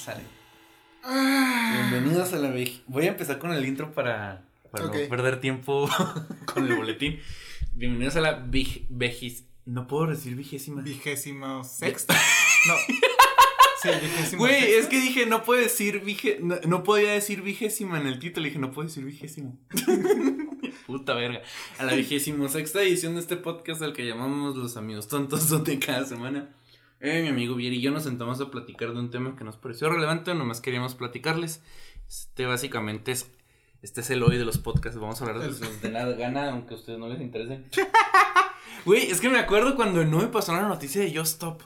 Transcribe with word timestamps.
sale. 0.00 0.22
Bienvenidos 1.02 2.32
a 2.32 2.38
la 2.38 2.54
Voy 2.86 3.04
a 3.04 3.08
empezar 3.08 3.38
con 3.38 3.52
el 3.52 3.64
intro 3.66 3.92
para, 3.92 4.44
no 4.72 4.90
perder 4.90 5.40
tiempo 5.40 5.88
con 6.46 6.66
el 6.66 6.74
boletín. 6.76 7.20
Bienvenidos 7.74 8.16
a 8.16 8.20
la 8.22 8.46
vej- 8.46 8.86
vejis. 8.88 9.44
No 9.66 9.86
puedo 9.86 10.06
decir 10.06 10.34
vigésima. 10.36 10.80
Vigésimo 10.80 11.64
sexto. 11.64 12.14
No. 12.66 12.74
Sí, 13.82 13.88
vigésimo 14.02 14.40
Güey, 14.40 14.72
es 14.72 14.86
que 14.86 15.00
dije, 15.00 15.26
no 15.26 15.42
puedo 15.42 15.60
decir 15.60 16.00
vige... 16.00 16.38
no, 16.42 16.56
no 16.66 16.82
podía 16.82 17.12
decir 17.12 17.42
vigésima 17.42 18.00
en 18.00 18.06
el 18.06 18.18
título. 18.18 18.46
Dije, 18.46 18.58
no 18.58 18.72
puedo 18.72 18.88
decir 18.88 19.04
vigésimo. 19.04 19.58
Puta 20.86 21.14
verga. 21.14 21.42
A 21.78 21.84
la 21.84 21.94
vigésimo 21.94 22.48
sexta 22.48 22.82
edición 22.82 23.14
de 23.14 23.20
este 23.20 23.36
podcast 23.36 23.82
al 23.82 23.92
que 23.92 24.06
llamamos 24.06 24.56
Los 24.56 24.76
Amigos 24.76 25.08
Tontos, 25.08 25.48
donde 25.48 25.78
cada 25.78 26.04
semana 26.06 26.48
eh, 27.00 27.22
mi 27.22 27.28
amigo 27.28 27.54
Vieri 27.54 27.76
y 27.76 27.80
yo 27.80 27.90
nos 27.90 28.04
sentamos 28.04 28.40
a 28.40 28.50
platicar 28.50 28.92
de 28.92 29.00
un 29.00 29.10
tema 29.10 29.36
que 29.36 29.44
nos 29.44 29.56
pareció 29.56 29.90
relevante, 29.90 30.34
nomás 30.34 30.60
queríamos 30.60 30.94
platicarles. 30.94 31.62
Este 32.08 32.46
básicamente 32.46 33.12
es, 33.12 33.30
este 33.82 34.00
es 34.00 34.10
el 34.10 34.22
hoy 34.22 34.36
de 34.38 34.44
los 34.44 34.58
podcasts, 34.58 34.98
vamos 34.98 35.20
a 35.20 35.24
hablar 35.24 35.40
de 35.40 35.48
los 35.48 35.82
de 35.82 35.90
nada 35.90 36.12
gana, 36.14 36.50
aunque 36.50 36.74
a 36.74 36.76
ustedes 36.76 36.98
no 36.98 37.08
les 37.08 37.20
interese. 37.20 37.64
Güey, 38.84 39.10
es 39.10 39.20
que 39.20 39.28
me 39.28 39.38
acuerdo 39.38 39.76
cuando 39.76 40.04
no 40.04 40.18
me 40.18 40.28
pasó 40.28 40.54
la 40.54 40.62
noticia 40.62 41.02
de 41.02 41.14
Just 41.14 41.34
Stop, 41.34 41.62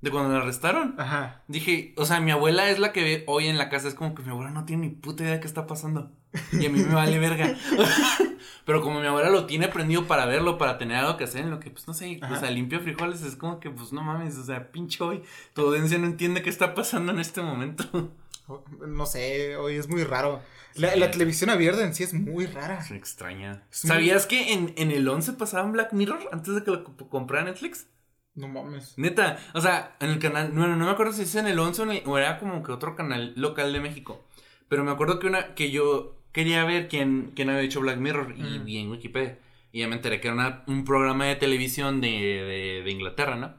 de 0.00 0.10
cuando 0.10 0.32
la 0.32 0.42
arrestaron. 0.42 0.94
Ajá. 0.98 1.42
Dije, 1.48 1.94
o 1.96 2.04
sea, 2.04 2.20
mi 2.20 2.30
abuela 2.30 2.68
es 2.68 2.78
la 2.78 2.92
que 2.92 3.02
ve 3.02 3.24
hoy 3.26 3.46
en 3.46 3.56
la 3.56 3.68
casa. 3.68 3.88
Es 3.88 3.94
como 3.94 4.14
que 4.14 4.22
mi 4.22 4.30
abuela 4.30 4.50
no 4.50 4.64
tiene 4.64 4.88
ni 4.88 4.94
puta 4.94 5.22
idea 5.22 5.34
de 5.34 5.40
qué 5.40 5.46
está 5.46 5.66
pasando. 5.66 6.10
Y 6.52 6.66
a 6.66 6.70
mí 6.70 6.82
me 6.82 6.94
vale 6.94 7.18
verga. 7.18 7.56
Pero 8.64 8.80
como 8.82 9.00
mi 9.00 9.06
abuela 9.06 9.30
lo 9.30 9.46
tiene 9.46 9.68
prendido 9.68 10.06
para 10.06 10.26
verlo, 10.26 10.58
para 10.58 10.78
tener 10.78 10.96
algo 10.98 11.16
que 11.16 11.24
hacer 11.24 11.40
en 11.42 11.50
lo 11.50 11.60
que, 11.60 11.70
pues 11.70 11.86
no 11.88 11.94
sé, 11.94 12.18
o 12.22 12.24
Ajá. 12.24 12.40
sea, 12.40 12.50
limpio 12.50 12.80
frijoles, 12.80 13.22
es 13.22 13.36
como 13.36 13.58
que, 13.60 13.70
pues 13.70 13.92
no 13.92 14.02
mames, 14.02 14.36
o 14.38 14.44
sea, 14.44 14.70
pinche 14.70 15.02
hoy. 15.02 15.22
Tu 15.54 15.62
audiencia 15.62 15.98
no 15.98 16.06
entiende 16.06 16.42
qué 16.42 16.50
está 16.50 16.74
pasando 16.74 17.12
en 17.12 17.18
este 17.20 17.42
momento. 17.42 17.84
O- 18.46 18.64
No 18.86 19.06
sé, 19.06 19.56
hoy 19.56 19.76
es 19.76 19.88
muy 19.88 20.02
raro. 20.04 20.40
La, 20.74 20.94
la 20.96 21.10
televisión 21.10 21.50
abierta 21.50 21.84
en 21.84 21.94
sí 21.94 22.02
es 22.04 22.14
muy 22.14 22.46
rara. 22.46 22.84
Extraña. 22.90 23.64
Es 23.70 23.84
muy- 23.84 23.88
¿Sabías 23.94 24.26
que 24.26 24.52
en, 24.52 24.72
en 24.76 24.90
el 24.90 25.08
11 25.08 25.32
pasaban 25.34 25.72
Black 25.72 25.92
Mirror 25.92 26.18
antes 26.32 26.54
de 26.54 26.62
que 26.64 26.70
lo 26.70 26.84
comp- 26.84 27.08
comprara 27.08 27.44
Netflix? 27.44 27.86
No 28.34 28.46
mames. 28.48 28.94
Neta, 28.96 29.38
o 29.54 29.60
sea, 29.60 29.96
en 30.00 30.10
el 30.10 30.18
canal, 30.20 30.52
bueno, 30.52 30.76
no 30.76 30.84
me 30.86 30.90
acuerdo 30.92 31.12
si 31.12 31.22
es 31.22 31.34
en 31.34 31.46
el 31.48 31.58
11 31.58 31.82
o, 31.82 31.84
en 31.86 31.90
el- 31.92 32.02
o 32.06 32.16
era 32.18 32.38
como 32.38 32.62
que 32.62 32.70
otro 32.72 32.94
canal 32.94 33.32
local 33.36 33.72
de 33.72 33.80
México. 33.80 34.24
Pero 34.68 34.84
me 34.84 34.92
acuerdo 34.92 35.18
que 35.18 35.26
una 35.26 35.54
que 35.54 35.70
yo 35.72 36.19
quería 36.32 36.64
ver 36.64 36.88
quién, 36.88 37.32
quién 37.34 37.50
había 37.50 37.62
hecho 37.62 37.80
Black 37.80 37.98
Mirror 37.98 38.34
y 38.36 38.42
Mm. 38.42 38.64
vi 38.64 38.78
en 38.78 38.90
Wikipedia. 38.90 39.38
Y 39.72 39.80
ya 39.80 39.88
me 39.88 39.96
enteré 39.96 40.20
que 40.20 40.28
era 40.28 40.34
una- 40.34 40.64
un 40.66 40.84
programa 40.84 41.26
de 41.26 41.36
televisión 41.36 42.00
de, 42.00 42.08
de, 42.08 42.82
de 42.84 42.90
Inglaterra, 42.90 43.36
¿no? 43.36 43.54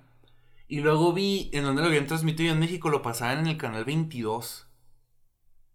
Y 0.67 0.79
luego 0.81 1.13
vi 1.13 1.49
en 1.53 1.63
donde 1.63 1.81
lo 1.81 1.87
habían 1.87 2.07
transmitido 2.07 2.53
en 2.53 2.59
México, 2.59 2.89
lo 2.89 3.01
pasaban 3.01 3.39
en 3.39 3.47
el 3.47 3.57
canal 3.57 3.83
22. 3.85 4.67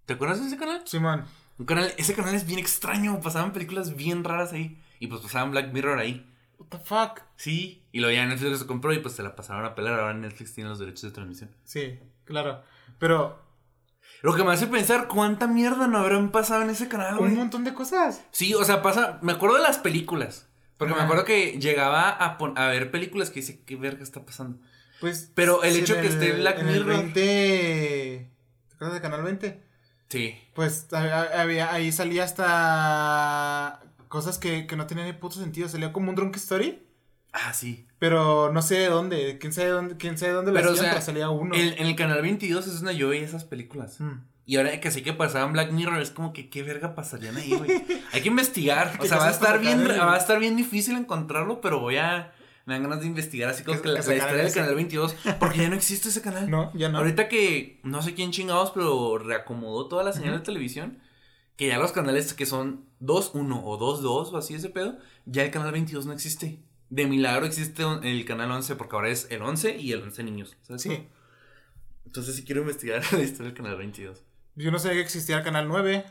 ¿Te 0.07 0.15
acuerdas 0.15 0.41
de 0.41 0.47
ese 0.47 0.57
canal? 0.57 0.83
Simón. 0.87 1.25
Un 1.59 1.67
canal, 1.67 1.93
ese 1.97 2.15
canal 2.15 2.35
es 2.35 2.47
bien 2.47 2.59
extraño, 2.59 3.19
pasaban 3.21 3.53
películas 3.53 3.97
bien 3.97 4.25
raras 4.25 4.53
ahí. 4.53 4.79
Y 5.01 5.07
pues 5.09 5.21
pasaban 5.21 5.51
Black 5.51 5.73
Mirror 5.73 5.99
ahí. 5.99 6.27
What 6.59 6.69
the 6.69 6.79
fuck. 6.79 7.21
Sí, 7.37 7.83
y 7.93 8.01
lo 8.01 8.11
ya 8.11 8.25
Netflix 8.27 8.61
se 8.61 8.67
compró 8.67 8.93
y 8.93 8.99
pues 9.01 9.15
se 9.15 9.23
la 9.23 9.37
pasaron 9.37 9.65
a 9.65 9.75
pelar. 9.75 10.01
Ahora 10.01 10.15
Netflix 10.15 10.55
tiene 10.55 10.71
los 10.71 10.79
derechos 10.79 11.03
de 11.03 11.11
transmisión. 11.11 11.51
Sí, 11.65 11.99
claro. 12.25 12.63
Pero 12.99 13.43
Lo 14.27 14.35
que 14.35 14.43
me 14.43 14.53
hace 14.53 14.67
pensar, 14.67 15.07
¿cuánta 15.07 15.47
mierda 15.47 15.87
no 15.87 15.99
habrán 15.99 16.31
pasado 16.33 16.63
en 16.63 16.71
ese 16.71 16.89
canal, 16.89 17.17
güey? 17.17 17.31
un 17.31 17.39
montón 17.39 17.63
de 17.63 17.75
cosas. 17.75 18.23
Sí, 18.33 18.55
o 18.55 18.65
sea, 18.65 18.83
pasa. 18.83 19.19
Me 19.23 19.31
acuerdo 19.33 19.57
de 19.57 19.63
las 19.63 19.79
películas. 19.79 20.49
Porque 20.79 20.95
me 20.95 21.01
acuerdo 21.03 21.25
que 21.25 21.59
llegaba 21.61 22.11
a, 22.11 22.37
pon- 22.37 22.59
a 22.59 22.67
ver 22.67 22.91
películas 22.91 23.31
que 23.31 23.41
dice, 23.41 23.61
¿qué 23.65 23.77
verga 23.77 24.03
está 24.03 24.27
pasando? 24.27 24.59
Pues. 25.01 25.31
Pero 25.35 25.63
el 25.63 25.75
si 25.75 25.81
hecho 25.83 25.95
que 26.01 26.09
esté 26.09 26.33
Black 26.33 26.59
en 26.59 26.69
el 26.69 26.85
Mirror- 26.85 26.97
20. 27.15 27.21
¿Te 27.21 28.75
acuerdas 28.75 28.95
de 28.97 29.01
Canal 29.01 29.23
20? 29.23 29.63
Sí. 30.09 30.35
Pues 30.55 30.87
había, 30.93 31.73
ahí 31.73 31.93
salía 31.93 32.25
hasta 32.25 33.81
cosas 34.09 34.39
que, 34.39 34.67
que 34.67 34.77
no 34.77 34.87
tenían 34.87 35.07
ni 35.07 35.13
puto 35.13 35.37
sentido. 35.37 35.69
Salía 35.69 35.93
como 35.93 36.11
un 36.11 36.17
drunk 36.17 36.37
story. 36.37 36.83
Ah, 37.39 37.53
sí. 37.53 37.87
Pero 37.99 38.51
no 38.53 38.63
sé 38.63 38.77
de 38.77 38.89
dónde. 38.89 39.37
¿Quién 39.39 39.53
sabe 39.53 39.69
dónde, 39.69 39.97
quién 39.97 40.17
sabe 40.17 40.33
dónde 40.33 40.53
la 40.53 40.61
Pero, 40.61 40.71
o 40.71 40.75
hacían? 40.75 40.93
sea, 40.93 41.01
salía 41.03 41.29
uno. 41.31 41.55
El- 41.55 41.75
en 41.79 41.87
el 41.87 41.95
canal 41.97 42.23
22 42.23 42.67
es 42.67 42.81
donde 42.81 42.97
yo 42.97 43.09
veía 43.09 43.25
esas 43.25 43.45
películas. 43.45 44.01
Mm. 44.01 44.21
Y 44.49 44.57
ahora 44.57 44.81
que 44.81 44.91
sí 44.91 45.03
que 45.03 45.13
pasaban 45.13 45.53
Black 45.53 45.73
Mirror, 45.73 46.01
es 46.01 46.11
como 46.11 46.33
que 46.33 46.49
qué 46.49 46.63
verga 46.63 46.95
pasarían 46.95 47.37
ahí, 47.37 47.53
güey. 47.53 47.71
Hay 48.13 48.23
que 48.23 48.29
investigar. 48.29 48.95
O 48.99 49.03
¿Qué 49.03 49.09
sea, 49.09 49.19
va 49.19 49.29
a 49.29 49.31
estar 49.33 49.61
bien, 49.61 49.87
va 49.89 50.15
a 50.15 50.19
estar 50.19 50.39
bien 50.39 50.57
difícil 50.57 50.97
encontrarlo, 50.97 51.61
pero 51.61 51.81
voy 51.81 51.97
a. 51.97 52.33
Me 52.65 52.75
dan 52.75 52.83
ganas 52.83 53.01
de 53.01 53.07
investigar 53.07 53.51
así 53.51 53.63
como 53.65 53.77
¿Qué- 53.77 53.83
que 53.83 53.89
la, 53.89 53.95
la 54.03 54.15
historia 54.17 54.43
del 54.43 54.53
canal 54.53 54.75
22. 54.75 55.15
Porque 55.39 55.59
ya 55.59 55.69
no 55.69 55.77
existe 55.77 56.09
ese 56.09 56.21
canal. 56.23 56.49
No, 56.51 56.73
ya 56.75 56.89
no. 56.89 56.99
Ahorita 56.99 57.29
que 57.29 57.81
no 57.85 58.03
sé 58.03 58.15
quién 58.15 58.31
chingados, 58.33 58.71
pero 58.73 59.19
reacomodó 59.19 59.87
toda 59.89 60.03
la 60.05 60.13
señal 60.13 60.33
de 60.39 60.41
televisión. 60.41 60.99
Que 61.57 61.69
ya 61.69 61.79
los 61.79 61.93
canales 61.93 62.35
que 62.35 62.45
son 62.45 62.85
2-1 63.01 63.63
o 63.65 63.79
2-2 63.79 64.33
o 64.33 64.37
así 64.37 64.55
ese 64.55 64.69
pedo, 64.69 64.99
ya 65.25 65.43
el 65.43 65.51
canal 65.51 65.73
22 65.73 66.05
no 66.07 66.13
existe. 66.13 66.61
De 66.91 67.07
milagro 67.07 67.47
existe 67.47 67.83
el 68.03 68.25
canal 68.25 68.51
11 68.51 68.77
porque 68.77 68.95
ahora 68.97 69.09
es 69.11 69.27
el 69.31 69.43
11 69.43 69.77
y 69.79 69.93
el 69.93 70.03
11 70.03 70.23
niños. 70.25 70.57
¿sabes 70.63 70.83
Sí. 70.83 71.07
Entonces 72.05 72.37
sí 72.37 72.45
quiero 72.45 72.61
investigar 72.63 73.03
la 73.13 73.21
historia 73.23 73.47
del 73.53 73.55
canal 73.57 73.77
22. 73.77 74.23
Yo 74.55 74.71
no 74.71 74.79
sabía 74.79 74.97
que 74.99 75.03
existía 75.03 75.37
el 75.39 75.45
Canal 75.45 75.69
9. 75.69 76.05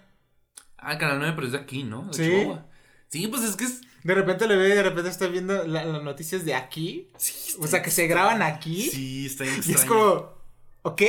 Ah, 0.77 0.93
el 0.93 0.99
canal 0.99 1.17
9, 1.19 1.33
pero 1.35 1.47
es 1.47 1.53
de 1.53 1.59
aquí, 1.59 1.83
¿no? 1.83 2.05
De 2.07 2.13
Sí. 2.13 2.23
Chihuahua. 2.23 2.67
Sí, 3.07 3.27
pues 3.27 3.43
es 3.43 3.55
que 3.55 3.63
es. 3.63 3.81
De 4.03 4.13
repente 4.13 4.47
le 4.47 4.55
ve 4.55 4.69
y 4.69 4.73
de 4.73 4.83
repente 4.83 5.09
está 5.09 5.25
viendo 5.27 5.65
la- 5.65 5.83
las 5.85 6.03
noticias 6.03 6.45
de 6.45 6.53
aquí. 6.53 7.07
Sí, 7.17 7.55
O 7.59 7.65
sea, 7.65 7.81
que 7.81 7.89
se 7.89 8.05
graban 8.07 8.43
aquí. 8.43 8.87
Sí, 8.89 9.25
está 9.25 9.45
bien 9.45 9.55
y 9.55 9.59
es 9.61 9.69
extraño. 9.69 9.89
como. 9.99 10.35
Ok. 10.83 11.01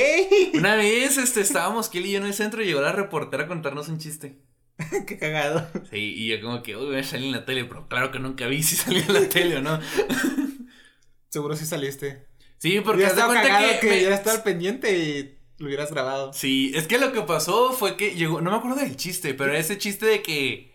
Una 0.55 0.75
vez 0.77 1.17
este, 1.17 1.41
estábamos 1.41 1.89
Kelly 1.89 2.09
y 2.09 2.11
yo 2.13 2.17
en 2.19 2.25
el 2.25 2.33
centro 2.33 2.63
y 2.63 2.65
llegó 2.65 2.81
la 2.81 2.91
reportera 2.93 3.43
a 3.43 3.47
contarnos 3.47 3.87
un 3.89 3.99
chiste. 3.99 4.39
Qué 5.07 5.17
cagado. 5.17 5.67
Sí, 5.89 6.13
y 6.17 6.27
yo 6.27 6.41
como 6.41 6.61
que, 6.61 6.75
uy, 6.77 6.85
voy 6.85 6.97
a 6.97 7.03
salir 7.03 7.25
en 7.27 7.31
la 7.31 7.45
tele, 7.45 7.65
pero 7.65 7.87
claro 7.87 8.11
que 8.11 8.19
nunca 8.19 8.47
vi 8.47 8.61
si 8.63 8.75
salía 8.77 9.03
en 9.05 9.13
la 9.13 9.27
tele 9.29 9.57
o 9.57 9.61
no. 9.61 9.79
Seguro 11.29 11.55
sí 11.55 11.65
saliste. 11.65 12.25
Sí, 12.57 12.79
porque 12.81 13.03
estado 13.05 13.27
cuenta 13.27 13.47
cagado 13.47 13.71
que. 13.73 13.79
que, 13.79 14.07
me- 14.07 14.13
estado 14.13 14.37
al 14.37 14.43
pendiente 14.43 14.97
y 14.97 15.37
lo 15.59 15.67
hubieras 15.67 15.91
grabado. 15.91 16.33
Sí, 16.33 16.71
es 16.75 16.87
que 16.87 16.97
lo 16.97 17.11
que 17.11 17.21
pasó 17.21 17.71
fue 17.73 17.97
que 17.97 18.15
llegó, 18.15 18.41
no 18.41 18.51
me 18.51 18.57
acuerdo 18.57 18.79
del 18.79 18.95
chiste, 18.95 19.33
pero 19.33 19.51
era 19.51 19.59
ese 19.59 19.77
chiste 19.77 20.05
de 20.05 20.21
que. 20.21 20.73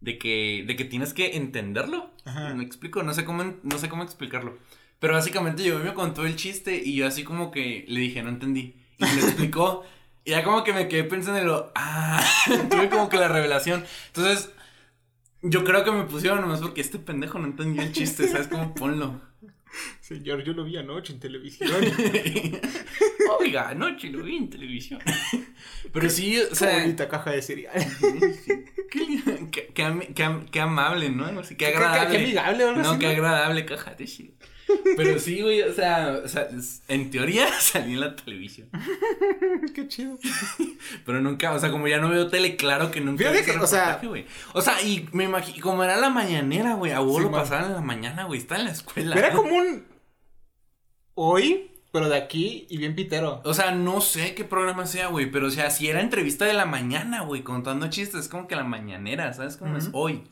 De 0.00 0.18
que. 0.18 0.64
De 0.66 0.76
que 0.76 0.84
tienes 0.84 1.12
que 1.14 1.36
entenderlo. 1.36 2.10
Ajá. 2.24 2.54
Me 2.54 2.64
explico, 2.64 3.02
no 3.02 3.12
sé 3.14 3.24
cómo, 3.24 3.44
no 3.62 3.78
sé 3.78 3.88
cómo 3.88 4.02
explicarlo. 4.04 4.56
Pero 5.00 5.14
básicamente 5.14 5.62
llegó 5.64 5.80
y 5.80 5.84
me 5.84 5.94
contó 5.94 6.24
el 6.24 6.36
chiste 6.36 6.80
y 6.82 6.94
yo 6.94 7.06
así 7.06 7.24
como 7.24 7.50
que 7.50 7.84
le 7.88 8.00
dije, 8.00 8.22
no 8.22 8.28
entendí. 8.28 8.76
Y 8.98 9.04
me 9.04 9.14
lo 9.14 9.26
explicó. 9.26 9.84
Y 10.24 10.30
ya 10.30 10.44
como 10.44 10.62
que 10.64 10.72
me 10.72 10.88
quedé 10.88 11.04
pensando 11.04 11.40
en 11.40 11.46
lo, 11.46 11.72
ah, 11.74 12.24
tuve 12.70 12.88
como 12.88 13.08
que 13.08 13.16
la 13.16 13.28
revelación. 13.28 13.84
Entonces, 14.08 14.50
yo 15.42 15.64
creo 15.64 15.82
que 15.84 15.90
me 15.92 16.04
pusieron 16.04 16.40
nomás 16.40 16.60
porque 16.60 16.80
este 16.80 16.98
pendejo 16.98 17.38
no 17.38 17.46
entendió 17.46 17.82
el 17.82 17.92
chiste, 17.92 18.28
¿sabes 18.28 18.48
cómo 18.48 18.74
ponlo? 18.74 19.20
Señor, 20.00 20.44
yo 20.44 20.52
lo 20.52 20.64
vi 20.64 20.76
anoche 20.76 21.12
en 21.14 21.18
televisión. 21.20 21.70
Oiga, 23.40 23.70
anoche 23.70 24.10
lo 24.10 24.22
vi 24.22 24.36
en 24.36 24.50
televisión. 24.50 25.00
Pero 25.92 26.10
sí, 26.10 26.38
o 26.38 26.48
Qué 26.50 26.54
sea, 26.54 26.78
bonita 26.80 27.08
caja 27.08 27.30
de 27.30 27.42
cereal. 27.42 27.74
qué, 28.90 29.48
qué- 29.50 29.66
qué 29.74 29.82
am- 29.82 30.00
qué 30.14 30.22
am- 30.24 30.46
qué 30.46 30.60
amable, 30.60 31.08
¿no? 31.10 31.24
Qué 31.42 31.48
Qué- 31.48 31.56
qué- 31.56 31.66
agradable. 31.68 32.10
qué 32.18 32.24
amigable, 32.24 32.64
No, 32.76 32.98
qué 32.98 33.06
agradable 33.06 33.64
caja 33.64 33.94
de 33.94 34.06
shit. 34.06 34.34
Pero 34.96 35.18
sí, 35.18 35.40
güey, 35.42 35.62
o 35.62 35.72
sea, 35.72 36.20
o 36.24 36.28
sea, 36.28 36.48
en 36.88 37.10
teoría 37.10 37.48
salí 37.60 37.94
en 37.94 38.00
la 38.00 38.14
televisión. 38.16 38.68
Qué 39.74 39.88
chido. 39.88 40.18
Pero 41.04 41.20
nunca, 41.20 41.52
o 41.52 41.58
sea, 41.58 41.70
como 41.70 41.88
ya 41.88 41.98
no 41.98 42.08
veo 42.10 42.28
tele, 42.28 42.56
claro 42.56 42.90
que 42.90 43.00
nunca 43.00 43.30
ese 43.32 43.44
que, 43.52 43.58
o 43.58 43.66
sea- 43.66 44.00
güey. 44.02 44.26
O 44.54 44.60
sea, 44.62 44.80
y 44.82 45.08
me 45.12 45.24
imagino, 45.24 45.62
como 45.62 45.82
era 45.84 45.96
la 45.96 46.10
mañanera, 46.10 46.74
güey, 46.74 46.92
a 46.92 46.98
Sí, 47.00 47.20
lo 47.20 47.30
pasaban 47.30 47.66
en 47.66 47.72
la 47.74 47.80
mañana, 47.80 48.24
güey, 48.24 48.40
está 48.40 48.56
en 48.56 48.64
la 48.64 48.70
escuela. 48.72 49.16
Era 49.16 49.32
como 49.32 49.54
un. 49.56 49.84
Hoy, 51.14 51.71
pero 51.92 52.08
de 52.08 52.16
aquí 52.16 52.66
y 52.68 52.78
bien 52.78 52.94
pitero. 52.96 53.40
O 53.44 53.54
sea, 53.54 53.70
no 53.70 54.00
sé 54.00 54.34
qué 54.34 54.44
programa 54.44 54.86
sea, 54.86 55.08
güey, 55.08 55.30
pero 55.30 55.46
o 55.46 55.50
sea, 55.50 55.70
si 55.70 55.88
era 55.88 56.00
entrevista 56.00 56.44
de 56.44 56.54
la 56.54 56.66
mañana, 56.66 57.20
güey, 57.22 57.42
contando 57.42 57.88
chistes, 57.90 58.22
es 58.22 58.28
como 58.28 58.48
que 58.48 58.56
la 58.56 58.64
mañanera, 58.64 59.32
¿sabes 59.34 59.56
cómo 59.56 59.76
es 59.76 59.88
Ujú. 59.88 59.98
hoy? 59.98 60.22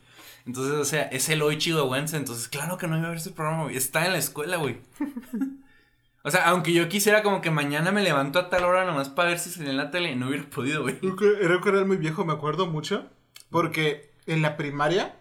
Entonces, 0.47 0.73
o 0.73 0.85
sea, 0.85 1.03
es 1.03 1.29
el 1.29 1.43
hoy 1.43 1.59
chihuahuense, 1.59 2.17
entonces 2.17 2.49
claro 2.49 2.79
que 2.79 2.89
no 2.89 2.97
iba 2.97 3.07
a 3.07 3.11
ver 3.11 3.19
ese 3.19 3.31
programa, 3.31 3.65
güey, 3.65 3.77
está 3.77 4.07
en 4.07 4.13
la 4.13 4.19
escuela, 4.19 4.57
güey. 4.57 4.79
o 6.25 6.31
sea, 6.31 6.47
aunque 6.49 6.73
yo 6.73 6.89
quisiera 6.89 7.23
como 7.23 7.43
que 7.43 7.51
mañana 7.51 7.93
me 7.93 8.03
levanto 8.03 8.39
a 8.39 8.49
tal 8.49 8.65
hora 8.65 8.87
nomás 8.87 9.11
para 9.11 9.29
ver 9.29 9.39
si 9.39 9.51
salía 9.51 9.71
en 9.71 9.77
la 9.77 9.91
tele, 9.91 10.17
no 10.17 10.29
hubiera 10.29 10.49
podido, 10.49 10.83
güey. 10.83 10.99
Era 11.43 11.57
un 11.57 11.63
canal 11.63 11.87
muy 11.87 11.99
viejo, 11.99 12.25
me 12.25 12.33
acuerdo 12.33 12.67
mucho. 12.67 13.07
Porque 13.51 14.11
en 14.27 14.43
la 14.43 14.57
primaria, 14.57 15.17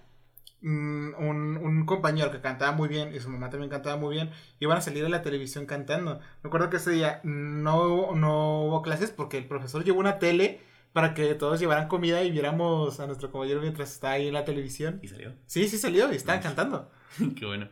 un, 0.62 1.60
un 1.62 1.86
compañero 1.86 2.32
que 2.32 2.42
cantaba 2.42 2.72
muy 2.74 2.90
bien 2.90 3.14
y 3.16 3.20
su 3.20 3.30
mamá 3.30 3.50
también 3.50 3.70
cantaba 3.70 3.96
muy 3.98 4.16
bien, 4.16 4.32
iban 4.60 4.78
a 4.78 4.82
salir 4.82 5.06
a 5.06 5.10
la 5.10 5.22
televisión 5.22 5.66
cantando. 5.66 6.20
Me 6.44 6.48
acuerdo 6.48 6.70
que 6.70 6.78
ese 6.78 6.92
día 6.92 7.22
no, 7.24 7.78
hubo- 7.84 8.16
no 8.16 8.64
hubo 8.64 8.82
clases 8.82 9.12
porque 9.12 9.38
el 9.38 9.48
profesor 9.48 9.84
llevó 9.84 10.00
una 10.00 10.20
tele 10.20 10.62
para 10.94 11.14
que 11.14 11.34
todos 11.36 11.60
llevaran 11.60 11.88
comida 11.88 12.24
y 12.24 12.32
viéramos 12.32 13.00
a 13.00 13.06
nuestro 13.08 13.32
compañero 13.32 13.62
mientras 13.62 13.92
estaba 13.92 14.14
ahí 14.14 14.28
en 14.28 14.34
la 14.34 14.44
televisión. 14.46 15.00
Y 15.04 15.08
salió. 15.08 15.34
Sí, 15.46 15.68
sí 15.70 15.78
salió 15.78 16.12
y 16.12 16.16
estaban 16.16 16.40
Nice. 16.40 16.48
cantando. 16.50 16.92
qué 17.38 17.46
bueno. 17.46 17.70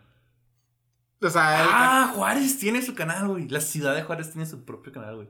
O 1.22 1.30
sea, 1.30 1.63
el- 1.63 1.69
Ah, 1.72 2.12
Juárez 2.16 2.60
tiene 2.60 2.81
su 2.84 2.94
canal, 2.94 3.28
güey. 3.28 3.50
La 3.50 3.60
ciudad 3.60 3.95
de 3.95 4.04
Juárez 4.04 4.31
tiene 4.31 4.45
su 4.45 4.63
propio 4.66 4.94
canal, 4.94 5.16
güey. 5.16 5.30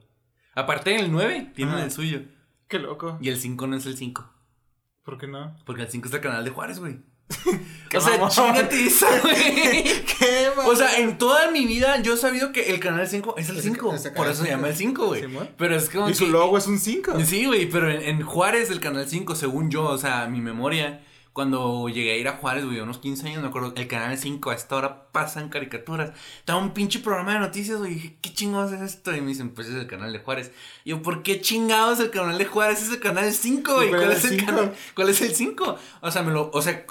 Aparte 0.54 0.90
del 0.92 1.12
9, 1.12 1.52
tienen 1.56 1.78
el 1.80 1.92
suyo. 1.92 2.22
qué 2.68 2.80
loco. 2.80 3.18
Y 3.22 3.30
el 3.30 3.38
5 3.38 3.68
no 3.68 3.78
es 3.78 3.86
el 3.86 3.96
5. 3.96 4.30
¿Por 5.04 5.18
qué 5.18 5.28
no? 5.28 5.56
Porque 5.66 5.84
el 5.84 5.88
5 5.88 6.10
es 6.10 6.14
el 6.14 6.20
canal 6.22 6.44
de 6.44 6.50
Juárez, 6.52 6.80
güey. 6.80 7.00
Qué 7.90 7.98
o 7.98 8.02
sea, 8.02 8.28
chingate 8.28 8.86
esa, 8.86 9.08
güey. 9.22 9.84
¿Qué, 9.84 10.50
O 10.66 10.76
sea, 10.76 10.98
en 10.98 11.18
toda 11.18 11.52
mi 11.52 11.66
vida 11.66 12.02
yo 12.02 12.16
he 12.16 12.18
sabido 12.18 12.52
que 12.52 12.70
el 12.74 12.80
canal 12.82 13.08
5 13.08 13.36
es 13.38 13.48
el 13.50 13.58
Ese- 13.60 13.70
5. 13.70 13.94
ese 13.96 14.12
Por 14.12 14.28
eso 14.28 14.44
se 14.44 14.50
llama 14.50 14.68
el 14.68 14.76
5, 14.76 15.08
güey. 15.08 15.24
Pero 15.58 15.76
es 15.76 15.90
como 15.90 16.10
Y 16.10 16.14
su 16.14 16.26
que- 16.26 16.32
logo 16.32 16.58
es 16.58 16.68
un 16.68 16.80
5. 16.80 17.14
Sí, 17.26 17.46
güey, 17.46 17.70
pero 17.70 17.90
en, 17.90 18.02
en 18.02 18.22
Juárez, 18.24 18.70
el 18.72 18.82
canal 18.82 19.08
5, 19.08 19.36
según 19.36 19.70
yo, 19.72 19.86
o 19.86 19.98
sea, 19.98 20.28
mi 20.28 20.42
memoria, 20.42 21.02
cuando 21.32 21.88
llegué 21.88 22.12
a 22.12 22.18
ir 22.18 22.28
a 22.28 22.34
Juárez, 22.34 22.66
güey, 22.66 22.80
unos 22.82 22.98
15 22.98 23.26
años, 23.28 23.42
me 23.42 23.48
acuerdo, 23.48 23.72
el 23.78 23.88
canal 23.88 24.18
5 24.18 24.50
a 24.50 24.56
esta 24.56 24.76
hora 24.76 25.04
pasan 25.14 25.48
caricaturas. 25.48 26.12
Estaba 26.40 26.60
un 26.60 26.74
pinche 26.74 27.00
programa 27.00 27.36
de 27.36 27.40
noticias, 27.40 27.78
güey, 27.78 27.92
y 27.92 27.96
dije, 27.96 28.18
¿qué 28.22 28.34
chingados 28.34 28.74
es 28.74 28.82
esto? 28.82 29.16
Y 29.16 29.22
me 29.22 29.28
dicen, 29.30 29.52
pues 29.52 29.68
es 29.70 29.76
el 29.76 29.88
canal 29.88 30.12
de 30.12 30.20
Juárez. 30.20 30.52
Y 30.84 30.90
yo, 30.90 31.02
¿por 31.02 31.24
qué 31.24 31.40
chingados 31.40 32.02
el 32.02 32.10
canal 32.10 32.38
de 32.38 32.46
Juárez 32.46 32.82
es 32.82 32.90
el 32.90 33.00
canal 33.00 33.32
5, 33.32 33.76
güey? 33.76 33.88
¿Y 33.88 33.90
cuál 33.92 34.02
¿Cuál 34.02 34.12
era 34.12 34.20
es 34.20 34.26
el? 34.26 34.46
¿Cuál 34.94 35.10
es 35.10 35.22
el 35.22 35.34
5? 35.34 35.78
O 36.02 36.12
sea, 36.12 36.22
me 36.24 36.34
lo, 36.34 36.52
o 36.52 36.62
sea, 36.62 36.86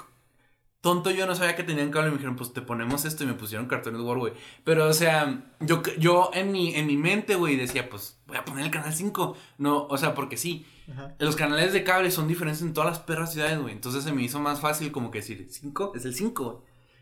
tonto 0.81 1.11
yo 1.11 1.25
no 1.25 1.35
sabía 1.35 1.55
que 1.55 1.63
tenían 1.63 1.91
cable 1.91 2.07
y 2.07 2.11
me 2.11 2.17
dijeron, 2.17 2.35
pues 2.35 2.53
te 2.53 2.61
ponemos 2.61 3.05
esto 3.05 3.23
y 3.23 3.27
me 3.27 3.33
pusieron 3.33 3.67
Cartoon 3.67 3.95
Network, 3.95 4.19
güey. 4.19 4.33
Pero, 4.63 4.87
o 4.87 4.93
sea, 4.93 5.43
yo, 5.59 5.81
yo 5.97 6.31
en 6.33 6.51
mi, 6.51 6.75
en 6.75 6.87
mi 6.87 6.97
mente, 6.97 7.35
güey, 7.35 7.55
decía, 7.55 7.89
pues 7.89 8.19
voy 8.27 8.37
a 8.37 8.45
poner 8.45 8.65
el 8.65 8.71
canal 8.71 8.93
5. 8.93 9.35
No, 9.57 9.87
o 9.87 9.97
sea, 9.97 10.13
porque 10.13 10.37
sí. 10.37 10.65
Ajá. 10.91 11.15
Los 11.19 11.35
canales 11.35 11.73
de 11.73 11.83
cable 11.83 12.11
son 12.11 12.27
diferentes 12.27 12.61
en 12.61 12.73
todas 12.73 12.89
las 12.89 12.99
perras 12.99 13.33
ciudades, 13.33 13.59
güey. 13.59 13.73
Entonces 13.73 14.03
se 14.03 14.13
me 14.13 14.23
hizo 14.23 14.39
más 14.39 14.61
fácil 14.61 14.91
como 14.91 15.11
que 15.11 15.19
decir, 15.19 15.47
5 15.49 15.93
es 15.95 16.05
el 16.05 16.15
5, 16.15 16.43
güey. 16.43 16.57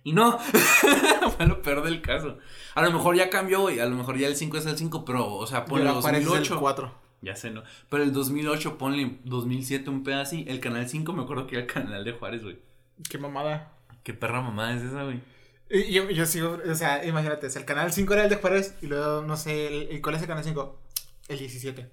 Y 0.05 0.13
no, 0.13 0.37
fue 1.37 1.47
lo 1.47 1.63
peor 1.63 1.83
del 1.83 1.99
caso. 2.01 2.37
A 2.75 2.83
lo 2.83 2.91
mejor 2.91 3.15
ya 3.15 3.31
cambió, 3.31 3.61
güey. 3.61 3.79
A 3.79 3.87
lo 3.87 3.95
mejor 3.95 4.17
ya 4.19 4.27
el 4.27 4.35
5 4.35 4.57
es 4.57 4.65
el 4.67 4.77
5, 4.77 5.03
pero, 5.03 5.33
o 5.33 5.47
sea, 5.47 5.65
es 5.67 5.71
el 5.71 5.85
2008. 5.85 6.59
4. 6.59 7.05
Ya 7.21 7.35
sé, 7.35 7.49
¿no? 7.49 7.63
Pero 7.89 8.03
el 8.03 8.13
2008, 8.13 8.77
ponle 8.77 9.19
2007, 9.23 9.89
un 9.89 10.03
pedo 10.03 10.21
así. 10.21 10.45
El 10.47 10.59
canal 10.59 10.87
5 10.87 11.11
me 11.11 11.23
acuerdo 11.23 11.47
que 11.47 11.55
era 11.55 11.65
el 11.65 11.71
canal 11.71 12.03
de 12.03 12.11
Juárez, 12.11 12.43
güey. 12.43 12.59
Qué 13.09 13.17
mamada. 13.17 13.71
Qué 14.03 14.13
perra 14.13 14.41
mamada 14.41 14.75
es 14.75 14.83
esa, 14.83 15.03
güey. 15.03 15.21
Y 15.69 15.91
yo, 15.91 16.09
yo 16.09 16.25
sigo, 16.25 16.59
o 16.69 16.75
sea, 16.75 17.03
imagínate, 17.05 17.47
el 17.47 17.65
canal 17.65 17.91
5 17.91 18.13
era 18.13 18.23
el 18.23 18.29
de 18.29 18.35
Juárez 18.35 18.75
y 18.81 18.87
luego, 18.87 19.23
no 19.23 19.35
sé, 19.35 19.67
el, 19.67 19.95
¿y 19.95 20.01
¿cuál 20.01 20.15
es 20.15 20.21
el 20.21 20.27
canal 20.27 20.43
5? 20.43 20.79
El 21.27 21.39
17. 21.39 21.89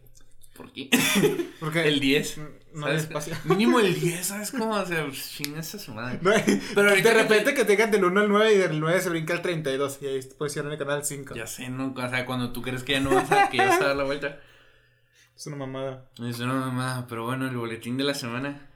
¿Por 0.54 0.70
qué? 0.72 0.90
Porque 1.60 1.88
El 1.88 2.00
10. 2.00 2.40
No 2.74 2.86
hay 2.86 2.96
espacio. 2.96 3.34
Mínimo 3.44 3.80
el 3.80 3.98
10, 3.98 4.26
¿sabes 4.26 4.50
cómo? 4.50 4.74
O 4.74 4.86
sea, 4.86 5.06
chinga 5.10 5.60
esa 5.60 5.78
su 5.78 5.92
madre. 5.92 6.18
No, 6.20 6.32
Pero 6.74 6.90
de 6.90 7.02
que 7.02 7.10
repente 7.12 7.54
que 7.54 7.64
tengan 7.64 7.90
del 7.90 8.04
1 8.04 8.20
al 8.20 8.28
9 8.28 8.54
y 8.54 8.58
del 8.58 8.80
9 8.80 9.00
se 9.00 9.10
brinca 9.10 9.34
al 9.34 9.42
32 9.42 9.98
y 10.02 10.06
ahí 10.06 10.20
pusieron 10.38 10.72
el 10.72 10.78
canal 10.78 11.04
5. 11.04 11.34
Ya 11.34 11.46
sé, 11.46 11.68
¿no? 11.70 11.94
O 11.96 12.08
sea, 12.08 12.26
cuando 12.26 12.52
tú 12.52 12.60
crees 12.62 12.82
que 12.82 12.92
ya 12.92 13.00
no 13.00 13.14
vas 13.14 13.30
a, 13.32 13.48
que 13.48 13.56
ya 13.56 13.68
vas 13.68 13.80
a 13.80 13.88
dar 13.88 13.96
la 13.96 14.04
vuelta. 14.04 14.38
Es 15.34 15.46
una 15.46 15.56
mamada. 15.56 16.10
Es 16.22 16.38
una 16.40 16.54
mamada, 16.54 17.06
pero 17.08 17.24
bueno, 17.24 17.48
el 17.48 17.56
boletín 17.56 17.96
de 17.96 18.04
la 18.04 18.14
semana. 18.14 18.68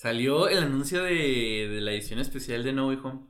Salió 0.00 0.48
el 0.48 0.58
anuncio 0.64 1.02
de, 1.02 1.68
de 1.70 1.80
la 1.82 1.92
edición 1.92 2.20
especial 2.20 2.64
de 2.64 2.72
No 2.72 2.88
Way 2.88 2.98
Home. 3.04 3.20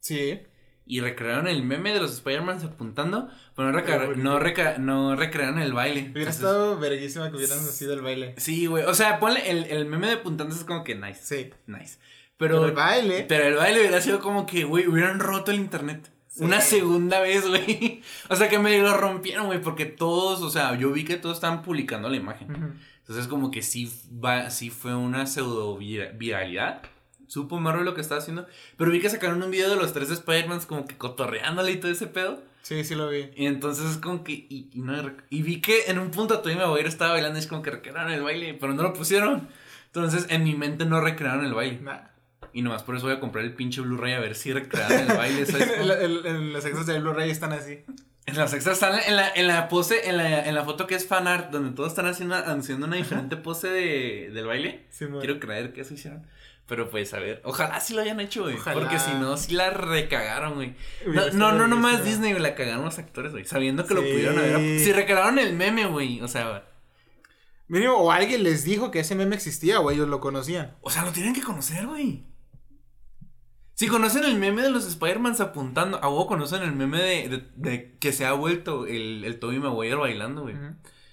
Sí. 0.00 0.40
Y 0.86 1.00
recrearon 1.00 1.46
el 1.46 1.62
meme 1.62 1.94
de 1.94 2.00
los 2.00 2.12
Spider-Man 2.12 2.58
apuntando, 2.64 3.28
pero 3.54 3.70
no, 3.70 3.80
bonito. 3.80 4.16
no, 4.16 4.38
reca- 4.40 4.78
no 4.78 5.14
recrearon 5.14 5.60
el 5.60 5.72
baile. 5.72 6.00
Hubiera 6.00 6.30
Entonces- 6.30 6.34
estado 6.36 6.78
verguísima 6.80 7.30
que 7.30 7.36
hubieran 7.36 7.60
sido 7.60 7.94
el 7.94 8.02
baile. 8.02 8.34
Sí, 8.36 8.66
güey. 8.66 8.84
O 8.84 8.94
sea, 8.94 9.20
ponle 9.20 9.48
el, 9.48 9.64
el 9.66 9.86
meme 9.86 10.08
de 10.08 10.14
apuntando 10.14 10.54
es 10.54 10.64
como 10.64 10.82
que 10.82 10.96
nice. 10.96 11.20
Sí. 11.22 11.50
Nice. 11.68 11.98
Pero, 12.36 12.56
Pero, 12.56 12.66
el 12.66 12.72
baile. 12.72 13.24
pero 13.28 13.44
el 13.44 13.54
baile 13.54 13.78
hubiera 13.78 14.00
sido 14.00 14.18
como 14.18 14.46
que, 14.46 14.64
güey, 14.64 14.88
hubieran 14.88 15.20
roto 15.20 15.52
el 15.52 15.58
internet. 15.58 16.10
Sí. 16.26 16.42
Una 16.42 16.60
segunda 16.60 17.20
vez, 17.20 17.46
güey. 17.46 18.02
O 18.28 18.34
sea, 18.34 18.48
que 18.48 18.58
me 18.58 18.76
lo 18.80 18.96
rompieron, 18.96 19.46
güey, 19.46 19.60
porque 19.62 19.86
todos, 19.86 20.42
o 20.42 20.50
sea, 20.50 20.76
yo 20.76 20.90
vi 20.90 21.04
que 21.04 21.16
todos 21.16 21.36
estaban 21.36 21.62
publicando 21.62 22.08
la 22.08 22.16
imagen. 22.16 22.50
Ujú. 22.50 22.72
Entonces, 23.06 23.28
como 23.28 23.50
que 23.50 23.60
sí, 23.62 23.92
va, 24.24 24.50
sí 24.50 24.70
fue 24.70 24.94
una 24.94 25.26
pseudo 25.26 25.76
vira- 25.76 26.12
viralidad. 26.12 26.82
Supo 27.26 27.58
Marvel 27.60 27.84
lo 27.84 27.94
que 27.94 28.00
estaba 28.00 28.20
haciendo. 28.20 28.46
Pero 28.76 28.90
vi 28.90 29.00
que 29.00 29.10
sacaron 29.10 29.42
un 29.42 29.50
video 29.50 29.68
de 29.70 29.76
los 29.76 29.92
tres 29.92 30.10
Spider-Mans 30.10 30.66
como 30.66 30.86
que 30.86 30.96
cotorreándole 30.96 31.72
y 31.72 31.76
todo 31.76 31.90
ese 31.90 32.06
pedo. 32.06 32.42
Sí, 32.62 32.82
sí 32.84 32.94
lo 32.94 33.08
vi. 33.10 33.30
Y 33.36 33.46
entonces 33.46 33.90
es 33.90 33.96
como 33.98 34.24
que. 34.24 34.32
Y, 34.32 34.68
y 34.72 34.80
no, 34.80 34.94
y 35.28 35.42
vi 35.42 35.60
que 35.60 35.84
en 35.88 35.98
un 35.98 36.10
punto 36.10 36.40
Tony 36.40 36.54
Maguire 36.56 36.88
estaba 36.88 37.12
bailando 37.12 37.38
y 37.38 37.40
es 37.42 37.46
como 37.46 37.60
que 37.62 37.70
recrearon 37.70 38.10
el 38.10 38.22
baile, 38.22 38.54
pero 38.54 38.72
no 38.72 38.82
lo 38.82 38.92
pusieron. 38.94 39.48
Entonces 39.86 40.26
en 40.30 40.44
mi 40.44 40.54
mente 40.54 40.86
no 40.86 41.00
recrearon 41.00 41.44
el 41.44 41.52
baile. 41.54 41.80
Nah. 41.80 41.98
Y 42.54 42.62
nomás 42.62 42.84
por 42.84 42.96
eso 42.96 43.06
voy 43.06 43.16
a 43.16 43.20
comprar 43.20 43.44
el 43.44 43.54
pinche 43.54 43.80
Blu-ray 43.80 44.12
a 44.14 44.20
ver 44.20 44.34
si 44.34 44.52
recrearon 44.52 45.10
el 45.10 45.16
baile. 45.16 45.44
¿sabes 45.44 45.68
En, 45.78 46.26
en 46.26 46.52
los 46.52 46.64
extras 46.64 46.86
del 46.86 47.02
Blu-ray 47.02 47.30
están 47.30 47.52
así. 47.52 47.80
En 48.26 48.36
las 48.36 48.54
extras 48.54 48.76
están 48.76 48.98
en 49.06 49.16
la, 49.16 49.28
en 49.34 49.46
la 49.46 49.68
pose, 49.68 50.08
en 50.08 50.16
la, 50.16 50.46
en 50.46 50.54
la 50.54 50.64
foto 50.64 50.86
que 50.86 50.94
es 50.94 51.06
fanart, 51.06 51.50
donde 51.50 51.74
todos 51.76 51.90
están 51.90 52.06
haciendo, 52.06 52.34
haciendo 52.34 52.86
una 52.86 52.96
diferente 52.96 53.36
pose 53.36 53.68
de, 53.68 54.30
del 54.32 54.46
baile. 54.46 54.86
Sí. 54.90 55.06
Quiero 55.20 55.38
creer 55.38 55.72
que 55.72 55.82
eso 55.82 55.94
hicieron. 55.94 56.26
Pero 56.66 56.88
pues 56.88 57.12
a 57.12 57.18
ver, 57.18 57.42
ojalá 57.44 57.78
sí 57.80 57.92
lo 57.92 58.00
hayan 58.00 58.20
hecho, 58.20 58.44
güey. 58.44 58.56
Ojalá. 58.56 58.80
Porque 58.80 58.98
si 58.98 59.12
no, 59.12 59.36
sí 59.36 59.52
la 59.52 59.68
recagaron, 59.68 60.54
güey. 60.54 60.74
No, 61.34 61.52
no, 61.52 61.68
no 61.68 61.76
verguísima. 61.76 62.00
Disney, 62.00 62.30
güey, 62.32 62.42
la 62.42 62.54
cagaron 62.54 62.86
los 62.86 62.98
actores, 62.98 63.32
güey. 63.32 63.44
Sabiendo 63.44 63.86
que 63.86 63.92
lo 63.92 64.00
pudieron 64.00 64.38
haber. 64.38 64.80
Si 64.80 64.90
recrearon 64.92 65.38
el 65.38 65.52
meme, 65.52 65.84
güey. 65.86 66.22
O 66.22 66.28
sea, 66.28 66.64
Mínimo, 67.68 67.94
o 67.94 68.10
alguien 68.10 68.42
les 68.42 68.64
dijo 68.64 68.90
que 68.90 69.00
ese 69.00 69.14
meme 69.14 69.36
existía 69.36 69.80
o 69.80 69.90
ellos 69.90 70.08
lo 70.08 70.20
conocían. 70.20 70.74
o 70.80 70.90
sea, 70.90 71.04
lo 71.04 71.12
tienen 71.12 71.34
que 71.34 71.42
conocer, 71.42 71.86
güey. 71.86 72.24
Si 73.74 73.88
conocen 73.88 74.24
el 74.24 74.38
meme 74.38 74.62
de 74.62 74.70
los 74.70 74.86
Spider-Mans 74.86 75.40
apuntando, 75.40 76.02
a 76.02 76.08
vos 76.08 76.26
conocen 76.26 76.62
el 76.62 76.72
meme 76.72 77.02
de, 77.02 77.28
de, 77.28 77.48
de 77.56 77.96
que 77.98 78.12
se 78.12 78.24
ha 78.24 78.32
vuelto 78.32 78.86
el, 78.86 79.24
el 79.24 79.38
Tobey 79.40 79.58
Maguire 79.58 79.96
bailando, 79.96 80.42
güey. 80.42 80.54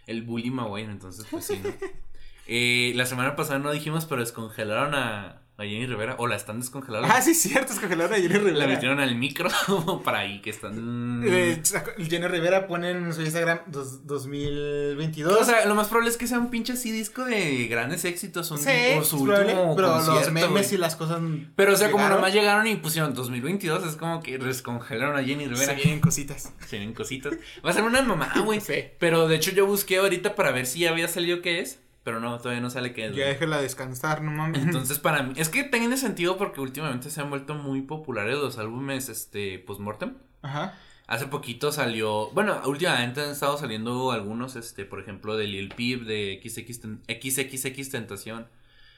El 0.06 0.22
Bully 0.24 0.52
Maguire, 0.52 0.92
entonces, 0.92 1.26
pues 1.30 1.46
sí, 1.46 1.60
¿no? 1.64 1.70
Eh, 2.48 2.92
la 2.96 3.06
semana 3.06 3.36
pasada 3.38 3.60
no 3.60 3.72
dijimos, 3.72 4.06
pero 4.06 4.20
descongelaron 4.20 4.94
a, 4.94 5.42
a 5.62 5.66
Jenny 5.66 5.86
Rivera, 5.86 6.16
o 6.18 6.28
la 6.28 6.36
están 6.36 6.60
descongelando. 6.60 7.08
Ah, 7.12 7.22
sí, 7.22 7.34
cierto, 7.34 7.74
es 7.74 7.80
congelaron 7.80 8.14
a 8.14 8.18
Jenny 8.18 8.30
La 8.34 8.40
Rivera. 8.40 8.68
metieron 8.68 9.00
al 9.00 9.16
micro 9.16 9.50
para 10.04 10.20
ahí 10.20 10.42
que 10.42 10.50
están. 10.50 11.24
Eh, 11.26 11.62
Jenny 11.98 12.28
Rivera 12.28 12.68
pone 12.68 12.92
en 12.92 13.14
su 13.14 13.22
Instagram 13.22 13.60
dos- 13.68 14.06
2022. 14.08 15.34
o 15.40 15.46
sea, 15.46 15.66
lo 15.66 15.76
más 15.76 15.88
probable 15.88 16.10
es 16.10 16.18
que 16.18 16.28
sea 16.28 16.40
un 16.40 16.50
pinche 16.50 16.74
así 16.74 16.92
disco 16.92 17.24
de 17.26 17.68
grandes 17.68 18.06
éxitos. 18.06 18.50
Un, 18.52 18.58
sí, 18.58 18.70
o 18.98 19.04
su 19.04 19.24
probable, 19.24 19.54
último 19.54 19.76
pero 19.76 19.96
los 19.98 20.32
memes 20.32 20.72
y 20.74 20.78
las 20.78 20.96
cosas. 20.96 21.20
Pero, 21.56 21.74
o 21.74 21.76
sea, 21.76 21.92
como 21.92 22.04
llegaron. 22.04 22.18
nomás 22.22 22.34
llegaron 22.34 22.68
y 22.68 22.76
pusieron 22.76 23.14
2022, 23.14 23.86
es 23.86 23.96
como 23.96 24.22
que 24.22 24.38
descongelaron 24.38 25.16
a 25.18 25.24
Jenny 25.24 25.46
Rivera. 25.48 25.66
Se 25.66 25.76
vienen 25.76 26.00
cositas. 26.00 26.52
Se 26.68 26.78
vienen 26.78 26.94
cositas. 26.94 27.34
Va 27.66 27.70
a 27.72 27.74
ser 27.74 27.84
una 27.84 28.02
mamá, 28.02 28.34
güey. 28.44 28.60
Sí. 28.72 28.84
Pero 29.00 29.28
de 29.28 29.36
hecho, 29.38 29.52
yo 29.52 29.66
busqué 29.66 29.98
ahorita 29.98 30.36
para 30.36 30.52
ver 30.52 30.66
si 30.66 30.86
había 30.86 31.08
salido 31.08 31.42
qué 31.42 31.60
es. 31.62 31.80
Pero 32.04 32.20
no, 32.20 32.38
todavía 32.40 32.62
no 32.62 32.70
sale 32.72 32.94
qué 32.94 33.06
es. 33.08 33.16
Ya 33.16 33.28
déjela 33.28 33.62
descansar, 33.62 34.24
no 34.24 34.32
mames. 34.32 34.64
Entonces, 34.64 34.98
para 34.98 35.22
mí, 35.22 35.34
es 35.36 35.50
que 35.50 35.64
tiene 35.64 35.98
sentido 35.98 36.36
porque 36.38 36.60
últimamente 36.60 37.10
se 37.12 37.22
han 37.22 37.30
vuelto 37.30 37.54
muy 37.54 37.82
populares 37.84 38.36
los 38.38 38.58
álbumes, 38.58 39.08
este, 39.10 39.60
postmortem. 39.60 40.16
Ajá. 40.42 40.78
Hace 41.06 41.28
poquito 41.28 41.72
salió, 41.72 42.32
bueno, 42.32 42.60
últimamente 42.66 43.22
han 43.22 43.30
estado 43.32 43.58
saliendo 43.58 44.12
algunos, 44.12 44.56
este, 44.56 44.86
por 44.86 45.00
ejemplo, 45.00 45.36
de 45.38 45.46
Lil 45.46 45.70
Peep, 45.70 46.04
de 46.06 46.42
XX, 46.44 46.80
Ten- 46.80 47.02
XXX 47.08 47.90
Tentación. 47.92 48.48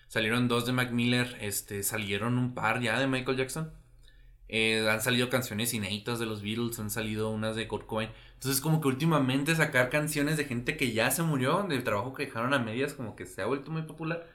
Salieron 0.07 0.47
dos 0.47 0.65
de 0.65 0.73
Mac 0.73 0.91
Miller, 0.91 1.35
este, 1.41 1.81
salieron 1.83 2.37
un 2.37 2.53
par 2.53 2.81
ya 2.81 2.99
de 2.99 3.07
Michael 3.07 3.35
Jackson. 3.37 3.71
Eh, 4.47 4.87
han 4.89 5.01
salido 5.01 5.29
canciones 5.29 5.73
inéditas 5.73 6.19
de 6.19 6.27
los 6.27 6.43
Beatles, 6.43 6.77
han 6.79 6.91
salido 6.91 7.31
unas 7.31 7.55
de 7.55 7.67
Kurt 7.67 7.87
Cobain. 7.87 8.09
Entonces, 8.43 8.61
como 8.61 8.81
que 8.81 8.89
últimamente 8.89 9.55
sacar 9.55 9.89
canciones 9.89 10.35
de 10.35 10.43
gente 10.43 10.75
que 10.75 10.91
ya 10.91 11.09
se 11.11 11.23
murió, 11.23 11.63
del 11.63 11.85
trabajo 11.85 12.13
que 12.13 12.25
dejaron 12.25 12.53
a 12.53 12.59
medias, 12.59 12.93
como 12.93 13.15
que 13.15 13.25
se 13.25 13.41
ha 13.41 13.45
vuelto 13.45 13.71
muy 13.71 13.83
popular. 13.83 14.27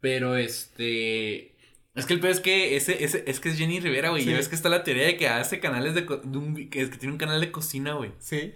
Pero 0.00 0.36
este. 0.36 1.54
Es 1.94 2.06
que 2.06 2.14
el 2.14 2.20
peor 2.20 2.32
es 2.32 2.40
que 2.40 2.74
ese, 2.74 3.04
ese, 3.04 3.22
es 3.28 3.38
que 3.38 3.50
es 3.50 3.56
Jenny 3.56 3.78
Rivera, 3.78 4.10
güey. 4.10 4.24
Sí. 4.24 4.30
Ya 4.30 4.36
ves 4.36 4.48
que 4.48 4.56
está 4.56 4.68
la 4.68 4.82
teoría 4.82 5.06
de 5.06 5.16
que 5.16 5.28
hace 5.28 5.60
canales 5.60 5.94
de, 5.94 6.02
de 6.02 6.38
un, 6.38 6.68
que, 6.68 6.82
es 6.82 6.90
que 6.90 6.98
tiene 6.98 7.12
un 7.12 7.18
canal 7.18 7.40
de 7.40 7.52
cocina, 7.52 7.92
güey. 7.92 8.10
Sí. 8.18 8.54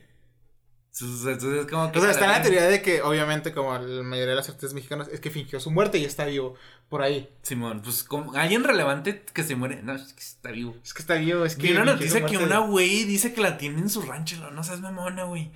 Entonces, 0.92 1.44
es 1.44 1.66
como 1.66 1.92
que. 1.92 2.00
O 2.00 2.02
sea, 2.02 2.10
está 2.10 2.26
la 2.26 2.42
teoría 2.42 2.66
de 2.66 2.82
que, 2.82 3.02
obviamente, 3.02 3.52
como 3.52 3.78
la 3.78 4.02
mayoría 4.02 4.30
de 4.30 4.36
los 4.36 4.48
artistas 4.48 4.74
mexicanos, 4.74 5.06
es 5.12 5.20
que 5.20 5.30
fingió 5.30 5.60
su 5.60 5.70
muerte 5.70 5.98
y 5.98 6.04
está 6.04 6.26
vivo 6.26 6.56
por 6.92 7.00
ahí. 7.00 7.26
Simón, 7.40 7.80
pues 7.80 8.04
como 8.04 8.34
alguien 8.34 8.64
relevante 8.64 9.24
que 9.32 9.42
se 9.42 9.56
muere. 9.56 9.82
No, 9.82 9.94
es 9.94 10.12
que 10.12 10.20
está 10.20 10.50
vivo. 10.50 10.76
Es 10.84 10.92
que 10.92 11.00
está 11.00 11.14
vivo, 11.14 11.46
es 11.46 11.56
que. 11.56 11.68
Vi 11.68 11.72
una 11.72 11.86
noticia 11.86 12.26
que 12.26 12.36
una 12.36 12.58
güey 12.58 13.04
dice 13.04 13.32
que 13.32 13.40
la 13.40 13.56
tiene 13.56 13.80
en 13.80 13.88
su 13.88 14.02
rancho. 14.02 14.50
No 14.50 14.62
seas 14.62 14.82
mamona, 14.82 15.24
güey. 15.24 15.50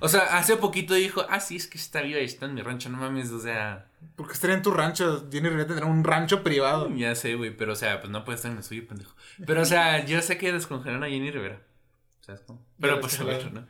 O 0.00 0.08
sea, 0.08 0.36
hace 0.36 0.56
poquito 0.56 0.94
dijo, 0.94 1.24
ah, 1.28 1.38
sí, 1.38 1.54
es 1.54 1.68
que 1.68 1.78
está 1.78 2.02
viva 2.02 2.18
y 2.18 2.24
está 2.24 2.46
en 2.46 2.54
mi 2.54 2.62
rancho, 2.62 2.88
no 2.88 2.98
mames, 2.98 3.30
o 3.30 3.38
sea, 3.38 3.86
Porque 4.16 4.32
estaría 4.32 4.56
en 4.56 4.62
tu 4.62 4.72
rancho. 4.72 5.28
Jenny 5.30 5.48
Rivera 5.48 5.68
tendrá 5.68 5.86
un 5.86 6.02
rancho 6.02 6.42
privado. 6.42 6.92
ya 6.96 7.14
sé, 7.14 7.36
güey, 7.36 7.56
pero 7.56 7.74
o 7.74 7.76
sea, 7.76 8.00
pues 8.00 8.10
no 8.10 8.24
puede 8.24 8.34
estar 8.34 8.50
en 8.50 8.56
el 8.56 8.64
suyo, 8.64 8.84
pendejo. 8.88 9.14
Pero 9.46 9.62
o 9.62 9.64
sea, 9.64 10.04
yo 10.04 10.20
sé 10.20 10.36
que 10.36 10.52
descongelaron 10.52 11.04
a 11.04 11.08
Jenny 11.08 11.30
Rivera. 11.30 11.60
¿Sabes 12.22 12.40
cómo? 12.44 12.66
Pero 12.80 12.96
Ya 12.96 13.00
pues 13.00 13.20
a 13.20 13.24
ver, 13.24 13.52
¿no? 13.52 13.68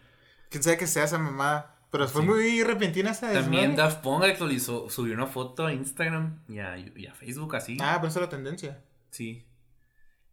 Quién 0.48 0.62
sabe 0.62 0.78
que 0.78 0.86
sea 0.86 1.04
esa 1.04 1.18
mamá. 1.18 1.71
Pero 1.92 2.08
fue 2.08 2.22
Sí. 2.22 2.28
muy 2.28 2.62
repentina 2.64 3.10
esa 3.12 3.32
También 3.32 3.70
desmadre. 3.72 3.90
Daft 3.90 4.02
Punk 4.02 4.24
actualizó, 4.24 4.90
subió 4.90 5.14
una 5.14 5.26
foto 5.26 5.66
a 5.66 5.72
Instagram 5.72 6.40
y 6.48 6.58
a, 6.58 6.76
y 6.78 7.06
a 7.06 7.14
Facebook 7.14 7.54
así. 7.54 7.76
Ah, 7.80 7.98
pero 8.00 8.08
esa 8.08 8.18
es 8.18 8.24
la 8.24 8.30
tendencia. 8.30 8.80
Sí. 9.10 9.44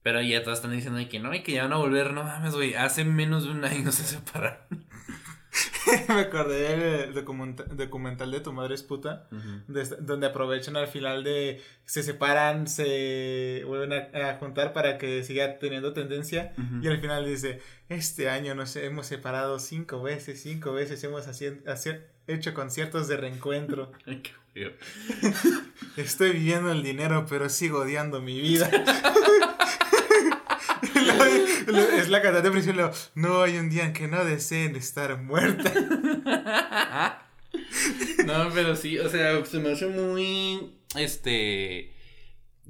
Pero 0.01 0.21
ya 0.21 0.41
todos 0.41 0.57
están 0.59 0.71
diciendo 0.71 0.99
que 1.09 1.19
no, 1.19 1.33
y 1.35 1.43
que 1.43 1.51
ya 1.51 1.63
van 1.63 1.73
a 1.73 1.77
volver, 1.77 2.13
no 2.13 2.23
mames, 2.23 2.55
güey, 2.55 2.73
hace 2.75 3.03
menos 3.03 3.43
de 3.43 3.51
un 3.51 3.63
año 3.65 3.91
se 3.91 4.03
separaron. 4.05 4.87
Me 6.07 6.21
acordé 6.21 7.07
del 7.07 7.13
documental, 7.13 8.31
de 8.31 8.39
Tu 8.39 8.53
Madre 8.53 8.75
es 8.75 8.83
Puta, 8.83 9.27
de- 9.67 9.95
donde 9.99 10.27
aprovechan 10.27 10.75
al 10.77 10.87
final 10.87 11.23
de 11.23 11.61
se 11.85 12.03
separan, 12.03 12.67
se 12.67 13.63
vuelven 13.65 13.93
a, 13.93 14.29
a 14.29 14.35
juntar 14.37 14.73
para 14.73 14.97
que 14.97 15.23
siga 15.23 15.57
teniendo 15.59 15.93
tendencia. 15.93 16.53
Y 16.81 16.87
al 16.87 16.99
final 17.01 17.25
dice, 17.25 17.61
este 17.89 18.29
año 18.29 18.53
nos 18.55 18.75
hemos 18.75 19.07
separado 19.07 19.59
cinco 19.59 20.01
veces, 20.01 20.41
cinco 20.41 20.73
veces 20.73 21.03
hemos 21.03 21.25
hecho 22.27 22.53
conciertos 22.53 23.07
de 23.07 23.17
reencuentro. 23.17 23.91
Ay, 24.05 24.21
qué 24.21 24.31
feo. 24.53 24.71
Estoy 25.97 26.31
viviendo 26.33 26.71
el 26.71 26.83
dinero, 26.83 27.25
pero 27.27 27.49
sigo 27.49 27.79
odiando 27.79 28.21
mi 28.21 28.39
vida. 28.39 28.69
Es 31.97 32.09
la 32.09 32.21
cantante 32.21 32.51
principal. 32.51 32.91
No 33.15 33.41
hay 33.41 33.57
un 33.57 33.69
día 33.69 33.85
en 33.85 33.93
que 33.93 34.07
no 34.07 34.23
deseen 34.25 34.75
estar 34.75 35.17
muerta. 35.21 35.71
No, 38.25 38.49
pero 38.53 38.75
sí, 38.75 38.99
o 38.99 39.09
sea, 39.09 39.43
se 39.45 39.59
me 39.59 39.71
hace 39.71 39.87
muy. 39.87 40.75
Este. 40.95 41.95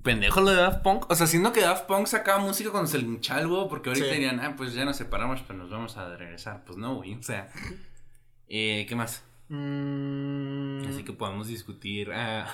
Pendejo 0.04 0.40
lo 0.40 0.52
de 0.52 0.56
Daft 0.58 0.82
Punk. 0.82 1.10
O 1.12 1.16
sea, 1.16 1.28
siendo 1.28 1.52
que 1.52 1.60
Daft 1.62 1.86
Punk 1.86 2.08
sacaba 2.08 2.40
música 2.40 2.70
cuando 2.72 2.90
se 2.90 2.98
le 3.00 3.04
hinchaba 3.04 3.42
el 3.42 3.48
huevo, 3.48 3.68
porque 3.68 3.90
ahorita 3.90 4.06
Sí. 4.08 4.14
dirían, 4.14 4.40
ah, 4.40 4.56
pues 4.56 4.74
ya 4.74 4.86
nos 4.86 4.96
separamos, 4.96 5.42
pero 5.46 5.60
nos 5.60 5.70
vamos 5.70 5.98
a 5.98 6.16
regresar. 6.16 6.64
Pues 6.66 6.78
no, 6.78 6.96
güey. 6.96 7.16
O 7.16 7.24
sea. 7.24 7.50
Eh, 8.48 8.86
¿Qué 8.88 8.96
más? 8.96 9.24
Mm, 9.50 10.88
Así 10.88 11.04
que 11.04 11.12
podamos 11.14 11.48
discutir. 11.48 12.12
Ah, 12.14 12.48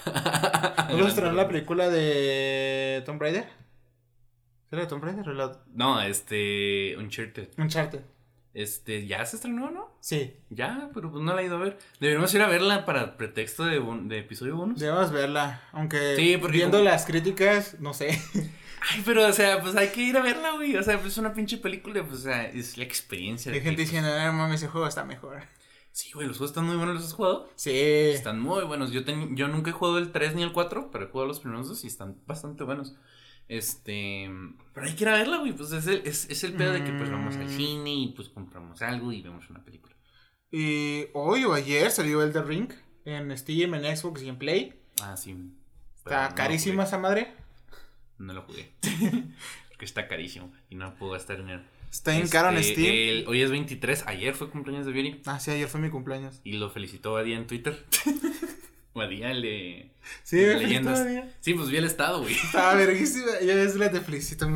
¿Vamos 0.90 1.06
a 1.06 1.10
estrenar 1.10 1.34
la 1.36 1.48
película 1.48 1.90
de 1.90 3.04
Tomb 3.06 3.22
Raider? 3.22 3.48
¿Será 4.76 4.82
de 4.84 4.90
Tomb 4.90 5.04
Raider 5.04 5.30
o 5.30 5.34
la 5.34 5.58
No, 5.74 6.02
este. 6.02 6.96
Uncharted. 6.98 7.48
Uncharted? 7.58 8.02
Este, 8.54 9.06
¿ya 9.08 9.26
se 9.26 9.36
estrenó, 9.38 9.70
no? 9.72 9.90
Sí, 10.00 10.34
Ya, 10.50 10.90
pero 10.94 11.12
pues 11.12 11.24
no 11.24 11.34
la 11.34 11.42
he 11.42 11.46
ido 11.46 11.56
a 11.58 11.60
ver. 11.60 11.78
Deberíamos 12.00 12.34
ir 12.34 12.42
a 12.42 12.48
verla 12.48 12.86
para 12.86 13.18
pretexto 13.18 13.66
de, 13.66 13.82
de 14.04 14.20
episodio 14.20 14.56
bonus. 14.56 14.80
debemos 14.80 15.12
verla. 15.12 15.62
Aunque 15.74 16.16
Sí, 16.16 16.38
porque 16.38 16.58
viendo 16.58 16.78
como- 16.78 16.90
las 16.90 17.06
críticas, 17.06 17.78
no 17.80 17.94
sé. 17.94 18.20
Ay, 18.94 19.02
pero, 19.06 19.26
o 19.28 19.34
sea, 19.34 19.60
pues 19.62 19.76
hay 19.76 19.90
que 19.90 20.02
ir 20.04 20.16
a 20.18 20.22
verla, 20.22 20.52
güey. 20.52 20.76
O 20.78 20.84
sea, 20.84 20.98
pues 21.00 21.14
es 21.14 21.18
una 21.18 21.34
pinche 21.34 21.58
película, 21.58 22.02
pues, 22.06 22.20
o 22.20 22.24
sea, 22.24 22.46
es 22.48 22.78
la 22.78 22.84
experiencia. 22.84 23.52
Hay 23.52 23.62
gente 23.62 23.82
diciendo, 23.82 24.10
no 24.10 24.34
mames, 24.34 24.62
ese 24.62 24.68
juego 24.70 24.88
está 24.88 25.04
mejor. 25.06 25.42
Sí, 25.92 26.12
güey, 26.14 26.28
los 26.28 26.38
juegos 26.38 26.52
están 26.52 26.66
muy 26.66 26.76
buenos, 26.76 26.96
¿los 26.96 27.06
has 27.06 27.14
jugado? 27.14 27.50
Sí. 27.56 27.72
Están 27.74 28.40
muy 28.42 28.64
buenos. 28.66 28.92
Yo, 28.92 29.04
ten- 29.06 29.36
yo 29.36 29.48
nunca 29.48 29.70
he 29.70 29.74
jugado 29.74 29.98
el 29.98 30.12
3 30.12 30.36
ni 30.36 30.44
el 30.44 30.52
4, 30.54 30.92
pero 30.92 31.06
he 31.06 31.08
jugado 31.10 31.28
los 31.28 31.40
primeros 31.40 31.68
dos 31.68 31.84
y 31.84 31.88
están 31.88 32.18
bastante 32.28 32.64
buenos. 32.64 32.96
Este. 33.48 34.30
Pero 34.74 34.88
hay 34.88 34.94
que 34.96 35.04
ir 35.04 35.10
a 35.10 35.14
verla, 35.14 35.38
güey. 35.38 35.54
Pues 35.54 35.72
es 35.72 35.86
el, 35.88 36.02
es, 36.06 36.30
es 36.30 36.44
el 36.44 36.54
pedo 36.54 36.74
de 36.74 36.84
que 36.84 36.92
pues 36.94 37.10
vamos 37.12 37.36
al 37.36 37.46
Mm. 37.46 37.58
cine 37.58 37.94
y 37.94 38.08
pues 38.16 38.30
compramos 38.30 38.82
algo 38.82 39.12
y 39.12 39.22
vemos 39.22 39.50
una 39.50 39.64
película. 39.64 39.96
Y 40.52 41.06
hoy 41.14 41.44
o 41.46 41.54
ayer 41.54 41.92
salió 41.92 42.24
el 42.24 42.32
The 42.34 42.42
Ring 42.44 42.72
en 43.06 43.38
Steam, 43.38 43.74
en 43.76 43.96
Xbox 43.96 44.24
y 44.24 44.30
en 44.30 44.38
Play. 44.38 44.74
Ah, 45.02 45.16
sí. 45.18 45.34
Pero 46.04 46.16
Está 46.16 46.30
no 46.30 46.36
carísima 46.36 46.84
esa 46.84 46.98
madre. 46.98 47.34
No 48.18 48.34
lo 48.34 48.44
jugué. 48.44 48.74
Porque 49.70 49.86
está 49.86 50.08
carísimo 50.08 50.52
y 50.70 50.76
no 50.76 50.96
puedo 50.96 51.12
gastar 51.14 51.38
dinero. 51.38 51.62
Está 51.92 52.12
bien 52.12 52.28
caro 52.28 52.50
en 52.50 52.58
Este, 52.58 52.74
Steam. 52.74 52.88
el- 52.94 53.28
hoy 53.28 53.42
es 53.42 53.52
23, 53.52 54.04
ayer 54.08 54.34
fue 54.34 54.50
cumpleaños 54.50 54.86
de 54.86 54.92
Vieri 54.92 55.22
Ah, 55.26 55.40
sí, 55.40 55.52
ayer 55.52 55.68
fue 55.68 55.80
mi 55.82 55.90
cumpleaños. 55.90 56.42
y 56.44 56.54
lo 56.54 56.70
felicitó 56.70 57.14
Badía 57.14 57.38
en 57.38 57.48
Twitter. 57.48 57.86
Badía 58.96 59.34
le. 59.34 59.92
Sí, 60.24 60.38
de 60.38 60.56
leyendas. 60.58 61.06
Sí, 61.42 61.54
pues 61.54 61.70
vi 61.70 61.78
el 61.78 61.86
estado, 61.86 62.22
güey. 62.22 62.34
Estaba 62.34 62.76
verguísima. 62.76 63.26
Yo 63.46 63.54
es 63.54 63.76
la 63.76 63.92
te 63.92 64.00
felicito. 64.02 64.48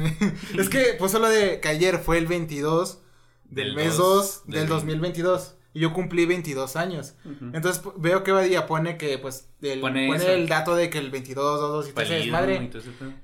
Es 0.58 0.70
que 0.70 0.94
puso 0.98 1.20
lo 1.20 1.28
de 1.30 1.60
que 1.60 1.68
ayer 1.68 2.00
fue 2.00 2.18
el 2.18 2.28
22 2.28 3.02
del, 3.46 3.68
Del 3.68 3.76
mes 3.76 3.98
2 3.98 3.98
2 3.98 4.44
del 4.48 4.60
del- 4.62 4.70
2022. 4.70 5.56
Y 5.72 5.82
yo 5.82 5.94
cumplí 5.94 6.26
22 6.26 6.76
años. 6.78 7.14
Ujú. 7.24 7.52
Entonces 7.54 7.84
pu- 7.84 7.94
veo 7.98 8.24
que 8.24 8.32
Badía 8.32 8.66
pone 8.66 8.98
que, 8.98 9.20
pues, 9.20 9.50
el, 9.62 9.82
Pone 9.82 10.08
pone, 10.08 10.34
el 10.34 10.48
dato 10.50 10.76
de 10.76 10.90
que 10.90 10.98
el 10.98 11.12
22, 11.12 11.62
2, 11.62 11.72
2 11.72 11.90
y 11.90 11.92
todo 11.92 12.02
ese 12.02 12.14
Pálido 12.14 12.24
desmadre. 12.26 12.72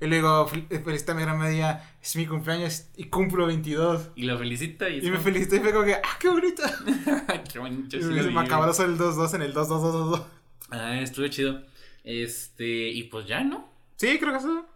y. 0.00 0.04
Y 0.04 0.08
le 0.08 0.16
digo, 0.16 0.48
"Fel- 0.48 0.66
eh, 0.70 0.80
felicítame, 0.84 1.22
gran 1.22 1.40
Badía. 1.40 1.96
Es 2.00 2.14
mi 2.14 2.24
cumpleaños 2.24 2.84
y 2.96 3.04
cumplo 3.06 3.46
22. 3.46 4.10
Y 4.14 4.22
lo 4.26 4.38
felicita 4.38 4.88
y, 4.88 4.98
es 4.98 5.04
Y 5.04 5.10
me 5.10 5.18
felicitó 5.18 5.56
y 5.56 5.58
fue 5.58 5.72
como 5.72 5.84
que, 5.86 5.94
¡ah, 5.94 6.18
qué 6.20 6.28
bonito! 6.28 6.62
Qué 7.52 7.58
bonito. 7.58 7.96
Y 7.96 8.00
me 8.04 8.22
me 8.30 8.40
acabó 8.40 8.64
el 8.64 8.70
2-2 8.96 9.34
en 9.34 9.42
el 9.42 9.52
2-2-2-2. 9.52 10.22
Ah, 10.70 10.98
estuvo 11.00 11.26
chido. 11.28 11.62
Este, 12.04 12.88
y 12.90 13.04
pues 13.04 13.26
ya, 13.26 13.42
¿no? 13.42 13.68
Sí, 13.96 14.18
creo 14.18 14.32
que 14.32 14.38
eso. 14.38 14.66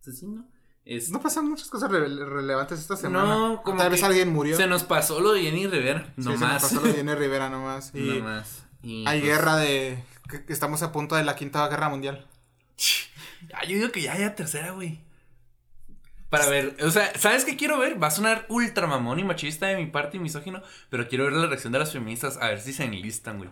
Sí, 0.00 0.26
¿no? 0.26 0.44
Es- 0.84 1.10
No 1.10 1.20
pasan 1.20 1.48
muchas 1.48 1.68
cosas 1.68 1.90
rele- 1.90 2.26
relevantes 2.28 2.78
esta 2.78 2.96
semana. 2.96 3.24
No, 3.24 3.62
como 3.62 3.78
Tal 3.78 3.90
vez 3.90 4.02
alguien 4.02 4.28
murió. 4.32 4.56
Se 4.56 4.66
nos 4.66 4.84
pasó 4.84 5.20
lo 5.20 5.32
de 5.32 5.42
Jenny 5.42 5.66
Rivera, 5.66 6.04
Sí, 6.06 6.12
no 6.16 6.32
se 6.32 6.38
nos 6.38 6.62
pasó 6.62 6.76
lo 6.80 6.88
de 6.88 6.92
Jenny 6.94 7.14
Rivera 7.14 7.48
nomás. 7.48 7.90
Y 7.94 8.00
No 8.00 8.24
más. 8.24 8.64
Y, 8.82 9.04
hay 9.08 9.20
pues, 9.20 9.32
guerra 9.32 9.56
de. 9.56 9.98
que 10.28 10.52
estamos 10.52 10.82
a 10.82 10.92
punto 10.92 11.14
de 11.16 11.24
la 11.24 11.36
quinta 11.36 11.66
guerra 11.68 11.88
mundial. 11.88 12.26
Ah, 13.52 13.64
yo 13.66 13.76
digo 13.76 13.92
que 13.92 14.00
ya 14.00 14.14
haya 14.14 14.34
tercera, 14.34 14.70
güey. 14.70 15.00
Para 16.30 16.48
ver, 16.48 16.76
o 16.82 16.90
sea, 16.90 17.12
¿sabes 17.18 17.44
qué 17.44 17.56
quiero 17.56 17.78
ver? 17.78 18.02
Va 18.02 18.06
a 18.06 18.10
sonar 18.10 18.46
ultra 18.48 18.86
mamón 18.86 19.20
y 19.20 19.24
machista 19.24 19.66
de 19.66 19.76
mi 19.76 19.86
parte 19.86 20.16
y 20.16 20.20
misógino, 20.20 20.62
pero 20.88 21.06
quiero 21.08 21.24
ver 21.24 21.34
la 21.34 21.46
reacción 21.46 21.72
de 21.72 21.78
las 21.78 21.92
feministas 21.92 22.38
a 22.38 22.48
ver 22.48 22.60
si 22.60 22.72
se 22.72 22.84
enlistan, 22.84 23.36
güey. 23.38 23.50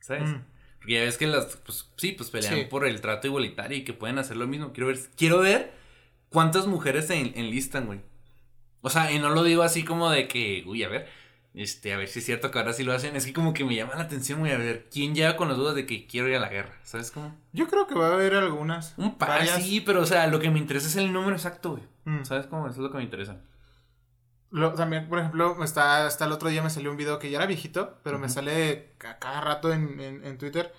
¿Sabes? 0.00 0.28
Mm. 0.30 0.42
Porque 0.80 0.94
ya 0.94 1.00
ves 1.02 1.16
que 1.18 1.26
las, 1.26 1.56
pues 1.64 1.88
sí, 1.96 2.12
pues 2.12 2.30
pelean 2.30 2.54
Sí. 2.54 2.64
por 2.68 2.86
el 2.86 3.00
trato 3.00 3.26
igualitario 3.28 3.78
y 3.78 3.84
que 3.84 3.92
pueden 3.92 4.18
hacer 4.18 4.36
lo 4.36 4.46
mismo. 4.48 4.72
Quiero 4.72 4.88
ver, 4.88 4.98
quiero 5.16 5.38
ver 5.40 5.72
cuántas 6.30 6.66
mujeres 6.66 7.06
se 7.06 7.14
en- 7.20 7.32
enlistan, 7.36 7.86
güey. 7.86 8.00
O 8.80 8.88
sea, 8.90 9.12
y 9.12 9.18
no 9.18 9.30
lo 9.30 9.42
digo 9.44 9.62
así 9.62 9.84
como 9.84 10.10
de 10.10 10.26
que, 10.26 10.64
uy, 10.66 10.82
a 10.84 10.88
ver, 10.88 11.06
este, 11.52 11.92
a 11.92 11.98
ver 11.98 12.08
si 12.08 12.20
es 12.20 12.24
cierto 12.24 12.50
que 12.50 12.58
ahora 12.58 12.72
sí 12.72 12.82
lo 12.82 12.94
hacen. 12.94 13.14
Es 13.14 13.26
que 13.26 13.32
como 13.34 13.52
que 13.52 13.64
me 13.64 13.74
llama 13.74 13.94
la 13.96 14.02
atención, 14.04 14.38
güey, 14.40 14.52
a 14.52 14.56
ver, 14.58 14.86
¿quién 14.90 15.14
llega 15.14 15.36
con 15.36 15.48
las 15.48 15.58
dudas 15.58 15.74
de 15.74 15.84
que 15.84 16.06
quiero 16.06 16.28
ir 16.28 16.36
a 16.36 16.40
la 16.40 16.48
guerra? 16.48 16.78
¿Sabes 16.82 17.10
cómo? 17.10 17.36
Yo 17.52 17.68
creo 17.68 17.86
que 17.86 17.94
va 17.94 18.08
a 18.08 18.14
haber 18.14 18.34
algunas. 18.34 18.94
Un 18.96 19.18
par, 19.18 19.28
varias. 19.28 19.62
sí, 19.62 19.80
pero 19.82 20.00
o 20.00 20.06
sea, 20.06 20.26
lo 20.28 20.40
que 20.40 20.48
me 20.50 20.58
interesa 20.58 20.86
es 20.88 20.96
el 20.96 21.12
número 21.12 21.36
exacto, 21.36 21.72
güey. 21.72 21.82
Mm. 22.06 22.24
¿Sabes 22.24 22.46
cómo? 22.46 22.66
Eso 22.66 22.76
es 22.76 22.78
lo 22.82 22.90
que 22.90 22.96
me 22.96 23.04
interesa. 23.04 23.38
Lo- 24.50 24.72
también, 24.74 25.08
por 25.08 25.18
ejemplo, 25.20 25.62
está, 25.62 26.06
hasta 26.06 26.24
el 26.24 26.32
otro 26.32 26.48
día 26.48 26.62
me 26.62 26.70
salió 26.70 26.90
un 26.90 26.96
video 26.96 27.18
que 27.18 27.30
ya 27.30 27.38
era 27.38 27.46
viejito, 27.46 27.98
pero 28.02 28.18
me 28.18 28.28
sale 28.28 28.92
a 29.06 29.18
cada 29.18 29.40
rato 29.40 29.72
en, 29.72 30.00
en, 30.00 30.24
en 30.24 30.38
Twitter 30.38 30.72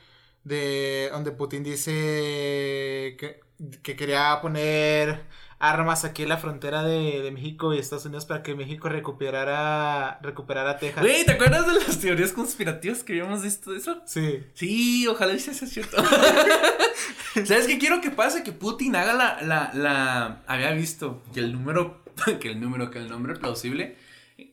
de 0.44 1.10
donde 1.12 1.32
Putin 1.32 1.63
dice 1.63 3.16
que, 3.20 3.40
que 3.84 3.96
quería 3.96 4.40
poner 4.42 5.22
armas 5.60 6.04
aquí 6.06 6.24
en 6.24 6.30
la 6.30 6.38
frontera 6.38 6.82
de, 6.82 7.22
de 7.22 7.30
México 7.32 7.72
y 7.74 7.78
Estados 7.78 8.06
Unidos 8.06 8.25
para 8.25 8.42
que 8.42 8.56
México 8.56 8.90
recuperara 8.90 10.18
recuperara 10.24 10.78
Texas. 10.80 11.04
Güey, 11.04 11.24
¿te 11.24 11.34
acuerdas 11.34 11.68
de 11.68 11.74
las 11.86 12.00
teorías 12.00 12.32
conspirativas 12.32 13.04
que 13.04 13.13
habíamos 13.13 13.44
visto 13.44 13.72
de 13.72 13.78
eso? 13.78 14.01
Sí. 14.06 14.44
Sí, 14.56 15.08
ojalá 15.08 15.38
sea 15.38 15.54
cierto. 15.54 15.98
¿Sabes 17.46 17.68
qué 17.68 17.78
quiero 17.78 18.01
que 18.01 18.10
pase? 18.12 18.44
Que 18.44 18.51
Putin 18.51 18.96
haga 18.96 19.13
la, 19.13 19.42
la, 19.44 19.72
la... 19.74 20.42
Había 20.48 20.72
visto 20.72 21.22
que 21.34 21.40
el 21.42 21.54
número, 21.54 22.01
que 22.40 22.50
el 22.50 22.60
número, 22.60 22.92
que 22.92 23.00
el 23.00 23.10
nombre 23.10 23.36
plausible, 23.36 23.98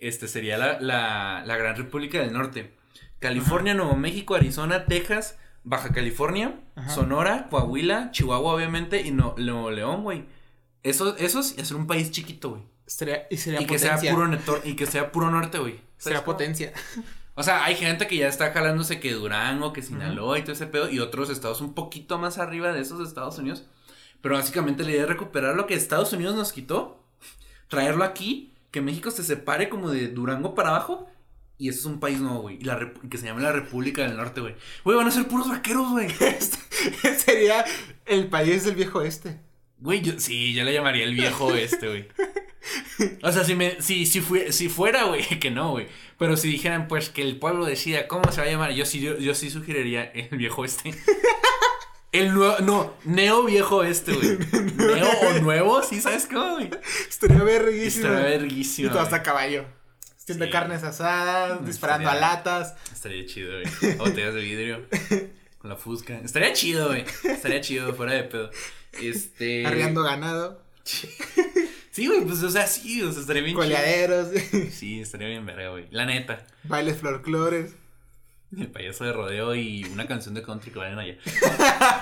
este 0.00 0.28
sería 0.28 0.58
la, 0.58 0.80
la, 0.80 1.42
la 1.46 1.56
Gran 1.56 1.76
República 1.76 2.18
del 2.20 2.32
Norte. 2.32 2.75
California, 3.18 3.75
Nuevo 3.75 3.96
México, 3.96 4.34
Arizona, 4.34 4.84
Texas, 4.87 5.38
Baja 5.64 5.92
California, 5.92 6.60
Ajá. 6.76 6.90
Sonora, 6.90 7.46
Coahuila, 7.50 8.10
Chihuahua, 8.12 8.54
obviamente, 8.54 9.02
y 9.02 9.10
no, 9.10 9.34
Nuevo 9.38 9.70
León, 9.70 10.02
güey. 10.02 10.25
Eso, 10.82 11.16
esos 11.16 11.58
y 11.58 11.60
hacer 11.60 11.76
un 11.76 11.87
país 11.87 12.10
chiquito, 12.10 12.50
güey. 12.50 12.62
Sería, 12.87 13.26
y 13.30 13.37
sería 13.37 13.60
Y 13.60 13.66
que 13.66 13.78
sea 13.78 13.98
puro 13.98 14.30
y 14.64 14.75
que 14.75 14.87
sea 14.87 15.12
puro 15.12 15.30
norte, 15.30 15.58
güey. 15.58 15.72
sería 15.98 16.18
¿Sabes 16.18 16.20
cómo? 16.20 16.37
potencia. 16.37 16.72
O 17.34 17.42
sea, 17.42 17.64
hay 17.64 17.76
gente 17.76 18.06
que 18.06 18.16
ya 18.16 18.28
está 18.28 18.52
jalándose 18.52 18.98
que 18.98 19.12
Durango, 19.12 19.72
que 19.72 19.82
Sinaloa 19.82 20.38
y 20.38 20.42
todo 20.42 20.52
ese 20.52 20.66
pedo, 20.66 20.90
y 20.90 20.98
otros 21.00 21.28
estados 21.30 21.60
un 21.60 21.75
poquito 21.75 22.18
más 22.18 22.38
arriba 22.38 22.72
de 22.72 22.80
esos 22.80 23.06
Estados 23.06 23.38
Unidos. 23.38 23.64
Pero 24.20 24.34
básicamente 24.37 24.82
la 24.84 24.90
idea 24.90 25.02
es 25.02 25.08
recuperar 25.08 25.54
lo 25.54 25.66
que 25.66 25.75
Estados 25.75 26.12
Unidos 26.12 26.34
nos 26.34 26.52
quitó, 26.52 27.04
traerlo 27.68 28.04
aquí, 28.04 28.52
que 28.70 28.80
México 28.80 29.10
se 29.10 29.22
separe 29.22 29.68
como 29.68 29.90
de 29.90 30.08
Durango 30.08 30.54
para 30.54 30.70
abajo, 30.70 31.08
y 31.56 31.68
eso 31.68 31.80
es 31.80 31.84
un 31.87 32.00
país 32.00 32.20
nuevo, 32.20 32.42
güey. 32.42 32.58
Y 32.60 32.64
la 32.64 32.92
que 33.10 33.18
se 33.18 33.26
llame 33.26 33.42
la 33.42 33.52
República 33.52 34.02
del 34.02 34.16
Norte, 34.16 34.40
güey. 34.40 34.54
Güey, 34.84 34.96
van 34.96 35.08
a 35.08 35.10
ser 35.10 35.26
puros 35.26 35.48
vaqueros, 35.48 35.90
güey. 35.90 36.08
sería 37.25 37.64
el 38.06 38.28
país 38.28 38.64
del 38.64 38.75
viejo 38.76 39.02
este. 39.02 39.40
Güey, 39.80 40.02
yo, 40.02 40.18
sí, 40.18 40.54
yo 40.54 40.64
le 40.64 40.72
llamaría 40.72 41.04
el 41.04 41.14
viejo 41.14 41.54
este, 41.54 41.88
güey. 41.88 42.08
O 43.22 43.32
sea, 43.32 43.44
si 43.44 43.54
me, 43.54 43.80
si, 43.80 44.04
si, 44.04 44.20
fue- 44.20 44.52
si 44.52 44.68
fuera, 44.68 45.04
güey, 45.04 45.22
que 45.38 45.50
no, 45.50 45.70
güey. 45.70 45.87
Pero 46.18 46.37
si 46.37 46.50
dijeran, 46.50 46.87
pues, 46.88 47.08
que 47.08 47.22
el 47.22 47.38
pueblo 47.38 47.64
decida 47.64 48.08
cómo 48.08 48.30
se 48.30 48.40
va 48.40 48.46
a 48.46 48.50
llamar, 48.50 48.72
yo 48.72 48.84
sí, 48.84 49.00
yo, 49.00 49.16
yo 49.18 49.34
sí 49.34 49.48
sugeriría 49.48 50.04
el 50.04 50.37
viejo 50.37 50.64
este. 50.64 50.92
El 52.12 52.32
nuevo, 52.34 52.56
no, 52.60 52.94
neo 53.04 53.44
viejo 53.44 53.84
este, 53.84 54.12
güey. 54.12 54.38
Neo 54.76 55.08
o 55.28 55.40
nuevo, 55.40 55.82
sí, 55.82 56.00
¿sabes 56.00 56.26
cómo, 56.26 56.54
güey? 56.54 56.70
Estaría 57.08 57.42
verguísimo. 57.42 58.06
Estaría 58.08 58.34
Y 58.34 58.38
verguísimo. 58.38 58.90
todo 58.90 59.00
hasta 59.00 59.22
caballo. 59.22 59.64
Haciendo 60.16 60.44
Sí. 60.46 60.50
carnes 60.50 60.82
asadas, 60.84 61.64
disparando 61.66 62.08
Estaría- 62.08 62.28
a 62.30 62.34
latas. 62.36 62.74
Estaría 62.92 63.26
chido, 63.26 63.52
güey. 63.80 63.96
Botellas 63.96 64.34
de 64.34 64.40
vidrio. 64.40 64.86
Con 65.58 65.68
la 65.70 65.76
fusca. 65.76 66.18
Estaría 66.18 66.52
chido, 66.52 66.88
güey. 66.88 67.04
Estaría 67.24 67.60
chido, 67.60 67.94
fuera 67.94 68.12
de 68.14 68.24
pedo. 68.24 68.50
Este. 69.00 69.66
Arriando 69.66 70.02
ganado. 70.02 70.62
Sí, 71.90 72.06
güey, 72.06 72.20
pues, 72.20 72.40
o 72.44 72.50
sea, 72.50 72.64
sí, 72.68 73.02
o 73.02 73.10
sea, 73.10 73.22
estaría 73.22 73.42
bien 73.42 73.56
Coleaderos. 73.56 74.28
Sí, 74.70 75.00
estaría 75.00 75.26
bien 75.26 75.44
verga, 75.44 75.70
güey. 75.70 75.88
La 75.90 76.06
neta. 76.06 76.46
Bailes 76.62 76.98
folclores. 76.98 77.72
El 78.56 78.68
payaso 78.68 79.04
de 79.04 79.12
rodeo 79.12 79.54
y 79.54 79.84
una 79.92 80.06
canción 80.06 80.34
de 80.34 80.42
country 80.42 80.70
que 80.70 80.78
valen 80.78 80.98
allá. 80.98 81.16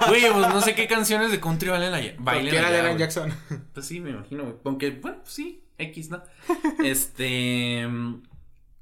Güey, 0.08 0.22
pues 0.32 0.48
no 0.48 0.60
sé 0.60 0.74
qué 0.74 0.86
canciones 0.86 1.30
de 1.32 1.40
country 1.40 1.68
valen 1.70 1.92
allá. 1.92 2.14
Bailen 2.18 2.44
Cualquiera 2.44 2.70
de 2.70 2.76
allá, 2.78 2.86
Alan. 2.86 2.98
Jackson. 2.98 3.34
Pues 3.74 3.86
sí, 3.86 3.98
me 4.00 4.10
imagino, 4.10 4.44
güey. 4.44 4.54
Aunque, 4.64 4.90
bueno, 4.90 5.18
pues 5.22 5.32
sí, 5.32 5.64
X, 5.78 6.10
¿no? 6.10 6.22
Este. 6.84 7.86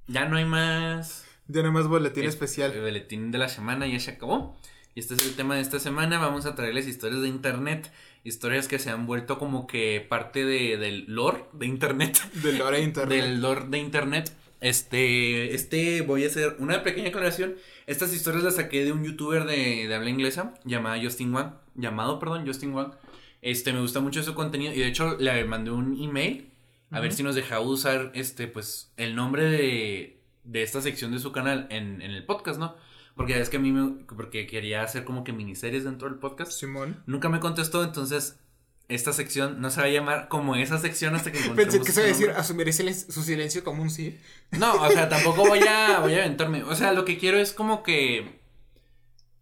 Ya 0.07 0.27
no 0.27 0.37
hay 0.37 0.45
más. 0.45 1.25
Ya 1.49 1.63
nomás 1.63 1.89
boletín 1.89 2.25
El- 2.25 2.29
especial. 2.29 2.73
El 2.73 2.83
boletín 2.83 3.31
de 3.31 3.39
la 3.39 3.49
semana 3.49 3.87
ya 3.87 3.99
se 3.99 4.11
acabó. 4.13 4.59
Y 4.95 5.01
este 5.01 5.15
es 5.15 5.27
el 5.27 5.35
tema 5.35 5.57
de 5.57 5.63
esta 5.63 5.81
semana. 5.81 6.19
Vamos 6.19 6.47
a 6.47 6.55
traerles 6.55 6.87
historias 6.87 7.23
de 7.23 7.29
internet. 7.29 7.91
Historias 8.23 8.69
que 8.69 8.79
se 8.79 8.91
han 8.91 9.07
vuelto 9.07 9.39
como 9.39 9.67
que 9.67 10.05
parte 10.09 10.45
de, 10.45 10.77
del 10.77 11.05
lore 11.09 11.47
de 11.53 11.67
internet. 11.67 12.19
Del 12.35 12.59
lore 12.59 12.77
de 12.79 12.83
internet. 12.85 13.23
Del 13.25 13.41
lore 13.43 13.65
de 13.69 13.79
internet. 13.79 14.33
Este, 14.65 15.55
este, 15.55 16.01
voy 16.01 16.25
a 16.25 16.29
hacer 16.29 16.57
una 16.59 16.83
pequeña 16.83 17.11
aclaración. 17.11 17.57
Estas 17.87 18.15
historias 18.15 18.45
las 18.45 18.57
saqué 18.57 18.83
de 18.83 18.93
un 18.93 19.05
youtuber 19.05 19.45
de, 19.45 19.87
de 19.87 19.95
habla 19.95 20.09
inglesa 20.09 20.55
llamado 20.65 21.03
Justin 21.03 21.35
Wang. 21.35 21.53
Llamado, 21.75 22.19
perdón, 22.19 22.47
Justin 22.47 22.73
Wang. 22.73 22.95
Este, 23.43 23.75
me 23.75 23.83
gusta 23.83 24.01
mucho 24.01 24.23
su 24.23 24.33
contenido. 24.33 24.73
Y 24.73 24.79
de 24.79 24.87
hecho, 24.87 25.19
le 25.19 25.45
mandé 25.45 25.71
un 25.71 26.03
email. 26.03 26.51
A 26.91 27.01
ver 27.01 27.13
si 27.13 27.23
nos 27.23 27.35
dejaba 27.35 27.61
usar, 27.61 28.11
este, 28.15 28.47
pues, 28.47 28.91
el 28.97 29.15
nombre 29.15 29.51
de, 29.51 30.23
de 30.45 30.63
esta 30.63 30.81
sección 30.81 31.13
de 31.13 31.19
su 31.19 31.31
canal 31.31 31.67
en, 31.69 32.01
en 32.01 32.13
el 32.13 32.25
podcast, 32.25 32.59
¿no? 32.59 32.75
Porque 33.17 33.39
es 33.39 33.51
que 33.51 33.59
a 33.59 33.61
mí 33.61 33.71
me, 33.71 34.07
porque 34.17 34.47
quería 34.47 34.83
hacer 34.83 35.05
como 35.05 35.25
que 35.25 35.35
miniseries 35.35 35.85
dentro 35.85 36.09
del 36.09 36.19
podcast. 36.19 36.53
Simón. 36.53 37.03
Nunca 37.05 37.29
me 37.29 37.39
contestó, 37.39 37.85
entonces 37.85 38.41
esta 38.89 39.13
sección 39.13 39.61
no 39.61 39.71
se 39.71 39.81
va 39.81 39.87
a 39.87 39.91
llamar 39.91 40.29
como 40.29 40.57
esa 40.57 40.79
sección 40.79 41.15
hasta 41.15 41.33
que 41.33 41.39
encontremos 41.43 41.75
Pensé 41.75 41.87
que 41.87 41.93
se 41.93 42.01
iba 42.01 42.35
a 42.39 42.43
decir, 42.43 42.73
silen- 42.73 43.13
su 43.13 43.23
silencio 43.23 43.65
como 43.65 43.83
un 43.83 43.91
sí. 43.91 44.19
No, 44.53 44.75
o 44.75 44.91
sea, 44.91 45.09
tampoco 45.09 45.47
voy 45.47 45.61
a, 45.61 46.01
voy 46.01 46.15
a 46.15 46.19
aventarme. 46.25 46.63
O 46.65 46.75
sea, 46.75 46.93
lo 46.93 47.05
que 47.05 47.19
quiero 47.19 47.39
es 47.39 47.53
como 47.53 47.83
que. 47.83 48.41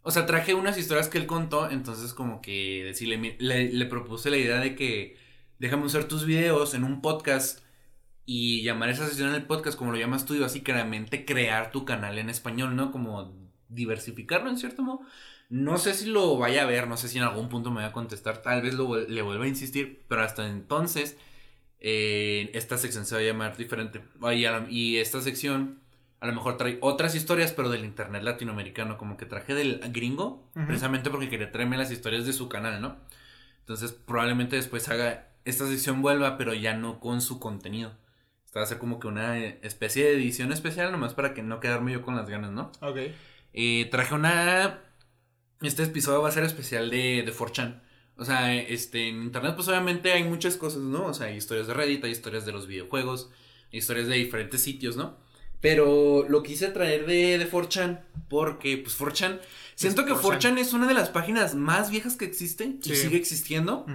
O 0.02 0.10
sea, 0.10 0.26
traje 0.26 0.54
unas 0.54 0.78
historias 0.78 1.08
que 1.08 1.18
él 1.18 1.26
contó, 1.26 1.70
entonces 1.70 2.12
como 2.12 2.42
que 2.42 2.82
decirle, 2.84 3.36
le 3.38 3.86
propuse 3.86 4.30
la 4.30 4.36
idea 4.36 4.58
de 4.58 4.74
que 4.74 5.16
déjame 5.60 5.84
usar 5.84 6.04
tus 6.04 6.26
videos 6.26 6.74
en 6.74 6.82
un 6.82 7.00
podcast 7.00 7.60
y 8.26 8.62
llamar 8.62 8.88
esa 8.88 9.06
sesión 9.08 9.28
en 9.28 9.36
el 9.36 9.44
podcast 9.44 9.78
como 9.78 9.92
lo 9.92 9.98
llamas 9.98 10.24
tú 10.24 10.34
y 10.34 10.40
básicamente 10.40 11.24
crear 11.24 11.70
tu 11.70 11.84
canal 11.84 12.18
en 12.18 12.30
español, 12.30 12.74
¿no? 12.74 12.90
Como 12.90 13.32
diversificarlo 13.68 14.50
en 14.50 14.58
cierto 14.58 14.82
modo. 14.82 15.00
No 15.52 15.76
sé 15.76 15.92
si 15.94 16.06
lo 16.06 16.36
vaya 16.38 16.62
a 16.62 16.66
ver, 16.66 16.88
no 16.88 16.96
sé 16.96 17.08
si 17.08 17.18
en 17.18 17.24
algún 17.24 17.48
punto 17.50 17.70
me 17.70 17.82
va 17.82 17.88
a 17.88 17.92
contestar, 17.92 18.38
tal 18.40 18.62
vez 18.62 18.72
lo, 18.74 18.96
le 18.96 19.20
vuelva 19.22 19.44
a 19.44 19.48
insistir, 19.48 20.02
pero 20.08 20.22
hasta 20.22 20.48
entonces 20.48 21.18
eh, 21.80 22.50
esta 22.54 22.78
sección 22.78 23.04
se 23.04 23.14
va 23.14 23.20
a 23.20 23.24
llamar 23.24 23.56
diferente. 23.56 24.02
Y, 24.34 24.44
a 24.44 24.52
la- 24.60 24.66
y 24.70 24.96
esta 24.96 25.20
sección 25.20 25.80
a 26.20 26.26
lo 26.26 26.32
mejor 26.34 26.56
trae 26.56 26.78
otras 26.80 27.14
historias, 27.16 27.52
pero 27.52 27.68
del 27.68 27.84
internet 27.84 28.22
latinoamericano, 28.22 28.96
como 28.96 29.16
que 29.16 29.26
traje 29.26 29.54
del 29.54 29.80
gringo, 29.92 30.48
precisamente 30.66 31.10
porque 31.10 31.28
quería 31.28 31.50
traerme 31.50 31.76
las 31.76 31.90
historias 31.90 32.24
de 32.24 32.32
su 32.32 32.48
canal, 32.48 32.80
¿no? 32.80 32.96
Entonces 33.60 33.92
probablemente 33.92 34.56
después 34.56 34.88
haga, 34.88 35.28
esta 35.44 35.66
sección 35.66 36.00
vuelva, 36.00 36.38
pero 36.38 36.54
ya 36.54 36.74
no 36.74 37.00
con 37.00 37.20
su 37.20 37.40
contenido. 37.40 37.92
Esta 38.46 38.60
va 38.60 38.64
a 38.64 38.68
ser 38.68 38.78
como 38.78 39.00
que 39.00 39.08
una 39.08 39.38
eh, 39.38 39.58
especie 39.62 40.04
de 40.04 40.14
edición 40.14 40.52
especial, 40.52 40.92
nomás 40.92 41.14
para 41.14 41.34
que 41.34 41.42
no 41.42 41.58
quedarme 41.60 41.92
yo 41.92 42.02
con 42.02 42.14
las 42.16 42.28
ganas, 42.28 42.52
¿no? 42.52 42.70
Ok. 42.80 42.98
Eh, 43.52 43.88
traje 43.90 44.14
una. 44.14 44.78
Este 45.62 45.84
episodio 45.84 46.22
va 46.22 46.28
a 46.28 46.32
ser 46.32 46.44
especial 46.44 46.90
de, 46.90 47.22
de 47.24 47.32
4chan. 47.34 47.80
O 48.16 48.24
sea, 48.24 48.54
este, 48.54 49.08
en 49.08 49.22
internet, 49.22 49.54
pues 49.56 49.68
obviamente 49.68 50.12
hay 50.12 50.24
muchas 50.24 50.56
cosas, 50.56 50.82
¿no? 50.82 51.06
O 51.06 51.14
sea, 51.14 51.28
hay 51.28 51.36
historias 51.36 51.66
de 51.66 51.74
Reddit, 51.74 52.04
hay 52.04 52.10
historias 52.10 52.44
de 52.44 52.52
los 52.52 52.66
videojuegos, 52.66 53.30
hay 53.72 53.78
historias 53.78 54.06
de 54.08 54.14
diferentes 54.16 54.60
sitios, 54.60 54.96
¿no? 54.96 55.16
Pero 55.60 56.26
lo 56.28 56.42
quise 56.42 56.68
traer 56.68 57.06
de, 57.06 57.38
de 57.38 57.50
4chan 57.50 58.00
porque, 58.28 58.78
pues 58.78 58.98
4chan. 58.98 59.40
Siento 59.76 60.04
que 60.04 60.12
4chan. 60.12 60.40
4chan 60.40 60.58
es 60.58 60.72
una 60.72 60.86
de 60.88 60.94
las 60.94 61.08
páginas 61.08 61.54
más 61.54 61.90
viejas 61.90 62.16
que 62.16 62.24
existe 62.24 62.64
y 62.64 62.88
Sí. 62.88 62.96
sigue 62.96 63.16
existiendo. 63.16 63.86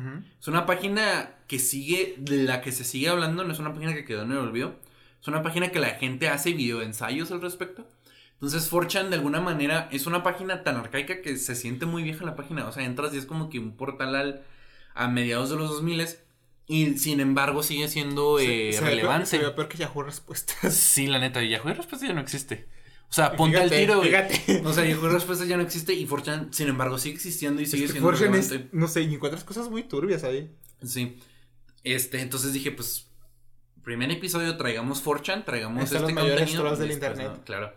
Es 0.42 0.48
una 0.48 0.66
página 0.66 1.32
que 1.48 1.60
sigue, 1.60 2.16
de 2.18 2.44
la 2.44 2.62
que 2.62 2.72
se 2.72 2.84
sigue 2.86 3.10
hablando, 3.10 3.44
no 3.44 3.52
es 3.54 3.60
una 3.60 3.74
página 3.74 3.94
que 3.94 4.06
quedó 4.06 4.24
en 4.24 4.32
el 4.32 4.38
olvido. 4.38 4.76
Es 5.22 5.28
una 5.28 5.44
página 5.44 5.70
que 5.70 5.80
la 5.80 5.90
gente 5.90 6.30
hace 6.30 6.54
videoensayos 6.54 7.32
al 7.32 7.42
respecto. 7.42 7.86
Entonces, 8.42 8.72
4chan 8.72 9.10
de 9.10 9.16
alguna 9.16 9.42
manera 9.42 9.90
es 9.92 10.06
una 10.06 10.22
página 10.24 10.64
tan 10.64 10.76
arcaica 10.78 11.22
que 11.22 11.38
se 11.38 11.56
siente 11.56 11.86
muy 11.88 12.04
vieja 12.04 12.24
la 12.26 12.36
página. 12.36 12.68
O 12.68 12.72
sea, 12.72 12.84
entras 12.86 13.14
y 13.14 13.18
es 13.18 13.26
como 13.26 13.50
que 13.50 13.58
un 13.60 13.76
portal 13.76 14.16
al, 14.16 14.44
a 14.94 15.08
mediados 15.08 15.50
de 15.50 15.56
los 15.56 15.70
2000 15.70 16.08
y 16.68 16.98
sin 17.00 17.20
embargo 17.20 17.64
sigue 17.64 17.88
siendo 17.88 18.38
Se- 18.38 18.70
eh, 18.70 18.74
se 18.74 18.80
ve 18.82 18.86
peor- 18.86 18.90
relevante. 18.98 19.26
Se 19.26 19.38
ve 19.40 19.50
peor 19.52 19.68
que 19.70 19.78
Yahoo 19.80 20.04
Respuestas. 20.04 20.74
Sí, 20.76 21.08
la 21.08 21.18
neta, 21.20 21.42
Yahoo 21.44 21.74
Respuesta 21.74 22.06
ya 22.08 22.14
no 22.14 22.22
existe. 22.22 22.68
O 23.10 23.14
sea, 23.14 23.32
ponte 23.38 23.58
al 23.58 23.70
tiro, 23.70 23.98
güey. 24.00 24.10
Fíjate. 24.10 24.62
O 24.66 24.74
sea, 24.74 24.84
Yahoo 24.86 25.08
Respuesta 25.10 25.46
ya 25.46 25.56
no 25.58 25.64
existe 25.64 25.94
y 25.94 26.06
4chan, 26.06 26.50
sin 26.52 26.68
embargo, 26.68 26.98
sigue 27.00 27.16
existiendo 27.16 27.62
y 27.62 27.66
sigue 27.66 27.86
Este, 27.86 27.94
siendo 27.94 28.10
Fortune 28.12 28.38
es- 28.38 28.50
relevante. 28.50 28.78
no 28.78 28.88
sé, 28.90 29.02
y 29.04 29.16
encuentras 29.16 29.44
cosas 29.46 29.70
muy 29.70 29.84
turbias 29.84 30.24
ahí. 30.26 30.52
Sí. 30.84 31.18
Este, 31.84 32.20
entonces 32.22 32.52
dije, 32.54 32.72
pues, 32.72 33.08
primer 33.82 34.12
episodio 34.12 34.58
traigamos 34.58 35.04
4chan, 35.04 35.46
traigamos 35.46 35.86
este 35.86 36.02
los 36.02 36.12
mayores 36.12 36.40
contenido. 36.42 36.64
trolls 36.64 36.80
del 36.80 36.90
después, 36.90 37.10
internet. 37.12 37.38
¿no? 37.38 37.44
Claro. 37.46 37.74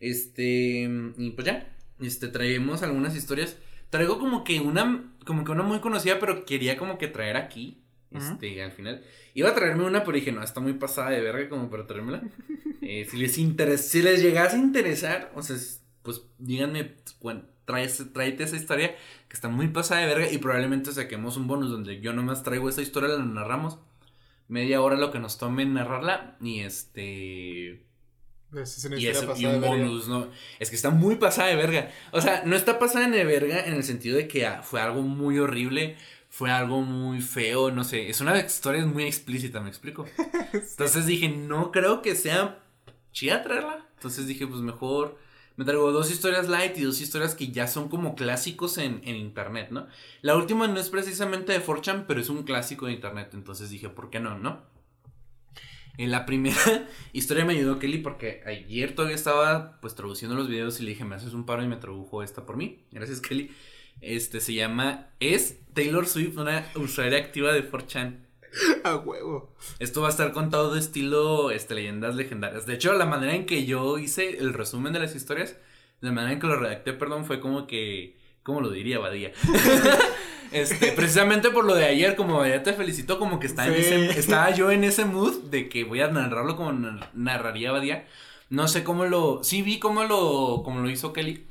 Este, 0.00 0.88
y 1.18 1.30
pues 1.30 1.46
ya, 1.46 1.68
este, 2.00 2.28
traemos 2.28 2.82
algunas 2.82 3.16
historias. 3.16 3.56
Traigo 3.90 4.18
como 4.18 4.44
que 4.44 4.60
una, 4.60 5.12
como 5.24 5.44
que 5.44 5.52
una 5.52 5.62
muy 5.62 5.80
conocida, 5.80 6.18
pero 6.18 6.44
quería 6.44 6.76
como 6.76 6.98
que 6.98 7.08
traer 7.08 7.36
aquí, 7.36 7.82
este, 8.10 8.62
al 8.62 8.72
final. 8.72 9.02
Iba 9.34 9.50
a 9.50 9.54
traerme 9.54 9.84
una, 9.84 10.04
pero 10.04 10.16
dije, 10.16 10.32
no, 10.32 10.42
está 10.42 10.60
muy 10.60 10.74
pasada 10.74 11.10
de 11.10 11.20
verga 11.20 11.48
como 11.48 11.70
para 11.70 11.86
traérmela. 11.86 12.22
Eh, 12.86 13.06
si 13.10 13.16
les 13.16 13.38
interes 13.38 13.88
si 13.88 14.02
les 14.02 14.20
llegase 14.22 14.56
a 14.56 14.58
interesar, 14.58 15.32
o 15.34 15.40
sea, 15.42 15.56
es- 15.56 15.82
pues 16.02 16.20
díganme, 16.38 16.96
cuen- 17.18 17.46
traes- 17.66 18.12
tráete 18.12 18.44
esa 18.44 18.56
historia 18.56 18.88
que 19.26 19.32
está 19.34 19.48
muy 19.48 19.68
pasada 19.68 20.02
de 20.02 20.06
verga 20.08 20.30
y 20.30 20.36
probablemente 20.36 20.92
saquemos 20.92 21.38
un 21.38 21.46
bonus 21.46 21.70
donde 21.70 22.00
yo 22.02 22.12
nomás 22.12 22.42
traigo 22.42 22.68
esa 22.68 22.82
historia, 22.82 23.08
la 23.08 23.24
narramos. 23.24 23.78
Media 24.48 24.82
hora 24.82 24.96
lo 24.98 25.10
que 25.10 25.18
nos 25.18 25.38
tome 25.38 25.62
en 25.62 25.72
narrarla 25.72 26.36
y 26.42 26.60
este... 26.60 27.82
Y, 28.96 29.06
eso, 29.06 29.32
un 29.32 29.60
bonus, 29.60 30.08
¿no? 30.08 30.28
Es 30.58 30.70
que 30.70 30.76
está 30.76 30.90
muy 30.90 31.16
pasada 31.16 31.48
de 31.48 31.56
verga. 31.56 31.90
O 32.12 32.20
sea, 32.20 32.42
no 32.44 32.56
está 32.56 32.78
pasada 32.78 33.08
de 33.08 33.24
verga 33.24 33.64
en 33.66 33.74
el 33.74 33.84
sentido 33.84 34.16
de 34.16 34.28
que 34.28 34.46
ah, 34.46 34.62
fue 34.62 34.80
algo 34.80 35.02
muy 35.02 35.38
horrible, 35.38 35.96
fue 36.28 36.50
algo 36.50 36.82
muy 36.82 37.20
feo, 37.20 37.70
no 37.70 37.84
sé. 37.84 38.08
Es 38.08 38.20
una 38.20 38.38
historia 38.38 38.84
muy 38.86 39.04
explícita, 39.04 39.60
¿me 39.60 39.68
explico? 39.68 40.06
Entonces 40.52 41.06
dije, 41.06 41.28
no 41.28 41.72
creo 41.72 42.02
que 42.02 42.14
sea 42.14 42.62
chida 43.12 43.42
traerla. 43.42 43.86
Entonces 43.96 44.26
dije, 44.26 44.46
pues 44.46 44.60
mejor 44.60 45.18
me 45.56 45.64
traigo 45.64 45.92
dos 45.92 46.10
historias 46.10 46.48
light 46.48 46.76
y 46.76 46.82
dos 46.82 47.00
historias 47.00 47.34
que 47.34 47.48
ya 47.48 47.68
son 47.68 47.88
como 47.88 48.16
clásicos 48.16 48.78
en, 48.78 49.00
en 49.04 49.16
internet, 49.16 49.68
¿no? 49.70 49.86
La 50.20 50.36
última 50.36 50.66
no 50.66 50.80
es 50.80 50.90
precisamente 50.90 51.52
de 51.52 51.64
4chan, 51.64 52.06
pero 52.08 52.20
es 52.20 52.28
un 52.28 52.42
clásico 52.42 52.86
de 52.86 52.92
internet. 52.92 53.30
Entonces 53.34 53.70
dije, 53.70 53.88
¿por 53.88 54.10
qué 54.10 54.18
no, 54.18 54.38
no? 54.38 54.73
En 55.96 56.10
la 56.10 56.26
primera 56.26 56.56
historia 57.12 57.44
me 57.44 57.52
ayudó 57.52 57.78
Kelly 57.78 57.98
porque 57.98 58.42
ayer 58.46 58.94
todavía 58.94 59.16
estaba 59.16 59.80
pues 59.80 59.94
traduciendo 59.94 60.36
los 60.36 60.48
videos 60.48 60.80
y 60.80 60.84
le 60.84 60.90
dije, 60.90 61.04
me 61.04 61.14
haces 61.14 61.34
un 61.34 61.46
paro 61.46 61.62
y 61.62 61.68
me 61.68 61.76
tradujo 61.76 62.22
esta 62.22 62.44
por 62.46 62.56
mí. 62.56 62.84
Gracias 62.90 63.20
Kelly. 63.20 63.50
Este 64.00 64.40
se 64.40 64.54
llama, 64.54 65.08
es 65.20 65.60
Taylor 65.72 66.06
Swift, 66.06 66.36
una 66.36 66.66
usuaria 66.74 67.18
activa 67.18 67.52
de 67.52 67.70
4chan. 67.70 68.24
A 68.84 68.96
huevo. 68.96 69.54
Esto 69.78 70.02
va 70.02 70.08
a 70.08 70.10
estar 70.10 70.32
contado 70.32 70.74
de 70.74 70.80
estilo 70.80 71.50
este, 71.50 71.74
leyendas 71.74 72.14
legendarias. 72.16 72.66
De 72.66 72.74
hecho, 72.74 72.92
la 72.92 73.06
manera 73.06 73.34
en 73.34 73.46
que 73.46 73.64
yo 73.64 73.98
hice 73.98 74.38
el 74.38 74.52
resumen 74.52 74.92
de 74.92 75.00
las 75.00 75.14
historias, 75.14 75.56
la 76.00 76.12
manera 76.12 76.34
en 76.34 76.40
que 76.40 76.46
lo 76.46 76.56
redacté, 76.56 76.92
perdón, 76.92 77.24
fue 77.24 77.40
como 77.40 77.66
que, 77.66 78.16
¿cómo 78.42 78.60
lo 78.60 78.70
diría 78.70 78.98
Badía? 78.98 79.32
este, 80.54 80.92
precisamente 80.92 81.50
por 81.50 81.64
lo 81.64 81.74
de 81.74 81.84
ayer, 81.86 82.16
como 82.16 82.38
Badía 82.38 82.62
te 82.62 82.72
felicitó, 82.72 83.18
como 83.18 83.38
que 83.40 83.46
estaba, 83.46 83.68
en 83.68 83.74
ese- 83.74 84.18
estaba 84.18 84.50
yo 84.50 84.70
en 84.70 84.84
ese 84.84 85.04
mood 85.04 85.44
de 85.50 85.68
que 85.68 85.84
voy 85.84 86.00
a 86.00 86.08
narrarlo 86.08 86.56
como 86.56 86.72
nar- 86.72 87.10
narraría 87.14 87.72
Badía. 87.72 88.06
No 88.50 88.68
sé 88.68 88.84
cómo 88.84 89.04
lo, 89.06 89.42
sí 89.42 89.62
vi 89.62 89.78
cómo 89.78 90.04
lo, 90.04 90.62
cómo 90.64 90.80
lo 90.80 90.88
hizo 90.90 91.12
Kelly. 91.12 91.46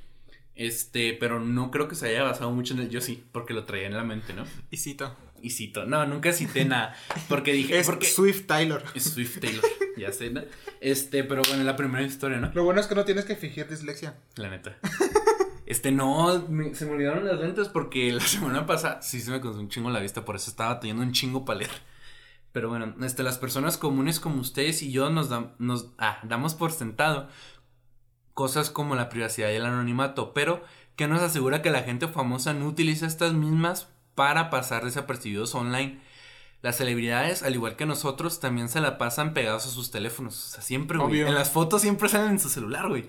Este, 0.55 1.13
pero 1.19 1.39
no 1.39 1.71
creo 1.71 1.87
que 1.87 1.95
se 1.95 2.07
haya 2.09 2.23
basado 2.23 2.51
mucho 2.51 2.73
en 2.75 2.81
el 2.81 2.89
yo 2.89 3.01
sí, 3.01 3.23
porque 3.31 3.53
lo 3.55 3.63
traía 3.63 3.87
en 3.87 3.97
la 3.97 4.03
mente, 4.03 4.33
¿no? 4.33 4.43
Y 4.69 4.77
cito. 4.77 5.15
Y 5.41 5.49
cito, 5.49 5.85
no, 5.85 6.05
nunca 6.05 6.31
cité 6.31 6.63
nada, 6.63 6.95
porque 7.27 7.51
dije, 7.51 7.77
Es 7.77 7.85
porque 7.87 8.05
Swift 8.05 8.45
Tyler. 8.47 8.81
es 8.95 9.03
Swift 9.03 9.39
Taylor, 9.41 9.61
ya 9.97 10.09
sé, 10.13 10.29
¿no? 10.29 10.41
Este, 10.79 11.25
pero 11.25 11.41
bueno, 11.49 11.63
la 11.65 11.75
primera 11.75 12.05
historia, 12.05 12.37
¿no? 12.37 12.49
Lo 12.53 12.63
bueno 12.63 12.79
es 12.79 12.87
que 12.87 12.95
no 12.95 13.03
tienes 13.03 13.25
que 13.25 13.35
fingir 13.35 13.67
dislexia. 13.67 14.15
La 14.37 14.49
neta. 14.49 14.77
Este, 15.65 15.91
no, 15.91 16.45
me- 16.49 16.75
se 16.75 16.85
me 16.85 16.91
olvidaron 16.93 17.25
las 17.25 17.39
lentes 17.39 17.69
porque 17.69 18.11
la 18.13 18.21
semana 18.21 18.65
pasada 18.65 19.01
sí 19.01 19.21
se 19.21 19.31
me 19.31 19.41
cansó 19.41 19.59
un 19.59 19.69
chingo 19.69 19.89
la 19.89 19.99
vista, 19.99 20.25
por 20.25 20.35
eso 20.35 20.49
estaba 20.49 20.79
teniendo 20.79 21.03
un 21.03 21.11
chingo 21.13 21.45
para 21.45 21.59
leer. 21.59 21.71
Pero 22.51 22.69
bueno, 22.69 22.93
este, 23.01 23.23
las 23.23 23.37
personas 23.39 23.77
comunes 23.77 24.19
como 24.19 24.39
ustedes 24.41 24.83
y 24.83 24.91
yo 24.91 25.09
nos, 25.09 25.29
ah, 25.97 26.19
damos 26.23 26.53
por 26.53 26.71
sentado 26.71 27.27
cosas 28.33 28.69
como 28.69 28.95
la 28.95 29.09
privacidad 29.09 29.49
y 29.51 29.55
el 29.55 29.65
anonimato, 29.65 30.33
pero 30.33 30.63
que 30.95 31.07
nos 31.07 31.21
asegura 31.21 31.61
que 31.61 31.71
la 31.71 31.83
gente 31.83 32.07
famosa 32.07 32.53
no 32.53 32.67
utiliza 32.67 33.05
estas 33.07 33.33
mismas 33.33 33.87
para 34.15 34.49
pasar 34.49 34.85
desapercibidos 34.85 35.55
online. 35.55 35.99
Las 36.61 36.77
celebridades, 36.77 37.43
al 37.43 37.55
igual 37.55 37.75
que 37.75 37.85
nosotros, 37.85 38.39
también 38.39 38.69
se 38.69 38.79
la 38.79 38.97
pasan 38.97 39.33
pegados 39.33 39.65
a 39.65 39.69
sus 39.69 39.91
teléfonos. 39.91 40.35
O 40.35 40.49
sea, 40.53 40.61
siempre, 40.61 40.97
güey. 40.97 41.11
En 41.27 41.35
las 41.35 41.49
fotos 41.49 41.81
siempre 41.81 42.07
salen 42.07 42.31
en 42.31 42.39
su 42.39 42.49
celular, 42.49 42.87
güey. 42.87 43.05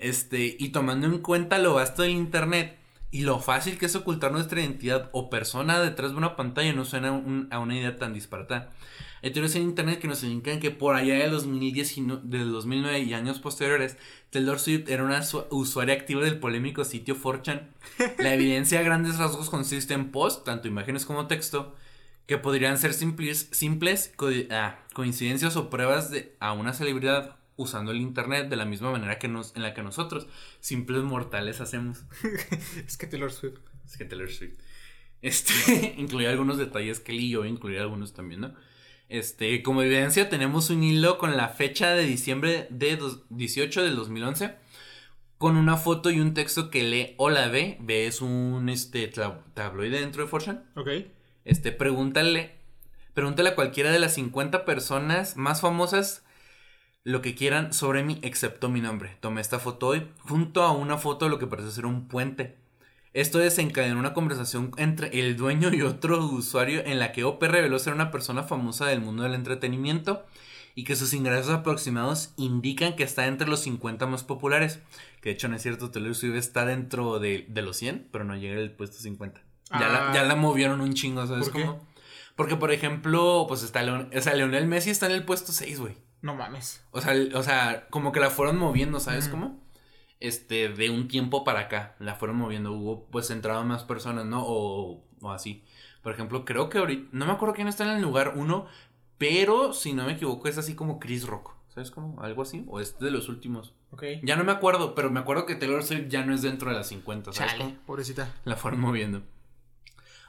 Este, 0.00 0.56
y 0.58 0.70
tomando 0.70 1.06
en 1.06 1.18
cuenta 1.18 1.58
lo 1.58 1.74
vasto 1.74 2.02
del 2.02 2.12
internet 2.12 2.76
y 3.12 3.22
lo 3.22 3.40
fácil 3.40 3.76
que 3.78 3.86
es 3.86 3.96
ocultar 3.96 4.32
nuestra 4.32 4.60
identidad 4.60 5.10
o 5.12 5.30
persona 5.30 5.80
detrás 5.80 6.12
de 6.12 6.16
una 6.16 6.36
pantalla, 6.36 6.72
no 6.72 6.84
suena 6.84 7.12
un- 7.12 7.48
a 7.50 7.58
una 7.58 7.76
idea 7.76 7.96
tan 7.98 8.14
disparatada. 8.14 8.70
Hay 9.22 9.32
teorías 9.32 9.54
en 9.56 9.62
internet 9.62 9.98
que 10.00 10.08
nos 10.08 10.22
indican 10.22 10.60
que 10.60 10.70
por 10.70 10.94
allá 10.96 11.14
de 11.14 11.28
2010 11.28 11.98
y 11.98 12.00
no- 12.00 12.16
del 12.16 12.50
2009 12.52 13.00
y 13.00 13.12
años 13.12 13.38
posteriores, 13.40 13.98
Taylor 14.30 14.58
Swift 14.58 14.88
era 14.88 15.04
una 15.04 15.22
su- 15.22 15.44
usuaria 15.50 15.94
activa 15.94 16.22
del 16.22 16.38
polémico 16.38 16.84
sitio 16.84 17.16
4chan. 17.16 17.68
La 18.18 18.32
evidencia 18.32 18.80
a 18.80 18.82
grandes 18.82 19.18
rasgos 19.18 19.50
consiste 19.50 19.92
en 19.92 20.10
posts, 20.10 20.44
tanto 20.44 20.68
imágenes 20.68 21.04
como 21.04 21.26
texto, 21.26 21.74
que 22.26 22.38
podrían 22.38 22.78
ser 22.78 22.94
simples, 22.94 23.48
simples 23.50 24.12
co- 24.16 24.28
ah, 24.52 24.78
coincidencias 24.94 25.56
o 25.56 25.68
pruebas 25.68 26.10
de 26.10 26.34
a 26.40 26.52
una 26.52 26.72
celebridad 26.72 27.36
usando 27.60 27.92
el 27.92 28.00
internet 28.00 28.48
de 28.48 28.56
la 28.56 28.64
misma 28.64 28.90
manera 28.90 29.18
que 29.18 29.28
nos, 29.28 29.54
en 29.56 29.62
la 29.62 29.74
que 29.74 29.82
nosotros, 29.82 30.26
simples 30.60 31.02
mortales, 31.02 31.60
hacemos. 31.60 32.04
Es 32.86 32.96
que 32.96 33.06
Taylor 33.06 33.32
Swift. 33.32 33.58
Es 33.86 33.96
que 33.96 34.04
Taylor 34.04 34.30
Swift. 34.30 34.58
Este, 35.22 35.94
incluía 35.98 36.30
algunos 36.30 36.58
detalles 36.58 37.00
que 37.00 37.12
él 37.12 37.20
y 37.20 37.30
yo 37.30 37.44
incluía 37.44 37.80
algunos 37.82 38.12
también, 38.14 38.40
¿no? 38.42 38.54
Este, 39.08 39.62
como 39.62 39.82
evidencia 39.82 40.28
tenemos 40.30 40.70
un 40.70 40.82
hilo 40.84 41.18
con 41.18 41.36
la 41.36 41.48
fecha 41.48 41.90
de 41.94 42.04
diciembre 42.04 42.68
de 42.70 42.96
dos- 42.96 43.22
18 43.30 43.82
del 43.82 43.96
2011 43.96 44.54
con 45.36 45.56
una 45.56 45.76
foto 45.76 46.10
y 46.10 46.20
un 46.20 46.32
texto 46.34 46.70
que 46.70 46.84
lee 46.84 47.14
Hola 47.16 47.48
B, 47.48 47.78
B 47.80 48.06
es 48.06 48.20
un 48.20 48.68
este 48.68 49.10
tab- 49.12 49.42
tabloide 49.54 49.98
dentro 50.00 50.22
de 50.22 50.28
Fortune. 50.28 50.60
Ok. 50.76 50.88
Este, 51.44 51.72
pregúntale, 51.72 52.56
pregúntale 53.14 53.48
a 53.48 53.54
cualquiera 53.56 53.90
de 53.90 53.98
las 53.98 54.14
50 54.14 54.64
personas 54.64 55.36
más 55.36 55.60
famosas 55.60 56.24
lo 57.04 57.22
que 57.22 57.34
quieran 57.34 57.72
sobre 57.72 58.02
mí, 58.02 58.18
excepto 58.22 58.68
mi 58.68 58.80
nombre. 58.80 59.16
Tomé 59.20 59.40
esta 59.40 59.58
foto 59.58 59.88
hoy 59.88 60.06
junto 60.20 60.62
a 60.62 60.72
una 60.72 60.98
foto 60.98 61.24
de 61.24 61.30
lo 61.30 61.38
que 61.38 61.46
parece 61.46 61.70
ser 61.70 61.86
un 61.86 62.08
puente. 62.08 62.56
Esto 63.12 63.38
desencadenó 63.38 63.98
una 63.98 64.12
conversación 64.14 64.70
entre 64.76 65.18
el 65.18 65.36
dueño 65.36 65.72
y 65.74 65.82
otro 65.82 66.24
usuario 66.26 66.82
en 66.84 66.98
la 66.98 67.10
que 67.12 67.24
OP 67.24 67.42
reveló 67.42 67.78
ser 67.78 67.92
una 67.94 68.10
persona 68.10 68.44
famosa 68.44 68.86
del 68.86 69.00
mundo 69.00 69.24
del 69.24 69.34
entretenimiento 69.34 70.24
y 70.76 70.84
que 70.84 70.94
sus 70.94 71.12
ingresos 71.12 71.50
aproximados 71.50 72.32
indican 72.36 72.94
que 72.94 73.02
está 73.02 73.26
entre 73.26 73.48
los 73.48 73.60
50 73.60 74.06
más 74.06 74.22
populares. 74.22 74.78
Que 75.20 75.30
de 75.30 75.34
hecho 75.34 75.48
no 75.48 75.56
es 75.56 75.62
cierto, 75.62 75.90
Taylor 75.90 76.14
Swift 76.14 76.36
está 76.36 76.64
dentro 76.64 77.18
de, 77.18 77.46
de 77.48 77.62
los 77.62 77.76
100, 77.78 78.08
pero 78.12 78.24
no 78.24 78.36
llega 78.36 78.60
al 78.60 78.70
puesto 78.70 78.98
50. 78.98 79.42
Ya, 79.72 79.88
la, 79.88 80.10
Ah. 80.10 80.14
ya 80.14 80.22
la 80.22 80.36
movieron 80.36 80.80
un 80.80 80.94
chingo, 80.94 81.26
¿sabes 81.26 81.48
¿Por 81.48 81.56
qué? 81.60 81.66
cómo? 81.66 81.88
Porque, 82.36 82.56
por 82.56 82.70
ejemplo, 82.72 83.44
pues 83.48 83.62
está 83.64 83.82
Leon, 83.82 84.08
o 84.16 84.20
sea, 84.20 84.34
Leonel 84.34 84.66
Messi 84.66 84.90
está 84.90 85.06
en 85.06 85.12
el 85.12 85.24
puesto 85.24 85.52
6, 85.52 85.80
güey. 85.80 85.96
No 86.22 86.34
mames. 86.34 86.84
O 86.90 87.00
sea, 87.00 87.14
o 87.34 87.42
sea, 87.42 87.86
como 87.90 88.12
que 88.12 88.20
la 88.20 88.30
fueron 88.30 88.58
moviendo, 88.58 89.00
¿sabes 89.00 89.26
Ujú. 89.26 89.32
cómo? 89.32 89.60
Este, 90.20 90.68
de 90.68 90.90
un 90.90 91.08
tiempo 91.08 91.44
para 91.44 91.60
acá, 91.60 91.96
la 91.98 92.14
fueron 92.14 92.36
moviendo. 92.36 92.72
Hubo, 92.72 93.06
pues, 93.06 93.30
entraron 93.30 93.68
más 93.68 93.84
personas, 93.84 94.26
¿no? 94.26 94.42
O, 94.46 95.02
o 95.20 95.30
así. 95.30 95.64
Por 96.02 96.12
ejemplo, 96.12 96.44
creo 96.44 96.68
que 96.68 96.78
ahorita, 96.78 97.08
no 97.12 97.26
me 97.26 97.32
acuerdo 97.32 97.54
quién 97.54 97.68
está 97.68 97.84
en 97.84 97.96
el 97.96 98.02
lugar 98.02 98.34
uno, 98.36 98.66
pero 99.18 99.72
si 99.72 99.92
no 99.92 100.04
me 100.04 100.12
equivoco 100.12 100.48
es 100.48 100.58
así 100.58 100.74
como 100.74 100.98
Chris 100.98 101.26
Rock. 101.26 101.52
¿Sabes 101.68 101.90
cómo? 101.90 102.20
Algo 102.22 102.42
así. 102.42 102.64
O 102.68 102.80
es 102.80 102.98
de 102.98 103.10
los 103.10 103.28
últimos. 103.28 103.74
Ok. 103.92 104.02
Ya 104.22 104.36
no 104.36 104.44
me 104.44 104.52
acuerdo, 104.52 104.94
pero 104.94 105.10
me 105.10 105.20
acuerdo 105.20 105.46
que 105.46 105.54
Taylor 105.54 105.82
Swift 105.84 106.08
ya 106.08 106.24
no 106.24 106.34
es 106.34 106.42
dentro 106.42 106.68
de 106.70 106.76
las 106.76 106.88
50, 106.88 107.32
¿sabes 107.32 107.52
Chale, 107.52 107.64
cómo? 107.64 107.76
pobrecita. 107.86 108.34
La 108.44 108.56
fueron 108.56 108.80
moviendo. 108.80 109.22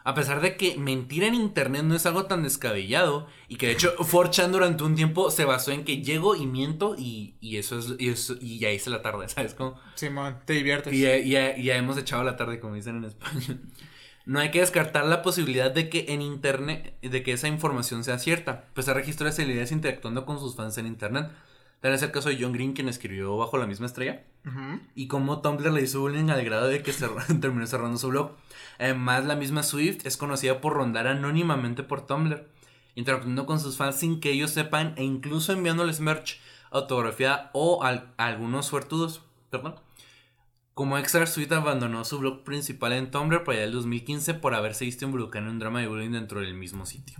A 0.03 0.15
pesar 0.15 0.41
de 0.41 0.57
que 0.57 0.77
mentir 0.77 1.23
en 1.23 1.35
internet 1.35 1.83
no 1.83 1.95
es 1.95 2.05
algo 2.07 2.25
tan 2.25 2.41
descabellado 2.43 3.27
y 3.47 3.57
que 3.57 3.67
de 3.67 3.73
hecho 3.73 3.95
4chan 3.97 4.49
durante 4.51 4.83
un 4.83 4.95
tiempo 4.95 5.29
se 5.29 5.45
basó 5.45 5.71
en 5.71 5.83
que 5.83 6.01
llego 6.01 6.35
y 6.35 6.47
miento 6.47 6.95
y, 6.97 7.35
y 7.39 7.57
eso 7.57 7.77
es 7.77 7.93
y, 7.99 8.09
eso, 8.09 8.35
y 8.41 8.57
ya 8.59 8.71
hice 8.71 8.89
la 8.89 9.01
tarde, 9.01 9.27
¿sabes 9.29 9.53
cómo? 9.53 9.79
Simón, 9.95 10.37
te 10.45 10.53
diviertes. 10.53 10.93
Y 10.93 11.01
ya, 11.01 11.17
ya- 11.19 11.55
ya 11.57 11.75
hemos 11.77 11.97
echado 11.97 12.23
la 12.23 12.35
tarde 12.35 12.59
como 12.59 12.75
dicen 12.75 12.97
en 12.97 13.05
español. 13.05 13.59
No 14.25 14.39
hay 14.39 14.51
que 14.51 14.59
descartar 14.59 15.05
la 15.05 15.21
posibilidad 15.23 15.71
de 15.71 15.89
que 15.89 16.05
en 16.09 16.21
internet, 16.21 16.95
de 17.01 17.23
que 17.23 17.33
esa 17.33 17.47
información 17.47 18.03
sea 18.03 18.19
cierta, 18.19 18.65
pues 18.73 18.87
hay 18.87 18.93
registro 18.93 19.25
de 19.25 19.33
celebridades 19.33 19.71
interactuando 19.71 20.25
con 20.25 20.39
sus 20.39 20.55
fans 20.55 20.77
en 20.77 20.85
internet. 20.85 21.29
Tal 21.81 21.93
es 21.93 22.01
el 22.03 22.11
caso 22.11 22.29
de 22.29 22.37
John 22.39 22.53
Green, 22.53 22.73
quien 22.73 22.87
escribió 22.87 23.35
Bajo 23.37 23.57
la 23.57 23.65
misma 23.67 23.87
estrella 23.87 24.23
y 24.95 25.07
cómo 25.07 25.41
Tumblr 25.41 25.71
le 25.71 25.81
hizo 25.81 25.99
bullying 26.01 26.29
al 26.29 26.43
grado 26.45 26.67
de 26.67 26.81
que 26.83 26.93
cerró- 26.93 27.21
terminó 27.41 27.65
cerrando 27.67 27.97
su 27.97 28.07
blog. 28.09 28.31
Además, 28.79 29.25
la 29.25 29.35
misma 29.35 29.63
Swift 29.63 30.05
es 30.05 30.15
conocida 30.17 30.61
por 30.61 30.73
rondar 30.73 31.07
anónimamente 31.07 31.83
por 31.83 32.05
Tumblr, 32.07 32.47
interactuando 32.95 33.45
con 33.45 33.59
sus 33.59 33.77
fans 33.77 33.95
sin 33.97 34.19
que 34.19 34.31
ellos 34.31 34.51
sepan 34.51 34.93
e 34.97 35.03
incluso 35.03 35.53
enviándoles 35.53 35.99
merch, 35.99 36.39
autografía 36.69 37.49
o 37.53 37.83
al- 37.83 38.13
a 38.17 38.27
algunos 38.27 38.67
suertudos. 38.67 39.23
Perdón. 39.49 39.75
Como 40.73 40.97
extra, 40.97 41.25
Swift 41.27 41.51
abandonó 41.51 42.05
su 42.05 42.19
blog 42.19 42.43
principal 42.43 42.93
en 42.93 43.11
Tumblr 43.11 43.43
para 43.43 43.57
allá 43.57 43.65
del 43.65 43.73
2015 43.73 44.35
por 44.35 44.53
haberse 44.55 44.85
visto 44.85 45.05
involucrado 45.05 45.47
en 45.47 45.53
un 45.53 45.59
drama 45.59 45.81
de 45.81 45.87
bullying 45.87 46.11
dentro 46.11 46.39
del 46.41 46.53
mismo 46.53 46.85
sitio. 46.85 47.17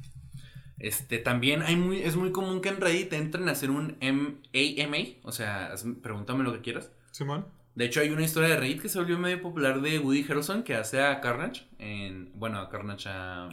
Este, 0.82 1.20
también 1.20 1.62
hay 1.62 1.76
muy, 1.76 2.02
es 2.02 2.16
muy 2.16 2.32
común 2.32 2.60
que 2.60 2.70
en 2.70 2.82
Reddit 2.82 3.14
entren 3.14 3.48
a 3.48 3.52
hacer 3.52 3.70
un 3.70 4.00
AMA, 4.02 4.98
o 5.22 5.32
sea, 5.32 5.76
pregúntame 6.02 6.44
lo 6.44 6.54
que 6.54 6.62
quieras. 6.62 6.92
Simón. 7.12 7.46
De 7.76 7.86
hecho, 7.86 8.02
hay 8.02 8.10
una 8.10 8.24
historia 8.24 8.50
de 8.50 8.58
Reddit 8.58 8.82
que 8.82 8.90
se 8.90 8.98
volvió 8.98 9.20
medio 9.20 9.40
popular 9.44 9.80
de 9.82 10.00
Woody 10.00 10.26
Harrelson 10.28 10.64
que 10.64 10.74
hace 10.74 11.02
a 11.02 11.22
Carnage 11.22 11.68
en. 11.78 12.32
Bueno, 12.34 12.60
a 12.60 12.70
Carnage 12.70 13.10
a. 13.10 13.50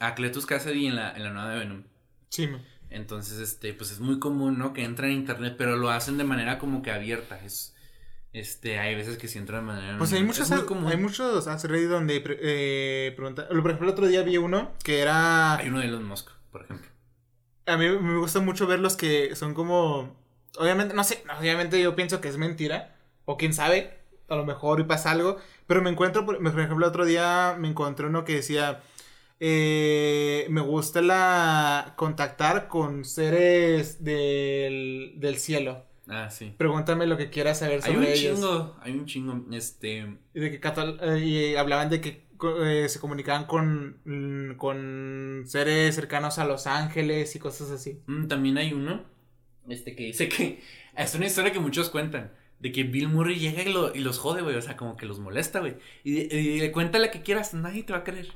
A 0.00 0.14
Cletus 0.14 0.44
Cassidy 0.44 0.86
en 0.86 0.96
la, 0.96 1.16
en 1.16 1.24
la 1.24 1.30
nueva 1.30 1.50
de 1.50 1.58
Venom. 1.60 1.84
Sí, 2.28 2.46
man. 2.46 2.62
Entonces, 2.90 3.38
este, 3.38 3.72
pues 3.72 3.90
es 3.90 4.00
muy 4.00 4.18
común, 4.18 4.58
¿no? 4.58 4.74
Que 4.74 4.84
entren 4.84 5.12
en 5.12 5.18
internet, 5.18 5.54
pero 5.56 5.76
lo 5.76 5.88
hacen 5.88 6.18
de 6.18 6.24
manera 6.24 6.58
como 6.58 6.82
que 6.82 6.90
abierta. 6.90 7.42
Es. 7.42 7.74
Este, 8.32 8.78
hay 8.78 8.94
veces 8.94 9.16
que 9.18 9.26
sí 9.26 9.38
entran 9.38 9.66
de 9.66 9.72
manera. 9.72 9.98
Pues 9.98 10.12
hay 10.12 10.22
muchos, 10.22 10.50
hay 10.52 10.96
muchos 10.96 11.46
Reddit 11.64 11.88
donde 11.88 12.22
eh, 12.40 13.12
preguntan. 13.16 13.46
Por 13.48 13.58
ejemplo, 13.58 13.86
el 13.86 13.92
otro 13.92 14.06
día 14.06 14.22
vi 14.22 14.36
uno 14.36 14.72
que 14.84 15.00
era. 15.00 15.56
Hay 15.56 15.68
uno 15.68 15.80
de 15.80 15.86
Elon 15.86 16.04
Musk, 16.04 16.30
por 16.50 16.62
ejemplo. 16.62 16.88
A 17.66 17.76
mí 17.76 17.88
me 17.88 18.18
gusta 18.18 18.40
mucho 18.40 18.66
ver 18.66 18.80
los 18.80 18.96
que 18.96 19.34
son 19.36 19.54
como. 19.54 20.16
Obviamente, 20.58 20.94
no 20.94 21.04
sé, 21.04 21.22
obviamente 21.38 21.80
yo 21.80 21.94
pienso 21.96 22.20
que 22.20 22.28
es 22.28 22.36
mentira. 22.38 22.96
O 23.24 23.36
quién 23.36 23.52
sabe, 23.52 23.98
a 24.28 24.36
lo 24.36 24.44
mejor 24.46 24.80
y 24.80 24.84
pasa 24.84 25.10
algo. 25.10 25.36
Pero 25.66 25.82
me 25.82 25.90
encuentro, 25.90 26.24
por 26.24 26.38
por 26.38 26.46
ejemplo, 26.48 26.76
el 26.78 26.84
otro 26.84 27.04
día 27.04 27.56
me 27.58 27.68
encontré 27.68 28.06
uno 28.06 28.24
que 28.24 28.36
decía. 28.36 28.82
eh, 29.40 30.46
me 30.50 30.60
gusta 30.62 31.02
la 31.02 31.94
contactar 31.96 32.68
con 32.68 33.04
seres 33.04 34.02
del, 34.04 35.14
del 35.16 35.38
cielo. 35.38 35.84
Ah, 36.08 36.30
sí. 36.30 36.54
Pregúntame 36.56 37.06
lo 37.06 37.16
que 37.16 37.28
quieras 37.30 37.58
saber 37.58 37.80
Hay 37.84 37.92
sobre 37.92 37.96
un 37.98 38.04
ellos. 38.04 38.34
chingo, 38.38 38.76
hay 38.80 38.92
un 38.92 39.06
chingo. 39.06 39.44
Este. 39.52 40.16
Y 40.34 40.40
de 40.40 40.50
que 40.50 40.60
catal- 40.60 40.98
eh, 41.02 41.18
y 41.24 41.56
hablaban 41.56 41.90
de 41.90 42.00
que 42.00 42.26
eh, 42.62 42.86
se 42.88 43.00
comunicaban 43.00 43.44
con, 43.46 43.98
mm, 44.04 44.56
con 44.56 45.42
seres 45.46 45.94
cercanos 45.94 46.38
a 46.38 46.44
Los 46.46 46.66
Ángeles 46.66 47.34
y 47.36 47.38
cosas 47.38 47.70
así. 47.70 48.00
Mm, 48.06 48.26
también 48.26 48.56
hay 48.58 48.72
uno, 48.72 49.02
este, 49.68 49.94
que 49.96 50.04
dice 50.04 50.28
que 50.28 50.60
es 50.96 51.14
una 51.14 51.26
historia 51.26 51.52
que 51.52 51.60
muchos 51.60 51.90
cuentan, 51.90 52.32
de 52.60 52.72
que 52.72 52.84
Bill 52.84 53.08
Murray 53.08 53.38
llega 53.38 53.62
y, 53.62 53.72
lo- 53.72 53.94
y 53.94 53.98
los 54.00 54.18
jode, 54.18 54.42
güey, 54.42 54.56
o 54.56 54.62
sea, 54.62 54.76
como 54.76 54.96
que 54.96 55.04
los 55.06 55.18
molesta, 55.18 55.60
güey, 55.60 55.76
y, 56.04 56.34
y 56.34 56.60
le 56.60 56.72
cuenta 56.72 56.98
la 56.98 57.10
que 57.10 57.22
quieras, 57.22 57.54
nadie 57.54 57.82
te 57.82 57.92
va 57.92 57.98
a 58.00 58.04
creer. 58.04 58.32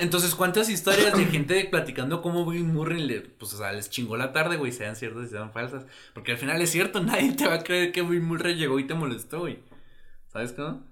Entonces, 0.00 0.34
¿cuántas 0.34 0.68
historias 0.68 1.16
de 1.16 1.26
gente 1.26 1.64
platicando 1.70 2.22
cómo 2.22 2.44
Bill 2.44 2.64
Murray 2.64 3.02
le, 3.06 3.20
pues, 3.20 3.54
o 3.54 3.58
sea, 3.58 3.72
les 3.72 3.88
chingó 3.88 4.16
la 4.16 4.32
tarde, 4.32 4.56
güey, 4.56 4.72
sean 4.72 4.96
ciertas 4.96 5.26
y 5.26 5.30
sean 5.30 5.52
falsas? 5.52 5.86
Porque 6.12 6.32
al 6.32 6.38
final 6.38 6.60
es 6.60 6.70
cierto, 6.70 7.00
nadie 7.04 7.32
te 7.32 7.46
va 7.46 7.54
a 7.54 7.62
creer 7.62 7.92
que 7.92 8.02
Bill 8.02 8.20
Murray 8.20 8.56
llegó 8.56 8.78
y 8.78 8.86
te 8.86 8.94
molestó, 8.94 9.40
güey. 9.40 9.60
¿Sabes 10.32 10.52
cómo? 10.52 10.82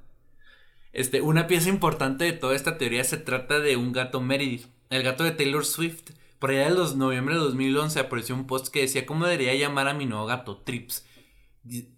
Este, 0.93 1.21
una 1.21 1.47
pieza 1.47 1.69
importante 1.69 2.25
de 2.25 2.33
toda 2.33 2.55
esta 2.55 2.79
teoría 2.79 3.05
se 3.05 3.16
trata 3.16 3.61
de 3.61 3.77
un 3.77 3.93
gato 3.93 4.21
Meredith, 4.21 4.66
el 4.90 5.03
gato 5.03 5.25
de 5.25 5.33
Taylor 5.33 5.64
Swift. 5.64 6.11
Por 6.38 6.51
allá 6.51 6.64
de 6.64 6.75
los 6.75 6.97
noviembre 6.97 7.35
de 7.35 7.40
2011 7.40 8.01
apareció 8.01 8.35
un 8.35 8.47
post 8.47 8.69
que 8.69 8.81
decía 8.81 9.07
cómo 9.07 9.27
debería 9.27 9.55
llamar 9.55 9.88
a 9.88 9.95
mi 9.95 10.07
nuevo 10.07 10.27
gato, 10.27 10.57
Trips. 10.59 11.07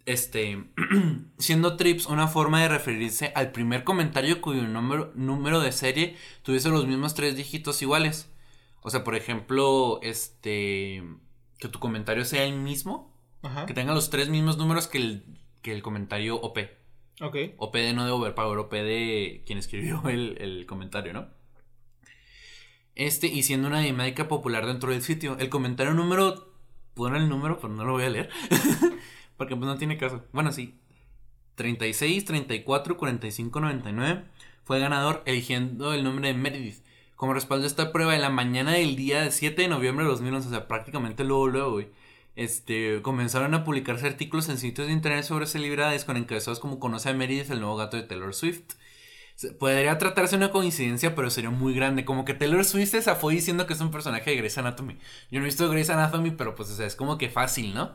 Este, 0.05 0.65
siendo 1.37 1.77
Trips 1.77 2.05
una 2.07 2.27
forma 2.27 2.61
de 2.61 2.67
referirse 2.67 3.31
al 3.35 3.51
primer 3.51 3.83
comentario 3.83 4.41
cuyo 4.41 4.63
número, 4.63 5.11
número 5.15 5.61
de 5.61 5.71
serie 5.71 6.17
tuviese 6.43 6.69
los 6.69 6.85
mismos 6.85 7.13
tres 7.13 7.35
dígitos 7.35 7.81
iguales. 7.81 8.29
O 8.81 8.89
sea, 8.89 9.03
por 9.03 9.15
ejemplo, 9.15 9.99
este, 10.03 11.03
que 11.57 11.69
tu 11.69 11.79
comentario 11.79 12.25
sea 12.25 12.43
el 12.43 12.55
mismo, 12.55 13.15
Ajá. 13.41 13.65
que 13.65 13.73
tenga 13.73 13.93
los 13.93 14.09
tres 14.09 14.29
mismos 14.29 14.57
números 14.57 14.87
que 14.87 14.97
el, 14.97 15.23
que 15.61 15.71
el 15.71 15.81
comentario 15.81 16.35
OP. 16.35 16.59
Ok. 17.21 17.37
OP 17.57 17.75
de 17.75 17.93
no 17.93 18.05
de 18.05 18.11
Overpower, 18.11 18.59
OP 18.59 18.73
de 18.73 19.43
quien 19.45 19.59
escribió 19.59 20.03
el, 20.09 20.37
el 20.41 20.65
comentario, 20.65 21.13
¿no? 21.13 21.27
Este, 22.95 23.27
y 23.27 23.43
siendo 23.43 23.67
una 23.69 23.79
dinámica 23.79 24.27
popular 24.27 24.65
dentro 24.65 24.91
del 24.91 25.01
sitio. 25.01 25.37
El 25.39 25.49
comentario 25.49 25.93
número. 25.93 26.51
Pon 26.93 27.15
el 27.15 27.27
número, 27.27 27.59
pero 27.59 27.73
no 27.73 27.85
lo 27.85 27.93
voy 27.93 28.03
a 28.03 28.09
leer. 28.09 28.29
Porque 29.43 29.57
pues 29.57 29.67
no 29.67 29.77
tiene 29.77 29.97
caso. 29.97 30.23
Bueno, 30.31 30.53
sí. 30.53 30.79
36, 31.55 32.23
34, 32.23 32.95
45, 32.95 33.59
99. 33.59 34.23
Fue 34.63 34.79
ganador 34.79 35.21
eligiendo 35.25 35.93
el 35.93 36.05
nombre 36.05 36.29
de 36.29 36.33
Meredith. 36.33 36.81
Como 37.17 37.33
respaldo 37.33 37.65
a 37.65 37.67
esta 37.67 37.91
prueba, 37.91 38.15
en 38.15 38.21
la 38.21 38.29
mañana 38.29 38.71
del 38.71 38.95
día 38.95 39.29
7 39.29 39.63
de 39.63 39.67
noviembre 39.67 40.05
de 40.05 40.11
2011, 40.11 40.47
o 40.47 40.51
sea, 40.51 40.69
prácticamente 40.69 41.25
luego, 41.25 41.49
luego, 41.49 41.71
güey, 41.71 41.89
este, 42.37 43.01
comenzaron 43.01 43.53
a 43.53 43.65
publicarse 43.65 44.07
artículos 44.07 44.47
en 44.47 44.57
sitios 44.57 44.87
de 44.87 44.93
internet 44.93 45.25
sobre 45.25 45.45
celebridades 45.45 46.05
con 46.05 46.15
encabezados 46.15 46.61
como 46.61 46.79
Conoce 46.79 47.09
a 47.09 47.13
Meredith, 47.13 47.51
el 47.51 47.59
nuevo 47.59 47.75
gato 47.75 47.97
de 47.97 48.03
Taylor 48.03 48.33
Swift. 48.33 48.75
Podría 49.59 49.97
tratarse 49.97 50.37
de 50.37 50.45
una 50.45 50.53
coincidencia, 50.53 51.15
pero 51.15 51.29
sería 51.29 51.49
muy 51.49 51.73
grande. 51.73 52.05
Como 52.05 52.23
que 52.23 52.33
Taylor 52.33 52.63
Swift 52.63 52.91
se 52.91 53.01
zafó 53.01 53.27
diciendo 53.27 53.67
que 53.67 53.73
es 53.73 53.81
un 53.81 53.91
personaje 53.91 54.31
de 54.31 54.37
Grey's 54.37 54.57
Anatomy. 54.57 54.99
Yo 55.31 55.39
no 55.39 55.45
he 55.45 55.49
visto 55.49 55.69
Grey's 55.69 55.89
Anatomy, 55.89 56.31
pero 56.31 56.55
pues, 56.55 56.69
o 56.69 56.75
sea, 56.75 56.85
es 56.85 56.95
como 56.95 57.17
que 57.17 57.29
fácil, 57.29 57.73
¿no? 57.73 57.91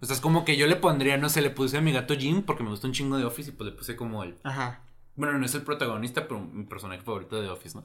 O 0.00 0.06
sea, 0.06 0.14
es 0.14 0.20
como 0.20 0.44
que 0.44 0.56
yo 0.56 0.66
le 0.66 0.76
pondría, 0.76 1.16
no 1.16 1.28
sé, 1.28 1.40
le 1.40 1.50
puse 1.50 1.76
a 1.76 1.80
mi 1.80 1.92
gato 1.92 2.16
Jim 2.16 2.42
porque 2.42 2.62
me 2.62 2.70
gusta 2.70 2.86
un 2.86 2.92
chingo 2.92 3.16
de 3.16 3.24
Office 3.24 3.50
y 3.50 3.52
pues 3.52 3.70
le 3.70 3.76
puse 3.76 3.96
como 3.96 4.24
el. 4.24 4.36
Ajá. 4.42 4.80
Bueno, 5.14 5.38
no 5.38 5.46
es 5.46 5.54
el 5.54 5.62
protagonista, 5.62 6.26
pero 6.26 6.40
mi 6.40 6.64
personaje 6.64 7.02
favorito 7.02 7.40
de 7.40 7.48
Office, 7.48 7.76
¿no? 7.76 7.84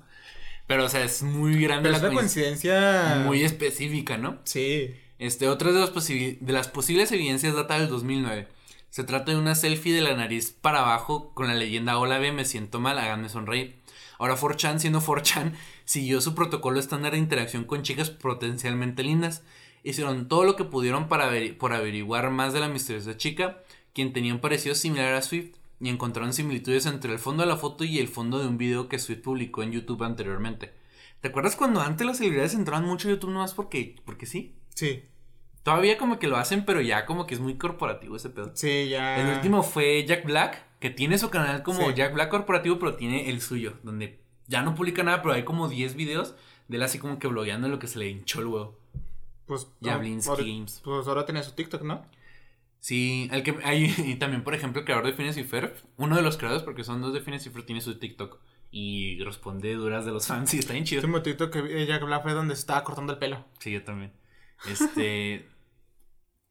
Pero, 0.65 0.85
o 0.85 0.89
sea, 0.89 1.03
es 1.03 1.23
muy 1.23 1.61
grande. 1.61 1.89
Pero 1.89 1.97
es 1.97 2.03
una 2.03 2.13
coincidencia. 2.13 3.23
Muy 3.25 3.43
específica, 3.43 4.17
¿no? 4.17 4.39
Sí. 4.43 4.93
Este, 5.19 5.47
otra 5.47 5.71
de, 5.71 6.37
de 6.39 6.53
las 6.53 6.67
posibles 6.67 7.11
evidencias 7.11 7.55
data 7.55 7.79
del 7.79 7.89
2009. 7.89 8.47
Se 8.89 9.03
trata 9.03 9.31
de 9.31 9.37
una 9.37 9.55
selfie 9.55 9.93
de 9.93 10.01
la 10.01 10.15
nariz 10.15 10.51
para 10.51 10.79
abajo 10.79 11.33
con 11.33 11.47
la 11.47 11.55
leyenda 11.55 11.97
Hola 11.97 12.19
ve, 12.19 12.31
me 12.31 12.45
siento 12.45 12.79
mal, 12.79 12.97
háganme 12.99 13.29
sonreír. 13.29 13.79
Ahora 14.19 14.35
4chan, 14.35 14.79
siendo 14.79 15.01
4chan, 15.01 15.53
siguió 15.85 16.21
su 16.21 16.35
protocolo 16.35 16.79
estándar 16.79 17.13
de 17.13 17.19
interacción 17.19 17.63
con 17.63 17.83
chicas 17.83 18.09
potencialmente 18.09 19.03
lindas. 19.03 19.43
Hicieron 19.83 20.27
todo 20.27 20.43
lo 20.43 20.55
que 20.55 20.63
pudieron 20.63 21.07
para 21.07 21.31
por 21.57 21.73
averiguar 21.73 22.29
más 22.31 22.53
de 22.53 22.59
la 22.59 22.67
misteriosa 22.67 23.17
chica, 23.17 23.63
quien 23.93 24.13
tenía 24.13 24.33
un 24.33 24.39
parecido 24.39 24.75
similar 24.75 25.13
a 25.13 25.21
Swift, 25.21 25.55
y 25.79 25.89
encontraron 25.89 26.33
similitudes 26.33 26.85
entre 26.85 27.13
el 27.13 27.19
fondo 27.19 27.43
de 27.43 27.49
la 27.49 27.57
foto 27.57 27.83
y 27.83 27.99
el 27.99 28.07
fondo 28.07 28.39
de 28.39 28.47
un 28.47 28.57
video 28.57 28.89
que 28.89 28.99
Swift 28.99 29.21
publicó 29.21 29.63
en 29.63 29.71
YouTube 29.71 30.03
anteriormente. 30.03 30.73
¿Te 31.21 31.29
acuerdas 31.29 31.55
cuando 31.55 31.81
antes 31.81 32.05
las 32.05 32.17
celebridades 32.17 32.53
entraban 32.53 32.85
mucho 32.85 33.07
a 33.07 33.11
YouTube 33.11 33.31
nomás 33.31 33.53
porque, 33.53 33.95
porque 34.05 34.25
sí? 34.25 34.55
Sí. 34.73 35.03
Todavía 35.63 35.97
como 35.97 36.19
que 36.19 36.27
lo 36.27 36.37
hacen, 36.37 36.63
pero 36.65 36.79
ya 36.81 37.05
como 37.05 37.27
que 37.27 37.33
es 37.33 37.41
muy 37.41 37.57
corporativo 37.57 38.15
ese 38.15 38.29
pedo. 38.29 38.51
Sí, 38.53 38.87
ya. 38.89 39.19
El 39.19 39.35
último 39.35 39.63
fue 39.63 40.05
Jack 40.05 40.25
Black, 40.25 40.63
que 40.79 40.89
tiene 40.89 41.17
su 41.17 41.29
canal 41.29 41.63
como 41.63 41.91
Jack 41.91 42.13
Black 42.13 42.29
Corporativo, 42.29 42.79
pero 42.79 42.95
tiene 42.95 43.29
el 43.29 43.41
suyo, 43.41 43.73
donde 43.83 44.19
ya 44.47 44.61
no 44.61 44.75
publica 44.75 45.03
nada, 45.03 45.21
pero 45.21 45.33
hay 45.33 45.43
como 45.43 45.67
10 45.67 45.95
videos 45.95 46.35
de 46.67 46.77
él 46.77 46.83
así 46.83 46.99
como 46.99 47.19
que 47.19 47.27
blogueando 47.27 47.67
lo 47.67 47.79
que 47.79 47.87
se 47.87 47.99
le 47.99 48.09
hinchó 48.09 48.39
el 48.39 48.47
huevo. 48.47 48.77
Pues. 49.47 49.67
Ahora, 49.83 49.97
Games. 49.97 50.81
Pues 50.83 51.07
ahora 51.07 51.25
tiene 51.25 51.41
su 51.43 51.53
TikTok, 51.53 51.81
¿no? 51.81 52.05
Sí, 52.79 53.27
el 53.31 53.43
que 53.43 53.57
hay, 53.63 53.93
y 54.05 54.15
también, 54.15 54.43
por 54.43 54.53
ejemplo, 54.53 54.79
el 54.79 54.85
creador 54.85 55.05
de 55.05 55.13
Phineas 55.13 55.37
y 55.37 55.43
Ferb, 55.43 55.73
uno 55.97 56.15
de 56.15 56.21
los 56.21 56.37
creadores, 56.37 56.63
porque 56.63 56.83
son 56.83 57.01
dos 57.01 57.13
de 57.13 57.21
Phineas 57.21 57.45
y 57.45 57.49
Ferb, 57.49 57.65
tiene 57.65 57.81
su 57.81 57.97
TikTok 57.97 58.39
y 58.69 59.23
responde 59.23 59.73
duras 59.73 60.05
de 60.05 60.11
los 60.11 60.27
fans 60.27 60.53
y 60.53 60.59
está 60.59 60.73
bien 60.73 60.85
chido. 60.85 61.01
Último 61.01 61.21
TikTok 61.21 61.51
que 61.51 61.85
Jack 61.85 62.03
Black 62.03 62.23
fue 62.23 62.33
donde 62.33 62.55
se 62.55 62.61
estaba 62.61 62.83
cortando 62.83 63.13
el 63.13 63.19
pelo. 63.19 63.45
Sí, 63.59 63.71
yo 63.71 63.83
también. 63.83 64.13
Este. 64.69 65.47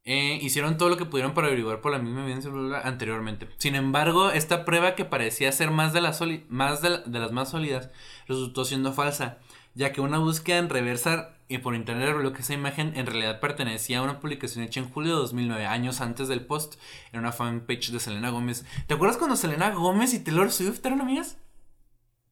Eh, 0.09 0.39
hicieron 0.41 0.79
todo 0.79 0.89
lo 0.89 0.97
que 0.97 1.05
pudieron 1.05 1.35
para 1.35 1.49
averiguar 1.49 1.81
por 1.81 1.91
la 1.91 1.99
misma 1.99 2.23
evidencia 2.23 2.49
anteriormente. 2.85 3.49
Sin 3.59 3.75
embargo, 3.75 4.31
esta 4.31 4.65
prueba 4.65 4.95
que 4.95 5.05
parecía 5.05 5.51
ser 5.51 5.73
más 5.73 5.93
de, 5.93 6.01
las 6.01 6.21
más 6.49 6.81
de, 6.81 7.01
las 7.07 7.33
más 7.33 7.51
sólidas 7.51 7.91
resultó 8.29 8.65
siendo 8.65 8.93
falsa, 8.93 9.39
ya 9.75 9.93
que 9.93 10.01
una 10.01 10.19
búsqueda 10.19 10.59
en 10.59 10.69
reversa 10.69 11.36
y 11.49 11.59
por 11.59 11.75
internet 11.75 12.09
reveló 12.09 12.33
que 12.33 12.43
esa 12.43 12.55
imagen 12.55 12.93
en 12.97 13.07
realidad 13.07 13.41
pertenecía 13.41 13.99
a 13.99 14.03
una 14.03 14.21
publicación 14.21 14.65
hecha 14.65 14.81
en 14.81 14.91
julio 14.91 15.15
de 15.15 15.21
2009, 15.21 15.67
años 15.67 16.01
antes 16.01 16.29
del 16.29 16.45
post, 16.45 16.75
en 17.13 17.21
una 17.21 17.33
fanpage 17.33 17.91
de 17.91 18.01
Selena 18.01 18.31
Gómez. 18.31 18.65
¿Te 18.87 18.95
acuerdas 18.95 19.17
cuando 19.17 19.37
Selena 19.37 19.71
Gómez 19.71 20.15
y 20.15 20.21
Taylor 20.21 20.51
Swift 20.51 20.85
eran 20.85 21.01
amigas? 21.01 21.39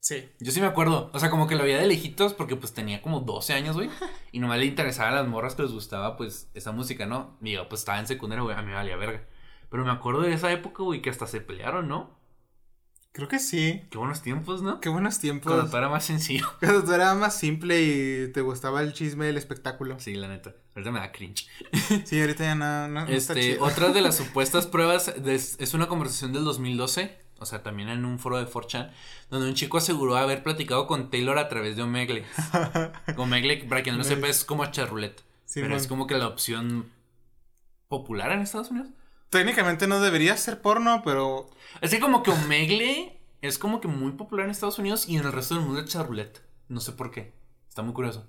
Sí. 0.00 0.28
Yo 0.38 0.52
sí 0.52 0.60
me 0.60 0.66
acuerdo. 0.66 1.10
O 1.14 1.18
sea, 1.18 1.30
como 1.30 1.46
que 1.46 1.54
lo 1.54 1.62
veía 1.64 1.78
de 1.78 1.86
lejitos 1.86 2.34
porque 2.34 2.56
pues 2.56 2.74
tenía 2.74 3.00
como 3.00 3.20
12 3.20 3.54
años, 3.54 3.74
güey. 3.74 3.88
Y 4.32 4.38
nomás 4.38 4.58
le 4.58 4.66
interesaba 4.66 5.10
a 5.10 5.14
las 5.14 5.28
morras 5.28 5.54
que 5.54 5.62
les 5.62 5.72
gustaba 5.72 6.16
pues 6.16 6.50
esa 6.52 6.72
música, 6.72 7.06
¿no? 7.06 7.38
Digo, 7.40 7.68
pues 7.68 7.80
estaba 7.80 8.00
en 8.00 8.06
secundaria, 8.06 8.42
güey, 8.42 8.56
a 8.56 8.60
mí 8.60 8.68
me 8.68 8.74
valía 8.74 8.96
verga. 8.96 9.24
Pero 9.70 9.84
me 9.84 9.92
acuerdo 9.92 10.22
de 10.22 10.34
esa 10.34 10.52
época, 10.52 10.82
güey, 10.82 11.00
que 11.00 11.08
hasta 11.08 11.26
se 11.26 11.40
pelearon, 11.40 11.88
¿no? 11.88 12.10
Creo 13.14 13.28
que 13.28 13.38
sí. 13.38 13.80
Qué 13.90 13.96
buenos 13.96 14.22
tiempos, 14.22 14.60
¿no? 14.60 14.80
Qué 14.80 14.88
buenos 14.88 15.20
tiempos. 15.20 15.52
Cuando 15.52 15.70
todo 15.70 15.78
era 15.78 15.88
más 15.88 16.04
sencillo. 16.04 16.46
Cuando 16.58 16.82
todo 16.82 16.96
era 16.96 17.14
más 17.14 17.38
simple 17.38 17.80
y 17.80 18.32
te 18.32 18.40
gustaba 18.40 18.82
el 18.82 18.92
chisme 18.92 19.24
del 19.26 19.36
espectáculo. 19.36 20.00
Sí, 20.00 20.14
la 20.14 20.26
neta. 20.26 20.52
Ahorita 20.74 20.90
me 20.90 20.98
da 20.98 21.12
cringe. 21.12 21.46
Sí, 22.04 22.20
ahorita 22.20 22.42
ya 22.42 22.54
no, 22.56 22.88
no, 22.88 23.06
este, 23.06 23.58
Otra 23.60 23.90
de 23.90 24.00
las 24.00 24.16
supuestas 24.18 24.66
pruebas 24.66 25.08
es 25.08 25.74
una 25.74 25.86
conversación 25.86 26.32
del 26.32 26.42
2012 26.42 27.24
o 27.40 27.46
sea, 27.46 27.62
también 27.62 27.88
en 27.88 28.04
un 28.04 28.18
foro 28.18 28.38
de 28.38 28.46
4chan, 28.46 28.90
donde 29.28 29.48
un 29.48 29.54
chico 29.54 29.78
aseguró 29.78 30.16
haber 30.16 30.42
platicado 30.42 30.86
con 30.86 31.10
Taylor 31.10 31.38
a 31.38 31.48
través 31.48 31.76
de 31.76 31.82
Omegle. 31.82 32.24
Omegle, 33.16 33.64
para 33.68 33.82
quien 33.82 33.96
no 33.96 34.02
lo 34.02 34.08
sepa, 34.08 34.28
es 34.28 34.44
como 34.44 34.64
charroulette. 34.66 35.22
pero 35.52 35.76
es 35.76 35.86
como 35.86 36.06
que 36.06 36.16
la 36.16 36.28
opción 36.28 36.90
popular 37.88 38.32
en 38.32 38.40
Estados 38.40 38.70
Unidos. 38.70 38.88
Técnicamente 39.38 39.86
no 39.86 40.00
debería 40.00 40.36
ser 40.36 40.60
porno, 40.62 41.02
pero. 41.04 41.50
Es 41.80 41.90
que 41.90 42.00
como 42.00 42.22
que 42.22 42.30
Omegle 42.30 43.20
es 43.42 43.58
como 43.58 43.80
que 43.80 43.88
muy 43.88 44.12
popular 44.12 44.46
en 44.46 44.50
Estados 44.50 44.78
Unidos 44.78 45.08
y 45.08 45.16
en 45.16 45.24
el 45.24 45.32
resto 45.32 45.54
del 45.54 45.64
mundo 45.64 45.80
es 45.80 45.90
charroulette. 45.90 46.42
No 46.68 46.80
sé 46.80 46.92
por 46.92 47.10
qué. 47.10 47.34
Está 47.68 47.82
muy 47.82 47.94
curioso. 47.94 48.26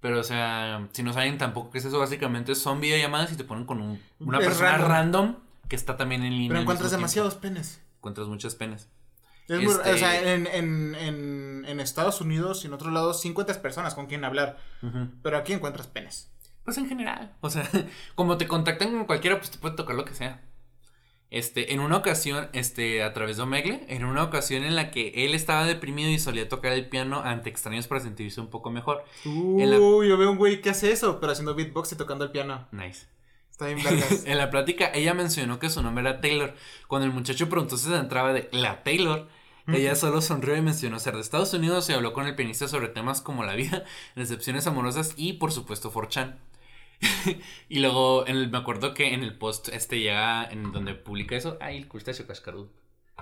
Pero, 0.00 0.20
o 0.20 0.24
sea, 0.24 0.88
si 0.92 1.02
no 1.02 1.12
saben 1.12 1.38
tampoco 1.38 1.70
qué 1.70 1.78
es 1.78 1.84
eso, 1.84 1.98
básicamente 1.98 2.54
son 2.54 2.80
videollamadas 2.80 3.32
y 3.32 3.36
te 3.36 3.44
ponen 3.44 3.64
con 3.64 3.80
un, 3.80 4.02
una 4.18 4.38
persona 4.38 4.78
random. 4.78 5.36
que 5.68 5.76
está 5.76 5.96
también 5.96 6.22
en 6.22 6.32
línea. 6.32 6.48
Pero 6.48 6.60
encuentras 6.60 6.90
demasiados 6.90 7.34
penes 7.34 7.80
encuentras 8.06 8.28
muchas 8.28 8.54
penas. 8.54 8.88
Es 9.48 9.66
o 9.68 9.96
sea, 9.96 10.16
este 10.16 10.34
en, 10.34 10.46
en, 10.46 10.94
en, 10.94 11.64
en, 11.66 11.80
Estados 11.80 12.20
Unidos 12.20 12.64
y 12.64 12.66
en 12.66 12.72
otros 12.72 12.92
lados 12.92 13.20
sí 13.20 13.28
encuentras 13.28 13.58
personas 13.58 13.94
con 13.94 14.06
quien 14.06 14.24
hablar, 14.24 14.58
pero 15.22 15.36
aquí 15.36 15.52
encuentras 15.52 15.86
penes. 15.86 16.32
Pues 16.64 16.78
en 16.78 16.88
general, 16.88 17.32
o 17.40 17.50
sea, 17.50 17.68
como 18.16 18.38
te 18.38 18.48
contactan 18.48 18.90
con 18.90 19.04
cualquiera, 19.04 19.38
pues 19.38 19.50
te 19.52 19.58
puede 19.58 19.76
tocar 19.76 19.94
lo 19.94 20.04
que 20.04 20.14
sea. 20.14 20.42
Este, 21.36 21.74
en 21.74 21.80
una 21.80 21.98
ocasión, 21.98 22.48
este, 22.54 23.02
a 23.02 23.12
través 23.12 23.36
de 23.36 23.42
Omegle, 23.42 23.84
en 23.88 24.04
una 24.04 24.22
ocasión 24.22 24.64
en 24.64 24.74
la 24.74 24.90
que 24.90 25.12
él 25.14 25.34
estaba 25.34 25.66
deprimido 25.66 26.08
y 26.08 26.18
solía 26.18 26.48
tocar 26.48 26.72
el 26.72 26.88
piano 26.88 27.20
ante 27.22 27.50
extraños 27.50 27.86
para 27.86 28.00
sentirse 28.00 28.40
un 28.40 28.48
poco 28.48 28.70
mejor. 28.70 29.04
Uh, 29.26 30.02
yo 30.02 30.16
veo 30.16 30.30
un 30.30 30.38
güey 30.38 30.62
que 30.62 30.70
hace 30.70 30.92
eso, 30.92 31.20
pero 31.20 31.32
haciendo 31.32 31.54
beatbox 31.54 31.92
y 31.92 31.96
tocando 31.96 32.24
el 32.24 32.30
piano. 32.30 32.66
Nice. 32.72 33.06
Está 33.50 33.66
bien 33.66 33.86
en 34.24 34.38
la 34.38 34.48
plática, 34.48 34.90
ella 34.94 35.12
mencionó 35.12 35.58
que 35.58 35.68
su 35.68 35.82
nombre 35.82 36.08
era 36.08 36.22
Taylor. 36.22 36.54
Cuando 36.88 37.04
el 37.04 37.12
muchacho 37.12 37.50
preguntó 37.50 37.76
si 37.76 37.90
se 37.90 37.96
entraba 37.96 38.32
de 38.32 38.48
la 38.52 38.82
Taylor, 38.82 39.28
ella 39.66 39.94
solo 39.94 40.22
sonrió 40.22 40.56
y 40.56 40.62
mencionó 40.62 40.98
ser 41.00 41.16
de 41.16 41.20
Estados 41.20 41.52
Unidos 41.52 41.90
y 41.90 41.92
habló 41.92 42.14
con 42.14 42.26
el 42.26 42.34
pianista 42.34 42.66
sobre 42.66 42.88
temas 42.88 43.20
como 43.20 43.44
la 43.44 43.54
vida, 43.56 43.84
decepciones 44.16 44.66
amorosas 44.66 45.12
y, 45.18 45.34
por 45.34 45.52
supuesto, 45.52 45.90
Forchan. 45.90 46.38
y 47.68 47.80
luego, 47.80 48.26
en 48.26 48.50
me 48.50 48.58
acuerdo 48.58 48.94
que 48.94 49.14
en 49.14 49.22
el 49.22 49.36
post 49.36 49.68
este 49.68 50.00
llega, 50.00 50.44
en 50.44 50.72
donde 50.72 50.94
publica 50.94 51.36
eso, 51.36 51.58
ay, 51.60 51.76
el 51.76 51.88
crustáceo 51.88 52.26
cascarudo. 52.26 52.70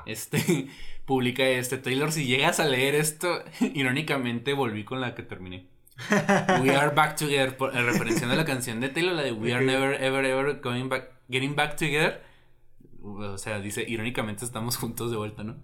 Este, 0.07 0.69
publica 1.05 1.45
este, 1.45 1.79
Taylor, 1.79 2.13
si 2.13 2.27
llegas 2.27 2.61
a 2.61 2.67
leer 2.67 2.95
esto, 2.95 3.43
irónicamente 3.75 4.53
volví 4.53 4.85
con 4.85 5.01
la 5.01 5.15
que 5.15 5.23
terminé. 5.23 5.67
We 6.61 6.75
are 6.75 6.93
back 6.93 7.17
together, 7.17 7.57
por, 7.57 7.77
en 7.77 7.87
referencia 7.87 8.29
a 8.29 8.35
la 8.35 8.45
canción 8.45 8.81
de 8.81 8.89
Taylor, 8.89 9.15
la 9.15 9.23
de 9.23 9.33
We 9.33 9.55
are 9.55 9.65
never, 9.65 10.03
ever, 10.03 10.25
ever 10.25 10.61
going 10.61 10.89
back, 10.89 11.11
getting 11.31 11.55
back 11.55 11.77
together. 11.77 12.21
O 13.01 13.39
sea, 13.39 13.61
dice, 13.61 13.85
irónicamente 13.87 14.45
estamos 14.45 14.77
juntos 14.77 15.13
de 15.13 15.17
vuelta, 15.17 15.45
¿no? 15.45 15.57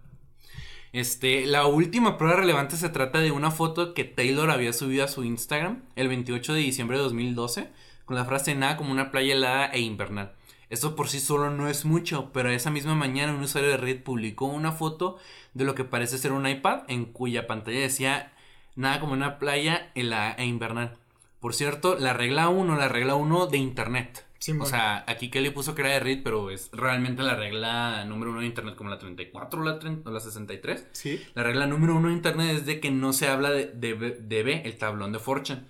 Este, 0.93 1.47
la 1.47 1.67
última 1.67 2.19
prueba 2.19 2.37
relevante 2.37 2.77
se 2.77 2.89
trata 2.89 3.21
de 3.21 3.31
una 3.31 3.51
foto 3.51 3.95
que 3.95 4.05
Taylor 4.05 4.51
había 4.51 4.73
subido 4.73 5.05
a 5.05 5.09
su 5.09 5.25
Instagram 5.25 5.85
el 5.95 6.09
28 6.09 6.55
de 6.55 6.61
diciembre 6.61 6.97
de 6.97 7.05
2012 7.05 7.71
con 8.11 8.17
la 8.17 8.25
frase 8.25 8.57
nada 8.57 8.77
como 8.77 8.91
una 8.91 9.13
playa 9.13 9.35
helada 9.35 9.67
e 9.67 9.79
invernal. 9.79 10.33
Esto 10.69 10.97
por 10.97 11.09
sí 11.09 11.21
solo 11.21 11.49
no 11.49 11.69
es 11.69 11.85
mucho, 11.85 12.33
pero 12.33 12.51
esa 12.51 12.69
misma 12.69 12.97
mañana 12.97 13.33
un 13.33 13.41
usuario 13.41 13.71
de 13.71 13.77
Reddit 13.77 14.03
publicó 14.03 14.47
una 14.47 14.73
foto 14.73 15.17
de 15.55 15.65
lo 15.65 15.77
que 15.77 15.85
parece 15.85 16.19
ser 16.19 16.33
un 16.33 16.45
iPad 16.45 16.81
en 16.89 17.05
cuya 17.05 17.47
pantalla 17.47 17.79
decía 17.79 18.33
nada 18.75 18.99
como 18.99 19.13
una 19.13 19.39
playa 19.39 19.93
en 19.95 20.11
la, 20.11 20.33
e 20.33 20.45
invernal. 20.45 20.97
Por 21.39 21.55
cierto, 21.55 21.97
la 22.01 22.13
regla 22.13 22.49
1, 22.49 22.77
la 22.77 22.89
regla 22.89 23.15
1 23.15 23.47
de 23.47 23.59
Internet. 23.59 24.27
o 24.59 24.67
sea, 24.67 25.05
aquí 25.07 25.31
Kelly 25.31 25.51
puso 25.51 25.77
que 25.77 25.83
era 25.83 25.91
de 25.91 26.01
Reed, 26.01 26.25
pero 26.25 26.51
es 26.51 26.69
realmente 26.73 27.23
la 27.23 27.37
regla 27.37 28.05
número 28.07 28.33
1 28.33 28.41
de 28.41 28.47
Internet, 28.47 28.75
como 28.75 28.91
la 28.91 28.99
34 28.99 29.61
o 29.61 29.65
la, 29.65 29.79
30, 29.79 30.11
o 30.11 30.13
la 30.13 30.19
63. 30.19 30.89
Sí. 30.91 31.25
La 31.35 31.45
regla 31.45 31.69
número 31.69 31.95
1 31.95 32.09
de 32.09 32.15
Internet 32.15 32.57
es 32.57 32.67
de 32.67 32.81
que 32.81 32.91
no 32.91 33.13
se 33.13 33.29
habla 33.29 33.53
de, 33.53 33.67
de, 33.67 34.43
B, 34.43 34.63
el 34.65 34.79
tablón 34.79 35.13
de 35.13 35.21
Fortune. 35.21 35.63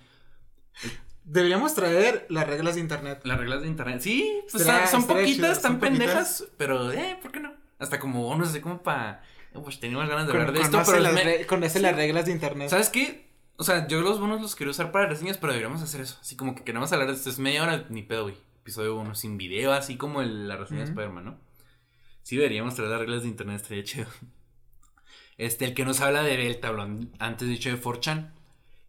Deberíamos 1.23 1.75
traer 1.75 2.25
las 2.29 2.47
reglas 2.47 2.75
de 2.75 2.81
Internet. 2.81 3.21
Las 3.23 3.37
reglas 3.37 3.61
de 3.61 3.67
Internet. 3.67 4.01
Sí, 4.01 4.41
pues 4.51 4.63
son, 4.89 5.05
poquitas, 5.05 5.57
están 5.57 5.79
pendejas, 5.79 6.45
pero, 6.57 6.91
eh, 6.91 7.17
¿por 7.21 7.31
qué 7.31 7.39
no? 7.39 7.53
Hasta 7.79 7.99
como, 7.99 8.35
no 8.35 8.45
sé, 8.45 8.61
como 8.61 8.81
para 8.81 9.23
pues 9.59 9.79
teníamos 9.79 10.07
ganas 10.07 10.27
de 10.27 10.33
hablar 10.33 10.53
de 10.53 10.61
esto, 10.61 10.81
pero. 10.85 10.99
Las 10.99 11.45
Conoce 11.45 11.79
las 11.81 11.95
reglas 11.95 12.25
de 12.25 12.31
internet. 12.31 12.69
¿Sabes 12.69 12.89
qué? 12.89 13.29
O 13.57 13.63
sea, 13.63 13.87
yo 13.87 14.01
los 14.01 14.19
bonos 14.19 14.41
los 14.41 14.55
quiero 14.55 14.71
usar 14.71 14.91
para 14.91 15.07
reseñas, 15.07 15.37
pero 15.37 15.51
deberíamos 15.53 15.81
hacer 15.81 16.01
eso. 16.01 16.17
Así 16.21 16.35
como 16.35 16.55
que 16.55 16.63
queremos 16.63 16.91
hablar 16.91 17.09
de 17.09 17.15
esto. 17.15 17.29
Es 17.29 17.37
media 17.37 17.63
hora, 17.63 17.85
ni 17.89 18.01
pedo, 18.01 18.23
güey. 18.23 18.35
Episodio 18.61 18.95
1 18.95 19.15
sin 19.15 19.37
video, 19.37 19.73
así 19.73 19.97
como 19.97 20.21
el, 20.21 20.47
la 20.47 20.55
reseña 20.55 20.81
de 20.81 20.85
Spider-Man, 20.85 21.25
¿no? 21.25 21.39
Sí, 22.23 22.37
deberíamos 22.37 22.75
traer 22.75 22.91
las 22.91 22.99
reglas 22.99 23.23
de 23.23 23.29
internet, 23.29 23.61
estaría 23.61 23.83
chido. 23.83 24.07
Este, 25.37 25.65
el 25.65 25.73
que 25.73 25.85
nos 25.85 26.01
habla 26.01 26.21
de 26.21 26.45
el 26.45 26.59
tablón 26.59 27.11
antes 27.17 27.47
dicho 27.47 27.69
de 27.69 27.81
4chan. 27.81 28.31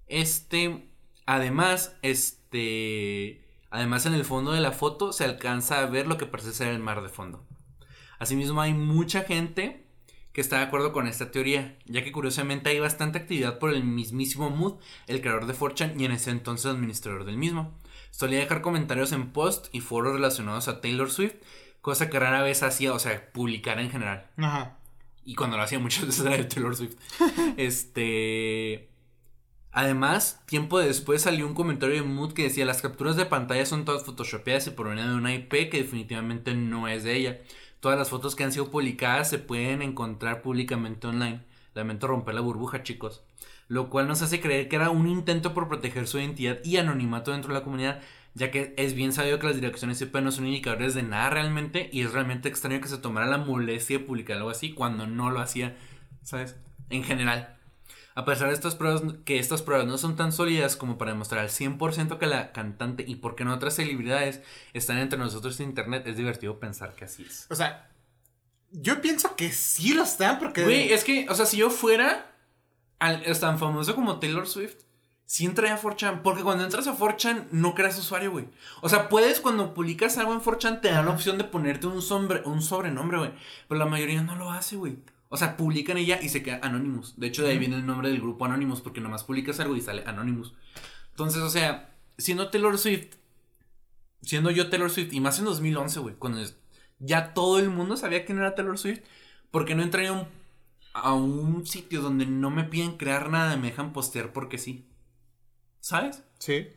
Este, 0.07 0.87
además, 1.27 1.97
este, 2.03 3.45
además 3.71 4.07
en 4.07 4.15
el 4.15 4.25
fondo 4.25 4.53
de 4.53 4.61
la 4.61 4.73
foto 4.73 5.13
se 5.13 5.25
alcanza 5.25 5.81
a 5.81 5.87
ver 5.87 6.07
lo 6.07 6.19
que 6.19 6.27
parece 6.27 6.53
ser 6.53 6.69
el 6.69 6.79
mar 6.79 7.03
de 7.03 7.09
fondo. 7.09 7.45
Asimismo, 8.19 8.61
hay 8.61 8.75
mucha 8.75 9.23
gente 9.23 9.87
que 10.33 10.41
está 10.41 10.59
de 10.59 10.65
acuerdo 10.65 10.93
con 10.93 11.07
esta 11.07 11.31
teoría, 11.31 11.77
ya 11.85 12.03
que 12.03 12.13
curiosamente 12.13 12.71
hay 12.71 12.81
bastante 12.81 13.19
actividad 13.19 13.59
por 13.59 13.73
el 13.73 13.85
mismísimo 13.85 14.51
Mood, 14.51 14.81
el 15.07 15.21
creador 15.21 15.47
de 15.47 15.55
Fortune 15.55 15.95
y 15.99 16.05
en 16.05 16.13
ese 16.13 16.31
entonces 16.31 16.67
administrador 16.67 17.25
del 17.25 17.37
mismo. 17.37 17.79
Solía 18.11 18.39
dejar 18.39 18.63
comentarios 18.63 19.13
en 19.13 19.33
post 19.33 19.67
y 19.73 19.81
foros 19.81 20.15
relacionados 20.15 20.69
a 20.69 20.81
Taylor 20.81 21.11
Swift, 21.11 21.35
cosa 21.81 22.09
que 22.09 22.19
rara 22.19 22.43
vez 22.43 22.63
hacía, 22.63 22.95
o 22.95 22.99
sea, 22.99 23.31
publicar 23.33 23.79
en 23.79 23.91
general. 23.91 24.31
Ajá. 24.39 24.79
Y 25.25 25.35
cuando 25.35 25.57
lo 25.57 25.63
hacía 25.63 25.79
muchas 25.79 26.07
veces 26.07 26.25
era 26.25 26.37
de 26.37 26.45
Taylor 26.45 26.77
Swift. 26.77 26.97
este. 27.57 28.92
Además, 29.73 30.43
tiempo 30.45 30.79
después 30.79 31.23
salió 31.23 31.47
un 31.47 31.55
comentario 31.55 31.97
de 31.97 32.03
Mood 32.03 32.35
que 32.35 32.45
decía: 32.45 32.67
Las 32.67 32.83
capturas 32.83 33.17
de 33.17 33.25
pantalla 33.25 33.65
son 33.65 33.87
todas 33.87 34.05
photoshopeadas 34.05 34.67
y 34.67 34.71
provienen 34.71 35.09
de 35.09 35.15
una 35.15 35.35
IP 35.35 35.71
que 35.71 35.79
definitivamente 35.79 36.55
no 36.55 36.89
es 36.89 37.05
de 37.05 37.17
ella. 37.17 37.41
Todas 37.81 37.99
las 37.99 38.11
fotos 38.11 38.37
que 38.37 38.45
han 38.45 38.53
sido 38.53 38.71
publicadas 38.71 39.31
se 39.31 39.39
pueden 39.39 39.81
encontrar 39.81 40.43
públicamente 40.43 41.07
online. 41.07 41.41
Lamento 41.75 42.07
romper 42.07 42.35
la 42.35 42.43
burbuja, 42.43 42.83
chicos. 42.83 43.23
Lo 43.67 43.89
cual 43.89 44.07
nos 44.07 44.21
hace 44.21 44.43
creer 44.43 44.69
que 44.69 44.77
era 44.77 44.91
un 44.91 45.09
intento 45.09 45.55
por 45.55 45.69
proteger 45.69 46.07
su 46.07 46.19
identidad 46.19 46.59
y 46.63 46.77
anonimato 46.77 47.33
dentro 47.33 47.53
de 47.53 47.59
la 47.59 47.65
comunidad, 47.65 48.03
ya 48.35 48.51
que 48.51 48.75
es 48.77 48.93
bien 48.93 49.13
sabido 49.15 49.39
que 49.39 49.47
las 49.47 49.57
direcciones 49.57 50.01
IP 50.03 50.15
no 50.17 50.31
son 50.31 50.47
indicadores 50.47 50.93
de 50.93 51.03
nada 51.03 51.31
realmente 51.31 51.89
y 51.93 52.03
es 52.03 52.13
realmente 52.13 52.51
extraño 52.51 52.81
que 52.83 52.89
se 52.89 52.99
tomara 52.99 53.27
la 53.27 53.39
molestia 53.39 53.99
de 53.99 54.05
publicar 54.05 54.37
algo 54.37 54.51
así 54.51 54.75
cuando 54.75 55.07
no 55.07 55.31
lo 55.31 55.41
hacía, 55.41 55.77
¿sabes? 56.23 56.57
En 56.91 57.05
general. 57.05 57.57
A 58.15 58.25
pesar 58.25 58.49
de 58.49 58.55
estas 58.55 58.75
pruebas, 58.75 59.03
que 59.25 59.39
estas 59.39 59.63
pruebas 59.63 59.87
no 59.87 59.99
son 59.99 60.17
tan 60.17 60.33
sólidas 60.33 60.77
como 60.77 60.99
para 60.99 61.13
demostrar 61.13 61.41
al 61.41 61.49
100% 61.49 62.19
que 62.19 62.27
la 62.27 62.53
cantante 62.53 63.05
y 63.07 63.17
por 63.17 63.35
qué 63.35 63.45
no 63.45 63.55
otras 63.55 63.75
celebridades 63.75 64.43
están 64.75 64.99
entre 64.99 65.19
nosotros 65.19 65.59
en 65.61 65.71
internet, 65.71 66.07
es 66.07 66.17
divertido 66.17 66.61
pensar 66.61 66.95
que 66.95 67.07
así 67.07 67.25
es. 67.25 67.47
O 67.51 67.55
sea, 67.55 67.91
yo 68.71 69.01
pienso 69.01 69.37
que 69.37 69.51
sí 69.53 69.95
lo 69.95 70.03
están 70.03 70.39
porque... 70.39 70.65
Güey, 70.65 70.93
es 70.93 71.05
que, 71.05 71.27
o 71.29 71.35
sea, 71.35 71.47
si 71.47 71.57
yo 71.59 71.71
fuera 71.71 72.35
al, 72.99 73.23
tan 73.39 73.59
famoso 73.59 73.95
como 73.95 74.19
Taylor 74.19 74.47
Swift, 74.47 74.77
sí 75.27 75.47
entraría 75.47 75.75
a 75.75 75.81
4chan. 75.81 76.23
Porque 76.23 76.43
cuando 76.43 76.65
entras 76.65 76.87
a 76.87 76.97
4chan 76.97 77.49
no 77.51 77.75
creas 77.75 77.99
usuario, 77.99 78.31
güey. 78.31 78.49
O 78.81 78.89
sea, 78.89 79.09
puedes 79.09 79.41
cuando 79.41 79.75
publicas 79.75 80.19
algo 80.19 80.33
en 80.33 80.41
4chan 80.41 80.81
te 80.81 80.91
dan 80.91 81.07
la 81.07 81.13
opción 81.13 81.39
de 81.39 81.45
ponerte 81.45 81.87
un, 81.87 82.03
sombre, 82.03 82.43
un 82.45 82.63
sobrenombre, 82.63 83.19
güey. 83.19 83.33
Pero 83.69 83.79
la 83.79 83.87
mayoría 83.87 84.23
no 84.23 84.37
lo 84.37 84.51
hace, 84.51 84.77
güey. 84.77 84.99
O 85.33 85.39
sea, 85.39 85.57
publican 85.57 85.97
ella 85.97 86.21
y 86.21 86.29
se 86.29 86.43
queda 86.43 86.61
Anonymous. 86.63 87.19
De 87.19 87.27
hecho, 87.27 87.43
de 87.43 87.53
ahí 87.53 87.59
viene 87.59 87.77
el 87.77 87.87
nombre 87.87 88.11
del 88.11 88.21
grupo 88.21 88.45
Anonymous, 88.45 88.83
porque 88.83 89.01
nomás 89.01 89.25
publicas 89.25 89.61
algo 89.61 89.75
y 89.75 89.81
sale 89.81 90.05
Anonymous. 90.05 90.53
Entonces, 91.09 91.41
o 91.41 91.49
sea, 91.49 91.97
siendo 92.19 92.51
Taylor 92.51 92.77
Swift, 92.77 93.17
siendo 94.21 94.51
yo 94.51 94.69
Taylor 94.69 94.91
Swift, 94.91 95.15
y 95.15 95.21
más 95.21 95.39
en 95.39 95.47
2011, 95.47 96.01
güey, 96.01 96.15
cuando 96.17 96.45
ya 96.99 97.33
todo 97.33 97.59
el 97.59 97.71
mundo 97.71 97.97
sabía 97.97 98.27
quién 98.27 98.41
era 98.41 98.55
Taylor 98.55 98.77
Swift, 98.77 99.01
porque 99.51 99.75
no 99.75 99.83
entraría 99.83 100.11
a 100.11 100.13
un, 100.13 100.27
a 100.93 101.15
un 101.15 101.67
sitio 101.67 102.03
donde 102.03 102.27
no 102.27 102.51
me 102.51 102.65
piden 102.65 102.99
crear 102.99 103.31
nada, 103.31 103.57
me 103.57 103.69
dejan 103.69 103.95
postear 103.95 104.35
porque 104.35 104.59
sí. 104.59 104.87
¿Sabes? 105.81 106.25
Sí. 106.41 106.69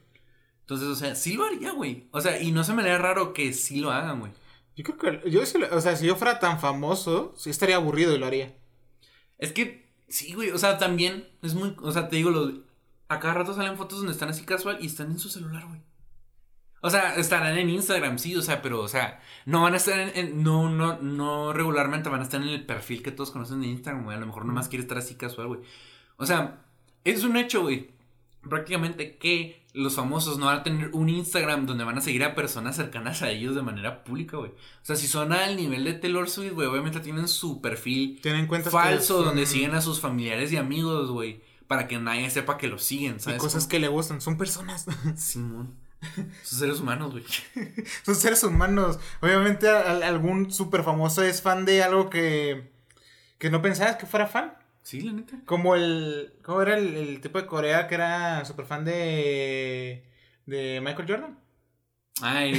Entonces, 0.62 0.88
o 0.88 0.96
sea, 0.96 1.16
sí 1.16 1.34
lo 1.34 1.44
haría, 1.44 1.74
güey. 1.74 2.08
O 2.12 2.22
sea, 2.22 2.42
y 2.42 2.54
no 2.54 2.64
se 2.64 2.74
me 2.74 2.84
haría 2.84 3.00
raro 3.00 3.34
que 3.34 3.52
sí 3.52 3.82
lo 3.82 3.92
hagan, 3.92 4.22
güey. 4.22 4.32
Yo 4.76 4.84
creo 4.84 4.98
que, 5.22 5.30
yo 5.30 5.42
lo- 5.60 5.76
o 5.76 5.82
sea, 5.82 5.96
si 5.96 6.06
yo 6.06 6.16
fuera 6.16 6.40
tan 6.40 6.60
famoso, 6.60 7.34
sí 7.38 7.50
estaría 7.50 7.78
aburrido 7.78 8.14
y 8.14 8.18
lo 8.20 8.26
haría. 8.26 8.56
Es 9.38 9.52
que, 9.54 9.90
sí, 10.08 10.34
güey, 10.34 10.52
o 10.52 10.58
sea, 10.58 10.78
también 10.78 11.28
es 11.42 11.54
muy, 11.54 11.76
o 11.82 11.92
sea, 11.92 12.10
te 12.10 12.18
digo, 12.18 12.30
los, 12.30 12.54
a 13.08 13.20
cada 13.20 13.36
rato 13.36 13.54
salen 13.54 13.78
fotos 13.78 14.00
donde 14.00 14.14
están 14.14 14.30
así 14.30 14.44
casual 14.46 14.78
y 14.82 14.88
están 14.88 15.12
en 15.12 15.20
su 15.20 15.30
celular, 15.30 15.66
güey. 15.68 15.82
O 16.82 16.90
sea, 16.90 17.16
estarán 17.16 17.58
en 17.58 17.70
Instagram, 17.70 18.20
sí, 18.20 18.36
o 18.36 18.42
sea, 18.42 18.62
pero, 18.62 18.82
o 18.82 18.88
sea, 18.88 19.20
no 19.46 19.64
van 19.64 19.74
a 19.74 19.78
estar 19.78 19.98
en, 19.98 20.12
en- 20.16 20.44
no, 20.44 20.70
no, 20.70 21.00
no 21.02 21.52
regularmente 21.54 22.10
van 22.10 22.20
a 22.20 22.24
estar 22.24 22.42
en 22.42 22.50
el 22.50 22.66
perfil 22.66 23.02
que 23.02 23.12
todos 23.12 23.32
conocen 23.32 23.62
de 23.62 23.68
Instagram, 23.68 24.04
güey. 24.04 24.18
A 24.18 24.20
lo 24.20 24.28
mejor 24.28 24.46
nomás 24.46 24.68
quiere 24.68 24.84
estar 24.84 24.98
así 24.98 25.16
casual, 25.16 25.48
güey. 25.48 25.62
O 26.18 26.26
sea, 26.26 26.64
es 27.04 27.24
un 27.24 27.38
hecho, 27.38 27.62
güey. 27.64 27.90
Prácticamente 28.48 29.18
que 29.18 29.65
los 29.76 29.96
famosos 29.96 30.38
no 30.38 30.46
van 30.48 30.60
a 30.60 30.64
tener 30.64 30.90
un 30.94 31.10
Instagram 31.10 31.66
donde 31.66 31.84
van 31.84 31.98
a 31.98 32.02
seguir 32.02 32.24
a 32.24 32.34
personas 32.34 32.76
cercanas 32.76 33.22
a 33.22 33.30
ellos 33.30 33.56
de 33.56 33.62
manera 33.62 34.04
pública, 34.04 34.38
güey. 34.38 34.52
O 34.52 34.56
sea, 34.84 34.96
si 34.96 35.08
son 35.08 35.34
al 35.34 35.56
nivel 35.58 35.84
de 35.84 35.94
Taylor 35.94 36.30
Swift, 36.30 36.54
güey, 36.54 36.68
obviamente 36.68 37.00
tienen 37.02 37.28
su 37.28 37.62
perfil 37.62 38.20
Tienen 38.22 38.48
cuentas 38.48 38.72
falso 38.72 39.22
donde 39.24 39.46
siguen 39.46 39.76
a 39.76 39.82
sus 39.82 40.00
familiares 40.00 40.52
y 40.52 40.58
amigos, 40.58 41.12
güey. 41.12 41.42
Para 41.68 41.88
que 41.88 41.98
nadie 42.00 42.30
sepa 42.30 42.58
que 42.58 42.68
los 42.68 42.84
siguen, 42.84 43.16
Y 43.18 43.20
¿sabes? 43.20 43.40
cosas 43.40 43.68
que 43.68 43.80
le 43.80 43.88
gustan, 43.88 44.22
son 44.22 44.38
personas. 44.38 44.86
Simón. 45.16 45.76
Son 46.44 46.60
seres 46.60 46.80
humanos, 46.80 47.12
güey. 47.12 47.24
son 48.06 48.16
seres 48.16 48.44
humanos. 48.44 49.00
Obviamente 49.22 49.68
a- 49.68 49.82
a- 49.82 50.08
algún 50.08 50.52
súper 50.52 50.84
famoso 50.84 51.24
es 51.24 51.42
fan 51.42 51.66
de 51.66 51.82
algo 51.84 52.10
que, 52.12 52.72
que 53.40 53.50
no 53.50 53.62
pensabas 53.62 53.96
que 53.96 54.06
fuera 54.06 54.28
fan. 54.28 54.54
Sí, 54.86 55.02
la 55.02 55.14
neta. 55.14 55.40
Como 55.46 55.74
el. 55.76 56.34
¿Cómo 56.44 56.62
era 56.62 56.78
el, 56.78 56.96
el 56.96 57.20
tipo 57.20 57.42
de 57.42 57.48
Corea 57.48 57.88
que 57.88 57.96
era 57.96 58.46
súper 58.46 58.68
fan 58.68 58.86
de. 58.86 60.06
de 60.46 60.80
Michael 60.84 61.08
Jordan? 61.10 61.40
Ah, 62.22 62.46
el, 62.46 62.56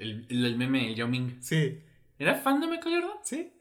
el, 0.00 0.26
el, 0.30 0.44
el 0.46 0.56
meme, 0.56 0.86
el 0.88 0.94
Yao 0.94 1.08
Ming. 1.08 1.42
Sí. 1.42 1.82
¿Era 2.16 2.36
fan 2.36 2.60
de 2.60 2.68
Michael 2.68 3.02
Jordan? 3.02 3.18
Sí. 3.24 3.52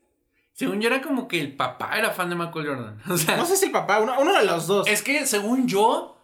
Según 0.53 0.79
yo 0.79 0.87
era 0.89 1.01
como 1.01 1.27
que 1.27 1.41
el 1.41 1.55
papá 1.55 1.97
era 1.97 2.11
fan 2.11 2.29
de 2.29 2.35
Michael 2.35 2.67
Jordan. 2.67 3.01
O 3.09 3.17
sea, 3.17 3.35
No 3.35 3.45
sé 3.45 3.57
si 3.57 3.65
el 3.65 3.71
papá, 3.71 3.99
uno, 3.99 4.13
uno 4.19 4.37
de 4.39 4.45
los 4.45 4.67
dos. 4.67 4.87
es 4.87 5.01
que 5.01 5.25
según 5.25 5.67
yo, 5.67 6.21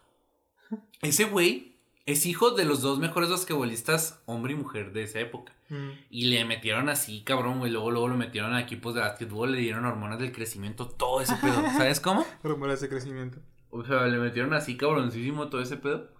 ese 1.02 1.24
güey 1.26 1.73
es 2.06 2.26
hijo 2.26 2.52
de 2.52 2.66
los 2.66 2.82
dos 2.82 3.00
mejores 3.00 3.30
basquetbolistas, 3.30 4.22
hombre 4.26 4.54
y 4.54 4.58
mujer 4.58 4.92
de 4.92 5.04
esa 5.04 5.20
época. 5.20 5.54
Mm. 5.70 5.90
Y 6.10 6.26
le 6.26 6.44
metieron 6.46 6.90
así, 6.90 7.22
cabrón, 7.24 7.60
güey. 7.60 7.72
Luego, 7.72 7.92
luego 7.92 8.08
lo 8.10 8.18
metieron 8.18 8.54
a 8.54 8.62
equipos 8.62 8.94
de 8.94 9.02
básquetbol, 9.02 9.54
le 9.54 9.60
dieron 9.60 9.86
hormonas 9.86 10.20
del 10.20 10.34
crecimiento, 10.34 10.88
todo 10.88 11.22
ese 11.22 11.36
pedo. 11.36 11.62
¿Sabes 11.78 12.00
cómo? 12.00 12.26
Rumores 12.44 12.82
de 12.82 12.90
crecimiento. 12.90 13.40
O 13.70 13.84
sea, 13.86 14.06
le 14.08 14.18
metieron 14.18 14.54
así 14.54 14.76
cabroncísimo 14.76 15.48
todo 15.48 15.62
ese 15.62 15.78
pedo. 15.78 16.12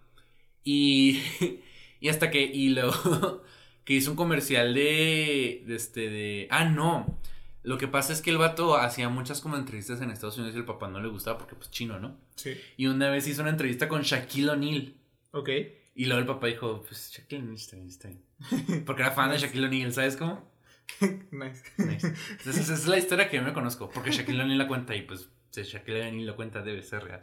Y, 0.64 1.22
y 2.00 2.08
hasta 2.08 2.32
que, 2.32 2.42
y 2.44 2.70
luego, 2.70 3.44
que 3.84 3.94
hizo 3.94 4.12
un 4.12 4.18
comercial 4.18 4.74
de, 4.74 5.64
de 5.68 5.76
este, 5.76 6.10
de, 6.10 6.48
ah, 6.50 6.66
no. 6.66 7.20
Lo 7.62 7.78
que 7.78 7.88
pasa 7.88 8.12
es 8.12 8.22
que 8.22 8.30
el 8.30 8.38
vato 8.38 8.76
hacía 8.78 9.08
muchas 9.08 9.40
como 9.40 9.56
entrevistas 9.56 10.02
en 10.02 10.12
Estados 10.12 10.38
Unidos 10.38 10.56
y 10.56 10.60
el 10.60 10.66
papá 10.66 10.90
no 10.90 11.00
le 11.02 11.08
gustaba 11.08 11.38
porque 11.38 11.56
pues 11.56 11.72
chino, 11.72 11.98
¿no? 11.98 12.18
Sí. 12.36 12.58
Y 12.76 12.88
una 12.88 13.10
vez 13.10 13.26
hizo 13.28 13.42
una 13.42 13.52
entrevista 13.52 13.88
con 13.88 14.02
Shaquille 14.02 14.50
O'Neal. 14.50 14.96
Ok. 15.34 15.50
Y 15.96 16.06
luego 16.06 16.22
el 16.22 16.28
papá 16.28 16.48
dijo, 16.48 16.84
pues 16.88 17.12
Shaquille 17.12 17.42
O'Neal 17.42 17.56
está 17.56 17.76
bien, 17.76 17.88
está 17.88 18.08
bien. 18.08 18.84
Porque 18.86 19.02
era 19.02 19.12
fan 19.12 19.32
de 19.32 19.38
Shaquille 19.38 19.66
O'Neal, 19.66 19.94
¿sabes 19.94 20.16
cómo? 20.16 20.52
Nice. 21.32 21.64
Nice. 21.78 22.14
Entonces, 22.32 22.58
esa 22.58 22.74
es 22.74 22.88
la 22.88 22.98
historia 22.98 23.30
que 23.30 23.38
yo 23.38 23.44
me 23.44 23.54
conozco. 23.54 23.90
Porque 23.90 24.12
Shaquille 24.12 24.42
O'Neal 24.42 24.58
la 24.58 24.68
cuenta 24.68 24.96
y 24.96 25.02
pues 25.02 25.30
si 25.50 25.64
Shaquille 25.64 26.08
O'Neal 26.08 26.26
la 26.28 26.36
cuenta 26.36 26.62
debe 26.62 26.82
ser 26.84 27.04
real. 27.04 27.22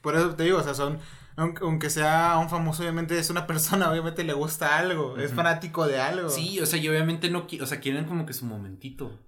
Por 0.00 0.16
eso 0.16 0.34
te 0.34 0.44
digo, 0.44 0.58
o 0.58 0.62
sea, 0.62 0.74
son. 0.74 0.98
Aunque, 1.36 1.88
sea 1.88 2.36
un 2.38 2.50
famoso, 2.50 2.82
obviamente 2.82 3.18
es 3.18 3.30
una 3.30 3.46
persona, 3.46 3.90
obviamente 3.90 4.24
le 4.24 4.34
gusta 4.34 4.76
algo, 4.76 5.16
es 5.16 5.32
fanático 5.32 5.86
de 5.86 5.98
algo. 5.98 6.28
Sí, 6.28 6.60
o 6.60 6.66
sea, 6.66 6.78
y 6.78 6.86
obviamente 6.86 7.30
no, 7.30 7.46
o 7.62 7.66
sea, 7.66 7.80
quieren 7.80 8.04
como 8.04 8.26
que 8.26 8.34
su 8.34 8.44
momentito. 8.44 9.18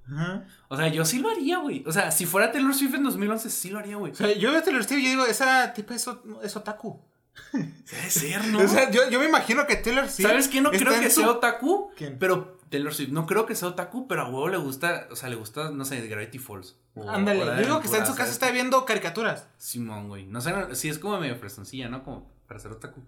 O 0.69 0.77
sea, 0.77 0.89
yo 0.89 1.07
sí 1.07 1.21
lo 1.21 1.31
haría, 1.31 1.59
güey. 1.59 1.85
O 1.87 1.93
sea, 1.93 2.11
si 2.11 2.27
fuera 2.27 2.53
Taylor 2.53 2.75
Swift 2.75 2.97
en 2.97 3.05
2011, 3.05 3.49
sí 3.49 3.71
lo 3.71 3.79
haría, 3.79 3.97
güey. 3.97 4.13
O 4.13 4.15
sea, 4.15 4.31
yo 4.35 4.53
veo 4.53 4.63
Taylor 4.63 4.85
Swift 4.85 5.01
y 5.01 5.09
digo, 5.09 5.25
esa 5.25 5.73
tipa 5.73 5.95
es, 5.95 6.07
es 6.43 6.57
otaku. 6.57 7.01
Debe 7.53 8.11
ser, 8.11 8.45
¿no? 8.49 8.59
O 8.61 8.69
sea, 8.69 8.91
yo, 8.91 9.09
yo 9.11 9.19
me 9.19 9.27
imagino 9.27 9.67
que 9.67 9.77
Taylor 9.77 10.09
Swift. 10.09 10.27
¿Sabes 10.29 10.49
qué? 10.49 10.61
No 10.61 10.71
creo 10.71 10.99
que 11.01 11.11
su- 11.11 11.21
sea 11.21 11.31
otaku. 11.31 11.91
¿Quién? 11.97 12.19
Pero 12.19 12.59
Taylor 12.71 12.95
Swift, 12.95 13.11
no 13.11 13.27
creo 13.27 13.47
que 13.47 13.55
sea 13.55 13.69
otaku, 13.69 14.07
pero 14.09 14.23
a 14.23 14.29
huevo 14.29 14.49
le 14.49 14.57
gusta, 14.57 15.09
o 15.11 15.17
sea, 15.17 15.29
le 15.29 15.37
gusta, 15.37 15.71
no 15.71 15.85
sé, 15.85 16.07
Gravity 16.07 16.39
Falls. 16.39 16.77
Ándale, 17.09 17.41
yo 17.41 17.57
digo 17.57 17.81
que 17.81 17.87
está 17.87 17.99
en 17.99 18.07
su 18.07 18.13
casa, 18.13 18.25
¿sabes? 18.25 18.33
está 18.33 18.51
viendo 18.51 18.85
caricaturas. 18.85 19.47
Simón, 19.59 20.09
güey. 20.09 20.25
No 20.27 20.41
sé, 20.41 20.53
sí 20.75 20.89
es 20.89 20.99
como 20.99 21.19
medio 21.19 21.37
fresoncilla, 21.37 21.89
¿no? 21.89 22.03
Como 22.05 22.31
para 22.47 22.61
ser 22.61 22.73
otaku. 22.73 23.01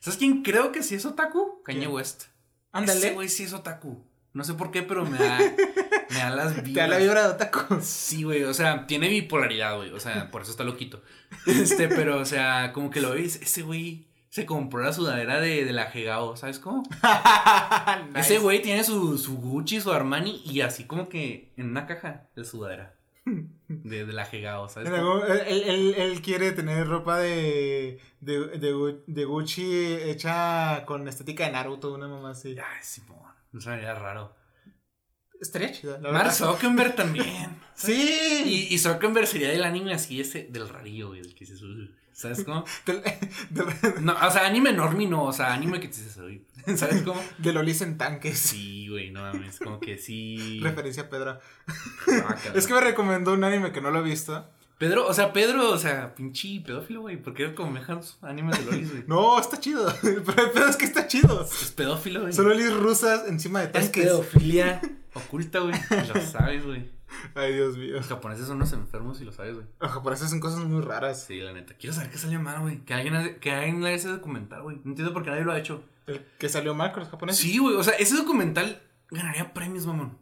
¿Sabes 0.00 0.18
quién 0.18 0.42
creo 0.42 0.72
que 0.72 0.82
sí 0.82 0.94
es 0.94 1.04
otaku? 1.04 1.62
Kanye 1.64 1.80
¿Quién? 1.80 1.92
West. 1.92 2.22
Ese 2.22 2.28
Ándale. 2.72 3.12
güey 3.12 3.28
sí 3.28 3.44
es 3.44 3.52
otaku. 3.52 4.04
No 4.34 4.44
sé 4.44 4.54
por 4.54 4.70
qué, 4.70 4.82
pero 4.82 5.04
me 5.06 5.16
da, 5.16 5.38
me 6.10 6.18
da 6.18 6.30
las 6.30 6.54
Te 6.54 6.72
da 6.72 6.86
la 6.86 6.98
vibras. 6.98 7.00
vibra 7.02 7.22
de 7.22 7.28
otaku. 7.34 7.78
Sí, 7.80 8.24
güey, 8.24 8.42
o 8.44 8.52
sea, 8.52 8.86
tiene 8.86 9.08
bipolaridad, 9.08 9.76
güey. 9.76 9.90
O 9.92 10.00
sea, 10.00 10.30
por 10.30 10.42
eso 10.42 10.50
está 10.50 10.64
loquito. 10.64 11.02
Este, 11.46 11.88
pero, 11.88 12.18
o 12.18 12.24
sea, 12.24 12.72
como 12.72 12.90
que 12.90 13.00
lo 13.00 13.12
ves, 13.12 13.36
ese 13.40 13.62
güey 13.62 14.06
se 14.30 14.44
compró 14.44 14.82
la 14.82 14.92
sudadera 14.92 15.40
de, 15.40 15.64
de 15.64 15.72
la 15.72 15.84
Gegao, 15.86 16.36
¿sabes 16.36 16.58
cómo? 16.58 16.82
Nice. 18.08 18.18
Ese 18.20 18.38
güey 18.38 18.60
tiene 18.60 18.82
su, 18.84 19.16
su 19.18 19.36
Gucci, 19.36 19.80
su 19.80 19.92
Armani 19.92 20.42
y 20.44 20.60
así 20.62 20.84
como 20.84 21.08
que 21.08 21.52
en 21.56 21.70
una 21.70 21.86
caja 21.86 22.26
de 22.34 22.44
sudadera. 22.44 22.94
De, 23.68 24.04
de 24.04 24.12
la 24.12 24.26
Gegao, 24.26 24.68
¿sabes? 24.68 24.90
Cómo? 24.90 25.24
Él, 25.24 25.62
él- 25.66 25.94
él 25.96 26.20
quiere 26.22 26.52
tener 26.52 26.86
ropa 26.86 27.18
de, 27.18 27.98
de, 28.20 28.98
de 29.06 29.24
Gucci 29.24 29.64
hecha 30.02 30.84
con 30.84 31.06
estética 31.08 31.46
de 31.46 31.52
Naruto, 31.52 31.94
una 31.94 32.06
mamá 32.08 32.30
así. 32.30 32.50
Ay, 32.58 32.82
Simón. 32.82 33.20
No 33.54 33.60
sabía 33.60 33.94
raro. 33.94 34.34
estaría 35.40 35.70
chido. 35.70 35.96
La 36.00 36.10
Mark. 36.10 36.32
Zuckerberg 36.32 36.94
también. 36.96 37.56
Sí. 37.74 38.42
Y, 38.44 38.74
y 38.74 38.78
Zuckerberg 38.78 39.28
sería 39.28 39.48
del 39.48 39.62
anime 39.62 39.94
así 39.94 40.20
ese 40.20 40.48
del 40.50 40.68
rarillo, 40.68 41.08
güey, 41.08 41.22
del 41.22 41.34
que 41.36 41.46
¿sabes 42.12 42.44
cómo? 42.44 42.64
Del, 42.86 43.02
del, 43.50 43.66
No, 44.04 44.14
o 44.14 44.30
sea, 44.30 44.46
anime 44.46 44.72
normie 44.72 45.08
no, 45.08 45.24
o 45.24 45.32
sea, 45.32 45.52
anime 45.52 45.80
que 45.80 45.88
te 45.88 45.96
dices, 45.96 46.16
"Uy", 46.16 46.46
¿sabes 46.76 47.02
cómo? 47.02 47.20
de 47.38 47.52
Lolis 47.52 47.80
en 47.82 47.96
tanques. 47.96 48.38
Sí, 48.38 48.88
güey, 48.88 49.10
no 49.10 49.20
mames, 49.22 49.58
como 49.58 49.78
que 49.80 49.98
sí. 49.98 50.58
Referencia 50.62 51.04
a 51.04 51.08
Pedro. 51.08 51.40
Guácala. 52.06 52.56
Es 52.58 52.66
que 52.66 52.74
me 52.74 52.80
recomendó 52.80 53.32
un 53.34 53.44
anime 53.44 53.70
que 53.72 53.80
no 53.80 53.90
lo 53.92 54.00
he 54.00 54.02
visto. 54.02 54.48
Pedro, 54.78 55.06
o 55.06 55.14
sea, 55.14 55.32
Pedro, 55.32 55.70
o 55.70 55.78
sea, 55.78 56.14
pinche 56.14 56.60
pedófilo, 56.60 57.02
güey, 57.02 57.16
porque 57.22 57.54
como 57.54 57.70
mejas 57.70 58.18
animes 58.22 58.58
de 58.58 58.64
lolis, 58.70 58.90
güey. 58.90 59.04
No, 59.08 59.38
está 59.38 59.58
chido. 59.60 59.86
Pero 60.02 60.44
el 60.46 60.50
pedo 60.50 60.68
es 60.68 60.76
que 60.76 60.84
está 60.84 61.06
chido. 61.06 61.42
Es 61.44 61.70
pedófilo, 61.72 62.22
güey. 62.22 62.32
Son 62.32 62.48
lolis 62.48 62.72
rusas 62.74 63.26
encima 63.28 63.60
de 63.60 63.66
Es 63.66 63.72
tanques. 63.72 64.04
pedofilia 64.04 64.80
oculta, 65.14 65.60
güey. 65.60 65.74
Lo 66.12 66.20
sabes, 66.20 66.64
güey. 66.66 66.92
Ay, 67.36 67.52
Dios 67.54 67.78
mío. 67.78 67.94
Los 67.94 68.08
japoneses 68.08 68.46
son 68.48 68.56
unos 68.56 68.72
enfermos 68.72 69.20
y 69.20 69.24
lo 69.24 69.30
sabes, 69.32 69.54
güey. 69.54 69.66
Los 69.78 69.92
japoneses 69.92 70.26
hacen 70.26 70.40
cosas 70.40 70.58
muy 70.64 70.80
raras. 70.82 71.24
Sí, 71.24 71.38
la 71.38 71.52
neta. 71.52 71.74
Quiero 71.74 71.94
saber 71.94 72.10
qué 72.10 72.18
salió 72.18 72.40
mal, 72.40 72.60
güey. 72.60 72.84
Que 72.84 72.94
alguien, 72.94 73.14
hace- 73.14 73.36
que 73.36 73.52
alguien 73.52 73.76
haga 73.78 73.92
ese 73.92 74.08
documental, 74.08 74.62
güey. 74.62 74.80
No 74.82 74.90
entiendo 74.90 75.12
por 75.14 75.22
qué 75.22 75.30
nadie 75.30 75.44
lo 75.44 75.52
ha 75.52 75.58
hecho. 75.58 75.84
El 76.08 76.26
que 76.38 76.48
salió 76.48 76.74
mal 76.74 76.90
con 76.92 77.00
los 77.00 77.08
japoneses. 77.10 77.40
Sí, 77.40 77.56
güey. 77.58 77.76
O 77.76 77.84
sea, 77.84 77.94
ese 77.94 78.16
documental 78.16 78.82
ganaría 79.10 79.54
premios, 79.54 79.86
mamón. 79.86 80.18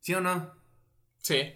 ¿Sí 0.00 0.12
o 0.14 0.20
no? 0.20 0.52
Sí. 1.18 1.54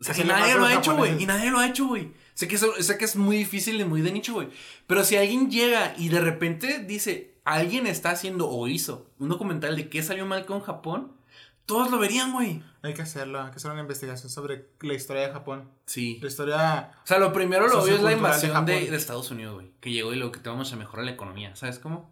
O 0.00 0.04
sea, 0.04 0.14
Que 0.14 0.24
nadie 0.24 0.54
lo 0.54 0.64
ha 0.64 0.74
hecho, 0.74 0.96
güey. 0.96 1.22
Y 1.22 1.26
nadie 1.26 1.50
lo 1.50 1.58
ha 1.58 1.66
hecho, 1.68 1.86
güey. 1.86 2.12
Sé 2.34 2.48
que, 2.48 2.54
eso- 2.56 2.72
sé 2.80 2.96
que 2.96 3.04
es 3.04 3.16
muy 3.16 3.36
difícil 3.36 3.78
y 3.80 3.84
muy 3.84 4.00
de 4.00 4.12
nicho, 4.12 4.32
güey. 4.32 4.48
Pero 4.86 5.04
si 5.04 5.16
alguien 5.16 5.50
llega 5.50 5.94
y 5.98 6.08
de 6.08 6.20
repente 6.20 6.78
dice, 6.78 7.34
alguien 7.44 7.86
está 7.86 8.10
haciendo 8.10 8.48
o 8.48 8.66
hizo 8.66 9.10
un 9.18 9.28
documental 9.28 9.76
de 9.76 9.90
qué 9.90 10.02
salió 10.02 10.24
mal 10.24 10.46
con 10.46 10.60
Japón, 10.62 11.12
todos 11.66 11.90
lo 11.90 11.98
verían, 11.98 12.32
güey. 12.32 12.62
Hay 12.82 12.94
que 12.94 13.02
hacerlo. 13.02 13.42
Hay 13.42 13.50
que 13.50 13.56
hacer 13.56 13.70
una 13.70 13.82
investigación 13.82 14.30
sobre 14.30 14.70
la 14.80 14.94
historia 14.94 15.26
de 15.26 15.32
Japón. 15.34 15.70
Sí. 15.84 16.18
La 16.22 16.28
historia. 16.28 16.92
O 17.04 17.06
sea, 17.06 17.18
lo 17.18 17.32
primero 17.34 17.68
lo 17.68 17.82
obvio 17.82 17.96
es 17.96 18.02
la 18.02 18.08
de 18.10 18.16
invasión 18.16 18.64
de, 18.64 18.90
de 18.90 18.96
Estados 18.96 19.30
Unidos, 19.30 19.54
güey. 19.56 19.70
Que 19.80 19.90
llegó 19.92 20.14
y 20.14 20.16
lo 20.16 20.32
que 20.32 20.40
te 20.40 20.48
vamos 20.48 20.72
a 20.72 20.76
mejorar 20.76 21.04
la 21.04 21.12
economía. 21.12 21.54
¿Sabes 21.56 21.78
cómo? 21.78 22.10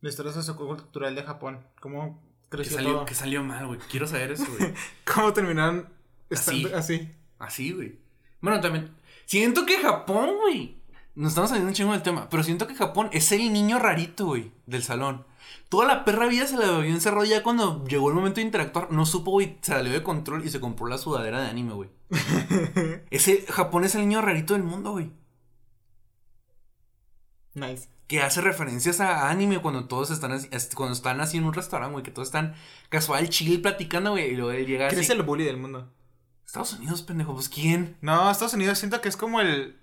La 0.00 0.08
historia 0.08 0.32
sociocultural 0.32 1.14
de 1.14 1.22
Japón. 1.24 1.60
Cómo 1.80 2.22
Que 2.44 2.48
creció 2.56 2.76
salió, 2.76 2.92
todo. 2.94 3.04
que 3.04 3.14
salió 3.14 3.44
mal, 3.44 3.66
güey. 3.66 3.78
Quiero 3.90 4.06
saber 4.06 4.32
eso, 4.32 4.46
güey. 4.58 4.72
Cómo 5.14 5.32
terminaron 5.34 5.88
Así. 6.30 6.66
así. 6.74 7.08
Así, 7.38 7.72
güey. 7.72 7.98
Bueno, 8.40 8.60
también. 8.60 8.90
Siento 9.26 9.66
que 9.66 9.78
Japón, 9.78 10.30
güey. 10.40 10.76
Nos 11.14 11.30
estamos 11.30 11.50
saliendo 11.50 11.68
un 11.70 11.74
chingo 11.74 11.92
del 11.92 12.02
tema. 12.02 12.28
Pero 12.28 12.42
siento 12.42 12.66
que 12.66 12.74
Japón 12.74 13.08
es 13.12 13.32
el 13.32 13.52
niño 13.52 13.78
rarito, 13.78 14.26
güey. 14.26 14.52
Del 14.66 14.82
salón. 14.82 15.26
Toda 15.68 15.86
la 15.86 16.04
perra 16.04 16.26
vida 16.26 16.46
se 16.46 16.56
la 16.56 16.66
vio 16.78 16.82
encerrado 16.84 17.24
ya 17.24 17.42
cuando 17.42 17.84
llegó 17.86 18.08
el 18.08 18.14
momento 18.14 18.36
de 18.36 18.46
interactuar. 18.46 18.90
No 18.92 19.06
supo, 19.06 19.32
güey. 19.32 19.58
Se 19.62 19.72
salió 19.72 19.92
de 19.92 20.02
control 20.02 20.44
y 20.44 20.50
se 20.50 20.60
compró 20.60 20.86
la 20.86 20.98
sudadera 20.98 21.40
de 21.40 21.48
anime, 21.48 21.74
güey. 21.74 21.90
Ese 23.10 23.44
Japón 23.48 23.84
es 23.84 23.94
el 23.94 24.02
niño 24.02 24.20
rarito 24.20 24.54
del 24.54 24.62
mundo, 24.62 24.92
güey. 24.92 25.10
Nice. 27.54 27.88
que 28.06 28.22
hace 28.22 28.40
referencias 28.40 29.00
a 29.00 29.28
anime 29.28 29.60
cuando 29.60 29.86
todos 29.86 30.10
están 30.10 30.32
así, 30.32 30.48
cuando 30.74 30.92
están 30.94 31.20
así 31.20 31.36
en 31.36 31.44
un 31.44 31.52
restaurante, 31.52 31.92
güey, 31.92 32.04
que 32.04 32.10
todos 32.12 32.28
están 32.28 32.54
casual, 32.88 33.28
chill, 33.28 33.60
platicando, 33.60 34.12
güey, 34.12 34.32
y 34.32 34.36
luego 34.36 34.52
él 34.52 34.66
llega 34.66 34.88
¿Quién 34.88 35.00
así. 35.00 35.10
es 35.12 35.18
el 35.18 35.22
bully 35.22 35.44
del 35.44 35.56
mundo? 35.56 35.88
Estados 36.50 36.72
Unidos, 36.72 37.02
pendejo, 37.02 37.32
pues 37.32 37.48
¿quién? 37.48 37.96
No, 38.00 38.28
Estados 38.28 38.54
Unidos 38.54 38.76
siento 38.76 39.00
que 39.00 39.08
es 39.08 39.16
como 39.16 39.40
el. 39.40 39.78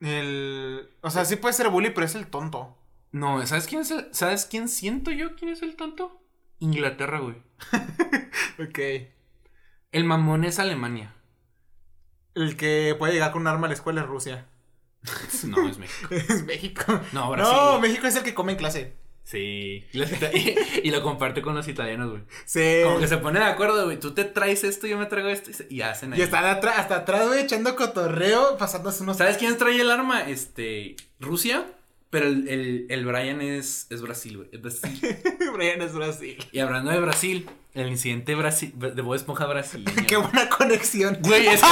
El. 0.00 0.90
O 1.00 1.10
sea, 1.10 1.24
sí 1.24 1.36
puede 1.36 1.54
ser 1.54 1.68
bully, 1.68 1.90
pero 1.90 2.04
es 2.04 2.16
el 2.16 2.26
tonto. 2.26 2.76
No, 3.12 3.46
¿sabes 3.46 3.68
quién 3.68 3.82
es 3.82 3.92
el, 3.92 4.12
¿sabes 4.12 4.46
quién 4.46 4.68
siento 4.68 5.12
yo 5.12 5.36
quién 5.36 5.52
es 5.52 5.62
el 5.62 5.76
tonto? 5.76 6.20
Inglaterra, 6.58 7.20
güey. 7.20 7.36
Ok. 8.58 8.78
El 9.92 10.02
mamón 10.02 10.42
es 10.42 10.58
Alemania. 10.58 11.14
El 12.34 12.56
que 12.56 12.96
puede 12.98 13.12
llegar 13.12 13.30
con 13.30 13.42
un 13.42 13.46
arma 13.46 13.66
a 13.66 13.68
la 13.68 13.74
escuela 13.74 14.00
es 14.00 14.08
Rusia. 14.08 14.48
No, 15.44 15.68
es 15.68 15.78
México. 15.78 16.08
es 16.10 16.44
México. 16.44 17.00
No, 17.12 17.30
Brasil. 17.30 17.54
No, 17.56 17.80
México 17.80 18.08
es 18.08 18.16
el 18.16 18.24
que 18.24 18.34
come 18.34 18.52
en 18.52 18.58
clase. 18.58 18.96
Sí. 19.24 19.84
Y, 20.82 20.90
lo 20.90 21.02
comparte 21.02 21.42
con 21.42 21.54
los 21.54 21.66
italianos, 21.66 22.10
güey. 22.10 22.22
Sí. 22.44 22.80
Como 22.84 22.98
que 23.00 23.08
se 23.08 23.16
pone 23.16 23.40
de 23.40 23.46
acuerdo, 23.46 23.84
güey. 23.86 23.98
Tú 23.98 24.12
te 24.12 24.24
traes 24.24 24.64
esto, 24.64 24.86
yo 24.86 24.98
me 24.98 25.06
traigo 25.06 25.28
esto. 25.30 25.50
y 25.68 25.80
hacen 25.80 26.12
ahí. 26.12 26.20
Y 26.20 26.22
están 26.22 26.44
atra- 26.44 26.74
hasta 26.76 26.96
atrás, 26.96 27.26
güey, 27.26 27.42
echando 27.42 27.74
cotorreo, 27.74 28.56
pasándose 28.58 29.02
unos. 29.02 29.16
¿Sabes 29.16 29.38
quién 29.38 29.56
trae 29.56 29.80
el 29.80 29.90
arma? 29.90 30.28
Este. 30.28 30.96
Rusia. 31.20 31.66
Pero 32.10 32.26
el, 32.28 32.46
el, 32.48 32.86
el 32.90 33.04
Brian 33.06 33.40
es, 33.40 33.88
es 33.90 34.00
Brasil, 34.00 34.36
güey. 34.36 34.48
Es 34.52 34.60
Brasil. 34.62 35.16
Brian 35.54 35.82
es 35.82 35.94
Brasil. 35.94 36.36
Y 36.52 36.60
hablando 36.60 36.92
de 36.92 37.00
Brasil, 37.00 37.50
el 37.72 37.88
incidente 37.88 38.36
Brasil, 38.36 38.72
de 38.76 39.02
Bob 39.02 39.14
Esponja 39.16 39.46
brasileño. 39.46 39.90
Qué 40.06 40.16
buena 40.16 40.48
conexión. 40.48 41.18
Güey, 41.22 41.48
es 41.48 41.60
que, 41.60 41.66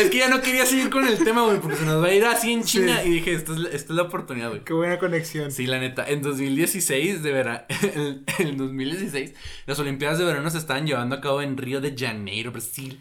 es 0.00 0.10
que 0.10 0.18
ya 0.18 0.28
no 0.28 0.40
quería 0.40 0.66
seguir 0.66 0.90
con 0.90 1.06
el 1.06 1.18
tema, 1.22 1.42
güey, 1.44 1.60
porque 1.60 1.76
se 1.76 1.84
nos 1.84 2.02
va 2.02 2.08
a 2.08 2.14
ir 2.14 2.24
así 2.24 2.52
en 2.52 2.64
China. 2.64 3.00
Sí. 3.02 3.08
Y 3.08 3.12
dije, 3.14 3.32
esta 3.34 3.52
es, 3.52 3.58
la- 3.58 3.68
esta 3.70 3.92
es 3.92 3.96
la 3.96 4.02
oportunidad, 4.02 4.48
güey. 4.50 4.64
Qué 4.64 4.72
buena 4.72 4.98
conexión. 4.98 5.50
Sí, 5.50 5.66
la 5.66 5.78
neta, 5.78 6.04
en 6.08 6.22
2016, 6.22 7.22
de 7.22 7.32
verano, 7.32 7.60
en, 7.94 8.24
en 8.38 8.56
2016, 8.56 9.34
las 9.66 9.78
Olimpiadas 9.78 10.18
de 10.18 10.24
verano 10.24 10.50
se 10.50 10.58
estaban 10.58 10.86
llevando 10.86 11.16
a 11.16 11.20
cabo 11.20 11.42
en 11.42 11.56
Río 11.56 11.80
de 11.80 11.94
Janeiro, 11.96 12.52
Brasil. 12.52 13.00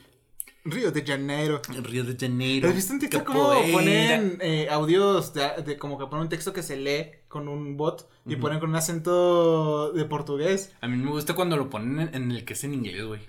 Río 0.66 0.92
de 0.92 1.04
Janeiro. 1.06 1.62
Río 1.84 2.04
de 2.04 2.16
Janeiro. 2.20 2.68
¿Has 2.70 2.76
visto 2.76 2.94
en 2.94 3.00
TikTok 3.00 3.24
cómo 3.24 3.54
ponen 3.72 4.38
eh, 4.42 4.68
audios 4.70 5.34
de, 5.34 5.48
de 5.66 5.78
como 5.78 5.98
que 5.98 6.06
ponen 6.06 6.24
un 6.24 6.30
texto 6.30 6.52
que 6.52 6.62
se 6.64 6.76
lee 6.76 7.12
con 7.30 7.48
un 7.48 7.78
bot 7.78 8.10
y 8.28 8.36
ponen 8.36 8.60
con 8.60 8.70
un 8.72 8.76
acento 8.76 9.92
de 9.94 10.04
portugués? 10.06 10.74
A 10.82 10.88
mí 10.88 10.98
me 10.98 11.10
gusta 11.12 11.34
cuando 11.34 11.56
lo 11.56 11.70
ponen 11.70 12.00
en, 12.10 12.14
en 12.24 12.32
el 12.32 12.44
que 12.44 12.54
es 12.54 12.64
en 12.66 12.74
inglés, 12.74 13.04
güey. 13.06 13.22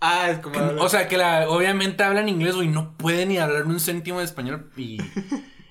Ah, 0.00 0.30
es 0.30 0.38
como. 0.38 0.58
O 0.82 0.88
sea, 0.88 1.08
que 1.08 1.16
la, 1.16 1.48
obviamente 1.48 2.02
hablan 2.02 2.28
inglés, 2.28 2.54
güey, 2.54 2.68
no 2.68 2.96
pueden 2.96 3.30
ni 3.30 3.38
hablar 3.38 3.66
un 3.66 3.80
céntimo 3.80 4.18
de 4.18 4.24
español 4.24 4.70
y... 4.76 4.98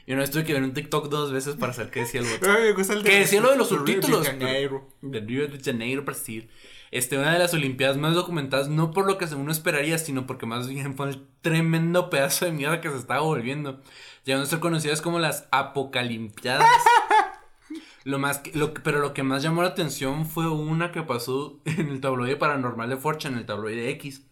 Yo 0.08 0.16
no 0.16 0.26
tuve 0.26 0.46
que 0.46 0.54
ver 0.54 0.64
un 0.64 0.74
TikTok 0.74 1.10
dos 1.10 1.34
veces 1.34 1.58
para 1.58 1.74
saber 1.74 1.92
qué 1.92 2.00
decía 2.00 2.22
el 2.22 2.28
me 2.28 2.72
gusta 2.72 2.94
el 2.94 3.04
Que 3.04 3.20
decía 3.20 3.42
lo 3.42 3.52
de 3.52 3.58
los 3.58 3.70
Río 3.70 3.80
subtítulos, 3.80 4.26
Janeiro. 4.26 4.88
de 5.02 5.20
Río 5.20 5.48
de 5.50 5.60
Janeiro, 5.60 6.04
Brasil. 6.04 6.50
Este, 6.92 7.18
una 7.18 7.34
de 7.34 7.40
las 7.40 7.54
Olimpiadas 7.54 7.98
más 7.98 8.16
documentadas, 8.16 8.70
no 8.70 8.92
por 8.92 9.06
lo 9.06 9.18
que 9.18 9.26
uno 9.26 9.52
esperaría, 9.52 9.98
sino 9.98 10.26
porque 10.26 10.46
más 10.46 10.70
bien 10.70 10.96
fue 10.96 11.10
el 11.10 11.28
tremendo 11.42 12.10
pedazo 12.10 12.46
de 12.46 12.54
mierda 12.54 12.80
que 12.80 12.90
se 12.90 12.96
estaba 12.96 13.20
volviendo. 13.20 13.82
Llegando 14.24 14.46
a 14.46 14.50
ser 14.50 14.62
conocidas 14.62 15.02
como 15.02 15.20
las 15.20 15.46
Apocalimpiadas. 15.52 16.66
Lo 18.08 18.20
más 18.20 18.40
que- 18.40 18.58
lo, 18.58 18.74
que- 18.74 18.80
pero 18.82 19.00
lo 19.00 19.14
que 19.14 19.24
más 19.24 19.44
llamó 19.44 19.62
la 19.64 19.68
atención 19.70 20.26
fue 20.26 20.50
una 20.50 20.92
que 20.94 21.04
pasó 21.04 21.60
en 21.66 21.90
el 21.90 22.00
tabloide 22.00 22.38
paranormal 22.38 22.90
de 22.90 22.98
Fortune, 22.98 23.34
en 23.34 23.40
el 23.40 23.46
tabloide 23.46 23.90
X. 23.92 24.24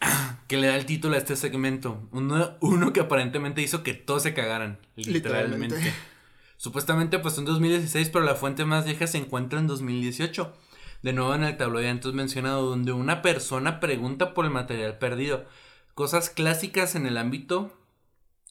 Que 0.48 0.56
le 0.56 0.68
da 0.68 0.76
el 0.76 0.86
título 0.86 1.14
a 1.14 1.18
este 1.18 1.34
segmento. 1.36 2.08
Uno, 2.12 2.56
uno 2.60 2.92
que 2.92 3.00
aparentemente 3.00 3.62
hizo 3.62 3.82
que 3.82 3.94
todos 3.94 4.22
se 4.22 4.32
cagaran. 4.34 4.78
Literalmente. 4.94 5.74
Literalmente. 5.76 5.92
Supuestamente 6.56 7.18
pasó 7.18 7.40
en 7.40 7.46
2016, 7.46 8.10
pero 8.10 8.24
la 8.24 8.34
fuente 8.36 8.64
más 8.64 8.84
vieja 8.84 9.06
se 9.06 9.18
encuentra 9.18 9.58
en 9.58 9.66
2018. 9.66 10.54
De 11.02 11.12
nuevo 11.12 11.34
en 11.34 11.42
el 11.44 11.56
tabloide 11.56 11.88
antes 11.90 12.12
mencionado, 12.12 12.64
donde 12.68 12.92
una 12.92 13.22
persona 13.22 13.80
pregunta 13.80 14.34
por 14.34 14.44
el 14.44 14.50
material 14.52 14.98
perdido. 14.98 15.46
Cosas 15.94 16.30
clásicas 16.30 16.94
en 16.94 17.06
el 17.06 17.18
ámbito 17.18 17.72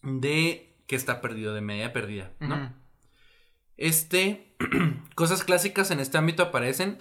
de 0.03 0.75
que 0.87 0.95
está 0.95 1.21
perdido, 1.21 1.53
de 1.53 1.61
media 1.61 1.93
perdida, 1.93 2.31
¿no? 2.39 2.73
Este, 3.77 4.55
cosas 5.15 5.43
clásicas 5.43 5.91
en 5.91 5.99
este 5.99 6.17
ámbito 6.17 6.43
aparecen, 6.43 6.97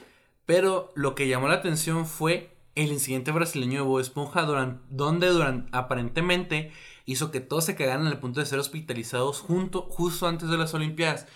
pero 0.46 0.92
lo 0.94 1.14
que 1.14 1.28
llamó 1.28 1.48
la 1.48 1.54
atención 1.54 2.06
fue 2.06 2.56
el 2.74 2.90
incidente 2.90 3.30
brasileño 3.30 3.82
de 3.82 3.86
Bob 3.88 4.00
Esponja, 4.00 4.42
donde 4.42 5.28
duran- 5.28 5.68
aparentemente 5.72 6.72
hizo 7.06 7.30
que 7.30 7.40
todos 7.40 7.64
se 7.64 7.76
cagaran 7.76 8.06
al 8.06 8.18
punto 8.18 8.40
de 8.40 8.46
ser 8.46 8.58
hospitalizados 8.58 9.40
junto, 9.40 9.82
justo 9.82 10.26
antes 10.26 10.48
de 10.48 10.56
las 10.58 10.74
Olimpiadas, 10.74 11.26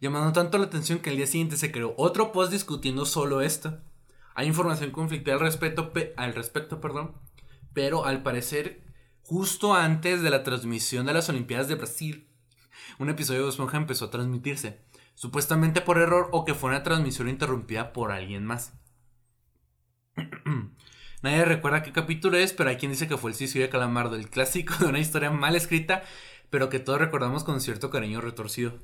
llamando 0.00 0.32
tanto 0.32 0.56
la 0.58 0.64
atención 0.66 1.00
que 1.00 1.10
el 1.10 1.16
día 1.16 1.26
siguiente 1.26 1.56
se 1.56 1.70
creó 1.72 1.94
otro 1.98 2.32
post 2.32 2.52
discutiendo 2.52 3.04
solo 3.06 3.40
esto. 3.42 3.78
Hay 4.34 4.46
información 4.46 4.90
conflictiva 4.90 5.34
al 5.34 5.40
respecto, 5.40 5.92
pe- 5.92 6.14
al 6.16 6.34
respecto, 6.34 6.80
perdón, 6.80 7.12
pero 7.74 8.04
al 8.06 8.22
parecer, 8.22 8.82
justo 9.22 9.74
antes 9.74 10.22
de 10.22 10.30
la 10.30 10.44
transmisión 10.44 11.04
de 11.06 11.12
las 11.14 11.28
Olimpiadas 11.28 11.68
de 11.68 11.74
Brasil, 11.74 12.28
un 12.98 13.10
episodio 13.10 13.44
de 13.44 13.50
Esponja 13.50 13.76
empezó 13.76 14.06
a 14.06 14.10
transmitirse, 14.10 14.80
supuestamente 15.14 15.80
por 15.80 15.98
error 15.98 16.28
o 16.32 16.44
que 16.44 16.54
fue 16.54 16.70
una 16.70 16.82
transmisión 16.82 17.28
interrumpida 17.28 17.92
por 17.92 18.12
alguien 18.12 18.44
más. 18.44 18.74
Nadie 21.22 21.44
recuerda 21.44 21.82
qué 21.82 21.92
capítulo 21.92 22.36
es, 22.36 22.52
pero 22.52 22.70
hay 22.70 22.76
quien 22.76 22.92
dice 22.92 23.08
que 23.08 23.16
fue 23.16 23.30
el 23.30 23.36
suicidio 23.36 23.66
de 23.66 23.70
Calamardo, 23.70 24.16
el 24.16 24.30
clásico 24.30 24.74
de 24.78 24.86
una 24.86 24.98
historia 24.98 25.30
mal 25.30 25.56
escrita, 25.56 26.02
pero 26.50 26.68
que 26.68 26.78
todos 26.78 27.00
recordamos 27.00 27.44
con 27.44 27.60
cierto 27.60 27.90
cariño 27.90 28.20
retorcido. 28.20 28.78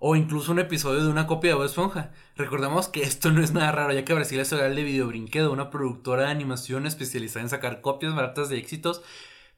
O 0.00 0.14
incluso 0.14 0.52
un 0.52 0.60
episodio 0.60 1.02
de 1.02 1.10
una 1.10 1.26
copia 1.26 1.50
de 1.50 1.54
Bob 1.56 1.64
Esponja. 1.64 2.12
Recordamos 2.36 2.88
que 2.88 3.02
esto 3.02 3.32
no 3.32 3.42
es 3.42 3.52
nada 3.52 3.72
raro, 3.72 3.92
ya 3.92 4.04
que 4.04 4.14
Brasil 4.14 4.38
es 4.38 4.52
hogar 4.52 4.72
de 4.72 4.84
Videobrinquedo, 4.84 5.52
una 5.52 5.70
productora 5.70 6.24
de 6.24 6.30
animación 6.30 6.86
especializada 6.86 7.42
en 7.42 7.48
sacar 7.48 7.80
copias 7.80 8.14
baratas 8.14 8.48
de 8.48 8.58
éxitos 8.58 9.02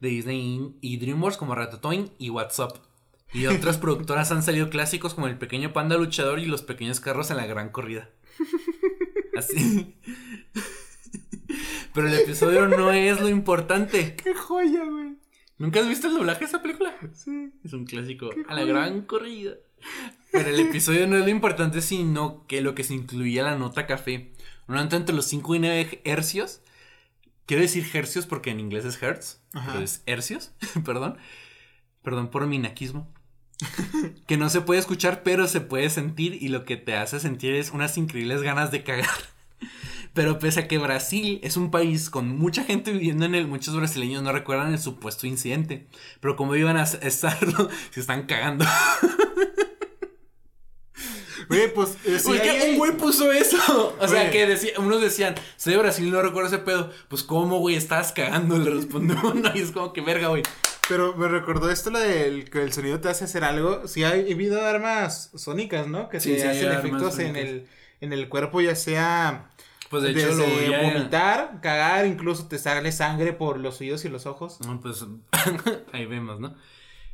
de 0.00 0.08
Disney 0.08 0.74
y 0.80 0.96
DreamWorks 0.96 1.36
como 1.36 1.54
Ratatouille 1.54 2.12
y 2.18 2.30
WhatsApp. 2.30 2.89
Y 3.32 3.46
otras 3.46 3.78
productoras 3.78 4.32
han 4.32 4.42
salido 4.42 4.70
clásicos 4.70 5.14
como 5.14 5.28
El 5.28 5.38
Pequeño 5.38 5.72
Panda 5.72 5.96
Luchador 5.96 6.40
y 6.40 6.46
Los 6.46 6.62
Pequeños 6.62 7.00
Carros 7.00 7.30
en 7.30 7.36
la 7.36 7.46
Gran 7.46 7.70
Corrida. 7.70 8.10
Así. 9.36 9.96
Pero 11.94 12.08
el 12.08 12.14
episodio 12.14 12.66
no 12.66 12.92
es 12.92 13.20
lo 13.20 13.28
importante. 13.28 14.16
¡Qué 14.16 14.34
joya, 14.34 14.84
güey! 14.84 15.16
¿Nunca 15.58 15.80
has 15.80 15.88
visto 15.88 16.08
el 16.08 16.14
doblaje 16.14 16.40
de 16.40 16.46
esa 16.46 16.62
película? 16.62 16.96
Sí. 17.12 17.52
Es 17.62 17.72
un 17.72 17.84
clásico. 17.84 18.30
A 18.48 18.54
la 18.54 18.64
gran 18.64 19.02
corrida. 19.02 19.54
Pero 20.32 20.48
el 20.48 20.60
episodio 20.60 21.06
no 21.06 21.16
es 21.16 21.24
lo 21.24 21.30
importante, 21.30 21.82
sino 21.82 22.46
que 22.46 22.60
lo 22.60 22.74
que 22.74 22.84
se 22.84 22.94
incluía 22.94 23.42
la 23.42 23.56
nota 23.56 23.86
café. 23.86 24.32
Una 24.68 24.82
nota 24.82 24.96
entre 24.96 25.14
los 25.14 25.26
5 25.26 25.56
y 25.56 25.58
9 25.58 26.00
hercios. 26.04 26.62
Quiero 27.46 27.62
decir 27.62 27.86
hercios 27.92 28.26
porque 28.26 28.50
en 28.50 28.60
inglés 28.60 28.84
es 28.84 29.02
hertz. 29.02 29.42
Pero 29.52 29.80
es 29.80 30.02
hercios, 30.06 30.52
perdón. 30.84 31.18
Perdón 32.02 32.30
por 32.30 32.46
mi 32.46 32.58
naquismo. 32.58 33.12
que 34.26 34.36
no 34.36 34.48
se 34.50 34.60
puede 34.60 34.80
escuchar, 34.80 35.22
pero 35.22 35.46
se 35.46 35.60
puede 35.60 35.90
sentir. 35.90 36.38
Y 36.40 36.48
lo 36.48 36.64
que 36.64 36.76
te 36.76 36.96
hace 36.96 37.20
sentir 37.20 37.54
es 37.54 37.70
unas 37.70 37.96
increíbles 37.96 38.42
ganas 38.42 38.70
de 38.70 38.82
cagar. 38.82 39.08
Pero 40.12 40.40
pese 40.40 40.60
a 40.60 40.66
que 40.66 40.78
Brasil 40.78 41.38
es 41.44 41.56
un 41.56 41.70
país 41.70 42.10
con 42.10 42.36
mucha 42.36 42.64
gente 42.64 42.90
viviendo 42.90 43.26
en 43.26 43.36
él, 43.36 43.46
muchos 43.46 43.76
brasileños 43.76 44.24
no 44.24 44.32
recuerdan 44.32 44.72
el 44.72 44.80
supuesto 44.80 45.28
incidente. 45.28 45.86
Pero 46.18 46.34
como 46.34 46.56
iban 46.56 46.76
a 46.76 46.82
estarlo, 47.02 47.68
se 47.90 48.00
están 48.00 48.26
cagando. 48.26 48.64
Güey, 51.48 51.72
pues. 51.74 51.96
eh, 52.04 52.70
un 52.70 52.78
güey 52.78 52.96
puso 52.96 53.30
eso. 53.32 53.96
O 53.98 54.08
sea, 54.08 54.22
Oye. 54.22 54.30
que 54.30 54.46
decía, 54.46 54.72
unos 54.78 55.00
decían, 55.00 55.34
soy 55.56 55.72
de 55.72 55.80
Brasil, 55.80 56.10
no 56.10 56.22
recuerdo 56.22 56.48
ese 56.48 56.58
pedo. 56.58 56.90
Pues, 57.08 57.24
¿cómo, 57.24 57.58
güey? 57.58 57.74
Estabas 57.74 58.12
cagando. 58.12 58.56
Le 58.56 58.70
respondió 58.70 59.16
uno 59.24 59.50
y 59.54 59.58
es 59.60 59.72
como 59.72 59.92
que 59.92 60.00
verga, 60.00 60.28
güey. 60.28 60.44
Pero 60.90 61.14
me 61.16 61.28
recordó 61.28 61.70
esto 61.70 61.90
lo 61.90 62.00
del 62.00 62.50
que 62.50 62.62
el 62.62 62.72
sonido 62.72 63.00
te 63.00 63.08
hace 63.08 63.24
hacer 63.24 63.44
algo. 63.44 63.86
Sí, 63.88 64.02
ha 64.04 64.10
habido 64.10 64.60
armas 64.66 65.30
sónicas, 65.36 65.86
¿no? 65.86 66.08
Que 66.10 66.20
Sí, 66.20 66.38
sí, 66.38 66.46
hacen 66.46 66.72
efectos 66.72 67.18
en 67.20 67.36
el, 67.36 67.68
en 68.02 68.12
el 68.12 68.28
cuerpo, 68.28 68.60
ya 68.60 68.74
sea 68.74 69.50
Pues 69.88 70.02
de 70.02 70.10
hecho, 70.10 70.32
lo 70.34 70.44
voy 70.46 70.74
a- 70.74 70.82
vomitar, 70.92 71.60
cagar, 71.62 72.06
incluso 72.06 72.48
te 72.48 72.58
sale 72.58 72.90
sangre 72.92 73.32
por 73.32 73.58
los 73.58 73.80
oídos 73.80 74.04
y 74.04 74.08
los 74.08 74.26
ojos. 74.26 74.60
No, 74.60 74.80
pues 74.80 75.06
ahí 75.92 76.06
vemos, 76.06 76.40
¿no? 76.40 76.54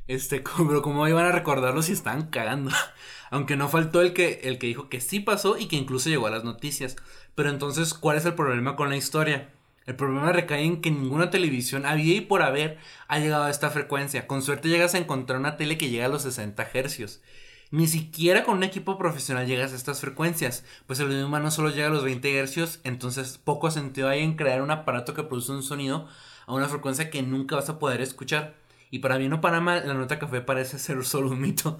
Este, 0.09 0.43
pero 0.57 0.83
cómo 0.83 1.07
iban 1.09 1.27
a 1.27 1.33
recordarlo 1.33 1.83
si 1.83 1.93
estaban 1.93 2.29
cagando. 2.31 2.70
Aunque 3.31 3.57
no 3.57 3.68
faltó 3.68 4.01
el 4.01 4.12
que, 4.14 4.41
el 4.45 4.59
que 4.59 4.68
dijo 4.68 4.89
que 4.89 5.01
sí 5.01 5.20
pasó 5.20 5.59
y 5.59 5.66
que 5.66 5.77
incluso 5.77 6.09
llegó 6.09 6.29
a 6.29 6.31
las 6.31 6.45
noticias. 6.45 6.97
Pero 7.35 7.51
entonces, 7.51 7.93
¿cuál 7.93 8.16
es 8.16 8.24
el 8.24 8.35
problema 8.35 8.77
con 8.77 8.89
la 8.89 8.97
historia? 8.97 9.51
El 9.87 9.97
problema 9.97 10.32
recae 10.32 10.64
en 10.64 10.80
que 10.80 10.91
ninguna 10.91 11.30
televisión 11.30 11.87
había 11.87 12.16
y 12.16 12.20
por 12.20 12.43
haber 12.43 12.78
ha 13.07 13.18
llegado 13.18 13.45
a 13.45 13.51
esta 13.51 13.70
frecuencia. 13.70 14.26
Con 14.26 14.43
suerte 14.43 14.68
llegas 14.68 14.95
a 14.95 14.99
encontrar 14.99 15.39
una 15.39 15.57
tele 15.57 15.78
que 15.78 15.89
llega 15.91 16.07
a 16.07 16.09
los 16.09 16.22
60 16.22 16.68
hercios. 16.74 17.20
Ni 17.70 17.89
siquiera 17.89 18.45
con 18.45 18.59
un 18.59 18.64
equipo 18.64 18.97
profesional 18.97 19.47
llegas 19.47 19.72
a 19.72 19.76
estas 19.76 20.01
frecuencias, 20.01 20.64
pues 20.87 21.01
el 21.01 21.07
audio 21.07 21.26
humano 21.26 21.51
solo 21.51 21.70
llega 21.70 21.89
a 21.89 21.91
los 21.91 22.05
20 22.05 22.39
hercios, 22.39 22.78
entonces 22.84 23.39
poco 23.39 23.72
sentido 23.72 24.09
hay 24.09 24.22
en 24.22 24.37
crear 24.37 24.62
un 24.62 24.70
aparato 24.70 25.14
que 25.14 25.24
produce 25.24 25.51
un 25.51 25.64
sonido 25.64 26.07
a 26.47 26.55
una 26.55 26.68
frecuencia 26.68 27.11
que 27.11 27.22
nunca 27.22 27.57
vas 27.57 27.68
a 27.68 27.80
poder 27.80 28.01
escuchar. 28.01 28.55
Y 28.91 29.01
para 29.01 29.16
bien 29.16 29.32
o 29.32 29.41
para 29.41 29.61
mal, 29.61 29.87
la 29.87 29.95
nota 29.95 30.18
café 30.20 30.41
parece 30.41 30.78
ser 30.80 31.05
solo 31.05 31.30
un 31.30 31.41
mito, 31.41 31.78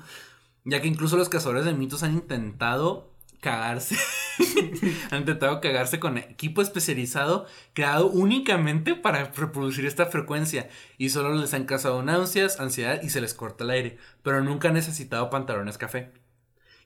ya 0.65 0.81
que 0.81 0.89
incluso 0.89 1.17
los 1.17 1.29
cazadores 1.29 1.65
de 1.65 1.73
mitos 1.73 2.03
han 2.03 2.15
intentado 2.15 3.13
cagarse, 3.41 3.97
han 5.11 5.21
intentado 5.21 5.61
cagarse 5.61 5.99
con 6.01 6.19
equipo 6.19 6.63
especializado 6.63 7.47
creado 7.73 8.09
únicamente 8.09 8.95
para 8.95 9.25
reproducir 9.25 9.87
esta 9.87 10.07
frecuencia 10.07 10.69
y 10.99 11.11
solo 11.11 11.35
les 11.35 11.55
han 11.55 11.65
causado 11.65 12.03
náuseas, 12.03 12.61
ansiedad 12.61 13.01
y 13.03 13.11
se 13.11 13.21
les 13.21 13.35
corta 13.35 13.65
el 13.65 13.71
aire, 13.71 13.99
pero 14.23 14.43
nunca 14.43 14.69
han 14.69 14.75
necesitado 14.75 15.31
pantalones 15.31 15.79
café. 15.79 16.13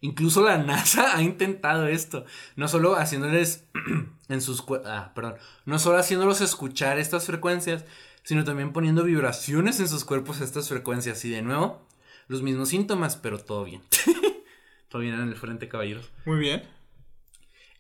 Incluso 0.01 0.43
la 0.43 0.59
NASA 0.59 1.17
ha 1.17 1.23
intentado 1.23 1.87
esto, 1.87 2.25
no 2.57 2.69
solo 2.69 2.97
haciéndoles 2.97 3.65
en 4.29 4.41
sus 4.41 4.65
ah, 4.87 5.13
perdón, 5.15 5.35
no 5.65 5.79
solo 5.79 5.99
haciéndolos 5.99 6.41
escuchar 6.41 6.99
estas 6.99 7.27
frecuencias, 7.27 7.85
sino 8.23 8.45
también 8.45 8.73
poniendo 8.73 9.05
vibraciones 9.05 9.81
en 9.81 9.89
sus 9.89 10.05
cuerpos 10.05 10.41
a 10.41 10.45
estas 10.45 10.69
frecuencias 10.69 11.25
y 11.25 11.31
de 11.31 11.43
nuevo 11.43 11.87
los 12.29 12.43
mismos 12.43 12.69
síntomas, 12.69 13.17
pero 13.17 13.39
todo 13.39 13.65
bien. 13.65 13.83
todo 14.89 15.03
bien 15.03 15.15
en 15.15 15.29
el 15.29 15.35
frente, 15.35 15.69
caballeros. 15.69 16.13
Muy 16.25 16.39
bien. 16.39 16.63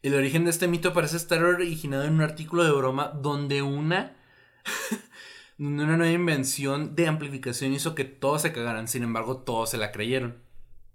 El 0.02 0.14
origen 0.14 0.44
de 0.44 0.50
este 0.50 0.66
mito 0.66 0.92
parece 0.92 1.16
estar 1.16 1.42
originado 1.44 2.04
en 2.04 2.14
un 2.14 2.22
artículo 2.22 2.64
de 2.64 2.72
broma 2.72 3.08
donde 3.08 3.62
una 3.62 4.16
donde 5.58 5.84
una 5.84 5.96
nueva 5.98 6.12
invención 6.12 6.96
de 6.96 7.06
amplificación 7.06 7.74
hizo 7.74 7.94
que 7.94 8.04
todos 8.04 8.42
se 8.42 8.52
cagaran, 8.52 8.88
sin 8.88 9.02
embargo 9.02 9.38
todos 9.38 9.70
se 9.70 9.76
la 9.76 9.92
creyeron. 9.92 10.38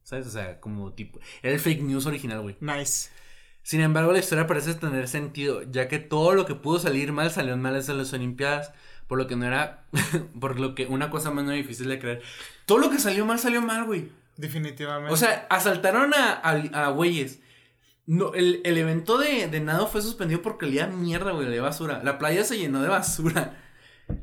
¿Sabes? 0.03 0.27
O 0.27 0.31
sea, 0.31 0.59
como 0.59 0.93
tipo 0.93 1.19
era 1.43 1.53
el 1.53 1.59
fake 1.59 1.81
news 1.81 2.05
original, 2.05 2.41
güey. 2.41 2.57
Nice. 2.59 3.09
Sin 3.61 3.81
embargo, 3.81 4.11
la 4.11 4.19
historia 4.19 4.45
parece 4.45 4.75
tener 4.75 5.07
sentido, 5.07 5.63
ya 5.63 5.87
que 5.87 5.97
todo 5.97 6.35
lo 6.35 6.45
que 6.45 6.53
pudo 6.53 6.77
salir 6.77 7.11
mal 7.11 7.31
salió 7.31 7.57
mal 7.57 7.75
en 7.75 7.97
las 7.97 8.13
Olimpiadas, 8.13 8.71
por 9.07 9.17
lo 9.17 9.25
que 9.25 9.35
no 9.35 9.45
era, 9.45 9.85
por 10.39 10.59
lo 10.59 10.75
que 10.75 10.85
una 10.85 11.09
cosa 11.09 11.31
más 11.31 11.45
no 11.45 11.51
difícil 11.51 11.89
de 11.89 11.97
creer. 11.97 12.21
Todo 12.67 12.77
lo 12.77 12.91
que 12.91 12.99
salió 12.99 13.25
mal 13.25 13.39
salió 13.39 13.63
mal, 13.63 13.85
güey. 13.85 14.11
Definitivamente. 14.37 15.11
O 15.11 15.17
sea, 15.17 15.47
asaltaron 15.49 16.13
a, 16.13 16.33
a, 16.33 16.85
a 16.85 16.89
güeyes. 16.89 17.39
No, 18.07 18.33
el, 18.33 18.61
el 18.65 18.77
evento 18.77 19.17
de, 19.17 19.47
de 19.47 19.59
nado 19.59 19.87
fue 19.87 20.01
suspendido 20.01 20.41
porque 20.41 20.65
olía 20.65 20.85
a 20.85 20.87
mierda, 20.87 21.31
güey, 21.31 21.47
de 21.49 21.59
basura. 21.59 22.03
La 22.03 22.19
playa 22.19 22.43
se 22.43 22.57
llenó 22.57 22.81
de 22.81 22.89
basura. 22.89 23.61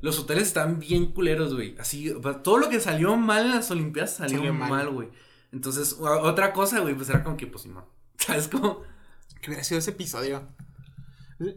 Los 0.00 0.20
hoteles 0.20 0.44
están 0.48 0.78
bien 0.78 1.06
culeros, 1.06 1.54
güey. 1.54 1.74
Así, 1.78 2.14
todo 2.44 2.58
lo 2.58 2.68
que 2.68 2.78
salió 2.78 3.16
mal 3.16 3.46
en 3.46 3.50
las 3.52 3.70
Olimpiadas 3.72 4.14
salió, 4.14 4.38
Salió 4.38 4.54
mal. 4.54 4.90
güey. 4.90 5.08
Entonces, 5.50 5.96
otra 5.98 6.52
cosa, 6.52 6.78
güey, 6.80 6.94
pues 6.94 7.08
era 7.08 7.24
como 7.24 7.36
que, 7.36 7.48
pues, 7.48 7.66
no. 7.66 7.84
¿Sabes 8.18 8.46
cómo? 8.48 8.82
¿Qué 9.40 9.50
hubiera 9.50 9.64
sido 9.64 9.80
ese 9.80 9.90
episodio? 9.90 10.46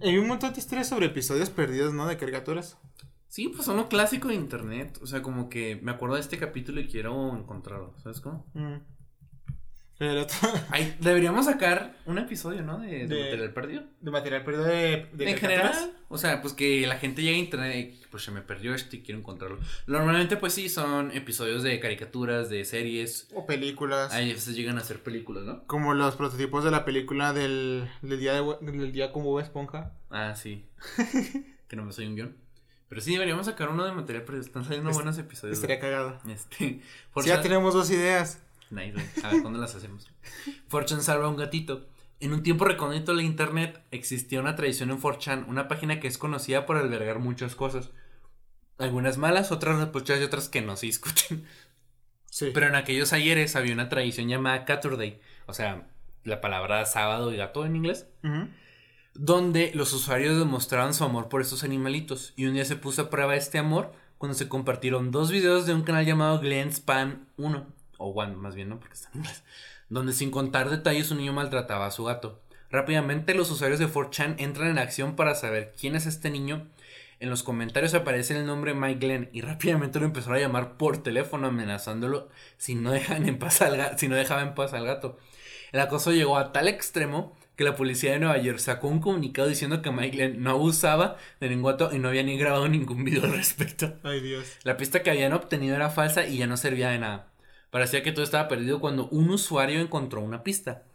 Hay 0.01 0.17
un 0.17 0.27
montón 0.27 0.51
de 0.53 0.59
historias 0.59 0.89
sobre 0.89 1.05
episodios 1.05 1.51
perdidos, 1.51 1.93
¿no? 1.93 2.07
De 2.07 2.17
caricaturas. 2.17 2.79
Sí, 3.27 3.49
pues 3.49 3.65
son 3.65 3.77
lo 3.77 3.87
clásico 3.87 4.29
de 4.29 4.33
internet. 4.35 4.97
O 5.03 5.05
sea, 5.05 5.21
como 5.21 5.47
que 5.49 5.79
me 5.83 5.91
acuerdo 5.91 6.15
de 6.15 6.21
este 6.21 6.39
capítulo 6.39 6.81
y 6.81 6.87
quiero 6.87 7.37
encontrarlo. 7.37 7.93
¿Sabes 8.01 8.21
cómo? 8.21 8.47
Mm. 8.55 8.77
Pero 9.97 10.27
Ay, 10.71 10.95
deberíamos 10.99 11.45
sacar 11.45 11.95
un 12.05 12.17
episodio, 12.17 12.61
¿no? 12.63 12.79
De, 12.79 13.07
de 13.07 13.07
De- 13.07 13.23
material 13.23 13.53
perdido. 13.53 13.83
de 14.01 14.11
material 14.11 14.43
perdido 14.43 14.65
de, 14.65 15.07
de 15.13 15.29
en 15.31 15.37
general, 15.37 15.93
o 16.09 16.17
sea, 16.17 16.41
pues 16.41 16.53
que 16.53 16.85
la 16.85 16.97
gente 16.97 17.21
llegue 17.21 17.37
a 17.37 17.39
internet 17.39 17.75
y 18.01 18.05
pues 18.07 18.23
se 18.23 18.31
me 18.31 18.41
perdió 18.41 18.73
esto 18.75 18.95
y 18.95 19.01
quiero 19.03 19.19
encontrarlo. 19.19 19.57
Normalmente, 19.87 20.35
pues 20.37 20.53
sí, 20.53 20.67
son 20.67 21.11
episodios 21.11 21.63
de 21.63 21.79
caricaturas, 21.79 22.49
de 22.49 22.65
series. 22.65 23.29
O 23.33 23.45
películas. 23.45 24.11
Ahí 24.13 24.31
a 24.31 24.33
veces 24.33 24.55
llegan 24.55 24.77
a 24.77 24.81
ser 24.81 25.01
películas, 25.01 25.43
¿no? 25.45 25.65
Como 25.65 25.93
los 25.93 26.15
prototipos 26.15 26.63
de 26.65 26.71
la 26.71 26.83
película 26.83 27.31
del, 27.31 27.89
del 28.01 28.19
día 28.19 28.33
de 28.33 28.57
del 28.61 28.91
día 28.91 29.11
como 29.13 29.25
Bob 29.31 29.39
Esponja. 29.39 29.93
Ah, 30.09 30.35
sí. 30.35 30.65
que 31.67 31.75
no 31.75 31.85
me 31.85 31.91
soy 31.93 32.07
un 32.07 32.15
guion. 32.15 32.37
Pero 32.87 33.01
sí, 33.01 33.13
deberíamos 33.13 33.47
sacar 33.47 33.69
uno 33.69 33.83
de 33.85 33.91
material 33.93 34.23
perdido. 34.25 34.45
Están 34.45 34.63
saliendo 34.63 34.89
Est- 34.91 34.97
buenos 34.97 35.17
episodios. 35.17 35.55
Estaría 35.57 35.79
cagado. 35.79 36.19
Este. 36.29 36.55
Sí, 36.57 36.81
ya 37.25 37.41
tenemos 37.41 37.73
dos 37.73 37.89
ideas. 37.89 38.41
Nice, 38.69 38.91
güey. 38.91 39.05
A 39.23 39.29
ver, 39.31 39.41
¿cuándo 39.41 39.59
las 39.59 39.75
hacemos? 39.75 40.09
Fortune 40.67 41.01
salva 41.01 41.25
a 41.25 41.29
un 41.29 41.37
gatito. 41.37 41.87
En 42.19 42.33
un 42.33 42.43
tiempo 42.43 42.65
recóndito 42.65 43.11
de 43.11 43.17
la 43.17 43.23
internet 43.23 43.83
existía 43.91 44.39
una 44.39 44.55
tradición 44.55 44.89
en 44.89 45.01
4chan, 45.01 45.47
una 45.47 45.67
página 45.67 45.99
que 45.99 46.07
es 46.07 46.17
conocida 46.17 46.65
por 46.65 46.77
albergar 46.77 47.19
muchas 47.19 47.55
cosas. 47.55 47.91
Algunas 48.77 49.17
malas, 49.17 49.51
otras 49.51 49.79
reprochadas 49.79 50.21
y 50.21 50.25
otras 50.25 50.49
que 50.49 50.61
no 50.61 50.75
se 50.77 50.87
discuten. 50.87 51.45
Sí. 52.29 52.51
Pero 52.53 52.67
en 52.67 52.75
aquellos 52.75 53.13
ayeres 53.13 53.55
había 53.55 53.73
una 53.73 53.87
tradición 53.87 54.27
llamada 54.27 54.65
Caturday, 54.65 55.21
o 55.45 55.53
sea, 55.53 55.87
la 56.25 56.41
palabra 56.41 56.85
sábado 56.85 57.31
y 57.31 57.37
gato 57.37 57.65
en 57.65 57.77
inglés, 57.77 58.07
donde 59.13 59.71
los 59.73 59.93
usuarios 59.93 60.37
demostraban 60.37 60.93
su 60.93 61.05
amor 61.05 61.29
por 61.29 61.41
estos 61.41 61.63
animalitos. 61.63 62.33
Y 62.35 62.45
un 62.45 62.55
día 62.55 62.65
se 62.65 62.75
puso 62.75 63.03
a 63.03 63.09
prueba 63.09 63.35
este 63.35 63.57
amor 63.57 63.93
cuando 64.17 64.37
se 64.37 64.49
compartieron 64.49 65.11
dos 65.11 65.31
videos 65.31 65.65
de 65.65 65.73
un 65.73 65.83
canal 65.83 66.05
llamado 66.05 66.39
Glen 66.39 66.73
Span 66.73 67.29
1, 67.37 67.67
o 67.97 68.09
One 68.09 68.35
más 68.35 68.55
bien, 68.55 68.69
¿no? 68.69 68.79
Porque 68.79 68.93
está 68.95 69.09
en 69.13 69.19
inglés, 69.19 69.43
donde 69.89 70.13
sin 70.13 70.31
contar 70.31 70.69
detalles 70.69 71.11
un 71.11 71.17
niño 71.19 71.33
maltrataba 71.33 71.85
a 71.87 71.91
su 71.91 72.03
gato. 72.03 72.41
Rápidamente 72.71 73.33
los 73.35 73.51
usuarios 73.51 73.79
de 73.79 73.87
4chan 73.87 74.35
entran 74.39 74.69
en 74.69 74.79
acción 74.79 75.15
para 75.15 75.35
saber 75.35 75.73
quién 75.79 75.95
es 75.95 76.05
este 76.05 76.29
niño. 76.29 76.67
En 77.21 77.29
los 77.29 77.43
comentarios 77.43 77.93
aparece 77.93 78.37
el 78.37 78.45
nombre 78.45 78.73
Mike 78.73 78.99
Glenn 78.99 79.29
y 79.31 79.39
rápidamente 79.41 79.99
lo 79.99 80.05
empezaron 80.05 80.35
a 80.37 80.41
llamar 80.41 80.75
por 80.77 81.01
teléfono 81.01 81.47
amenazándolo 81.47 82.27
si 82.57 82.75
no, 82.75 82.91
dejan 82.91 83.27
en 83.29 83.39
paz 83.39 83.61
al 83.61 83.77
ga- 83.77 83.97
si 83.97 84.07
no 84.09 84.15
dejaba 84.15 84.41
en 84.41 84.53
paz 84.53 84.73
al 84.73 84.85
gato. 84.85 85.17
El 85.71 85.79
acoso 85.79 86.11
llegó 86.11 86.37
a 86.37 86.51
tal 86.51 86.67
extremo 86.67 87.35
que 87.55 87.63
la 87.63 87.75
policía 87.75 88.11
de 88.11 88.19
Nueva 88.19 88.37
York 88.37 88.59
sacó 88.59 88.89
un 88.89 88.99
comunicado 88.99 89.47
diciendo 89.47 89.81
que 89.81 89.91
Mike 89.91 90.17
Glenn 90.17 90.43
no 90.43 90.51
abusaba 90.51 91.15
de 91.39 91.47
ningún 91.49 91.71
gato 91.71 91.95
y 91.95 91.99
no 91.99 92.09
había 92.09 92.23
ni 92.23 92.37
grabado 92.37 92.67
ningún 92.67 93.05
video 93.05 93.23
al 93.23 93.31
respecto. 93.33 93.93
Ay, 94.03 94.19
Dios. 94.19 94.45
La 94.63 94.75
pista 94.75 95.01
que 95.01 95.11
habían 95.11 95.31
obtenido 95.31 95.75
era 95.75 95.89
falsa 95.89 96.27
y 96.27 96.37
ya 96.39 96.47
no 96.47 96.57
servía 96.57 96.89
de 96.89 96.99
nada. 96.99 97.27
Parecía 97.75 98.03
que 98.03 98.13
todo 98.13 98.23
estaba 98.23 98.47
perdido 98.47 98.79
cuando 98.79 99.09
un 99.09 99.29
usuario 99.29 99.81
encontró 99.81 100.21
una 100.21 100.43
pista. 100.43 100.85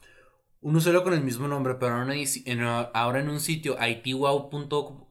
Un 0.63 0.77
usuario 0.77 1.05
con 1.05 1.13
el 1.13 1.21
mismo 1.21 1.47
nombre, 1.47 1.75
pero 1.75 1.93
ahora 1.93 3.21
en, 3.21 3.29
un 3.29 3.41
sitio 3.41 3.77
itwow.com 3.79 5.07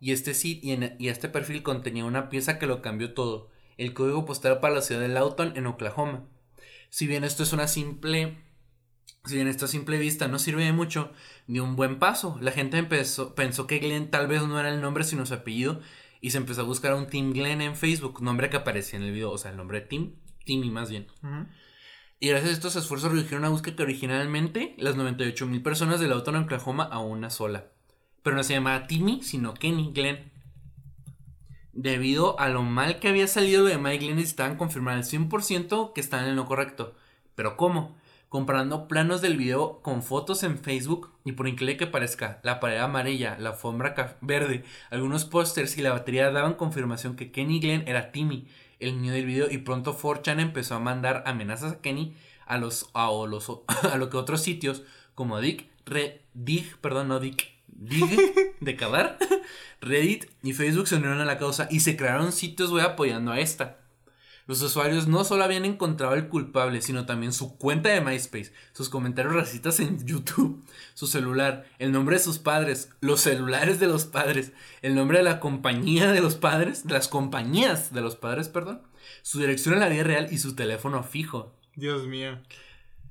y 0.00 0.10
este 0.10 0.32
y, 0.42 1.06
este 1.06 1.28
perfil 1.28 1.62
contenía 1.62 2.04
una 2.04 2.28
pieza 2.28 2.58
que 2.58 2.66
lo 2.66 2.82
cambió 2.82 3.14
todo. 3.14 3.48
El 3.76 3.94
código 3.94 4.24
postal 4.24 4.58
para 4.58 4.74
la 4.74 4.82
ciudad 4.82 5.02
de 5.02 5.06
Lawton 5.06 5.52
en 5.54 5.68
Oklahoma. 5.68 6.24
Si 6.90 7.06
bien 7.06 7.22
esto 7.22 7.44
es 7.44 7.52
una 7.52 7.68
simple 7.68 8.36
Si 9.24 9.36
bien 9.36 9.46
esto 9.46 9.68
simple 9.68 10.00
vista 10.00 10.26
no 10.26 10.40
sirve 10.40 10.64
de 10.64 10.72
mucho, 10.72 11.12
dio 11.46 11.62
un 11.62 11.76
buen 11.76 12.00
paso. 12.00 12.38
La 12.40 12.50
gente 12.50 12.82
pensó 12.82 13.66
que 13.68 13.78
Glenn 13.78 14.10
tal 14.10 14.26
vez 14.26 14.42
no 14.42 14.58
era 14.58 14.74
el 14.74 14.80
nombre 14.80 15.04
sino 15.04 15.26
su 15.26 15.34
apellido 15.34 15.80
y 16.20 16.30
se 16.30 16.38
empezó 16.38 16.62
a 16.62 16.64
buscar 16.64 16.90
a 16.90 16.96
un 16.96 17.06
Tim 17.06 17.32
Glenn 17.32 17.60
en 17.60 17.76
Facebook, 17.76 18.20
nombre 18.20 18.50
que 18.50 18.56
aparecía 18.56 18.98
en 18.98 19.04
el 19.04 19.12
video, 19.12 19.30
o 19.30 19.38
sea, 19.38 19.52
el 19.52 19.56
nombre 19.56 19.80
de 19.80 19.86
Tim, 19.86 20.16
Timmy 20.46 20.70
más 20.70 20.88
bien. 20.88 21.06
Y 22.18 22.28
gracias 22.28 22.50
a 22.50 22.54
estos 22.54 22.76
esfuerzos 22.76 23.12
redujeron 23.12 23.40
una 23.40 23.50
búsqueda 23.50 23.76
que 23.76 23.82
originalmente 23.82 24.74
las 24.78 24.96
98 24.96 25.46
mil 25.46 25.62
personas 25.62 26.00
del 26.00 26.12
auto 26.12 26.30
en 26.30 26.36
Oklahoma 26.36 26.84
a 26.84 27.00
una 27.00 27.28
sola. 27.28 27.66
Pero 28.22 28.36
no 28.36 28.42
se 28.42 28.54
llamaba 28.54 28.86
Timmy, 28.86 29.22
sino 29.22 29.52
Kenny 29.52 29.92
Glenn. 29.92 30.32
Debido 31.74 32.40
a 32.40 32.48
lo 32.48 32.62
mal 32.62 33.00
que 33.00 33.08
había 33.08 33.26
salido 33.26 33.64
lo 33.64 33.68
de 33.68 33.76
Mike 33.76 34.06
Glenn, 34.06 34.16
necesitaban 34.16 34.56
confirmar 34.56 34.94
al 34.94 35.04
100% 35.04 35.92
que 35.92 36.00
estaban 36.00 36.26
en 36.26 36.36
lo 36.36 36.46
correcto. 36.46 36.94
¿Pero 37.34 37.58
cómo? 37.58 37.98
Comparando 38.30 38.88
planos 38.88 39.20
del 39.20 39.36
video 39.36 39.82
con 39.82 40.02
fotos 40.02 40.42
en 40.42 40.58
Facebook 40.58 41.12
y 41.24 41.32
por 41.32 41.46
increíble 41.46 41.76
que 41.76 41.86
parezca, 41.86 42.40
la 42.42 42.60
pared 42.60 42.78
amarilla, 42.78 43.36
la 43.38 43.50
alfombra 43.50 44.16
verde, 44.22 44.64
algunos 44.90 45.26
pósters 45.26 45.76
y 45.76 45.82
la 45.82 45.92
batería 45.92 46.30
daban 46.30 46.54
confirmación 46.54 47.14
que 47.14 47.30
Kenny 47.30 47.60
Glenn 47.60 47.86
era 47.86 48.10
Timmy 48.10 48.48
el 48.80 49.00
niño 49.00 49.12
del 49.12 49.26
video 49.26 49.50
y 49.50 49.58
pronto 49.58 49.96
4chan 49.98 50.40
empezó 50.40 50.74
a 50.74 50.80
mandar 50.80 51.22
amenazas 51.26 51.72
a 51.72 51.80
Kenny 51.80 52.14
a 52.46 52.58
los 52.58 52.90
a, 52.94 53.10
los, 53.28 53.50
a 53.92 53.96
lo 53.96 54.10
que 54.10 54.16
otros 54.16 54.42
sitios 54.42 54.82
como 55.14 55.40
Dick, 55.40 55.66
Re, 55.86 56.22
Dig, 56.34 56.76
perdón, 56.78 57.08
no 57.08 57.20
Dick, 57.20 57.52
Dig 57.68 58.56
de 58.60 58.76
cavar, 58.76 59.18
Reddit 59.80 60.26
y 60.42 60.52
Facebook 60.52 60.88
se 60.88 60.96
unieron 60.96 61.20
a 61.20 61.24
la 61.24 61.38
causa 61.38 61.68
y 61.70 61.80
se 61.80 61.96
crearon 61.96 62.32
sitios 62.32 62.70
web 62.70 62.84
apoyando 62.84 63.32
a 63.32 63.40
esta. 63.40 63.78
Los 64.46 64.62
usuarios 64.62 65.08
no 65.08 65.24
solo 65.24 65.42
habían 65.42 65.64
encontrado 65.64 66.12
al 66.12 66.28
culpable, 66.28 66.80
sino 66.80 67.04
también 67.04 67.32
su 67.32 67.58
cuenta 67.58 67.88
de 67.88 68.00
MySpace, 68.00 68.52
sus 68.72 68.88
comentarios 68.88 69.34
racistas 69.34 69.80
en 69.80 70.06
YouTube, 70.06 70.64
su 70.94 71.08
celular, 71.08 71.66
el 71.78 71.90
nombre 71.90 72.16
de 72.16 72.22
sus 72.22 72.38
padres, 72.38 72.90
los 73.00 73.20
celulares 73.20 73.80
de 73.80 73.88
los 73.88 74.04
padres, 74.04 74.52
el 74.82 74.94
nombre 74.94 75.18
de 75.18 75.24
la 75.24 75.40
compañía 75.40 76.12
de 76.12 76.20
los 76.20 76.36
padres, 76.36 76.86
de 76.86 76.94
las 76.94 77.08
compañías 77.08 77.92
de 77.92 78.02
los 78.02 78.14
padres, 78.14 78.48
perdón, 78.48 78.82
su 79.22 79.40
dirección 79.40 79.74
en 79.74 79.80
la 79.80 79.88
vida 79.88 80.04
real 80.04 80.28
y 80.30 80.38
su 80.38 80.54
teléfono 80.54 81.02
fijo. 81.02 81.52
Dios 81.74 82.06
mío. 82.06 82.38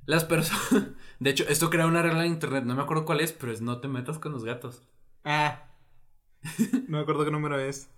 Las 0.05 0.23
personas... 0.23 0.63
De 1.19 1.29
hecho, 1.29 1.45
esto 1.47 1.69
crea 1.69 1.87
una 1.87 2.01
regla 2.01 2.25
en 2.25 2.33
internet, 2.33 2.63
no 2.65 2.75
me 2.75 2.81
acuerdo 2.81 3.05
cuál 3.05 3.21
es, 3.21 3.31
pero 3.31 3.51
es 3.51 3.61
no 3.61 3.79
te 3.79 3.87
metas 3.87 4.19
con 4.19 4.31
los 4.31 4.45
gatos. 4.45 4.83
Ah. 5.25 5.63
No 6.87 6.97
me 6.97 6.99
acuerdo 6.99 7.25
qué 7.25 7.31
número 7.31 7.59
es. 7.59 7.89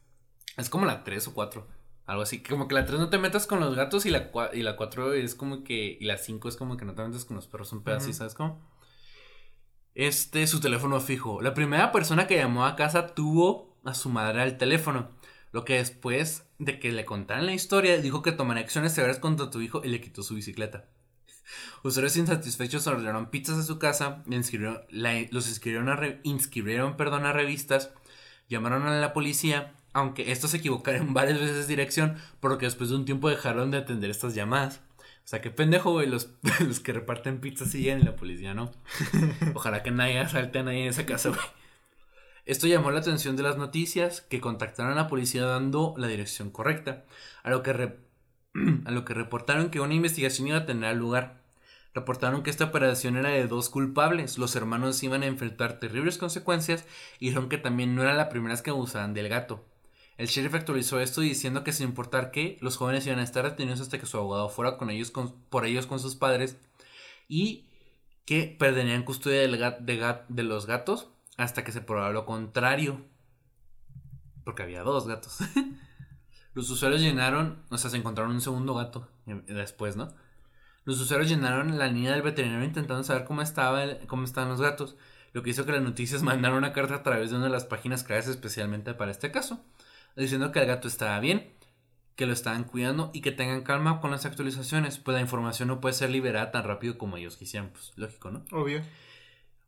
Es 0.55 0.69
como 0.69 0.85
la 0.85 1.03
3 1.03 1.27
o 1.27 1.33
4. 1.33 1.76
Algo 2.07 2.21
así, 2.23 2.41
como 2.41 2.69
que 2.69 2.75
la 2.75 2.85
3 2.85 2.99
no 2.99 3.09
te 3.09 3.17
metas 3.17 3.47
con 3.47 3.59
los 3.59 3.75
gatos 3.75 4.05
y 4.05 4.09
la, 4.09 4.31
y 4.53 4.63
la 4.63 4.77
4 4.77 5.13
es 5.13 5.35
como 5.35 5.65
que, 5.65 5.97
y 5.99 6.05
la 6.05 6.17
5 6.17 6.47
es 6.47 6.55
como 6.55 6.77
que 6.77 6.85
no 6.85 6.95
te 6.95 7.03
metas 7.03 7.25
con 7.25 7.35
los 7.35 7.47
perros, 7.47 7.73
un 7.73 7.83
pedazo, 7.83 8.13
¿sabes 8.13 8.33
cómo? 8.33 8.65
Este, 9.93 10.47
su 10.47 10.61
teléfono 10.61 11.01
fijo. 11.01 11.41
La 11.41 11.53
primera 11.53 11.91
persona 11.91 12.25
que 12.25 12.37
llamó 12.37 12.65
a 12.65 12.77
casa 12.77 13.07
tuvo 13.07 13.77
a 13.83 13.93
su 13.93 14.09
madre 14.09 14.41
al 14.41 14.57
teléfono. 14.57 15.09
Lo 15.51 15.65
que 15.65 15.75
después 15.75 16.47
de 16.59 16.79
que 16.79 16.93
le 16.93 17.03
contaran 17.03 17.45
la 17.45 17.53
historia, 17.53 17.97
dijo 17.97 18.21
que 18.21 18.31
tomaría 18.31 18.63
acciones 18.63 18.93
severas 18.93 19.19
contra 19.19 19.49
tu 19.49 19.59
hijo 19.59 19.81
y 19.83 19.89
le 19.89 19.99
quitó 19.99 20.23
su 20.23 20.35
bicicleta. 20.35 20.85
Usuarios 21.83 22.15
insatisfechos 22.15 22.87
ordenaron 22.87 23.31
pizzas 23.31 23.57
a 23.57 23.63
su 23.63 23.79
casa, 23.79 24.23
inscribieron, 24.29 24.81
los 25.31 25.49
inscribieron, 25.49 25.89
a, 25.89 25.99
inscribieron 26.23 26.95
perdón, 26.95 27.25
a 27.25 27.33
revistas, 27.33 27.91
llamaron 28.47 28.87
a 28.87 28.97
la 28.97 29.13
policía 29.13 29.73
aunque 29.93 30.31
estos 30.31 30.51
se 30.51 30.57
equivocaron 30.57 31.13
varias 31.13 31.39
veces 31.39 31.67
de 31.67 31.67
dirección, 31.67 32.17
porque 32.39 32.65
después 32.65 32.89
de 32.89 32.95
un 32.95 33.05
tiempo 33.05 33.29
dejaron 33.29 33.71
de 33.71 33.77
atender 33.77 34.09
estas 34.09 34.35
llamadas. 34.35 34.81
O 34.99 35.29
sea, 35.29 35.41
qué 35.41 35.51
pendejo, 35.51 35.91
güey, 35.91 36.07
los, 36.07 36.29
los 36.65 36.79
que 36.79 36.93
reparten 36.93 37.39
pizzas 37.41 37.71
siguen 37.71 37.99
y 37.99 38.03
la 38.03 38.15
policía 38.15 38.53
no. 38.53 38.71
Ojalá 39.53 39.83
que 39.83 39.91
nadie 39.91 40.19
asalte 40.19 40.59
a 40.59 40.63
nadie 40.63 40.83
en 40.83 40.89
esa 40.89 41.05
casa, 41.05 41.29
güey. 41.29 41.41
Esto 42.45 42.65
llamó 42.65 42.91
la 42.91 43.01
atención 43.01 43.35
de 43.35 43.43
las 43.43 43.57
noticias, 43.57 44.21
que 44.21 44.39
contactaron 44.39 44.93
a 44.93 44.95
la 44.95 45.09
policía 45.09 45.43
dando 45.43 45.93
la 45.97 46.07
dirección 46.07 46.49
correcta, 46.49 47.03
a 47.43 47.49
lo 47.49 47.61
que, 47.61 47.71
a 48.85 48.91
lo 48.91 49.03
que 49.03 49.13
reportaron 49.13 49.69
que 49.69 49.81
una 49.81 49.93
investigación 49.93 50.47
iba 50.47 50.59
a 50.59 50.65
tener 50.65 50.95
lugar. 50.95 51.41
Reportaron 51.93 52.43
que 52.43 52.49
esta 52.49 52.63
operación 52.63 53.17
era 53.17 53.31
de 53.31 53.47
dos 53.47 53.69
culpables, 53.69 54.37
los 54.37 54.55
hermanos 54.55 55.03
iban 55.03 55.23
a 55.23 55.25
enfrentar 55.25 55.79
terribles 55.79 56.17
consecuencias 56.17 56.85
y 57.19 57.25
dijeron 57.25 57.49
que 57.49 57.57
también 57.57 57.95
no 57.95 58.03
era 58.03 58.13
la 58.13 58.29
primera 58.29 58.53
vez 58.53 58.61
que 58.61 58.69
abusaban 58.69 59.13
del 59.13 59.27
gato. 59.27 59.65
El 60.17 60.27
sheriff 60.27 60.55
actualizó 60.55 60.99
esto 60.99 61.21
diciendo 61.21 61.63
que 61.63 61.71
sin 61.71 61.89
importar 61.89 62.31
qué, 62.31 62.57
los 62.61 62.75
jóvenes 62.75 63.05
iban 63.05 63.19
a 63.19 63.23
estar 63.23 63.43
retenidos 63.43 63.81
hasta 63.81 63.99
que 63.99 64.07
su 64.07 64.17
abogado 64.17 64.49
fuera 64.49 64.77
con 64.77 64.89
ellos 64.89 65.11
por 65.49 65.65
ellos 65.65 65.85
con 65.85 65.99
sus 65.99 66.15
padres 66.15 66.57
y 67.27 67.67
que 68.25 68.55
perderían 68.59 69.03
custodia 69.03 69.41
de, 69.41 70.43
los 70.43 70.65
gatos 70.65 71.09
hasta 71.37 71.63
que 71.63 71.71
se 71.71 71.81
probara 71.81 72.11
lo 72.11 72.25
contrario. 72.25 73.05
Porque 74.43 74.63
había 74.63 74.81
dos 74.81 75.07
gatos. 75.07 75.37
los 76.55 76.69
usuarios 76.71 77.01
llenaron, 77.01 77.63
o 77.69 77.77
sea, 77.77 77.91
se 77.91 77.97
encontraron 77.97 78.33
un 78.33 78.41
segundo 78.41 78.73
gato 78.73 79.07
después, 79.25 79.97
¿no? 79.97 80.13
Los 80.83 80.99
usuarios 80.99 81.29
llenaron 81.29 81.77
la 81.77 81.87
línea 81.87 82.13
del 82.13 82.23
veterinario 82.23 82.65
intentando 82.65 83.03
saber 83.03 83.25
cómo, 83.25 83.43
estaba 83.43 83.85
cómo 84.07 84.23
estaban 84.23 84.49
los 84.49 84.61
gatos, 84.61 84.95
lo 85.33 85.43
que 85.43 85.51
hizo 85.51 85.65
que 85.65 85.73
las 85.73 85.81
noticias 85.81 86.23
mandaran 86.23 86.57
una 86.57 86.73
carta 86.73 86.95
a 86.95 87.03
través 87.03 87.29
de 87.29 87.35
una 87.35 87.45
de 87.45 87.51
las 87.51 87.65
páginas 87.65 88.03
creadas 88.03 88.27
especialmente 88.27 88.95
para 88.95 89.11
este 89.11 89.29
caso 89.29 89.63
diciendo 90.21 90.51
que 90.51 90.59
el 90.59 90.65
gato 90.65 90.87
estaba 90.87 91.19
bien, 91.19 91.53
que 92.15 92.25
lo 92.25 92.33
estaban 92.33 92.63
cuidando 92.63 93.11
y 93.13 93.21
que 93.21 93.31
tengan 93.31 93.61
calma 93.61 94.01
con 94.01 94.11
las 94.11 94.25
actualizaciones, 94.25 94.97
pues 94.97 95.15
la 95.15 95.21
información 95.21 95.67
no 95.67 95.79
puede 95.79 95.93
ser 95.93 96.09
liberada 96.09 96.51
tan 96.51 96.63
rápido 96.63 96.97
como 96.97 97.17
ellos 97.17 97.37
quisieran, 97.37 97.69
pues 97.69 97.93
lógico, 97.95 98.31
¿no? 98.31 98.43
Obvio. 98.51 98.81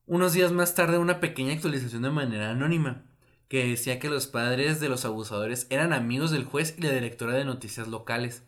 Unos 0.05 0.33
días 0.33 0.51
más 0.51 0.73
tarde 0.73 0.97
una 0.97 1.19
pequeña 1.19 1.53
actualización 1.53 2.01
de 2.01 2.09
manera 2.09 2.49
anónima, 2.49 3.03
que 3.47 3.67
decía 3.67 3.99
que 3.99 4.09
los 4.09 4.27
padres 4.27 4.79
de 4.79 4.89
los 4.89 5.05
abusadores 5.05 5.67
eran 5.69 5.93
amigos 5.93 6.31
del 6.31 6.45
juez 6.45 6.75
y 6.77 6.81
la 6.81 6.91
directora 6.91 7.33
de 7.33 7.45
noticias 7.45 7.87
locales, 7.87 8.43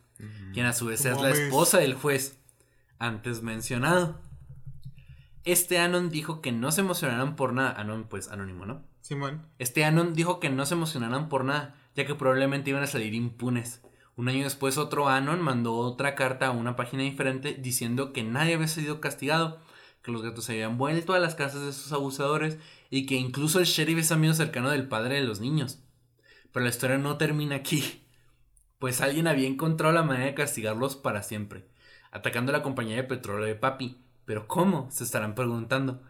quien 0.54 0.66
a 0.66 0.74
su 0.74 0.88
vez 0.88 1.06
es 1.06 1.20
la 1.20 1.32
esposa 1.32 1.80
del 1.80 1.96
juez, 1.96 2.40
antes 3.00 3.42
mencionado. 3.42 4.20
Este 5.44 5.80
Anon 5.80 6.12
dijo 6.12 6.42
que 6.42 6.52
no 6.52 6.72
se 6.72 6.82
emocionaran 6.82 7.36
por 7.36 7.54
nada. 7.54 7.72
Anon, 7.72 8.04
pues 8.08 8.30
anónimo, 8.30 8.68
¿no? 8.68 8.84
Simón. 9.02 9.48
Este 9.58 9.84
Anon 9.86 10.14
dijo 10.14 10.40
que 10.40 10.50
no 10.50 10.68
se 10.68 10.76
emocionaran 10.76 11.28
por 11.30 11.44
nada, 11.46 11.76
ya 11.96 12.06
que 12.06 12.16
probablemente 12.16 12.70
iban 12.70 12.84
a 12.84 12.88
salir 12.88 13.14
impunes. 13.14 13.82
Un 14.16 14.30
año 14.30 14.44
después 14.44 14.78
otro 14.78 15.10
Anon 15.10 15.42
mandó 15.42 15.76
otra 15.78 16.16
carta 16.16 16.48
a 16.48 16.52
una 16.52 16.76
página 16.76 17.04
diferente 17.04 17.54
diciendo 17.54 18.14
que 18.14 18.24
nadie 18.24 18.56
había 18.56 18.68
sido 18.68 19.02
castigado, 19.02 19.60
que 20.04 20.12
los 20.12 20.22
gatos 20.22 20.46
se 20.46 20.54
habían 20.54 20.78
vuelto 20.78 21.14
a 21.14 21.20
las 21.20 21.36
casas 21.36 21.62
de 21.66 21.74
sus 21.74 21.92
abusadores 21.92 22.58
y 22.90 23.06
que 23.06 23.16
incluso 23.16 23.60
el 23.60 23.66
sheriff 23.66 24.00
es 24.00 24.12
amigo 24.12 24.34
cercano 24.34 24.70
del 24.70 24.88
padre 24.88 25.16
de 25.16 25.24
los 25.24 25.40
niños. 25.40 25.84
Pero 26.52 26.64
la 26.64 26.70
historia 26.70 26.98
no 26.98 27.18
termina 27.18 27.56
aquí, 27.56 28.04
pues 28.80 29.00
alguien 29.02 29.28
había 29.28 29.48
encontrado 29.48 29.94
la 29.94 30.04
manera 30.04 30.26
de 30.26 30.34
castigarlos 30.34 30.96
para 30.96 31.24
siempre, 31.24 31.68
atacando 32.12 32.52
a 32.52 32.58
la 32.58 32.64
compañía 32.64 32.98
de 32.98 33.04
petróleo 33.04 33.46
de 33.46 33.56
Papi. 33.56 33.98
Pero 34.26 34.48
¿cómo? 34.48 34.90
se 34.92 35.04
estarán 35.04 35.36
preguntando. 35.36 36.02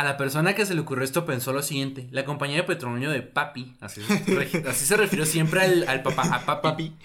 A 0.00 0.02
la 0.02 0.16
persona 0.16 0.54
que 0.54 0.64
se 0.64 0.72
le 0.72 0.80
ocurrió 0.80 1.04
esto 1.04 1.26
pensó 1.26 1.52
lo 1.52 1.60
siguiente: 1.60 2.08
la 2.10 2.24
compañía 2.24 2.56
de 2.56 2.62
petróleo 2.62 3.10
de 3.10 3.20
Papi, 3.20 3.76
así, 3.80 4.00
se 4.00 4.96
refirió 4.96 5.26
siempre 5.26 5.60
al, 5.60 6.02
papá, 6.02 6.22
a 6.22 6.62
papi, 6.62 6.96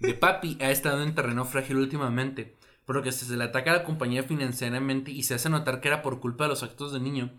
de 0.00 0.14
Papi, 0.14 0.56
ha 0.62 0.70
estado 0.70 1.02
en 1.02 1.14
terreno 1.14 1.44
frágil 1.44 1.76
últimamente, 1.76 2.56
por 2.86 2.96
lo 2.96 3.02
que 3.02 3.12
si 3.12 3.26
se 3.26 3.36
le 3.36 3.44
ataca 3.44 3.72
a 3.72 3.76
la 3.76 3.84
compañía 3.84 4.22
financieramente 4.22 5.10
y 5.10 5.24
se 5.24 5.34
hace 5.34 5.50
notar 5.50 5.82
que 5.82 5.88
era 5.88 6.00
por 6.00 6.18
culpa 6.18 6.44
de 6.44 6.48
los 6.48 6.62
actos 6.62 6.94
del 6.94 7.02
niño, 7.02 7.30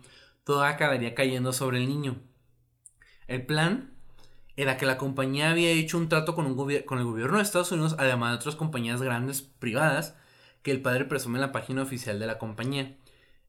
todo 0.43 0.63
acabaría 0.63 1.15
cayendo 1.15 1.51
sobre 1.51 1.79
el 1.79 1.88
niño. 1.88 2.17
El 3.27 3.43
plan 3.43 3.89
era 4.55 4.77
que 4.77 4.86
la 4.86 4.99
compañía 4.99 5.49
había 5.49 5.71
hecho 5.71 5.97
un 5.97 6.09
trato 6.09 6.36
con, 6.36 6.45
un 6.45 6.55
con 6.86 6.99
el 6.99 7.05
gobierno 7.05 7.38
de 7.38 7.43
Estados 7.43 7.71
Unidos, 7.71 7.95
además 7.97 8.33
de 8.33 8.36
otras 8.36 8.55
compañías 8.55 9.01
grandes 9.01 9.41
privadas, 9.41 10.15
que 10.61 10.69
el 10.69 10.83
padre 10.83 11.05
presume 11.05 11.38
en 11.38 11.41
la 11.41 11.51
página 11.51 11.81
oficial 11.81 12.19
de 12.19 12.27
la 12.27 12.38
compañía 12.38 12.95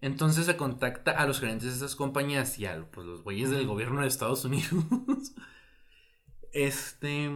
entonces 0.01 0.47
se 0.47 0.57
contacta 0.57 1.13
a 1.13 1.27
los 1.27 1.41
gerentes 1.41 1.71
de 1.71 1.77
esas 1.77 1.97
compañías 1.97 2.59
y 2.59 2.67
a 2.67 2.85
pues, 2.91 3.07
los 3.07 3.23
güeyes 3.23 3.51
del 3.51 3.67
gobierno 3.67 4.03
de 4.03 4.09
Estados 4.09 4.45
Unidos. 4.45 4.73
este. 6.53 7.31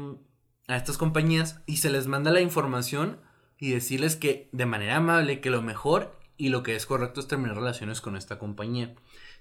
A 0.68 0.76
estas 0.76 0.98
compañías 0.98 1.60
y 1.66 1.78
se 1.78 1.90
les 1.90 2.06
manda 2.06 2.30
la 2.30 2.40
información 2.40 3.18
y 3.58 3.70
decirles 3.72 4.14
que 4.14 4.48
de 4.52 4.66
manera 4.66 4.96
amable 4.96 5.40
que 5.40 5.50
lo 5.50 5.62
mejor 5.62 6.16
y 6.36 6.48
lo 6.48 6.62
que 6.62 6.76
es 6.76 6.86
correcto 6.86 7.18
es 7.18 7.26
terminar 7.26 7.56
relaciones 7.56 8.00
con 8.00 8.16
esta 8.16 8.38
compañía. 8.38 8.94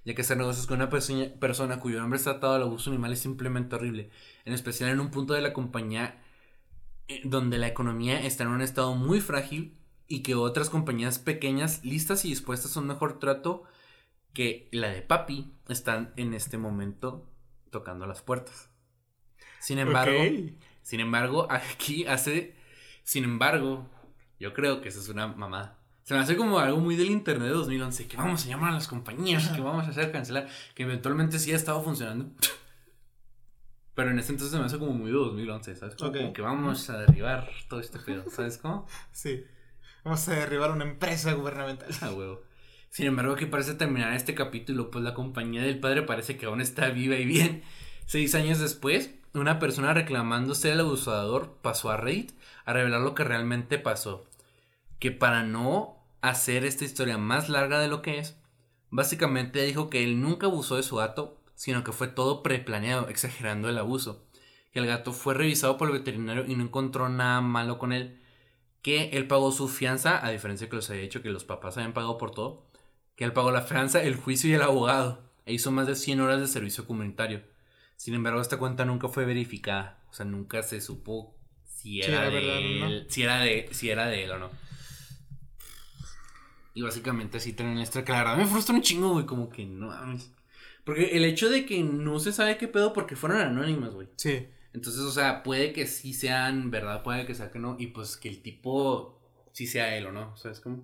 Ya 0.06 0.16
que 0.16 0.24
hacer 0.24 0.38
negocios 0.38 0.66
con 0.66 0.82
una 0.82 0.90
persona 0.90 1.80
cuyo 1.80 2.00
nombre 2.00 2.18
está 2.18 2.32
atado 2.32 2.56
al 2.56 2.64
abuso 2.64 2.90
animal 2.90 3.14
es 3.14 3.20
simplemente 3.20 3.76
horrible. 3.76 4.10
En 4.44 4.54
especial 4.54 4.90
en 4.90 5.00
un 5.00 5.12
punto 5.12 5.34
de 5.34 5.42
la 5.42 5.54
compañía 5.54 6.20
eh, 7.08 7.22
donde 7.24 7.58
la 7.58 7.68
economía 7.68 8.22
está 8.22 8.44
en 8.44 8.50
un 8.50 8.62
estado 8.62 8.96
muy 8.96 9.22
frágil 9.22 9.79
y 10.10 10.24
que 10.24 10.36
otras 10.36 10.70
compañías 10.70 11.20
pequeñas, 11.20 11.86
listas 11.86 12.26
y 12.26 12.30
dispuestas 12.30 12.76
a 12.76 12.80
un 12.82 12.88
mejor 12.88 13.20
trato 13.20 13.64
que 14.34 14.68
la 14.72 14.90
de 14.90 15.04
Papi, 15.04 15.54
están 15.70 16.14
en 16.18 16.34
este 16.34 16.58
momento 16.58 17.30
tocando 17.70 18.08
las 18.08 18.22
puertas. 18.22 18.70
Sin 19.60 19.78
embargo, 19.78 20.20
sin 20.82 21.00
embargo, 21.00 21.48
aquí 21.52 22.06
hace, 22.06 22.56
sin 23.04 23.24
embargo, 23.24 23.88
yo 24.40 24.54
creo 24.54 24.82
que 24.82 24.90
eso 24.90 25.00
es 25.00 25.10
una 25.10 25.28
mamá. 25.28 25.78
Se 26.04 26.16
me 26.16 26.22
hace 26.22 26.36
como 26.36 26.58
algo 26.58 26.80
muy 26.80 26.96
del 26.96 27.12
internet 27.12 27.50
de 27.50 27.54
2011, 27.54 28.08
que 28.08 28.18
vamos 28.18 28.44
a 28.44 28.50
llamar 28.50 28.72
a 28.72 28.74
las 28.74 28.88
compañías, 28.88 29.50
que 29.50 29.62
vamos 29.62 29.86
a 29.86 29.92
hacer 29.92 30.12
cancelar, 30.12 30.48
que 30.74 30.84
eventualmente 30.84 31.38
sí 31.38 31.54
ha 31.54 31.56
estado 31.56 31.84
funcionando. 31.84 32.32
Pero 33.94 34.10
en 34.10 34.18
ese 34.18 34.32
entonces 34.32 34.54
se 34.54 34.60
me 34.60 34.66
hace 34.66 34.80
como 34.80 34.94
muy 34.94 35.12
de 35.12 35.18
2011, 35.18 35.76
¿sabes? 35.76 35.96
Como, 35.96 36.12
como 36.12 36.34
que 36.34 36.42
vamos 36.42 36.90
a 36.90 36.98
derribar 36.98 37.48
todo 37.68 37.80
este 37.80 38.00
pedo, 38.00 38.24
¿sabes 38.32 38.58
cómo? 38.58 38.88
Sí. 39.12 39.46
Vamos 40.04 40.28
a 40.30 40.34
derribar 40.34 40.72
una 40.72 40.86
empresa 40.86 41.34
gubernamental. 41.34 41.90
A 42.02 42.12
huevo. 42.14 42.42
Sin 42.90 43.06
embargo, 43.06 43.36
que 43.36 43.48
parece 43.48 43.76
terminar 43.76 44.14
este 44.14 44.34
capítulo, 44.34 44.90
pues 44.90 45.04
la 45.04 45.14
compañía 45.14 45.62
del 45.62 45.80
padre 45.80 46.04
parece 46.04 46.38
que 46.38 46.46
aún 46.46 46.62
está 46.62 46.90
viva 46.90 47.16
y 47.16 47.26
bien. 47.26 47.64
Seis 48.06 48.34
años 48.34 48.60
después, 48.60 49.14
una 49.34 49.60
persona 49.60 49.94
reclamando 49.94 50.56
ser 50.56 50.74
el 50.74 50.80
abusador 50.80 51.58
pasó 51.62 51.92
a 51.92 51.98
Reddit 51.98 52.32
a 52.66 52.74
revelar 52.74 53.02
lo 53.02 53.14
que 53.14 53.24
realmente 53.24 53.78
pasó. 53.78 54.26
Que 55.00 55.12
para 55.12 55.44
no 55.44 55.98
hacer 56.22 56.66
esta 56.66 56.86
historia 56.86 57.18
más 57.18 57.50
larga 57.50 57.80
de 57.80 57.90
lo 57.90 58.02
que 58.02 58.20
es, 58.20 58.38
básicamente 58.90 59.64
dijo 59.64 59.90
que 59.90 60.04
él 60.04 60.22
nunca 60.22 60.48
abusó 60.48 60.78
de 60.78 60.84
su 60.84 60.96
gato, 60.96 61.42
sino 61.56 61.84
que 61.84 61.92
fue 61.92 62.08
todo 62.08 62.42
preplaneado, 62.42 63.10
exagerando 63.10 63.70
el 63.70 63.78
abuso. 63.78 64.26
Que 64.72 64.80
el 64.80 64.88
gato 64.88 65.12
fue 65.12 65.34
revisado 65.34 65.78
por 65.78 65.90
el 65.90 65.98
veterinario 65.98 66.46
y 66.48 66.56
no 66.56 66.64
encontró 66.64 67.10
nada 67.10 67.42
malo 67.42 67.78
con 67.78 67.92
él 67.92 68.19
que 68.82 69.10
él 69.10 69.28
pagó 69.28 69.52
su 69.52 69.68
fianza, 69.68 70.26
a 70.26 70.32
diferencia 70.32 70.66
de 70.66 70.70
que 70.70 70.76
los 70.78 70.90
había 70.90 71.02
dicho 71.02 71.22
que 71.22 71.30
los 71.30 71.44
papás 71.44 71.78
habían 71.78 71.94
pagado 71.94 72.18
por 72.18 72.32
todo, 72.32 72.66
que 73.16 73.26
él 73.26 73.34
pagó 73.34 73.52
la 73.52 73.62
fianza, 73.62 74.02
el 74.02 74.16
juicio 74.16 74.50
y 74.50 74.54
el 74.54 74.62
abogado, 74.62 75.22
e 75.46 75.54
hizo 75.54 75.72
más 75.72 75.88
de 75.88 75.96
100 75.96 76.22
horas 76.22 76.40
de 76.40 76.48
servicio 76.48 76.86
comunitario. 76.86 77.42
Sin 77.98 78.14
embargo, 78.14 78.40
esta 78.40 78.58
cuenta 78.58 78.86
nunca 78.86 79.10
fue 79.10 79.26
verificada, 79.26 80.02
o 80.10 80.14
sea, 80.14 80.26
nunca 80.26 80.64
se 80.64 80.80
supo 80.80 81.36
si 81.66 82.02
era, 82.02 82.24
de 82.24 82.30
verdad 82.30 82.58
o 82.58 82.62
no. 82.62 82.88
él, 82.88 83.06
si 83.10 83.24
era 83.24 83.40
de, 83.40 83.70
si 83.72 83.90
era 83.90 84.08
de 84.08 84.24
él 84.24 84.32
o 84.32 84.40
no. 84.40 84.50
Y 86.74 86.82
básicamente 86.82 87.38
así 87.38 87.54
traen 87.54 87.78
esta 87.80 88.06
que 88.06 88.12
la 88.12 88.20
verdad 88.20 88.38
me 88.38 88.46
frustra 88.46 88.76
un 88.76 88.82
chingo, 88.82 89.12
güey, 89.12 89.26
como 89.26 89.50
que 89.50 89.66
no 89.66 89.88
mames. 89.88 90.32
Porque 90.86 91.18
el 91.18 91.26
hecho 91.26 91.50
de 91.50 91.66
que 91.66 91.84
no 91.84 92.20
se 92.20 92.32
sabe 92.32 92.58
qué 92.58 92.68
pedo 92.68 92.94
porque 92.94 93.16
fueron 93.16 93.42
anónimas, 93.42 93.94
güey. 93.94 94.08
Sí. 94.16 94.48
Entonces, 94.74 95.02
o 95.02 95.12
sea, 95.12 95.42
puede 95.44 95.74
que 95.74 95.88
sí 95.88 96.14
sean 96.14 96.70
verdad, 96.72 97.02
puede 97.04 97.26
que 97.26 97.34
sea 97.36 97.52
que 97.52 97.60
no, 97.60 97.76
y 97.80 97.88
pues 97.88 98.18
que 98.18 98.30
el 98.30 98.42
tipo 98.42 99.20
sí 99.52 99.66
sea 99.68 99.98
él 99.98 100.06
o 100.06 100.12
no, 100.12 100.36
¿sabes 100.38 100.60
cómo? 100.60 100.84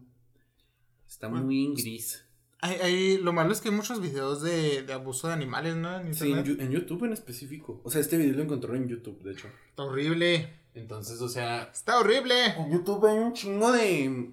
Está 1.07 1.27
Bueno, 1.27 1.45
muy 1.45 1.65
en 1.65 1.75
gris. 1.75 2.23
Hay, 2.61 2.77
hay- 2.81 3.17
lo 3.19 3.31
malo 3.31 3.51
es 3.51 3.61
que 3.61 3.69
hay 3.69 3.75
muchos 3.75 4.01
videos 4.01 4.41
de, 4.41 4.81
de 4.81 4.93
abuso 4.93 5.27
de 5.27 5.33
animales, 5.33 5.75
¿no? 5.75 5.99
En 5.99 6.15
Sí, 6.15 6.31
en, 6.31 6.71
YouTube 6.71 7.03
en 7.03 7.13
específico. 7.13 7.79
O 7.83 7.91
sea, 7.91 8.01
este 8.01 8.17
video 8.17 8.33
lo 8.35 8.43
encontraron 8.43 8.81
en 8.81 8.87
YouTube, 8.89 9.21
de 9.21 9.33
hecho. 9.33 9.49
Está 9.69 9.83
horrible. 9.83 10.49
Entonces, 10.73 11.21
o 11.21 11.29
sea, 11.29 11.69
Está 11.71 11.99
horrible. 11.99 12.33
en 12.57 12.71
YouTube 12.71 13.05
hay 13.05 13.17
un 13.19 13.33
chingo 13.33 13.71
de. 13.71 14.31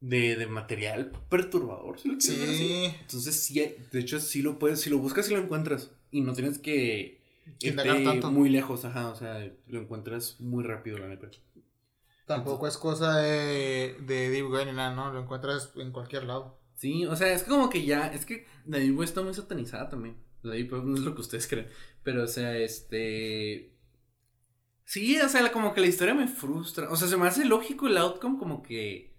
de, 0.00 0.36
de 0.36 0.46
material 0.46 1.12
perturbador, 1.28 2.00
si 2.00 2.08
lo 2.08 2.16
quieres 2.18 2.48
así. 2.48 2.56
Sí. 2.56 2.94
Entonces, 3.02 3.42
sí, 3.42 3.74
de 3.92 3.98
hecho, 4.00 4.18
sí 4.18 4.40
lo 4.40 4.58
puedes, 4.58 4.80
si 4.80 4.88
lo 4.88 4.98
buscas, 4.98 5.26
sí 5.26 5.34
lo 5.34 5.40
encuentras. 5.40 5.90
Y 6.10 6.22
no 6.22 6.32
tienes 6.32 6.58
que 6.58 7.19
Irte 7.60 8.04
tanto. 8.04 8.30
muy 8.30 8.48
lejos, 8.48 8.84
ajá, 8.84 9.08
o 9.08 9.14
sea, 9.14 9.50
lo 9.66 9.80
encuentras 9.80 10.40
muy 10.40 10.64
rápido, 10.64 10.98
la 10.98 11.08
neta. 11.08 11.28
Tampoco 12.26 12.66
es 12.66 12.76
cosa 12.76 13.18
de, 13.18 13.96
de 14.00 14.30
Deep 14.30 14.50
Web 14.50 14.66
ni 14.66 14.72
nada, 14.72 14.94
¿no? 14.94 15.12
Lo 15.12 15.20
encuentras 15.20 15.72
en 15.76 15.90
cualquier 15.90 16.24
lado. 16.24 16.60
Sí, 16.76 17.04
o 17.06 17.16
sea, 17.16 17.32
es 17.32 17.42
como 17.42 17.68
que 17.68 17.84
ya, 17.84 18.06
es 18.06 18.24
que 18.24 18.46
la 18.66 18.78
Deep 18.78 18.96
Web 18.96 19.04
está 19.04 19.20
muy 19.22 19.34
satanizada 19.34 19.88
también. 19.88 20.16
La 20.42 20.54
Deep 20.54 20.72
Web 20.72 20.84
no 20.84 20.94
es 20.94 21.00
lo 21.00 21.14
que 21.14 21.20
ustedes 21.20 21.46
creen. 21.46 21.68
Pero, 22.02 22.24
o 22.24 22.26
sea, 22.26 22.56
este. 22.56 23.74
Sí, 24.84 25.20
o 25.20 25.28
sea, 25.28 25.52
como 25.52 25.74
que 25.74 25.80
la 25.80 25.86
historia 25.86 26.14
me 26.14 26.26
frustra. 26.26 26.90
O 26.90 26.96
sea, 26.96 27.08
se 27.08 27.16
me 27.16 27.26
hace 27.26 27.44
lógico 27.44 27.86
el 27.86 27.98
outcome, 27.98 28.38
como 28.38 28.62
que. 28.62 29.14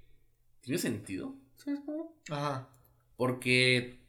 Tiene 0.62 0.80
sentido. 0.80 1.36
¿Sabes 1.58 1.80
cómo? 1.86 2.20
Ajá. 2.30 2.70
Porque. 3.16 4.01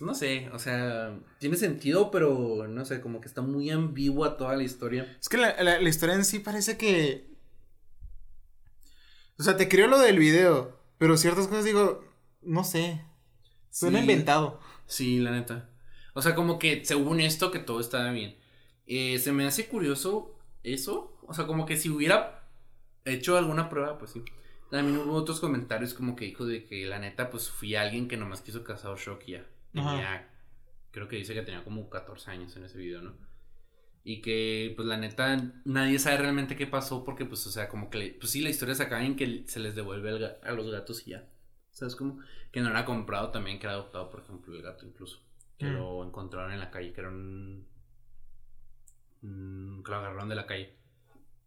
No 0.00 0.14
sé, 0.14 0.48
o 0.52 0.58
sea, 0.58 1.18
tiene 1.38 1.56
sentido, 1.56 2.10
pero 2.10 2.66
no 2.68 2.84
sé, 2.84 3.00
como 3.00 3.20
que 3.20 3.28
está 3.28 3.40
muy 3.42 3.70
ambigua 3.70 4.36
toda 4.36 4.56
la 4.56 4.62
historia. 4.62 5.16
Es 5.20 5.28
que 5.28 5.36
la, 5.38 5.60
la- 5.62 5.80
la 5.80 5.88
historia 5.88 6.14
en 6.14 6.24
sí 6.24 6.38
parece 6.40 6.76
que. 6.76 7.28
O 9.38 9.42
sea, 9.42 9.56
te 9.56 9.68
creo 9.68 9.86
lo 9.86 9.98
del 9.98 10.18
video, 10.18 10.78
pero 10.98 11.16
ciertas 11.16 11.46
cosas 11.46 11.64
digo, 11.64 12.04
no 12.42 12.64
sé. 12.64 13.04
Suena 13.70 13.98
Sí. 13.98 14.02
inventado. 14.04 14.60
Sí, 14.86 15.18
la 15.20 15.30
neta. 15.30 15.70
O 16.14 16.22
sea, 16.22 16.34
como 16.34 16.58
que 16.58 16.84
según 16.84 17.20
esto 17.20 17.50
que 17.50 17.58
todo 17.60 17.80
estaba 17.80 18.10
bien. 18.10 18.36
Eh, 18.86 19.18
se 19.18 19.30
me 19.32 19.46
hace 19.46 19.68
curioso 19.68 20.36
eso. 20.64 21.16
O 21.26 21.34
sea, 21.34 21.46
como 21.46 21.66
que 21.66 21.76
si 21.76 21.88
hubiera 21.90 22.48
hecho 23.04 23.36
alguna 23.36 23.68
prueba, 23.68 23.98
pues 23.98 24.10
sí. 24.12 24.24
También 24.70 24.98
hubo 24.98 25.12
otros 25.14 25.40
comentarios 25.40 25.94
como 25.94 26.16
que 26.16 26.24
dijo 26.24 26.44
de 26.44 26.64
que 26.66 26.84
la 26.86 26.98
neta, 26.98 27.30
pues 27.30 27.48
fui 27.50 27.74
alguien 27.76 28.08
que 28.08 28.16
nomás 28.16 28.40
quiso 28.40 28.64
cazar 28.64 28.96
shock 28.98 29.22
y 29.26 29.32
ya. 29.32 29.46
Tenía, 29.84 30.28
creo 30.90 31.08
que 31.08 31.16
dice 31.16 31.34
que 31.34 31.42
tenía 31.42 31.64
como 31.64 31.88
14 31.90 32.30
años 32.30 32.56
en 32.56 32.64
ese 32.64 32.78
video, 32.78 33.02
¿no? 33.02 33.14
Y 34.04 34.22
que, 34.22 34.72
pues 34.76 34.88
la 34.88 34.96
neta, 34.96 35.52
nadie 35.64 35.98
sabe 35.98 36.18
realmente 36.18 36.56
qué 36.56 36.66
pasó 36.66 37.04
porque, 37.04 37.26
pues, 37.26 37.46
o 37.46 37.50
sea, 37.50 37.68
como 37.68 37.90
que, 37.90 38.16
pues 38.18 38.32
sí, 38.32 38.40
la 38.40 38.48
historia 38.50 38.74
se 38.74 38.84
acaba 38.84 39.04
en 39.04 39.16
que 39.16 39.44
se 39.46 39.60
les 39.60 39.74
devuelve 39.74 40.10
el 40.10 40.24
a 40.42 40.52
los 40.52 40.70
gatos 40.70 41.06
y 41.06 41.10
ya. 41.10 41.28
¿Sabes 41.72 41.94
cómo? 41.94 42.18
Que 42.50 42.60
no 42.60 42.70
era 42.70 42.84
comprado 42.84 43.30
también, 43.30 43.58
que 43.58 43.66
era 43.66 43.74
adoptado, 43.74 44.08
por 44.10 44.20
ejemplo, 44.20 44.54
el 44.54 44.62
gato 44.62 44.86
incluso. 44.86 45.20
Que 45.58 45.66
Mm. 45.66 45.72
lo 45.74 46.04
encontraron 46.04 46.52
en 46.52 46.60
la 46.60 46.70
calle, 46.70 46.92
que 46.92 47.00
era 47.00 47.10
un... 47.10 47.66
un- 49.22 49.82
que 49.84 49.90
lo 49.90 49.96
agarraron 49.96 50.28
de 50.28 50.34
la 50.36 50.46
calle. 50.46 50.74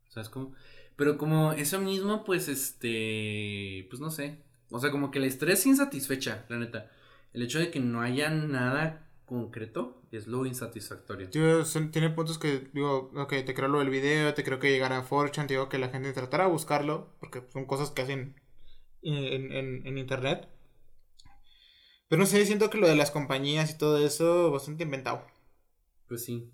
¿Sabes 0.10 0.30
cómo? 0.30 0.54
Pero 0.96 1.18
como 1.18 1.54
eso 1.54 1.80
mismo, 1.80 2.24
pues, 2.24 2.48
este... 2.48 3.88
Pues 3.90 4.00
no 4.02 4.12
sé. 4.12 4.44
O 4.70 4.80
sea, 4.80 4.92
como 4.92 5.10
que 5.12 5.20
la 5.20 5.26
historia 5.28 5.54
es 5.54 5.66
insatisfecha, 5.66 6.46
la 6.50 6.58
neta. 6.58 6.92
El 7.34 7.44
hecho 7.44 7.60
de 7.60 7.72
que 7.72 7.80
no 7.80 8.02
haya 8.02 8.30
nada 8.30 9.08
concreto 9.26 10.02
es 10.12 10.28
lo 10.28 10.46
insatisfactorio. 10.46 11.30
Yo, 11.30 11.64
son- 11.64 11.92
tiene 11.92 12.10
puntos 12.10 12.38
que 12.38 12.68
digo, 12.74 13.12
ok, 13.16 13.30
te 13.46 13.54
creo 13.54 13.70
lo 13.70 13.80
del 13.80 13.90
video, 13.90 14.34
te 14.34 14.44
creo 14.44 14.60
que 14.60 14.70
llegara 14.72 14.98
a 14.98 15.08
4chan, 15.08 15.48
te 15.48 15.54
digo 15.54 15.70
que 15.70 15.78
la 15.80 15.88
gente 15.90 16.12
tratara 16.12 16.46
de 16.46 16.52
buscarlo, 16.52 17.16
porque 17.20 17.42
son 17.54 17.66
cosas 17.66 17.92
que 17.92 18.02
hacen 18.02 18.36
en, 19.02 19.52
en- 19.52 19.88
en 19.88 19.98
internet. 19.98 20.50
Pero 22.10 22.20
no 22.20 22.26
sé, 22.26 22.46
siento 22.46 22.70
que 22.70 22.78
lo 22.78 22.88
de 22.90 22.98
las 22.98 23.10
compañías 23.12 23.72
y 23.72 23.78
todo 23.78 23.98
eso, 24.06 24.52
bastante 24.52 24.84
inventado. 24.84 25.26
Pues 26.10 26.26
sí. 26.26 26.52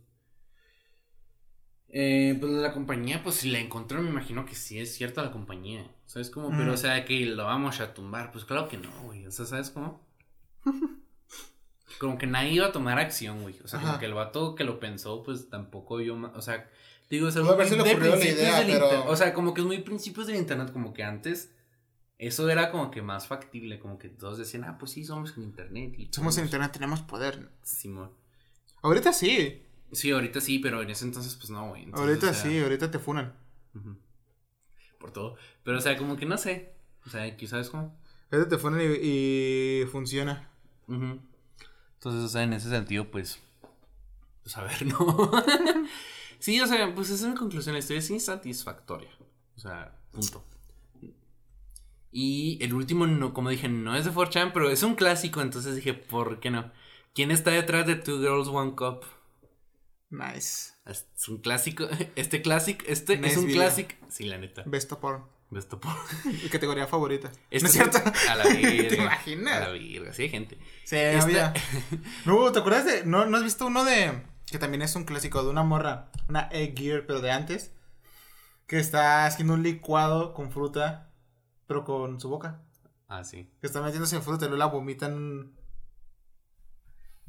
Eh, 1.90 2.36
pues 2.40 2.52
la 2.52 2.74
compañía, 2.74 3.24
pues 3.24 3.36
si 3.38 3.50
la 3.50 3.60
encontró, 3.60 4.02
me 4.02 4.10
imagino 4.10 4.46
que 4.46 4.54
sí 4.56 4.78
es 4.80 4.94
cierta 4.94 5.24
la 5.24 5.32
compañía. 5.32 5.90
¿Sabes 6.06 6.30
cómo? 6.30 6.50
Pero, 6.50 6.66
Mm. 6.72 6.74
o 6.74 6.78
sea, 6.78 7.06
que 7.06 7.26
lo 7.26 7.46
vamos 7.46 7.80
a 7.80 7.94
tumbar. 7.94 8.32
Pues 8.32 8.46
claro 8.46 8.68
que 8.68 8.78
no, 8.78 8.92
güey. 9.04 9.26
O 9.26 9.32
sea, 9.32 9.46
¿sabes 9.46 9.72
cómo? 9.72 10.06
Como 12.00 12.18
que 12.18 12.28
nadie 12.28 12.52
iba 12.54 12.68
a 12.68 12.72
tomar 12.72 13.00
acción, 13.00 13.42
güey. 13.42 13.56
O 13.64 13.68
sea, 13.68 13.80
como 13.80 13.98
que 14.00 14.06
el 14.06 14.14
vato 14.14 14.54
que 14.56 14.64
lo 14.64 14.80
pensó, 14.80 15.24
pues 15.24 15.50
tampoco 15.50 15.98
ma- 16.16 16.32
O 16.36 16.42
sea, 16.42 16.70
digo, 17.10 17.28
es 17.28 17.36
algo 17.36 17.56
muy 17.56 17.66
de 17.66 17.96
principios 17.96 18.26
idea, 18.26 18.60
del 18.60 18.68
pero- 18.72 19.06
O 19.08 19.16
sea, 19.16 19.34
como 19.34 19.54
que 19.54 19.62
es 19.62 19.68
muy 19.68 19.80
principios 19.80 20.28
del 20.28 20.36
internet. 20.36 20.72
Como 20.72 20.94
que 20.94 21.04
antes, 21.04 21.56
eso 22.20 22.48
era 22.50 22.70
como 22.72 22.92
que 22.92 23.02
más 23.02 23.26
factible. 23.28 23.80
Como 23.80 23.98
que 23.98 24.10
todos 24.10 24.38
decían, 24.38 24.64
ah, 24.66 24.78
pues 24.78 24.92
sí, 24.92 25.06
somos 25.06 25.36
en 25.38 25.44
internet. 25.44 25.94
Y 25.98 26.06
Somos 26.12 26.38
en 26.38 26.44
podemos- 26.44 26.48
internet, 26.48 26.72
tenemos 26.72 27.02
poder. 27.02 27.50
Simón. 27.64 28.12
Ahorita 28.84 29.12
sí, 29.14 29.64
Sí, 29.94 30.12
ahorita 30.12 30.42
sí, 30.42 30.60
pero 30.60 30.82
en 30.82 30.90
ese 30.90 31.06
entonces, 31.06 31.34
pues 31.36 31.50
no, 31.50 31.70
güey. 31.70 31.84
Entonces, 31.84 32.08
ahorita 32.08 32.30
o 32.30 32.34
sea, 32.34 32.44
sí, 32.52 32.60
ahorita 32.60 32.92
te 32.92 33.00
funan. 33.00 33.34
Por 35.00 35.12
todo. 35.12 35.36
Pero, 35.64 35.78
o 35.78 35.82
sea, 35.82 35.98
como 35.98 36.18
que 36.18 36.26
no 36.26 36.38
sé. 36.38 36.74
O 37.06 37.10
sea, 37.10 37.36
quizás 37.38 37.70
como. 37.70 37.98
Ahorita 38.32 38.50
te 38.50 38.58
funan 38.58 38.82
y, 38.82 38.86
y 39.82 39.86
funciona. 39.86 40.50
Ujú. 40.88 41.20
Entonces, 41.96 42.24
o 42.24 42.30
sea, 42.30 42.44
en 42.44 42.54
ese 42.54 42.70
sentido, 42.70 43.10
pues. 43.10 43.40
Pues 44.44 44.58
a 44.58 44.64
ver, 44.64 44.86
¿no? 44.86 45.32
sí, 46.40 46.60
o 46.62 46.68
sea, 46.68 46.94
pues 46.96 47.10
esa 47.10 47.26
es 47.26 47.32
mi 47.32 47.38
conclusión. 47.38 47.74
La 47.74 47.80
historia 47.80 48.00
es 48.00 48.10
insatisfactoria. 48.10 49.10
O 49.56 49.60
sea, 49.60 50.00
punto. 50.12 50.44
Y 52.12 52.58
el 52.62 52.74
último, 52.74 53.06
no, 53.06 53.34
como 53.34 53.50
dije, 53.50 53.68
no 53.68 53.96
es 53.96 54.06
de 54.06 54.12
4chan, 54.12 54.52
pero 54.54 54.70
es 54.70 54.84
un 54.84 54.96
clásico. 54.96 55.42
Entonces 55.42 55.76
dije, 55.76 55.94
¿por 55.94 56.40
qué 56.40 56.50
no? 56.50 56.72
¿Quién 57.14 57.32
está 57.32 57.52
detrás 57.52 57.86
de 57.86 57.96
Two 57.96 58.20
Girls 58.20 58.48
One 58.48 58.76
Cup? 58.76 59.04
Nice. 60.10 60.74
Es 60.86 61.06
un 61.28 61.38
clásico. 61.38 61.88
Este 62.16 62.42
clásico, 62.42 62.86
este 62.88 63.18
Nice 63.18 63.32
es 63.32 63.38
un 63.38 63.52
clásico. 63.52 63.96
Sí, 64.08 64.26
la 64.26 64.38
neta. 64.38 64.64
Best 64.66 64.92
of 64.92 65.00
porn. 65.00 65.24
Best 65.50 65.74
por. 65.76 65.94
Mi 66.26 66.50
categoría 66.50 66.88
favorita. 66.88 67.32
¿No 67.52 67.58
es 67.68 67.72
cierto? 67.72 68.00
A 68.30 68.36
la 68.36 68.44
verga. 68.44 68.60
¿Te 68.90 68.96
imaginas? 68.96 69.54
A 69.56 69.60
la 69.62 69.70
verga, 69.70 70.14
sí 70.14 70.24
hay 70.24 70.30
gente. 70.30 70.58
Sí, 70.84 70.96
Esta- 70.98 71.24
había. 71.24 71.54
No, 72.26 72.52
¿te 72.52 72.60
acuerdas 72.60 72.86
de.? 72.86 73.06
¿no, 73.06 73.26
¿No 73.26 73.38
has 73.38 73.44
visto 73.44 73.66
uno 73.66 73.84
de. 73.86 74.24
Que 74.46 74.60
también 74.60 74.82
es 74.82 74.96
un 74.96 75.06
clásico 75.06 75.44
de 75.44 75.50
una 75.50 75.64
morra. 75.64 76.12
Una 76.30 76.50
egg 76.52 76.78
gear, 76.78 77.06
pero 77.06 77.22
de 77.22 77.32
antes. 77.32 77.74
Que 78.66 78.80
está 78.80 79.26
haciendo 79.26 79.54
un 79.54 79.64
licuado 79.64 80.34
con 80.34 80.52
fruta. 80.52 81.12
Pero 81.68 81.84
con 81.86 82.20
su 82.20 82.30
boca. 82.30 82.62
Ah, 83.08 83.24
sí. 83.24 83.50
Que 83.62 83.68
está 83.68 83.82
metiéndose 83.82 84.20
fruta 84.22 84.46
y 84.46 84.48
luego 84.50 84.60
la 84.60 84.66
vomitan. 84.66 85.54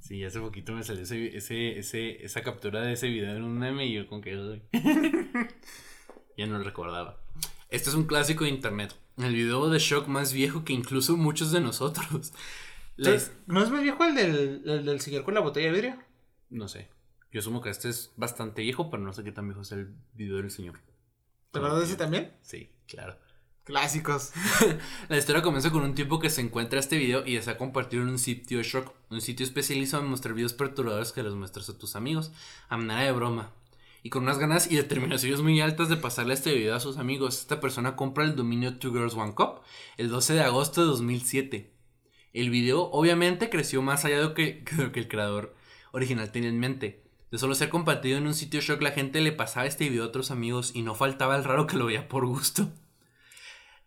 Sí, 0.00 0.24
hace 0.24 0.38
poquito 0.40 0.72
me 0.72 0.82
salió 0.84 1.02
ese, 1.02 1.36
ese, 1.36 1.78
ese, 1.78 2.24
esa 2.24 2.42
captura 2.42 2.80
de 2.82 2.92
ese 2.92 3.08
video 3.08 3.34
en 3.36 3.42
un 3.42 3.58
meme 3.58 3.86
y 3.86 3.94
yo 3.94 4.06
con 4.08 4.20
que... 4.22 4.30
ya 6.36 6.46
no 6.46 6.58
lo 6.58 6.64
recordaba. 6.64 7.20
Este 7.70 7.90
es 7.90 7.94
un 7.94 8.04
clásico 8.04 8.44
de 8.44 8.50
internet. 8.50 8.94
El 9.18 9.34
video 9.34 9.68
de 9.68 9.78
shock 9.78 10.08
más 10.08 10.32
viejo 10.32 10.64
que 10.64 10.72
incluso 10.72 11.16
muchos 11.16 11.52
de 11.52 11.60
nosotros. 11.60 12.32
¿No 12.96 13.10
es 13.10 13.30
más 13.46 13.70
viejo 13.82 14.04
el 14.04 14.14
del, 14.14 14.62
el 14.64 14.84
del 14.84 15.00
señor 15.00 15.24
con 15.24 15.34
la 15.34 15.40
botella 15.40 15.66
de 15.66 15.72
vidrio? 15.72 15.98
No 16.50 16.66
sé. 16.66 16.88
Yo 17.30 17.40
asumo 17.40 17.60
que 17.60 17.70
este 17.70 17.90
es 17.90 18.12
bastante 18.16 18.62
viejo, 18.62 18.90
pero 18.90 19.02
no 19.02 19.12
sé 19.12 19.22
qué 19.22 19.32
tan 19.32 19.46
viejo 19.46 19.60
es 19.60 19.72
el 19.72 19.94
video 20.14 20.38
del 20.38 20.50
señor. 20.50 20.80
¿Te 21.50 21.58
acuerdas 21.58 21.80
de 21.80 21.84
ese 21.86 21.96
también? 21.96 22.32
Sí, 22.42 22.70
claro. 22.86 23.18
Clásicos. 23.64 24.32
La 25.10 25.18
historia 25.18 25.42
comienza 25.42 25.70
con 25.70 25.82
un 25.82 25.94
tipo 25.94 26.18
que 26.18 26.30
se 26.30 26.40
encuentra 26.40 26.80
este 26.80 26.96
video 26.96 27.26
y 27.26 27.34
desea 27.34 27.58
compartirlo 27.58 28.06
en 28.06 28.12
un 28.12 28.18
sitio 28.18 28.58
de 28.58 28.64
shock, 28.64 28.94
un 29.10 29.20
sitio 29.20 29.44
especializado 29.44 30.02
en 30.02 30.08
mostrar 30.08 30.34
videos 30.34 30.54
perturbadores 30.54 31.12
que 31.12 31.22
los 31.22 31.36
muestras 31.36 31.68
a 31.68 31.76
tus 31.76 31.94
amigos, 31.94 32.32
a 32.70 32.78
manera 32.78 33.02
de 33.02 33.12
broma. 33.12 33.52
Y 34.08 34.10
con 34.10 34.22
unas 34.22 34.38
ganas 34.38 34.72
y 34.72 34.74
determinaciones 34.74 35.42
muy 35.42 35.60
altas 35.60 35.90
de 35.90 35.98
pasarle 35.98 36.32
este 36.32 36.54
video 36.54 36.74
a 36.74 36.80
sus 36.80 36.96
amigos, 36.96 37.40
esta 37.40 37.60
persona 37.60 37.94
compra 37.94 38.24
el 38.24 38.36
dominio 38.36 38.78
Two 38.78 38.90
Girls 38.90 39.12
One 39.12 39.34
Cup 39.34 39.60
el 39.98 40.08
12 40.08 40.32
de 40.32 40.40
agosto 40.40 40.80
de 40.80 40.86
2007. 40.86 41.74
El 42.32 42.48
video 42.48 42.84
obviamente 42.84 43.50
creció 43.50 43.82
más 43.82 44.06
allá 44.06 44.16
de 44.16 44.22
lo 44.22 44.32
que, 44.32 44.64
de 44.78 44.82
lo 44.82 44.92
que 44.92 45.00
el 45.00 45.08
creador 45.08 45.54
original 45.92 46.32
tenía 46.32 46.48
en 46.48 46.58
mente. 46.58 47.04
De 47.30 47.36
solo 47.36 47.54
ser 47.54 47.68
compartido 47.68 48.16
en 48.16 48.26
un 48.26 48.32
sitio 48.32 48.62
shock, 48.62 48.80
la 48.80 48.92
gente 48.92 49.20
le 49.20 49.30
pasaba 49.30 49.66
este 49.66 49.90
video 49.90 50.04
a 50.04 50.06
otros 50.06 50.30
amigos 50.30 50.70
y 50.74 50.80
no 50.80 50.94
faltaba 50.94 51.36
el 51.36 51.44
raro 51.44 51.66
que 51.66 51.76
lo 51.76 51.84
veía 51.84 52.08
por 52.08 52.24
gusto. 52.24 52.72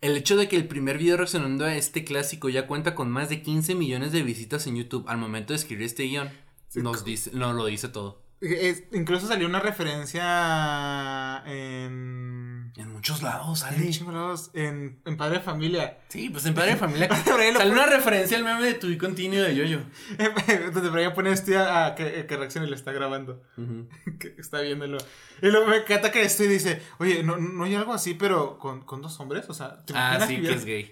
El 0.01 0.15
hecho 0.15 0.37
de 0.37 0.47
que 0.47 0.55
el 0.55 0.67
primer 0.67 0.99
video 0.99 1.17
reaccionando 1.17 1.65
a 1.65 1.75
este 1.75 2.03
clásico 2.03 2.47
ya 2.47 2.67
cuenta 2.67 2.93
con 2.93 3.09
más 3.09 3.29
de 3.29 3.41
15 3.41 3.73
millones 3.73 4.11
de 4.11 4.21
visitas 4.21 4.67
en 4.67 4.75
YouTube 4.75 5.05
al 5.07 5.17
momento 5.17 5.53
de 5.53 5.57
escribir 5.57 5.87
este 5.87 6.03
guion, 6.03 6.29
nos 6.75 7.03
dice, 7.05 7.31
no 7.33 7.53
lo 7.53 7.65
dice 7.65 7.89
todo. 7.89 8.20
Es- 8.41 8.83
incluso 8.91 9.27
salió 9.27 9.47
una 9.47 9.59
referencia 9.59 11.43
en. 11.45 12.71
En 12.77 12.89
muchos 12.93 13.21
lados 13.21 13.63
En, 13.63 13.69
sale. 13.75 13.89
chingos 13.89 14.13
lados, 14.13 14.49
en, 14.53 15.01
en 15.05 15.17
Padre 15.17 15.37
de 15.39 15.43
Familia. 15.43 15.99
Sí, 16.07 16.29
pues 16.29 16.45
en 16.45 16.53
Padre 16.55 16.71
de 16.71 16.77
Familia 16.77 17.09
sale 17.25 17.69
una 17.69 17.85
referencia 17.85 18.37
al 18.37 18.43
meme 18.45 18.63
de 18.63 18.73
tu 18.75 18.97
continuo 18.97 19.41
de 19.43 19.55
Yoyo. 19.55 19.81
Donde 20.73 20.89
por 20.89 20.97
ahí 20.99 21.09
pone 21.13 21.31
este 21.31 21.57
a, 21.57 21.87
a 21.87 21.95
que, 21.95 22.25
y 22.29 22.59
le 22.67 22.75
está 22.75 22.91
grabando. 22.93 23.43
que 24.19 24.35
está 24.39 24.61
viéndolo. 24.61 24.97
Y 25.41 25.47
luego 25.47 25.67
me 25.67 25.77
encanta 25.77 26.11
que 26.11 26.21
esto 26.23 26.43
y 26.45 26.47
dice, 26.47 26.81
oye, 26.99 27.23
¿no, 27.23 27.37
no 27.37 27.65
hay 27.65 27.75
algo 27.75 27.93
así, 27.93 28.13
pero 28.13 28.57
con, 28.57 28.81
con 28.81 29.01
dos 29.01 29.19
hombres? 29.19 29.45
O 29.49 29.53
sea, 29.53 29.83
¿te 29.85 29.93
Ah, 29.95 30.23
sí, 30.25 30.41
que 30.41 30.53
es 30.53 30.65
gay. 30.65 30.91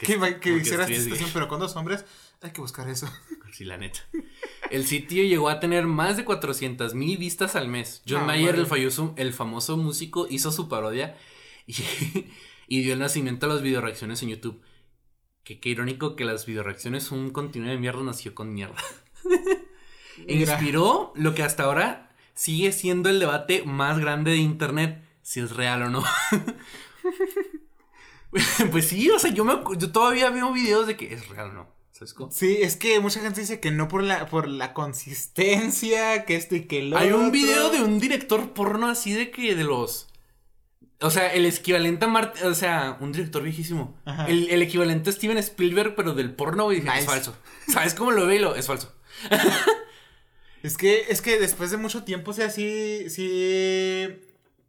Que, 0.00 0.06
que, 0.06 0.18
porque 0.18 0.52
hiciera 0.56 0.86
sí 0.86 0.92
esta 0.92 1.04
situación, 1.04 1.30
pero 1.34 1.48
con 1.48 1.58
dos 1.58 1.74
hombres, 1.76 2.04
hay 2.42 2.50
que 2.52 2.60
buscar 2.60 2.88
eso. 2.88 3.08
Sí, 3.50 3.64
la 3.64 3.78
neta. 3.78 4.00
El 4.70 4.86
sitio 4.86 5.24
llegó 5.24 5.48
a 5.48 5.58
tener 5.58 5.86
más 5.86 6.18
de 6.18 6.24
400 6.26 6.94
mil 6.94 7.16
vistas 7.16 7.56
al 7.56 7.66
mes. 7.66 8.02
John 8.06 8.26
Mayer, 8.26 8.54
el, 8.56 8.66
falloso- 8.66 9.14
el 9.16 9.32
famoso 9.32 9.78
músico, 9.78 10.26
hizo 10.28 10.52
su 10.52 10.68
parodia 10.68 11.16
y, 11.66 11.74
y 12.68 12.82
dio 12.82 12.92
el 12.92 12.98
nacimiento 13.00 13.46
a 13.46 13.48
las 13.48 13.62
videoreacciones 13.62 14.22
en 14.22 14.28
YouTube. 14.28 14.60
Que 15.44 15.60
qué 15.60 15.70
irónico 15.70 16.14
que 16.14 16.26
las 16.26 16.44
videoreacciones, 16.44 17.10
un 17.10 17.30
continuo 17.30 17.70
de 17.70 17.78
mierda, 17.78 18.02
nació 18.02 18.34
con 18.34 18.52
mierda. 18.52 18.76
Mira. 20.26 20.52
inspiró 20.52 21.12
lo 21.16 21.34
que 21.34 21.42
hasta 21.42 21.62
ahora 21.64 22.14
sigue 22.34 22.70
siendo 22.72 23.08
el 23.08 23.18
debate 23.18 23.62
más 23.64 23.98
grande 23.98 24.32
de 24.32 24.36
internet, 24.36 25.02
si 25.22 25.40
es 25.40 25.52
real 25.56 25.82
o 25.84 25.88
no. 25.88 26.04
pues 28.70 28.86
sí, 28.88 29.08
o 29.10 29.18
sea, 29.18 29.32
yo, 29.32 29.44
me, 29.44 29.54
yo 29.78 29.90
todavía 29.90 30.30
veo 30.30 30.52
videos 30.52 30.86
de 30.86 30.96
que 30.98 31.12
es 31.14 31.28
real 31.28 31.50
o 31.50 31.52
no. 31.54 31.77
¿Sabes 31.98 32.14
cómo? 32.14 32.30
Sí, 32.30 32.58
es 32.60 32.76
que 32.76 33.00
mucha 33.00 33.18
gente 33.18 33.40
dice 33.40 33.58
que 33.58 33.72
no 33.72 33.88
por 33.88 34.04
la, 34.04 34.26
por 34.26 34.46
la 34.46 34.72
consistencia, 34.72 36.24
que 36.24 36.36
esto 36.36 36.54
y 36.54 36.66
que 36.66 36.82
lo 36.82 36.96
Hay 36.96 37.10
un 37.10 37.32
video 37.32 37.70
de 37.70 37.82
un 37.82 37.98
director 37.98 38.52
porno 38.52 38.86
así 38.86 39.12
de 39.12 39.32
que 39.32 39.56
de 39.56 39.64
los. 39.64 40.06
O 41.00 41.10
sea, 41.10 41.32
el 41.32 41.44
equivalente 41.44 42.04
a 42.04 42.08
Mart. 42.08 42.40
O 42.44 42.54
sea, 42.54 42.98
un 43.00 43.10
director 43.10 43.42
viejísimo. 43.42 43.96
El, 44.28 44.48
el 44.48 44.62
equivalente 44.62 45.10
a 45.10 45.12
Steven 45.12 45.38
Spielberg, 45.38 45.96
pero 45.96 46.14
del 46.14 46.32
porno, 46.32 46.64
güey. 46.64 46.76
dije, 46.76 46.88
Nice. 46.88 47.00
Es 47.00 47.06
falso. 47.06 47.36
¿Sabes 47.66 47.94
cómo 47.94 48.12
lo 48.12 48.26
veo? 48.26 48.54
Es 48.54 48.68
falso. 48.68 48.94
Es 50.60 50.76
que, 50.76 51.06
es 51.08 51.22
que 51.22 51.38
después 51.38 51.70
de 51.70 51.76
mucho 51.76 52.02
tiempo, 52.02 52.32
o 52.32 52.34
sea, 52.34 52.50
sí, 52.50 53.08
sí, 53.10 54.08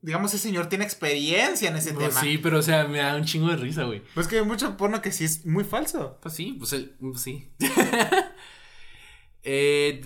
digamos, 0.01 0.33
ese 0.33 0.43
señor 0.43 0.67
tiene 0.67 0.85
experiencia 0.85 1.69
en 1.69 1.75
ese 1.75 1.93
Pues 1.93 2.09
tema. 2.09 2.21
sí, 2.21 2.37
pero 2.37 2.59
o 2.59 2.61
sea, 2.61 2.87
me 2.87 2.99
da 2.99 3.15
un 3.15 3.25
chingo 3.25 3.49
de 3.49 3.57
risa, 3.57 3.83
güey. 3.83 4.01
Pues 4.13 4.27
que 4.27 4.37
hay 4.39 4.45
mucho 4.45 4.77
porno 4.77 5.01
que 5.01 5.11
sí 5.11 5.25
es 5.25 5.45
muy 5.45 5.63
falso. 5.63 6.17
Pues 6.21 6.35
sí, 6.35 6.55
pues 6.57 6.73
el. 6.73 6.95
pues 6.99 7.21
sí. 7.21 7.49
eh. 9.43 10.01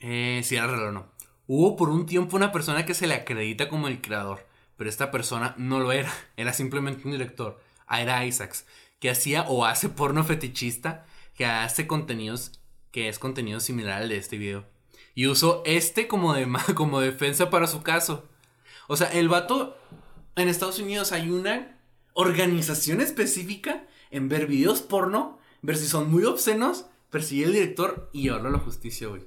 Eh, 0.00 0.42
era 0.50 0.66
o 0.88 0.92
no. 0.92 1.10
Hubo 1.46 1.76
por 1.76 1.90
un 1.90 2.06
tiempo 2.06 2.36
una 2.36 2.52
persona 2.52 2.86
que 2.86 2.94
se 2.94 3.06
le 3.06 3.14
acredita 3.14 3.68
como 3.68 3.88
el 3.88 4.00
creador, 4.00 4.46
pero 4.76 4.88
esta 4.88 5.10
persona 5.10 5.54
no 5.58 5.80
lo 5.80 5.92
era, 5.92 6.12
era 6.36 6.52
simplemente 6.52 7.02
un 7.04 7.12
director, 7.12 7.60
Ira 7.90 8.24
Isaacs, 8.24 8.66
que 9.00 9.10
hacía 9.10 9.42
o 9.42 9.64
hace 9.64 9.88
porno 9.88 10.24
fetichista, 10.24 11.06
que 11.34 11.44
hace 11.46 11.86
contenidos, 11.86 12.52
que 12.92 13.08
es 13.08 13.18
contenido 13.18 13.60
similar 13.60 14.02
al 14.02 14.08
de 14.08 14.16
este 14.16 14.38
video. 14.38 14.64
Y 15.20 15.26
usó 15.26 15.62
este 15.66 16.08
como, 16.08 16.32
de, 16.32 16.48
como 16.74 16.98
defensa 16.98 17.50
para 17.50 17.66
su 17.66 17.82
caso. 17.82 18.26
O 18.88 18.96
sea, 18.96 19.08
el 19.08 19.28
vato, 19.28 19.76
en 20.34 20.48
Estados 20.48 20.78
Unidos 20.78 21.12
hay 21.12 21.28
una 21.28 21.78
organización 22.14 23.02
específica 23.02 23.86
en 24.10 24.30
ver 24.30 24.46
videos 24.46 24.80
porno, 24.80 25.38
ver 25.60 25.76
si 25.76 25.86
son 25.86 26.10
muy 26.10 26.24
obscenos, 26.24 26.86
perseguir 27.10 27.48
al 27.48 27.52
director 27.52 28.08
y 28.14 28.22
llevarlo 28.22 28.48
a 28.48 28.52
la 28.52 28.60
justicia, 28.60 29.08
güey. 29.08 29.20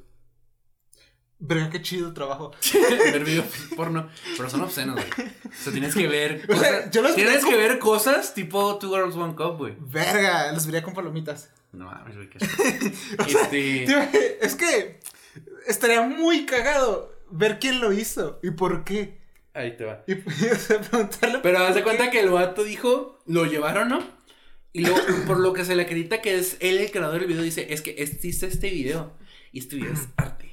Verga, 1.37 1.69
qué 1.69 1.83
chido 1.83 2.07
el 2.07 2.15
trabajo. 2.15 2.53
ver 2.89 3.23
videos 3.23 3.45
porno, 3.75 4.09
pero 4.35 4.49
son 4.49 4.61
obscenos, 4.61 4.95
güey. 4.95 5.29
O 5.47 5.63
sea, 5.63 5.73
tienes 5.73 5.93
que 5.93 6.07
ver 6.07 6.43
O 6.49 6.55
sea, 6.55 6.89
yo 6.89 7.03
los 7.03 7.13
tienes 7.13 7.45
que 7.45 7.55
ver 7.55 7.77
cosas 7.77 8.33
tipo 8.33 8.79
Two 8.79 8.89
Girls 8.89 9.15
One 9.15 9.35
Cup, 9.35 9.57
güey. 9.57 9.75
Verga, 9.79 10.51
los 10.53 10.65
vería 10.65 10.81
con 10.81 10.95
palomitas. 10.95 11.51
No 11.71 11.85
mames, 11.85 12.15
güey, 12.15 12.29
qué 12.31 12.39
Este, 13.27 13.85
Tío, 13.85 13.99
Es 14.41 14.55
que 14.55 14.99
estaría 15.67 16.01
muy 16.01 16.45
cagado 16.45 17.13
ver 17.31 17.59
quién 17.59 17.79
lo 17.81 17.91
hizo 17.93 18.39
y 18.43 18.51
por 18.51 18.83
qué. 18.83 19.19
ahí 19.53 19.75
te 19.77 19.85
va. 19.85 20.03
Y 20.07 20.13
o 20.51 20.55
sea, 20.55 20.81
preguntarle. 20.81 21.39
Pero 21.41 21.59
haz 21.59 21.75
de 21.75 21.83
cuenta 21.83 22.11
que 22.11 22.19
el 22.19 22.29
vato 22.29 22.63
dijo, 22.63 23.19
lo 23.25 23.45
llevaron, 23.45 23.89
¿no? 23.89 24.23
Y 24.71 24.81
luego, 24.81 24.99
por 25.27 25.39
lo 25.39 25.53
que 25.53 25.65
se 25.65 25.75
le 25.75 25.83
acredita 25.83 26.21
que 26.21 26.37
es 26.37 26.57
él 26.59 26.79
el 26.79 26.89
creador 26.91 27.19
del 27.19 27.27
video, 27.27 27.43
dice, 27.43 27.71
es 27.73 27.81
que 27.81 27.91
existe 27.99 28.47
este 28.47 28.69
video. 28.71 29.13
Y 29.51 29.59
este 29.59 29.75
video 29.75 29.93
es 29.93 30.07
arte. 30.17 30.51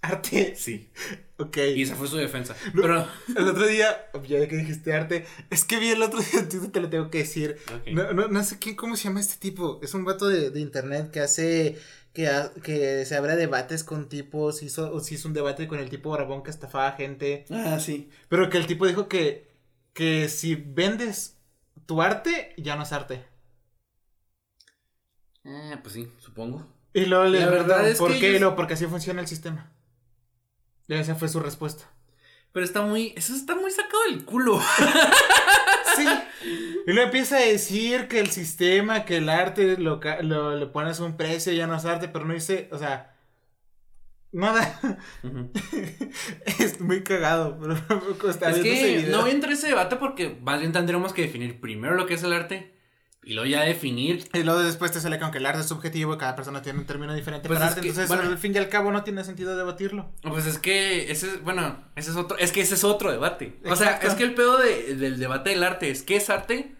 Arte. 0.00 0.54
Sí. 0.56 0.90
Ok. 1.38 1.58
Y 1.76 1.82
esa 1.82 1.94
fue 1.94 2.08
su 2.08 2.16
defensa. 2.16 2.56
No. 2.74 2.82
Pero, 2.82 3.06
El 3.36 3.48
otro 3.48 3.66
día, 3.68 4.10
ya 4.26 4.48
que 4.48 4.56
dijiste 4.56 4.92
arte, 4.92 5.24
es 5.48 5.64
que 5.64 5.78
vi 5.78 5.90
el 5.90 6.02
otro 6.02 6.18
día, 6.20 6.48
te 6.48 6.80
lo 6.80 6.90
tengo 6.90 7.08
que 7.08 7.18
decir. 7.18 7.56
Ok. 7.72 7.92
No, 7.92 8.12
no, 8.12 8.26
no 8.26 8.42
sé 8.42 8.58
quién, 8.58 8.74
cómo 8.74 8.96
se 8.96 9.04
llama 9.04 9.20
este 9.20 9.36
tipo. 9.36 9.78
Es 9.80 9.94
un 9.94 10.04
vato 10.04 10.26
de, 10.26 10.50
de 10.50 10.58
internet 10.58 11.12
que 11.12 11.20
hace, 11.20 11.78
que, 12.12 12.28
ha- 12.28 12.52
que 12.62 13.04
se 13.06 13.16
abre 13.16 13.36
debates 13.36 13.84
con 13.84 14.08
tipos, 14.08 14.62
hizo, 14.62 14.92
o 14.92 15.00
se 15.00 15.14
hizo 15.14 15.28
un 15.28 15.34
debate 15.34 15.66
con 15.68 15.78
el 15.78 15.88
tipo 15.90 16.10
Barabón 16.10 16.42
que 16.42 16.50
estafaba 16.50 16.88
a 16.88 16.92
gente. 16.92 17.44
ah, 17.50 17.78
sí. 17.80 18.10
Pero 18.28 18.50
que 18.50 18.58
el 18.58 18.66
tipo 18.66 18.86
dijo 18.86 19.08
que, 19.08 19.50
que 19.92 20.28
si 20.28 20.54
vendes 20.54 21.36
tu 21.86 22.02
arte, 22.02 22.54
ya 22.58 22.76
no 22.76 22.82
es 22.82 22.92
arte. 22.92 23.24
Ah, 25.44 25.78
pues 25.82 25.94
sí, 25.94 26.12
supongo. 26.18 26.66
Y 26.92 27.06
luego 27.06 27.24
le 27.24 27.40
La 27.40 27.48
verdad 27.50 27.88
es 27.88 27.98
¿por 27.98 28.12
que 28.12 28.20
qué? 28.20 28.26
ellos- 28.28 28.36
Y 28.36 28.40
luego, 28.40 28.56
porque 28.56 28.74
así 28.74 28.86
funciona 28.86 29.20
el 29.20 29.26
sistema. 29.26 29.72
Y 30.88 30.94
esa 30.94 31.14
fue 31.14 31.28
su 31.28 31.40
respuesta. 31.40 31.84
Pero 32.52 32.64
está 32.66 32.82
muy, 32.82 33.14
eso 33.16 33.34
está 33.34 33.54
muy 33.56 33.70
sacado 33.70 34.02
del 34.10 34.24
culo. 34.26 34.60
Sí. 35.96 36.06
Y 36.86 36.92
luego 36.92 37.06
empieza 37.06 37.36
a 37.36 37.40
decir 37.40 38.08
que 38.08 38.18
el 38.20 38.30
sistema, 38.30 39.04
que 39.04 39.18
el 39.18 39.28
arte 39.28 39.76
lo, 39.78 40.00
lo- 40.22 40.56
le 40.56 40.66
pones 40.66 41.00
un 41.00 41.16
precio, 41.16 41.52
ya 41.52 41.66
no 41.66 41.76
es 41.76 41.84
arte, 41.84 42.08
pero 42.08 42.24
no 42.24 42.34
dice, 42.34 42.68
o 42.72 42.78
sea, 42.78 43.14
nada. 44.32 44.78
es 46.58 46.80
muy 46.80 47.02
cagado, 47.02 47.58
pero 47.60 47.74
es 48.30 48.36
que 48.62 49.06
no 49.10 49.20
voy 49.22 49.30
a 49.30 49.34
entrar 49.34 49.52
en 49.52 49.58
ese 49.58 49.68
debate 49.68 49.96
porque 49.96 50.36
más 50.40 50.60
bien 50.60 50.72
tendremos 50.72 51.12
que 51.12 51.22
definir 51.22 51.60
primero 51.60 51.94
lo 51.94 52.06
que 52.06 52.14
es 52.14 52.22
el 52.22 52.32
arte 52.32 52.74
y 53.24 53.34
luego 53.34 53.48
ya 53.48 53.62
definir. 53.62 54.28
Y 54.32 54.42
luego 54.42 54.60
después 54.62 54.90
te 54.92 55.00
sale 55.00 55.18
con 55.18 55.30
que 55.30 55.38
el 55.38 55.46
arte 55.46 55.60
es 55.60 55.66
subjetivo, 55.68 56.18
cada 56.18 56.34
persona 56.34 56.60
tiene 56.62 56.80
un 56.80 56.86
término 56.86 57.14
diferente 57.14 57.46
Pues 57.48 57.58
para 57.58 57.70
arte, 57.70 57.80
que, 57.80 57.88
entonces 57.88 58.08
bueno. 58.08 58.24
al 58.30 58.38
fin 58.38 58.52
y 58.54 58.58
al 58.58 58.68
cabo 58.68 58.90
no 58.90 59.04
tiene 59.04 59.22
sentido 59.24 59.56
debatirlo. 59.56 60.10
Pues 60.22 60.46
es 60.46 60.58
que 60.58 61.10
ese 61.12 61.26
es, 61.28 61.42
bueno, 61.42 61.84
ese 61.96 62.10
es 62.10 62.16
otro, 62.16 62.36
es 62.38 62.50
que 62.52 62.60
ese 62.62 62.74
es 62.74 62.84
otro 62.84 63.10
debate. 63.12 63.58
O 63.64 63.76
sea, 63.76 63.92
es 64.02 64.14
que 64.14 64.24
el 64.24 64.34
pedo 64.34 64.58
de- 64.58 64.96
del 64.96 65.18
debate 65.18 65.50
del 65.50 65.62
arte 65.62 65.90
es 65.90 66.02
¿qué 66.02 66.16
es 66.16 66.30
arte? 66.30 66.74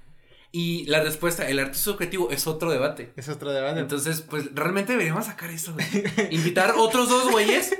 Y 0.54 0.84
la 0.84 1.00
respuesta, 1.02 1.48
el 1.48 1.58
arte 1.58 1.78
subjetivo, 1.78 2.30
es 2.30 2.46
otro 2.46 2.70
debate. 2.70 3.12
Es 3.16 3.28
otro 3.30 3.52
debate. 3.52 3.80
Entonces, 3.80 4.20
pues 4.20 4.50
realmente 4.54 4.92
deberíamos 4.92 5.24
sacar 5.26 5.50
eso, 5.50 5.72
güey. 5.72 5.86
Invitar 6.30 6.74
otros 6.76 7.08
dos 7.08 7.30
güeyes. 7.30 7.74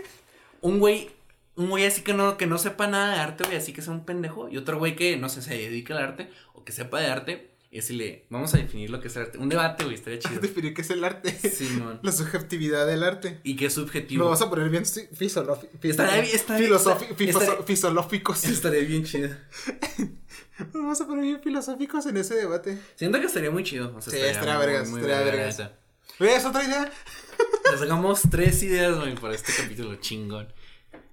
Un 0.62 0.78
güey, 0.78 1.10
un 1.56 1.68
güey 1.68 1.84
así 1.84 2.00
que 2.00 2.14
no, 2.14 2.38
que 2.38 2.46
no 2.46 2.56
sepa 2.56 2.86
nada 2.86 3.12
de 3.14 3.20
arte, 3.20 3.44
güey, 3.44 3.58
así 3.58 3.74
que 3.74 3.82
sea 3.82 3.92
un 3.92 4.06
pendejo. 4.06 4.48
Y 4.48 4.56
otro 4.56 4.78
güey 4.78 4.96
que, 4.96 5.18
no 5.18 5.28
sé, 5.28 5.42
se 5.42 5.50
dedique 5.54 5.92
al 5.92 5.98
arte 5.98 6.30
o 6.54 6.64
que 6.64 6.72
sepa 6.72 6.98
de 7.00 7.08
arte. 7.08 7.51
Y 7.72 7.76
decirle, 7.76 8.26
vamos 8.28 8.52
a 8.52 8.58
definir 8.58 8.90
lo 8.90 9.00
que 9.00 9.08
es 9.08 9.16
el 9.16 9.22
arte. 9.22 9.38
Un 9.38 9.48
debate, 9.48 9.84
güey, 9.84 9.96
estaría 9.96 10.18
chido. 10.18 10.40
Definir 10.42 10.74
qué 10.74 10.82
es 10.82 10.90
el 10.90 11.02
arte. 11.02 11.32
Simón. 11.32 12.00
La 12.02 12.12
subjetividad 12.12 12.86
del 12.86 13.02
arte. 13.02 13.40
Y 13.44 13.56
qué 13.56 13.64
es 13.66 13.72
subjetivo. 13.72 14.24
Lo 14.24 14.30
vas 14.30 14.42
a 14.42 14.50
poner 14.50 14.68
bien 14.68 14.84
fi- 14.84 15.08
fisolófi- 15.16 15.68
Estaría 18.50 18.82
bien- 18.82 19.04
chido. 19.04 19.30
Nos 20.58 20.72
vamos 20.74 21.00
a 21.00 21.06
poner 21.06 21.24
bien 21.24 21.40
filosóficos 21.40 22.04
en 22.04 22.18
ese 22.18 22.34
debate. 22.34 22.78
Siento 22.94 23.18
que 23.20 23.26
estaría 23.26 23.50
muy 23.50 23.64
chido. 23.64 23.96
O 23.96 24.02
sea, 24.02 24.12
Sí, 24.12 24.18
estaría 24.20 24.58
vergas, 24.58 24.88
estaría 24.88 25.18
verga, 25.20 25.32
vergas. 25.32 25.70
¿Ves 26.20 26.44
otra 26.44 26.62
idea? 26.64 26.92
Le 27.72 27.78
sacamos 27.78 28.20
tres 28.30 28.62
ideas, 28.62 28.98
güey, 28.98 29.14
para 29.14 29.34
este 29.34 29.50
capítulo 29.56 29.96
chingón. 29.96 30.52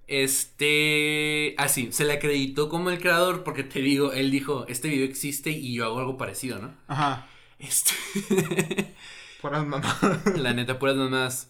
Este. 0.10 1.54
Ah, 1.58 1.68
sí, 1.68 1.90
se 1.92 2.04
le 2.04 2.14
acreditó 2.14 2.68
como 2.68 2.90
el 2.90 3.00
creador 3.00 3.44
porque 3.44 3.64
te 3.64 3.80
digo, 3.80 4.12
él 4.12 4.32
dijo: 4.32 4.66
Este 4.68 4.88
video 4.90 5.06
existe 5.06 5.52
y 5.52 5.74
yo 5.74 5.86
hago 5.86 6.00
algo 6.00 6.18
parecido, 6.18 6.60
¿no? 6.60 6.74
Ajá. 6.88 7.28
Este. 7.60 7.94
Por 9.42 9.52
las 9.52 9.66
mamás. 9.66 9.96
La 10.36 10.54
neta, 10.54 10.80
puras 10.80 10.96
nomás. 10.96 11.50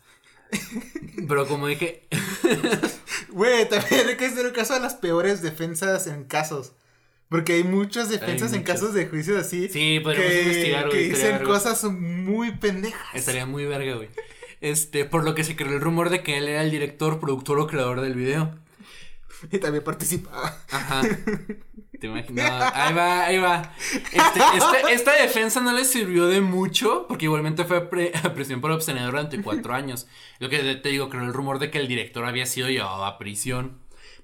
Pero 1.28 1.48
como 1.48 1.68
dije. 1.68 2.08
Güey, 3.30 3.70
también 3.70 4.08
hay 4.08 4.18
que 4.18 4.26
hacer 4.26 4.46
un 4.48 4.54
caso 4.54 4.74
de 4.74 4.80
las 4.80 4.96
peores 4.96 5.42
defensas 5.44 6.08
en 6.08 6.24
casos. 6.24 6.74
Porque 7.30 7.54
hay 7.54 7.64
muchas 7.64 8.10
defensas 8.10 8.52
Hay 8.54 8.58
en 8.58 8.64
casos 8.64 8.94
de 8.96 9.06
juicios 9.06 9.40
así. 9.40 9.70
Sí, 9.70 10.00
podríamos 10.00 10.32
que, 10.32 10.42
investigar, 10.42 10.88
güey. 10.88 11.10
que 11.10 11.16
dicen 11.16 11.44
cosas 11.44 11.84
muy 11.84 12.52
pendejas. 12.58 13.08
Estaría 13.14 13.46
muy 13.46 13.66
verga, 13.66 13.96
güey. 13.96 14.10
Este, 14.62 15.06
por 15.06 15.24
lo 15.24 15.36
que 15.36 15.44
se 15.44 15.56
creó 15.56 15.74
el 15.74 15.82
rumor 15.82 16.10
de 16.10 16.22
que 16.24 16.38
él 16.38 16.48
era 16.48 16.62
el 16.64 16.72
director, 16.72 17.20
productor 17.20 17.60
o 17.60 17.68
creador 17.68 18.02
del 18.02 18.14
video. 18.16 18.56
Y 19.52 19.58
también 19.60 19.84
participaba. 19.84 20.58
Ajá. 20.70 21.02
¿Te 22.00 22.08
imaginas? 22.08 22.50
No, 22.50 22.66
ahí 22.74 22.94
va, 22.94 23.26
ahí 23.26 23.38
va. 23.38 23.74
Este, 23.80 24.40
este- 24.56 24.94
esta 24.94 25.14
defensa 25.14 25.62
no 25.62 25.72
le 25.74 25.86
sirvió 25.86 26.28
de 26.28 26.42
mucho, 26.42 27.06
porque 27.08 27.26
igualmente 27.26 27.64
fue 27.66 27.90
pre- 27.90 28.12
a 28.24 28.34
prisión 28.34 28.60
por 28.62 28.72
obscenidad 28.72 29.06
durante 29.06 29.42
cuatro 29.42 29.74
años. 29.74 30.08
Lo 30.40 30.50
que 30.50 30.60
te 30.76 30.90
digo, 30.90 31.10
creo 31.10 31.24
el 31.24 31.34
rumor 31.34 31.60
de 31.60 31.72
que 31.72 31.78
el 31.80 31.88
director 31.88 32.26
había 32.26 32.46
sido 32.46 32.70
llevado 32.70 33.06
a 33.06 33.18
prisión. 33.18 33.80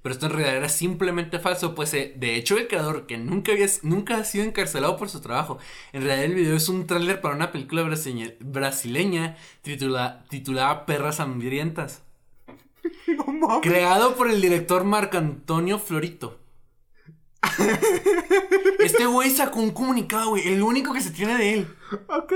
Pero 0.06 0.14
esto 0.14 0.28
en 0.28 0.34
realidad 0.34 0.58
era 0.58 0.70
simplemente 0.70 1.40
falso, 1.40 1.74
pues 1.74 1.92
eh, 1.96 2.14
de 2.16 2.36
hecho 2.36 2.60
el 2.60 2.68
creador, 2.68 3.08
que 3.08 3.18
nunca, 3.18 3.54
había, 3.54 3.66
nunca 3.82 4.18
ha 4.18 4.24
sido 4.24 4.44
encarcelado 4.46 4.98
por 4.98 5.10
su 5.10 5.20
trabajo, 5.20 5.58
en 5.94 6.04
realidad 6.04 6.26
el 6.26 6.36
video 6.36 6.56
es 6.56 6.70
un 6.70 6.86
tráiler 6.86 7.22
para 7.22 7.34
una 7.36 7.52
película 7.52 7.82
brasileña, 7.82 8.32
brasileña 8.40 9.36
titula- 9.64 10.24
titulada 10.30 10.86
Perras 10.86 11.20
Hambrientas. 11.20 12.04
No 13.08 13.26
mames. 13.26 13.62
Creado 13.64 14.16
por 14.16 14.30
el 14.30 14.40
director 14.42 14.84
Marco 14.84 15.18
Antonio 15.18 15.80
Florito. 15.80 16.38
Este 18.80 19.08
güey 19.08 19.32
sacó 19.32 19.60
un 19.60 19.72
comunicado, 19.72 20.30
güey. 20.30 20.48
El 20.48 20.62
único 20.62 20.94
que 20.94 21.02
se 21.02 21.10
tiene 21.10 21.36
de 21.36 21.54
él. 21.56 21.68
Ok. 22.10 22.34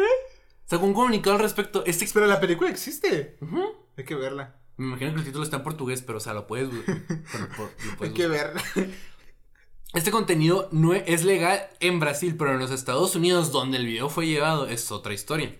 Sacó 0.65 0.86
un 0.88 0.93
comunicado 0.95 1.36
al 1.36 1.41
respecto. 1.43 1.84
Este. 1.86 2.07
Pero 2.11 2.26
la 2.26 2.39
película 2.39 2.72
existe. 2.72 3.38
Hay 3.95 4.03
que 4.05 4.15
verla. 4.15 4.55
Me 4.80 4.86
imagino 4.88 5.11
que 5.13 5.19
el 5.19 5.25
título 5.25 5.43
está 5.43 5.57
en 5.57 5.63
portugués, 5.63 6.01
pero 6.01 6.19
o 6.19 6.21
sea, 6.21 6.34
lo 6.34 6.47
puedes. 6.47 6.69
Hay 8.01 8.11
que 8.13 8.27
verla. 8.27 8.63
Este 9.93 10.11
contenido 10.11 10.69
no 10.71 10.93
e- 10.93 11.03
es 11.07 11.23
legal 11.25 11.67
en 11.80 11.99
Brasil, 11.99 12.36
pero 12.38 12.53
en 12.53 12.59
los 12.59 12.71
Estados 12.71 13.15
Unidos, 13.15 13.51
donde 13.51 13.77
el 13.77 13.86
video 13.86 14.07
fue 14.09 14.27
llevado, 14.27 14.67
es 14.67 14.91
otra 14.91 15.13
historia. 15.13 15.55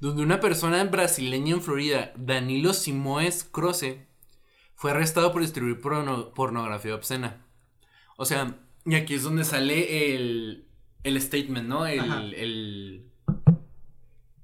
Donde 0.00 0.22
una 0.22 0.40
persona 0.40 0.82
brasileña 0.84 1.54
en 1.54 1.62
Florida, 1.62 2.12
Danilo 2.16 2.72
Simoes 2.74 3.44
Croce, 3.44 4.06
fue 4.74 4.90
arrestado 4.90 5.32
por 5.32 5.42
distribuir 5.42 5.80
porno- 5.80 6.32
pornografía 6.34 6.94
obscena. 6.94 7.46
O 8.16 8.24
sea, 8.24 8.58
y 8.84 8.94
aquí 8.94 9.14
es 9.14 9.22
donde 9.22 9.44
sale 9.44 10.14
el, 10.14 10.66
el 11.04 11.20
statement, 11.22 11.68
¿no? 11.68 11.86
El, 11.86 12.34
el... 12.34 13.10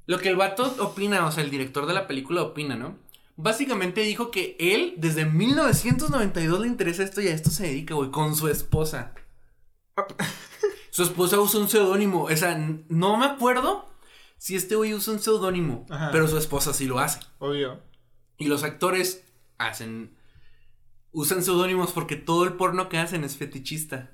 Lo 0.07 0.19
que 0.19 0.29
el 0.29 0.37
vato 0.37 0.75
opina, 0.81 1.27
o 1.27 1.33
sea, 1.33 1.43
el 1.43 1.51
director 1.51 1.87
de 1.87 1.95
la 1.95 2.07
película 2.07 2.43
opina, 2.43 2.77
¿no? 2.77 2.97
Básicamente 3.37 4.03
dijo 4.03 4.31
que 4.31 4.57
él, 4.59 4.95
desde 4.99 5.25
1992 5.25 6.61
le 6.61 6.67
interesa 6.67 7.03
esto 7.03 7.21
y 7.21 7.29
a 7.29 7.35
esto 7.35 7.51
se 7.51 7.65
dedica, 7.65 7.95
güey, 7.95 8.11
con 8.11 8.37
su 8.37 8.49
esposa. 8.49 9.15
Su 10.91 11.05
esposa 11.05 11.41
usa 11.41 11.59
un 11.59 11.71
seudónimo. 11.71 12.25
O 12.25 12.37
sea, 12.37 12.55
no 12.89 13.17
me 13.17 13.25
acuerdo 13.25 13.89
si 14.37 14.57
este 14.57 14.75
güey 14.75 14.93
usa 14.93 15.15
un 15.15 15.21
seudónimo, 15.21 15.87
pero 16.13 16.29
su 16.29 16.37
esposa 16.37 16.75
sí 16.75 16.85
lo 16.87 16.99
hace. 16.99 17.21
Obvio. 17.39 17.81
Y 18.37 18.47
los 18.49 18.63
actores 18.63 19.25
hacen. 19.57 20.15
Usan 21.11 21.43
seudónimos 21.43 21.93
porque 21.93 22.17
todo 22.17 22.45
el 22.45 22.55
porno 22.55 22.91
que 22.91 22.99
hacen 22.99 23.25
es 23.25 23.39
fetichista. 23.39 24.11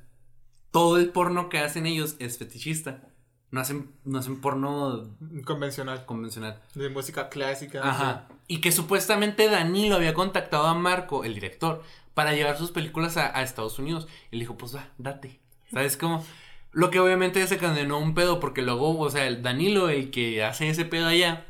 Todo 0.70 0.98
el 0.98 1.10
porno 1.10 1.48
que 1.48 1.58
hacen 1.58 1.84
ellos 1.84 2.14
es 2.20 2.38
fetichista. 2.38 3.08
No 3.50 3.60
hacen, 3.60 3.90
no 4.04 4.20
hacen 4.20 4.40
porno 4.40 5.16
Convencional. 5.44 6.06
convencional. 6.06 6.62
De 6.74 6.90
música 6.90 7.28
clásica. 7.28 7.80
Ajá. 7.82 8.28
Y 8.48 8.60
que 8.60 8.72
supuestamente 8.72 9.48
Danilo 9.48 9.96
había 9.96 10.14
contactado 10.14 10.66
a 10.66 10.74
Marco, 10.74 11.22
el 11.24 11.34
director, 11.34 11.84
para 12.14 12.32
llevar 12.32 12.58
sus 12.58 12.72
películas 12.72 13.16
a, 13.16 13.42
Estados 13.42 13.78
Unidos. 13.78 14.08
Y 14.30 14.36
le 14.36 14.40
dijo, 14.40 14.56
pues 14.56 14.74
va, 14.74 14.88
date. 14.98 15.38
¿Sabes 15.70 15.96
cómo? 15.96 16.24
Lo 16.72 16.90
que 16.90 16.98
obviamente 16.98 17.46
se 17.46 17.58
condenó 17.58 17.98
un 17.98 18.14
pedo, 18.14 18.40
porque 18.40 18.62
luego, 18.62 18.98
o 18.98 19.10
sea, 19.10 19.26
el 19.26 19.42
Danilo, 19.42 19.88
el 19.90 20.10
que 20.10 20.42
hace 20.42 20.68
ese 20.68 20.84
pedo 20.84 21.06
allá, 21.06 21.46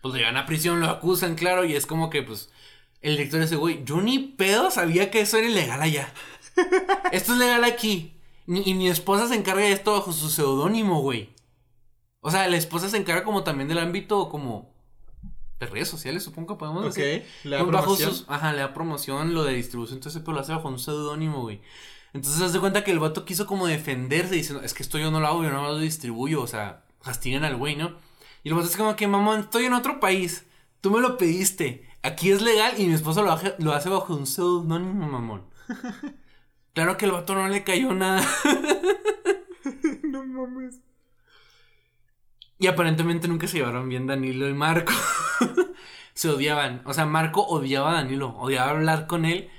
pues 0.00 0.14
lo 0.14 0.18
llevan 0.18 0.36
a 0.36 0.46
prisión, 0.46 0.80
lo 0.80 0.88
acusan, 0.88 1.34
claro, 1.34 1.64
y 1.64 1.74
es 1.74 1.86
como 1.86 2.08
que, 2.08 2.22
pues, 2.22 2.50
el 3.02 3.16
director 3.16 3.40
dice, 3.40 3.56
güey, 3.56 3.84
yo 3.84 4.00
ni 4.00 4.18
pedo 4.18 4.70
sabía 4.70 5.10
que 5.10 5.20
eso 5.20 5.36
era 5.36 5.48
ilegal 5.48 5.82
allá. 5.82 6.12
Esto 7.12 7.32
es 7.32 7.38
legal 7.38 7.64
aquí. 7.64 8.14
Y 8.46 8.74
mi 8.74 8.88
esposa 8.88 9.28
se 9.28 9.34
encarga 9.34 9.62
de 9.62 9.72
esto 9.72 9.92
bajo 9.92 10.12
su 10.12 10.30
seudónimo, 10.30 11.00
güey. 11.00 11.30
O 12.20 12.30
sea, 12.30 12.48
la 12.48 12.56
esposa 12.56 12.88
se 12.88 12.96
encarga 12.96 13.24
como 13.24 13.44
también 13.44 13.68
del 13.68 13.78
ámbito 13.78 14.28
como 14.28 14.71
de 15.64 15.70
redes 15.70 15.88
sociales, 15.88 16.22
supongo 16.22 16.54
que 16.54 16.58
podemos 16.58 16.84
Ok. 16.86 16.94
decir. 16.94 17.26
La 17.44 17.58
Pues 17.58 17.70
bajo 17.70 17.84
promoción. 17.84 18.10
sus, 18.10 18.24
ajá, 18.28 18.52
le 18.52 18.58
da 18.60 18.74
promoción, 18.74 19.34
lo 19.34 19.44
de 19.44 19.54
distribución, 19.54 19.98
entonces 19.98 20.20
pero 20.24 20.34
lo 20.34 20.40
hace 20.40 20.52
bajo 20.52 20.68
un 20.68 20.78
seudónimo, 20.78 21.40
güey. 21.42 21.60
Entonces 22.12 22.42
haz 22.42 22.52
de 22.52 22.60
cuenta 22.60 22.84
que 22.84 22.90
el 22.90 22.98
vato 22.98 23.24
quiso 23.24 23.46
como 23.46 23.66
defenderse 23.66 24.34
diciendo, 24.34 24.62
es 24.64 24.74
que 24.74 24.82
esto 24.82 24.98
yo 24.98 25.10
no 25.10 25.20
lo 25.20 25.26
hago, 25.28 25.42
yo 25.44 25.50
no 25.50 25.62
lo 25.62 25.78
distribuyo, 25.78 26.42
o 26.42 26.46
sea, 26.46 26.84
castigan 27.02 27.44
al 27.44 27.56
güey, 27.56 27.74
¿no? 27.76 27.96
Y 28.44 28.48
el 28.50 28.54
vato 28.54 28.66
es 28.68 28.76
como 28.76 28.96
que, 28.96 29.06
mamón, 29.08 29.40
estoy 29.40 29.64
en 29.64 29.72
otro 29.72 29.98
país, 30.00 30.44
tú 30.80 30.90
me 30.90 31.00
lo 31.00 31.16
pediste, 31.16 31.88
aquí 32.02 32.30
es 32.30 32.42
legal 32.42 32.74
y 32.78 32.86
mi 32.86 32.92
esposa 32.94 33.22
lo 33.22 33.32
hace, 33.32 33.54
lo 33.58 33.72
hace 33.72 33.88
bajo 33.88 34.14
un 34.14 34.26
seudónimo, 34.26 35.06
mamón. 35.08 35.44
Claro 36.74 36.96
que 36.96 37.04
el 37.04 37.12
vato 37.12 37.34
no 37.34 37.46
le 37.48 37.64
cayó 37.64 37.92
nada. 37.92 38.26
no 40.04 40.24
mames. 40.24 40.80
Y 42.58 42.66
aparentemente 42.66 43.28
nunca 43.28 43.46
se 43.46 43.58
llevaron 43.58 43.88
bien 43.90 44.06
Danilo 44.06 44.48
y 44.48 44.54
Marco. 44.54 44.92
Se 46.14 46.28
odiaban. 46.28 46.82
O 46.84 46.94
sea, 46.94 47.06
Marco 47.06 47.42
odiaba 47.42 47.92
a 47.92 47.94
Danilo. 47.94 48.36
Odiaba 48.38 48.70
hablar 48.70 49.06
con 49.06 49.24
él 49.24 49.50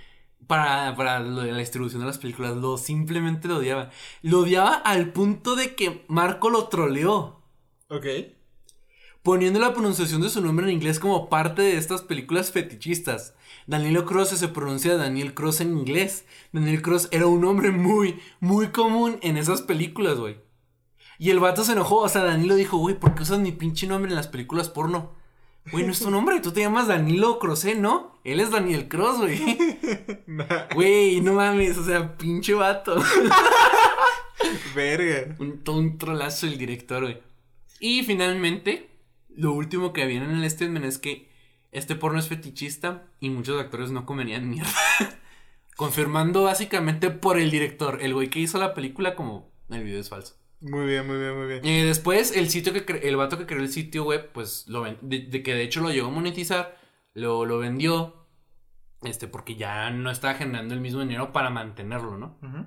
para, 0.47 0.95
para 0.95 1.19
lo 1.19 1.41
de 1.41 1.51
la 1.51 1.59
distribución 1.59 2.01
de 2.01 2.07
las 2.07 2.17
películas. 2.17 2.55
Lo 2.57 2.77
simplemente 2.77 3.47
lo 3.47 3.57
odiaba. 3.57 3.89
Lo 4.21 4.41
odiaba 4.41 4.75
al 4.75 5.11
punto 5.11 5.55
de 5.55 5.75
que 5.75 6.05
Marco 6.07 6.49
lo 6.49 6.67
troleó. 6.67 7.41
Ok. 7.89 8.05
Poniendo 9.21 9.59
la 9.59 9.73
pronunciación 9.73 10.21
de 10.21 10.29
su 10.29 10.41
nombre 10.41 10.65
en 10.65 10.73
inglés 10.73 10.99
como 10.99 11.29
parte 11.29 11.61
de 11.61 11.77
estas 11.77 12.01
películas 12.01 12.51
fetichistas. 12.51 13.35
Danilo 13.67 14.05
Cross 14.05 14.29
se 14.29 14.49
pronuncia 14.49 14.97
Daniel 14.97 15.33
Cross 15.33 15.61
en 15.61 15.77
inglés. 15.77 16.25
Daniel 16.51 16.81
Cross 16.81 17.07
era 17.11 17.27
un 17.27 17.39
nombre 17.39 17.71
muy, 17.71 18.19
muy 18.41 18.67
común 18.67 19.19
en 19.21 19.37
esas 19.37 19.61
películas, 19.61 20.17
güey. 20.17 20.37
Y 21.17 21.29
el 21.29 21.39
vato 21.39 21.63
se 21.63 21.71
enojó, 21.71 21.99
o 21.99 22.09
sea, 22.09 22.23
Danilo 22.23 22.55
dijo, 22.55 22.77
güey, 22.77 22.99
¿por 22.99 23.15
qué 23.15 23.23
usas 23.23 23.39
mi 23.39 23.53
pinche 23.53 23.87
nombre 23.87 24.11
en 24.11 24.17
las 24.17 24.27
películas 24.27 24.69
porno? 24.69 25.13
Güey, 25.71 25.85
no 25.85 25.91
es 25.91 25.99
tu 25.99 26.11
nombre, 26.11 26.39
tú 26.41 26.51
te 26.51 26.61
llamas 26.61 26.87
Danilo 26.87 27.39
Crossé, 27.39 27.75
¿no? 27.75 28.19
Él 28.23 28.39
es 28.39 28.51
Daniel 28.51 28.87
Cross, 28.87 29.19
güey. 29.19 29.57
Güey, 30.75 31.21
no 31.21 31.33
mames, 31.33 31.77
o 31.77 31.85
sea, 31.85 32.17
pinche 32.17 32.53
vato. 32.53 33.01
Verga. 34.75 35.35
un, 35.39 35.63
todo 35.63 35.77
un 35.77 35.97
trolazo 35.97 36.47
el 36.47 36.57
director, 36.57 37.03
güey. 37.03 37.19
Y 37.79 38.03
finalmente, 38.03 38.89
lo 39.29 39.53
último 39.53 39.93
que 39.93 40.05
viene 40.05 40.25
en 40.25 40.43
el 40.43 40.49
statement 40.49 40.85
es 40.85 40.97
que 40.97 41.29
este 41.71 41.95
porno 41.95 42.19
es 42.19 42.27
fetichista 42.27 43.03
y 43.19 43.29
muchos 43.29 43.59
actores 43.59 43.91
no 43.91 44.05
comerían 44.05 44.49
mierda. 44.49 44.71
Confirmando 45.75 46.43
básicamente 46.43 47.09
por 47.09 47.39
el 47.39 47.51
director, 47.51 47.99
el 48.01 48.13
güey 48.13 48.29
que 48.29 48.39
hizo 48.39 48.57
la 48.59 48.73
película 48.73 49.15
como 49.15 49.51
el 49.69 49.83
video 49.83 49.99
es 49.99 50.09
falso. 50.09 50.35
Muy 50.63 50.85
bien, 50.85 51.05
muy 51.05 51.17
bien, 51.17 51.37
muy 51.37 51.47
bien. 51.47 51.65
Y 51.65 51.81
después 51.83 52.35
el 52.35 52.49
sitio 52.49 52.71
que 52.73 52.85
cre- 52.85 53.01
el 53.03 53.17
vato 53.17 53.37
que 53.37 53.45
creó 53.45 53.61
el 53.61 53.69
sitio 53.69 54.05
web, 54.05 54.31
pues 54.33 54.65
lo 54.69 54.81
ven- 54.81 54.97
de, 55.01 55.19
de 55.19 55.43
que 55.43 55.53
de 55.53 55.63
hecho 55.63 55.81
lo 55.81 55.89
llegó 55.91 56.07
a 56.07 56.11
monetizar, 56.11 56.77
lo, 57.13 57.45
lo 57.45 57.59
vendió. 57.59 58.15
Este, 59.03 59.27
porque 59.27 59.55
ya 59.55 59.89
no 59.91 60.11
estaba 60.11 60.35
generando 60.35 60.73
el 60.73 60.81
mismo 60.81 61.01
dinero 61.01 61.33
para 61.33 61.49
mantenerlo, 61.49 62.17
¿no? 62.17 62.37
Ujú. 62.41 62.65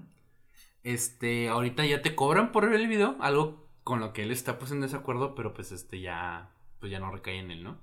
Este, 0.84 1.48
ahorita 1.48 1.86
ya 1.86 2.02
te 2.02 2.14
cobran 2.16 2.52
por 2.52 2.70
ver 2.70 2.80
el 2.80 2.88
video, 2.88 3.16
algo 3.20 3.68
con 3.84 4.00
lo 4.00 4.12
que 4.12 4.22
él 4.24 4.32
está 4.32 4.58
pues 4.58 4.72
en 4.72 4.80
desacuerdo, 4.82 5.34
pero 5.36 5.54
pues 5.54 5.72
este 5.72 6.00
ya, 6.00 6.52
pues 6.80 6.92
ya 6.92 7.00
no 7.00 7.12
recae 7.12 7.38
en 7.38 7.50
él, 7.52 7.64
¿no? 7.64 7.78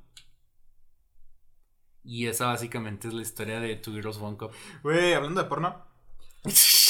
Y 2.04 2.28
esa 2.28 2.48
básicamente 2.48 3.08
es 3.08 3.14
la 3.14 3.22
historia 3.22 3.60
de 3.60 3.76
Two 3.78 3.94
Girls 3.94 4.18
One 4.18 4.38
Cup. 4.38 4.52
Güey, 4.84 5.14
hablando 5.14 5.42
de 5.42 5.50
porno. 5.50 5.86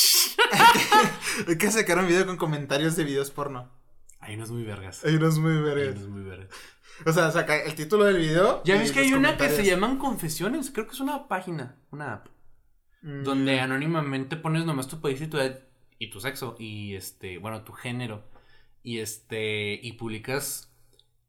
Hay 1.48 1.58
que 1.58 1.72
sacar 1.72 1.98
un 2.00 2.08
video 2.08 2.26
con 2.26 2.38
comentarios 2.38 2.96
de 2.96 3.04
videos 3.04 3.32
porno. 3.32 3.70
Hay 4.20 4.36
unos 4.36 4.52
muy 4.52 4.64
vergas. 4.64 5.04
Hay 5.04 5.16
unos 5.16 5.38
muy 5.40 5.52
Hay 5.54 5.62
vergas. 5.62 5.96
unos 5.98 6.10
muy 6.10 6.24
vergas. 6.24 6.50
O 7.06 7.12
sea, 7.12 7.32
saca 7.32 7.62
el 7.62 7.76
título 7.76 8.06
del 8.06 8.18
video. 8.18 8.62
Ya 8.64 8.78
ves 8.78 8.92
que 8.92 9.00
hay 9.02 9.14
una 9.14 9.36
que 9.38 9.50
se 9.50 9.66
llaman 9.66 9.98
confesiones. 9.98 10.72
Creo 10.72 10.86
que 10.88 10.94
es 10.94 11.00
una 11.00 11.28
página, 11.28 11.78
una 11.92 12.14
app. 12.14 12.28
Mm, 13.02 13.24
Donde 13.24 13.60
anónimamente 13.60 14.38
pones 14.38 14.66
nomás 14.66 14.88
tu 14.88 15.02
país 15.02 15.20
y 15.22 15.28
tu 15.28 15.38
edad 15.38 15.60
y 16.00 16.10
tu 16.10 16.20
sexo. 16.22 16.56
Y 16.60 16.96
este, 16.96 17.38
bueno, 17.40 17.64
tu 17.64 17.74
género. 17.74 18.24
Y 18.84 19.00
este, 19.00 19.74
y 19.82 19.94
publicas 19.94 20.72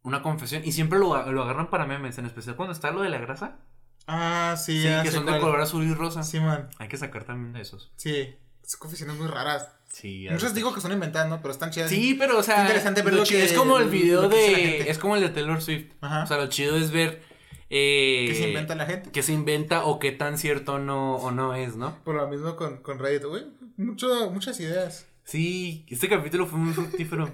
una 0.03 0.23
confesión. 0.23 0.63
Y 0.65 0.73
siempre 0.73 0.99
lo, 0.99 1.33
lo 1.33 1.43
agarran 1.43 1.71
para 1.71 1.87
memes, 1.87 2.19
en 2.19 2.27
especial 2.27 2.57
cuando 2.57 2.73
está 2.73 2.91
lo 2.91 3.01
de 3.03 3.09
la 3.09 3.19
grasa. 3.19 3.59
Ah, 4.07 4.55
sí, 4.59 4.83
Sí, 4.83 4.85
ya 4.85 5.03
que 5.03 5.11
son 5.11 5.25
de 5.25 5.41
color 5.41 5.61
azul 5.61 5.83
y 5.85 5.95
rosa. 5.95 6.23
Sí, 6.23 6.39
man. 6.39 6.69
Hay 6.79 6.89
que 6.89 6.99
sacar 6.99 7.25
también 7.25 7.55
de 7.55 7.63
esos. 7.63 7.93
Sí. 7.97 8.37
Son 8.67 8.79
confesiones 8.81 9.17
muy 9.17 9.27
raras. 9.29 9.71
Sí, 9.93 10.27
Muchas 10.31 10.55
digo 10.55 10.75
que 10.75 10.81
son 10.81 10.91
inventadas, 10.93 11.29
¿no? 11.29 11.41
Pero 11.41 11.53
están 11.53 11.71
chidas. 11.71 11.89
Sí, 11.91 12.15
pero 12.19 12.39
o 12.39 12.43
sea, 12.43 12.63
interesante 12.63 13.03
ver 13.03 13.13
lo 13.13 13.21
lo 13.21 13.25
chido- 13.25 13.39
que- 13.41 13.45
es 13.47 13.53
como 13.53 13.79
el 13.79 13.89
video 13.89 14.29
que 14.29 14.37
de 14.37 14.91
es 14.91 14.99
como 14.99 15.15
el 15.17 15.23
de 15.23 15.29
Taylor 15.29 15.63
Swift. 15.63 15.93
Ajá. 16.01 16.25
O 16.25 16.27
sea, 16.27 16.37
lo 16.39 16.49
chido 16.49 16.77
es 16.77 16.91
ver 16.91 17.23
eh, 17.71 18.27
¿Qué 18.29 18.35
se 18.35 18.49
inventa 18.49 18.75
la 18.75 18.87
gente? 18.87 19.11
qué 19.13 19.23
se 19.23 19.33
inventa 19.33 19.85
o 19.85 19.99
qué 19.99 20.11
tan 20.13 20.37
cierto 20.39 20.79
no 20.79 21.17
o 21.17 21.31
no 21.31 21.55
es, 21.55 21.77
¿no? 21.77 22.03
Por 22.05 22.15
lo 22.17 22.27
mismo 22.29 22.57
con, 22.57 22.79
con 22.83 22.99
Reddit, 22.99 23.25
güey. 23.25 23.45
Mucho, 23.77 24.31
muchas 24.33 24.59
ideas. 24.61 25.07
Sí, 25.25 25.87
este 25.89 26.09
capítulo 26.09 26.47
fue 26.47 26.59
muy 26.59 26.73
fructífero. 26.75 27.31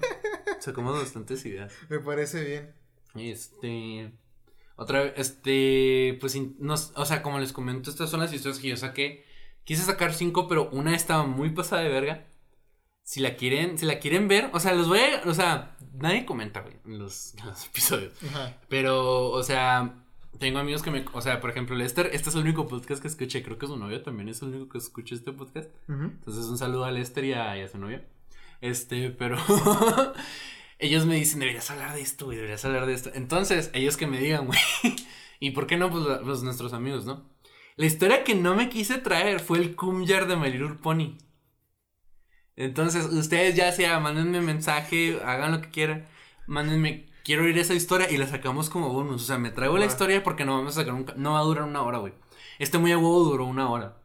Sacamos 0.59 0.97
bastantes 0.99 1.43
ideas. 1.45 1.73
Me 1.89 1.99
parece 1.99 2.43
bien. 2.43 2.73
Este. 3.15 4.11
Otra 4.75 5.03
vez, 5.03 5.13
este. 5.17 6.17
Pues, 6.21 6.37
nos, 6.59 6.93
o 6.95 7.05
sea, 7.05 7.21
como 7.21 7.39
les 7.39 7.51
comento, 7.53 7.89
estas 7.89 8.09
son 8.09 8.19
las 8.19 8.31
historias 8.33 8.59
que 8.59 8.69
yo 8.69 8.77
saqué. 8.77 9.25
Quise 9.63 9.83
sacar 9.83 10.13
cinco, 10.13 10.47
pero 10.47 10.69
una 10.71 10.95
estaba 10.95 11.25
muy 11.25 11.51
pasada 11.51 11.83
de 11.83 11.89
verga. 11.89 12.27
Si 13.03 13.19
la 13.19 13.35
quieren, 13.35 13.77
si 13.77 13.85
la 13.85 13.99
quieren 13.99 14.27
ver, 14.27 14.49
o 14.53 14.59
sea, 14.59 14.73
los 14.73 14.87
voy 14.87 14.99
a. 14.99 15.29
O 15.29 15.33
sea, 15.33 15.75
nadie 15.93 16.25
comenta, 16.25 16.61
güey, 16.61 16.75
en 16.85 16.99
los, 16.99 17.35
en 17.39 17.47
los 17.47 17.65
episodios. 17.65 18.13
Ajá. 18.23 18.57
Pero, 18.69 19.29
o 19.29 19.43
sea, 19.43 19.95
tengo 20.39 20.59
amigos 20.59 20.81
que 20.81 20.91
me. 20.91 21.05
O 21.13 21.21
sea, 21.21 21.39
por 21.39 21.49
ejemplo, 21.49 21.75
Lester, 21.75 22.09
este 22.13 22.29
es 22.29 22.35
el 22.35 22.41
único 22.41 22.67
podcast 22.67 23.01
que 23.01 23.07
escuché. 23.07 23.43
Creo 23.43 23.57
que 23.57 23.67
su 23.67 23.77
novio 23.77 24.01
también 24.01 24.29
es 24.29 24.41
el 24.41 24.49
único 24.49 24.69
que 24.69 24.77
escucha 24.77 25.15
este 25.15 25.31
podcast. 25.31 25.69
Entonces, 25.87 26.45
un 26.45 26.57
saludo 26.57 26.85
a 26.85 26.91
Lester 26.91 27.25
y 27.25 27.33
a, 27.33 27.57
y 27.57 27.61
a 27.61 27.67
su 27.67 27.77
novia. 27.77 28.03
Este, 28.61 29.09
pero. 29.09 29.37
ellos 30.79 31.05
me 31.05 31.15
dicen, 31.15 31.39
deberías 31.39 31.69
hablar 31.69 31.93
de 31.93 32.01
esto, 32.01 32.25
güey, 32.25 32.37
deberías 32.37 32.65
hablar 32.65 32.87
de 32.87 32.93
esto. 32.93 33.11
Entonces, 33.13 33.69
ellos 33.73 33.97
que 33.97 34.07
me 34.07 34.19
digan, 34.19 34.47
güey. 34.47 34.59
¿Y 35.39 35.51
por 35.51 35.67
qué 35.67 35.77
no? 35.77 35.89
Pues, 35.89 36.03
pues 36.23 36.43
nuestros 36.43 36.73
amigos, 36.73 37.05
¿no? 37.05 37.30
La 37.81 37.87
historia 37.87 38.23
que 38.23 38.35
no 38.35 38.53
me 38.53 38.69
quise 38.69 38.99
traer 38.99 39.39
fue 39.39 39.57
el 39.57 39.75
Kumyar 39.75 40.27
de 40.27 40.35
My 40.35 40.51
Little 40.51 40.75
Pony. 40.75 41.17
Entonces, 42.55 43.05
ustedes 43.05 43.55
ya 43.55 43.71
sea, 43.71 43.99
mándenme 43.99 44.39
mensaje, 44.39 45.19
hagan 45.25 45.51
lo 45.51 45.61
que 45.61 45.71
quieran. 45.71 46.07
Mándenme, 46.45 47.09
quiero 47.23 47.41
oír 47.41 47.57
esa 47.57 47.73
historia 47.73 48.11
y 48.11 48.17
la 48.17 48.27
sacamos 48.27 48.69
como 48.69 48.93
bonus. 48.93 49.23
O 49.23 49.25
sea, 49.25 49.39
me 49.39 49.49
traigo 49.49 49.79
la 49.79 49.87
historia 49.87 50.21
porque 50.21 50.45
no 50.45 50.57
vamos 50.57 50.77
a 50.77 50.81
sacar 50.81 50.93
un. 50.93 51.11
No 51.15 51.33
va 51.33 51.39
a 51.39 51.43
durar 51.43 51.63
una 51.63 51.81
hora, 51.81 51.97
güey. 51.97 52.13
Este 52.59 52.77
muy 52.77 52.91
a 52.91 52.99
huevo 52.99 53.23
duró 53.23 53.45
una 53.45 53.67
hora. 53.67 53.97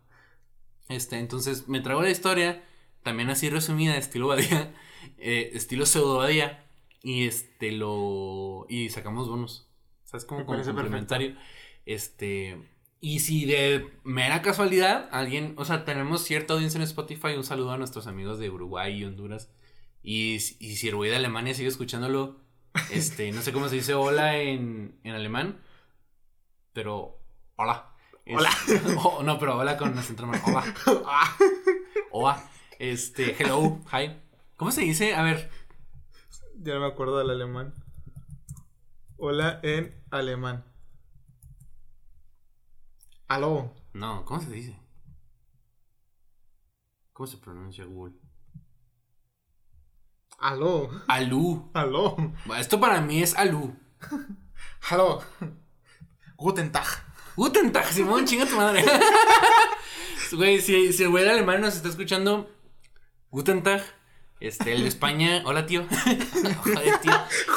Este, 0.88 1.18
entonces 1.18 1.68
me 1.68 1.80
traigo 1.80 2.00
la 2.00 2.08
historia, 2.08 2.64
también 3.02 3.28
así 3.28 3.50
resumida, 3.50 3.98
estilo 3.98 4.28
Badía, 4.28 4.72
eh, 5.18 5.50
estilo 5.52 5.84
pseudo 5.84 6.16
Badía, 6.16 6.64
y 7.02 7.26
este 7.26 7.72
lo. 7.72 8.64
Y 8.70 8.88
sacamos 8.88 9.28
bonus. 9.28 9.68
¿Sabes? 10.04 10.24
Como, 10.24 10.46
como 10.46 10.62
complementario. 10.62 11.36
Este. 11.84 12.56
Y 13.00 13.20
si 13.20 13.44
de 13.44 13.90
mera 14.04 14.42
casualidad 14.42 15.08
alguien, 15.12 15.54
o 15.58 15.64
sea, 15.64 15.84
tenemos 15.84 16.22
cierta 16.24 16.54
audiencia 16.54 16.78
en 16.78 16.82
Spotify, 16.84 17.34
un 17.36 17.44
saludo 17.44 17.72
a 17.72 17.78
nuestros 17.78 18.06
amigos 18.06 18.38
de 18.38 18.50
Uruguay 18.50 18.94
y 18.98 19.04
Honduras. 19.04 19.50
Y, 20.02 20.40
si- 20.40 20.56
y 20.60 20.76
si 20.76 20.88
el 20.88 20.96
güey 20.96 21.10
de 21.10 21.16
Alemania 21.16 21.54
sigue 21.54 21.68
escuchándolo, 21.68 22.40
este, 22.90 23.30
no 23.32 23.42
sé 23.42 23.52
cómo 23.52 23.68
se 23.68 23.76
dice 23.76 23.94
hola 23.94 24.38
en, 24.38 24.98
en 25.04 25.14
alemán, 25.14 25.60
pero 26.72 27.18
hola. 27.56 27.90
Es- 28.24 28.36
Hola. 28.36 28.50
Oh, 29.04 29.22
no, 29.22 29.38
pero 29.38 29.56
hola 29.58 29.76
con 29.76 29.96
acento 29.98 30.24
alemán. 30.24 30.42
Hola. 30.46 30.74
Ah, 31.06 31.36
Hola. 32.10 32.50
Este, 32.78 33.36
hello, 33.42 33.80
hi. 33.92 34.16
¿Cómo 34.56 34.70
se 34.72 34.80
dice? 34.82 35.14
A 35.14 35.22
ver, 35.22 35.50
ya 36.62 36.74
no 36.74 36.80
me 36.80 36.86
acuerdo 36.86 37.18
del 37.18 37.30
alemán. 37.30 37.72
Hola 39.16 39.60
en 39.62 39.94
alemán. 40.10 40.64
Aló. 43.28 43.72
no, 43.92 44.24
¿cómo 44.24 44.40
se 44.40 44.50
dice? 44.50 44.78
¿Cómo 47.12 47.26
se 47.26 47.38
pronuncia 47.38 47.84
Google? 47.84 48.14
Aló. 50.38 50.88
Alú. 51.08 51.70
Aló. 51.74 52.16
Esto 52.58 52.78
para 52.78 53.00
mí 53.00 53.22
es 53.22 53.34
Alú. 53.34 53.74
Aló. 54.90 55.22
Guten 56.36 56.70
Tag. 56.70 56.86
Guten 57.36 57.72
Tag, 57.72 57.86
Simón, 57.86 58.26
chinga 58.26 58.46
tu 58.46 58.56
madre. 58.56 58.84
Güey, 60.32 60.60
si, 60.60 60.92
si 60.92 61.04
el 61.04 61.10
güey 61.10 61.22
de 61.22 61.30
alemán 61.30 61.60
nos 61.60 61.76
está 61.76 61.88
escuchando, 61.88 62.50
Guten 63.30 63.62
Tag. 63.62 63.80
Este, 64.40 64.72
el 64.74 64.82
de 64.82 64.88
España, 64.88 65.42
hola 65.46 65.64
tío. 65.66 65.86
Joder, 66.64 66.98
tío. 66.98 67.12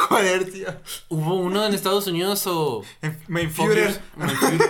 Joder, 0.08 0.52
tío. 0.52 0.68
¿Hubo 1.10 1.36
uno 1.40 1.66
en 1.66 1.74
Estados 1.74 2.06
Unidos 2.08 2.46
o.? 2.48 2.84
Mein 3.28 3.52
Fuck 3.52 3.66
Führer. 3.70 3.88
yours- 3.90 4.00
my 4.16 4.30
Führer. 4.30 4.62
Eh, 4.62 4.70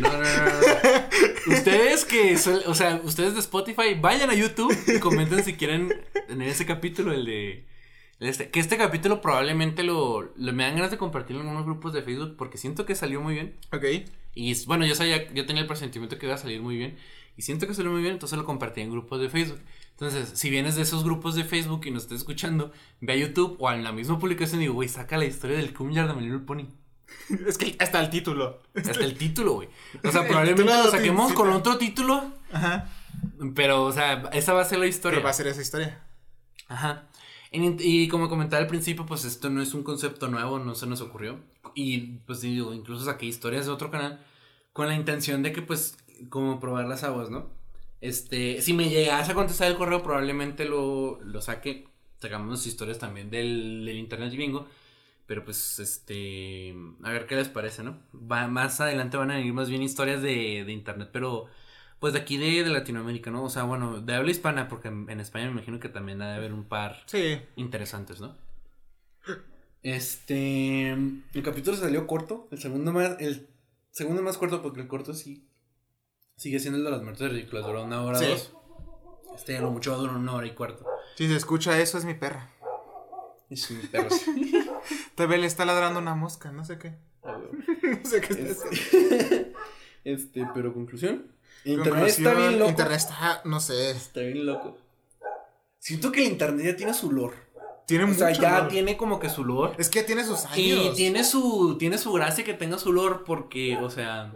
No, 0.00 0.08
no, 0.12 0.18
no, 0.18 0.22
no. 0.22 1.54
Ustedes 1.54 2.04
que, 2.04 2.34
o 2.66 2.74
sea, 2.74 3.00
ustedes 3.04 3.34
de 3.34 3.40
Spotify, 3.40 3.94
vayan 4.00 4.30
a 4.30 4.34
YouTube 4.34 4.74
y 4.86 4.98
comenten 4.98 5.44
si 5.44 5.54
quieren 5.54 5.92
tener 6.26 6.48
ese 6.48 6.66
capítulo, 6.66 7.12
el 7.12 7.24
de. 7.26 7.66
este- 8.20 8.48
que 8.50 8.60
este 8.60 8.76
capítulo 8.78 9.20
probablemente 9.20 9.82
lo, 9.82 10.32
lo- 10.36 10.52
me 10.52 10.64
dan 10.64 10.76
ganas 10.76 10.90
de 10.90 10.96
compartirlo 10.98 11.42
en 11.42 11.48
unos 11.48 11.64
grupos 11.64 11.92
de 11.92 12.02
Facebook 12.02 12.36
porque 12.38 12.58
siento 12.58 12.86
que 12.86 12.94
salió 12.94 13.20
muy 13.20 13.34
bien. 13.34 13.56
Ok. 13.72 13.84
Y 14.34 14.64
bueno, 14.66 14.86
yo 14.86 14.94
sabía, 14.94 15.32
yo 15.32 15.46
tenía 15.46 15.62
el 15.62 15.68
presentimiento 15.68 16.18
que 16.18 16.26
iba 16.26 16.34
a 16.34 16.38
salir 16.38 16.60
muy 16.60 16.76
bien. 16.76 16.96
Y 17.36 17.42
siento 17.42 17.66
que 17.66 17.74
salió 17.74 17.90
muy 17.90 18.00
bien, 18.00 18.12
entonces 18.14 18.38
lo 18.38 18.44
compartí 18.44 18.80
en 18.80 18.90
grupos 18.92 19.20
de 19.20 19.28
Facebook. 19.28 19.60
Entonces, 19.90 20.30
si 20.38 20.50
vienes 20.50 20.76
de 20.76 20.82
esos 20.82 21.02
grupos 21.04 21.34
de 21.34 21.44
Facebook 21.44 21.82
y 21.84 21.90
nos 21.90 22.04
estás 22.04 22.18
escuchando, 22.18 22.72
ve 23.00 23.12
a 23.12 23.16
YouTube 23.16 23.56
o 23.58 23.70
en 23.72 23.82
la 23.84 23.90
misma 23.92 24.18
publicación 24.20 24.60
y 24.60 24.64
digo, 24.64 24.74
güey, 24.74 24.88
saca 24.88 25.18
la 25.18 25.24
historia 25.24 25.56
del 25.56 25.74
Kumyar 25.74 26.12
de 26.14 26.20
Little 26.20 26.38
Pony. 26.40 26.66
Es 27.46 27.58
que 27.58 27.76
hasta 27.78 28.00
el 28.00 28.10
título. 28.10 28.60
Hasta 28.74 29.04
el 29.04 29.16
título, 29.16 29.54
güey. 29.54 29.68
O 30.02 30.10
sea, 30.10 30.22
probablemente 30.28 30.64
lo 30.64 30.90
saquemos 30.90 31.32
con 31.32 31.50
otro 31.50 31.78
título, 31.78 32.32
Ajá. 32.52 32.90
pero, 33.54 33.84
o 33.84 33.92
sea, 33.92 34.28
esa 34.32 34.52
va 34.52 34.62
a 34.62 34.64
ser 34.64 34.78
la 34.78 34.86
historia. 34.86 35.16
Pero 35.16 35.24
va 35.24 35.30
a 35.30 35.34
ser 35.34 35.46
esa 35.46 35.62
historia. 35.62 36.02
Ajá. 36.68 37.08
Y, 37.56 38.08
como 38.08 38.28
comentaba 38.28 38.60
al 38.60 38.66
principio, 38.68 39.06
pues 39.06 39.24
esto 39.24 39.48
no 39.48 39.62
es 39.62 39.74
un 39.74 39.84
concepto 39.84 40.26
nuevo, 40.26 40.58
no 40.58 40.74
se 40.74 40.86
nos 40.86 41.00
ocurrió. 41.00 41.38
Y 41.74 42.18
pues 42.26 42.40
digo, 42.40 42.74
incluso 42.74 43.04
saqué 43.04 43.26
historias 43.26 43.66
de 43.66 43.72
otro 43.72 43.90
canal 43.90 44.24
con 44.72 44.88
la 44.88 44.94
intención 44.94 45.42
de 45.42 45.52
que 45.52 45.62
pues 45.62 45.96
como 46.30 46.58
probar 46.58 46.86
las 46.86 47.04
aguas, 47.04 47.30
¿no? 47.30 47.48
Este, 48.00 48.60
si 48.60 48.72
me 48.72 48.88
llegas 48.90 49.28
a 49.28 49.34
contestar 49.34 49.70
el 49.70 49.76
correo, 49.76 50.02
probablemente 50.02 50.64
lo, 50.64 51.20
lo 51.22 51.40
saque. 51.40 51.86
Sacamos 52.20 52.66
historias 52.66 52.98
también 52.98 53.30
del, 53.30 53.84
del 53.84 53.98
internet 53.98 54.34
bingo. 54.34 54.66
Pero 55.26 55.44
pues, 55.44 55.78
este, 55.78 56.74
a 57.02 57.10
ver 57.10 57.26
qué 57.26 57.34
les 57.36 57.48
parece, 57.48 57.82
¿no? 57.82 57.98
Va, 58.14 58.46
más 58.46 58.80
adelante 58.80 59.16
van 59.16 59.30
a 59.30 59.36
venir 59.36 59.52
más 59.54 59.70
bien 59.70 59.82
historias 59.82 60.20
de, 60.20 60.64
de 60.66 60.72
internet, 60.72 61.08
pero 61.12 61.46
pues 61.98 62.12
de 62.12 62.18
aquí 62.20 62.36
de, 62.36 62.62
de 62.62 62.70
Latinoamérica, 62.70 63.30
¿no? 63.30 63.42
O 63.44 63.48
sea, 63.48 63.62
bueno, 63.62 64.00
de 64.02 64.14
habla 64.14 64.30
hispana, 64.30 64.68
porque 64.68 64.88
en, 64.88 65.08
en 65.08 65.20
España 65.20 65.46
me 65.46 65.52
imagino 65.52 65.80
que 65.80 65.88
también 65.88 66.20
ha 66.20 66.28
de 66.30 66.36
haber 66.36 66.52
un 66.52 66.64
par 66.64 67.02
Sí. 67.06 67.40
interesantes, 67.56 68.20
¿no? 68.20 68.36
Este, 69.82 70.90
el 70.92 71.42
capítulo 71.44 71.76
salió 71.76 72.06
corto, 72.06 72.48
el 72.50 72.58
segundo 72.58 72.90
más, 72.92 73.16
el 73.20 73.48
segundo 73.90 74.22
más 74.22 74.38
corto 74.38 74.62
porque 74.62 74.80
el 74.80 74.88
corto 74.88 75.12
sí 75.12 75.46
sigue 76.36 76.58
siendo 76.58 76.78
el 76.78 76.84
de 76.84 76.90
las 76.90 77.02
muertes 77.02 77.30
ridículas, 77.30 77.66
duró 77.66 77.84
una 77.84 78.02
hora 78.02 78.18
Sí. 78.18 78.26
dos. 78.26 78.52
Este 79.36 79.58
a 79.58 79.60
lo 79.60 79.70
mucho 79.70 79.90
va 79.90 79.98
a 79.98 80.00
durar 80.00 80.16
una 80.16 80.32
hora 80.34 80.46
y 80.46 80.52
cuarto. 80.54 80.86
Si 81.16 81.26
se 81.28 81.36
escucha 81.36 81.78
eso, 81.78 81.98
es 81.98 82.04
mi 82.06 82.14
perra. 82.14 82.50
Es 83.50 83.70
un 83.70 83.82
perro. 83.88 84.08
Todavía 85.14 85.38
le 85.38 85.46
está 85.46 85.64
ladrando 85.64 86.00
una 86.00 86.14
mosca, 86.14 86.52
no 86.52 86.64
sé 86.64 86.78
qué. 86.78 86.94
No 87.24 88.10
sé 88.10 88.20
qué 88.20 88.34
está. 88.34 88.68
Este, 88.70 89.52
este, 90.04 90.46
pero 90.54 90.72
conclusión. 90.74 91.32
Internet 91.64 92.08
está 92.08 92.34
bien 92.34 92.58
loco. 92.58 92.70
Internet 92.70 92.96
está, 92.98 93.40
no 93.44 93.60
sé. 93.60 93.90
Está 93.92 94.20
bien 94.20 94.44
loco. 94.46 94.76
Siento 95.78 96.12
que 96.12 96.24
el 96.24 96.32
internet 96.32 96.66
ya 96.66 96.76
tiene 96.76 96.94
su 96.94 97.10
lore. 97.12 97.36
Tiene 97.86 98.04
O 98.04 98.06
mucho. 98.08 98.20
sea, 98.20 98.30
ya 98.32 98.58
lore. 98.58 98.70
tiene 98.70 98.96
como 98.96 99.18
que 99.18 99.28
su 99.28 99.44
lore. 99.44 99.74
Es 99.78 99.88
que 99.90 100.02
tiene 100.02 100.24
sus 100.24 100.44
años. 100.46 100.56
Y 100.56 100.92
tiene 100.96 101.24
su, 101.24 101.76
tiene 101.78 101.98
su 101.98 102.12
gracia 102.12 102.44
que 102.44 102.54
tenga 102.54 102.78
su 102.78 102.92
lore 102.92 103.20
porque, 103.26 103.76
o 103.76 103.90
sea, 103.90 104.32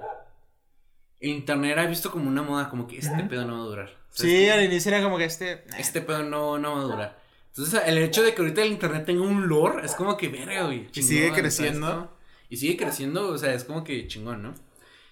el 1.21 1.31
internet 1.31 1.73
era 1.73 1.87
visto 1.87 2.11
como 2.11 2.29
una 2.29 2.43
moda, 2.43 2.69
como 2.69 2.87
que 2.87 2.99
este 2.99 3.25
pedo 3.25 3.45
no 3.45 3.55
va 3.59 3.61
a 3.65 3.67
durar. 3.67 3.89
¿sabes 4.11 4.33
Sí, 4.33 4.49
al 4.49 4.63
inicio 4.65 4.93
era 4.95 5.03
como 5.03 5.17
que 5.19 5.25
este. 5.25 5.65
Este 5.79 6.01
pedo 6.03 6.23
no, 6.23 6.59
no 6.59 6.75
va 6.75 6.81
a 6.81 6.85
durar. 6.85 7.19
Entonces, 7.49 7.83
el 7.87 7.99
hecho 7.99 8.23
de 8.23 8.35
que 8.35 8.43
ahorita 8.43 8.63
el 8.63 8.73
internet 8.73 9.05
tenga 9.05 9.23
un 9.23 9.49
lore 9.49 9.85
es 9.85 9.95
como 9.95 10.17
que 10.17 10.29
verga, 10.29 10.65
güey. 10.65 10.89
Y 10.95 11.03
sigue 11.03 11.33
creciendo. 11.33 12.17
Y 12.51 12.57
sigue 12.57 12.77
creciendo, 12.77 13.29
o 13.29 13.39
sea, 13.39 13.53
es 13.53 13.65
como 13.65 13.85
que 13.85 14.07
chingón, 14.07 14.43
¿no? 14.43 14.55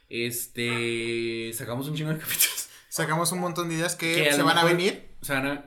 Este. 0.09 1.53
Sacamos 1.53 1.89
un 1.89 1.97
chingo 1.97 2.11
de 2.11 2.19
capítulos. 2.19 2.69
Sacamos 2.89 3.31
un 3.33 3.41
montón 3.41 3.69
de 3.69 3.75
ideas 3.75 3.95
que, 3.95 4.33
se 4.33 4.43
van 4.43 4.57
a 4.57 4.65
venir. 4.65 5.11
O 5.21 5.25
sea, 5.27 5.41
no, 5.41 5.61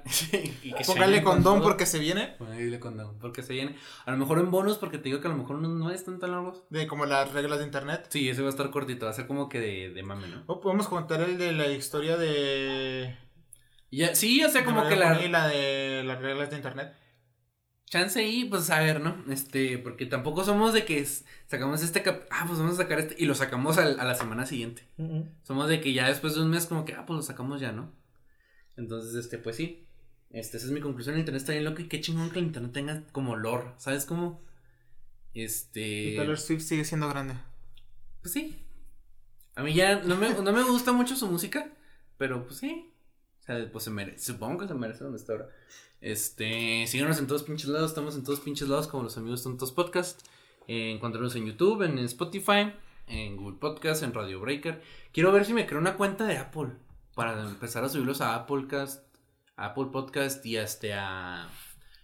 y 0.64 0.74
que 0.74 0.84
Póngale 0.86 1.22
con 1.22 1.36
condón 1.36 1.62
porque 1.62 1.86
se 1.86 2.00
viene. 2.00 2.36
Póngale 2.40 2.80
condón 2.80 3.20
porque 3.20 3.44
se 3.44 3.54
viene. 3.54 3.76
A 4.06 4.12
lo 4.12 4.18
mejor 4.18 4.40
en 4.40 4.50
bonus, 4.50 4.78
porque 4.78 4.98
te 4.98 5.06
digo 5.06 5.22
que 5.22 5.28
a 5.28 5.32
lo 5.32 5.38
mejor 5.38 5.58
no, 5.58 5.68
no 5.68 5.92
están 5.92 6.18
tan 6.18 6.32
largos. 6.32 6.64
De 6.70 6.88
como 6.88 7.06
las 7.06 7.32
reglas 7.34 7.60
de 7.60 7.66
internet. 7.66 8.08
Sí, 8.10 8.30
ese 8.30 8.42
va 8.42 8.48
a 8.48 8.52
estar 8.52 8.72
cortito, 8.72 9.06
va 9.06 9.12
a 9.12 9.14
ser 9.14 9.28
como 9.28 9.48
que 9.48 9.60
de, 9.60 9.90
de 9.92 10.02
mame, 10.02 10.28
¿no? 10.28 10.44
O 10.48 10.60
podemos 10.60 10.88
contar 10.88 11.22
el 11.22 11.38
de 11.38 11.52
la 11.52 11.68
historia 11.68 12.18
de. 12.18 13.16
Ya, 13.92 14.14
sí, 14.16 14.44
o 14.44 14.50
sea, 14.50 14.64
como 14.66 14.88
que 14.88 14.96
la, 14.96 15.22
y 15.24 15.30
la 15.30 15.48
de 15.48 16.04
las 16.04 16.20
reglas 16.22 16.50
de 16.52 16.58
internet. 16.58 16.94
Chance 17.86 18.24
y 18.28 18.46
pues 18.46 18.70
a 18.70 18.80
ver, 18.82 19.02
¿no? 19.02 19.24
Este, 19.32 19.80
porque 19.80 20.06
tampoco 20.06 20.44
somos 20.44 20.74
de 20.74 20.86
que 20.86 21.04
sacamos 21.48 21.82
este 21.82 22.04
cap 22.04 22.22
ah, 22.30 22.44
pues 22.48 22.60
vamos 22.60 22.76
a 22.76 22.84
sacar 22.84 23.00
este 23.00 23.16
y 23.18 23.26
lo 23.26 23.34
sacamos 23.34 23.80
al- 23.80 24.00
a 24.00 24.04
la 24.06 24.14
semana 24.14 24.46
siguiente. 24.46 24.84
Somos 25.42 25.68
de 25.70 25.82
que 25.82 25.92
ya 25.94 26.08
después 26.08 26.36
de 26.36 26.42
un 26.42 26.52
mes 26.52 26.68
como 26.68 26.86
que, 26.86 26.94
ah, 26.94 27.06
pues 27.08 27.16
lo 27.18 27.24
sacamos 27.24 27.60
ya, 27.60 27.72
¿no? 27.72 27.92
Entonces, 28.78 29.16
este, 29.16 29.40
pues 29.40 29.56
sí. 29.56 29.88
Este, 30.30 30.58
esa 30.58 30.68
es 30.68 30.72
mi 30.72 30.82
conclusión, 30.82 31.16
el 31.16 31.22
internet 31.22 31.42
está 31.42 31.54
bien 31.54 31.66
loco 31.66 31.82
y 31.82 31.88
qué 31.88 32.00
chingón 32.00 32.30
que 32.30 32.38
el 32.38 32.46
internet 32.46 32.72
tenga 32.72 33.04
como 33.12 33.36
lore, 33.36 33.72
¿sabes 33.78 34.06
cómo? 34.06 34.40
Este, 35.34 35.82
Y 35.82 36.16
Taylor 36.16 36.38
Swift 36.40 36.62
sigue 36.62 36.86
siendo 36.86 37.10
grande. 37.10 37.34
pues 38.22 38.34
sí. 38.34 38.56
A 39.56 39.64
mí 39.64 39.74
ya 39.74 40.02
no 40.04 40.16
me, 40.16 40.30
no 40.30 40.54
me 40.54 40.64
gusta 40.64 40.92
mucho 40.92 41.16
su 41.16 41.28
música, 41.28 41.68
pero 42.20 42.46
pues 42.46 42.60
sí. 42.60 42.92
Sea, 43.50 43.72
pues 43.72 43.84
se 43.84 43.90
merece, 43.90 44.20
supongo 44.20 44.60
que 44.60 44.68
se 44.68 44.76
merece 44.76 45.04
donde 45.04 45.18
está 45.18 45.34
ahora. 45.34 45.50
Este, 46.02 46.86
síganos 46.86 47.18
en 47.18 47.26
todos 47.26 47.42
pinches 47.42 47.68
lados, 47.68 47.90
estamos 47.90 48.16
en 48.16 48.24
todos 48.24 48.42
pinches 48.42 48.70
lados 48.70 48.88
como 48.88 49.02
los 49.02 49.18
amigos 49.18 49.42
tontos 49.42 49.72
podcast. 49.72 50.22
Eh, 50.68 51.00
en 51.02 51.46
YouTube, 51.48 51.82
en 51.82 51.98
Spotify, 51.98 52.72
en 53.08 53.38
Google 53.38 53.58
Podcast, 53.58 54.04
en 54.04 54.14
Radio 54.14 54.40
Breaker. 54.40 54.84
Quiero 55.12 55.32
ver 55.32 55.46
si 55.46 55.54
me 55.54 55.66
creo 55.66 55.80
una 55.80 55.98
cuenta 55.98 56.28
de 56.28 56.38
Apple 56.38 56.74
para 57.16 57.42
empezar 57.42 57.84
a 57.84 57.90
subirlos 57.90 58.22
a 58.22 58.36
Applecast, 58.36 59.04
a 59.56 59.66
Apple 59.66 59.88
Podcast 59.92 60.46
y 60.46 60.58
hasta 60.58 61.46
a 61.46 61.50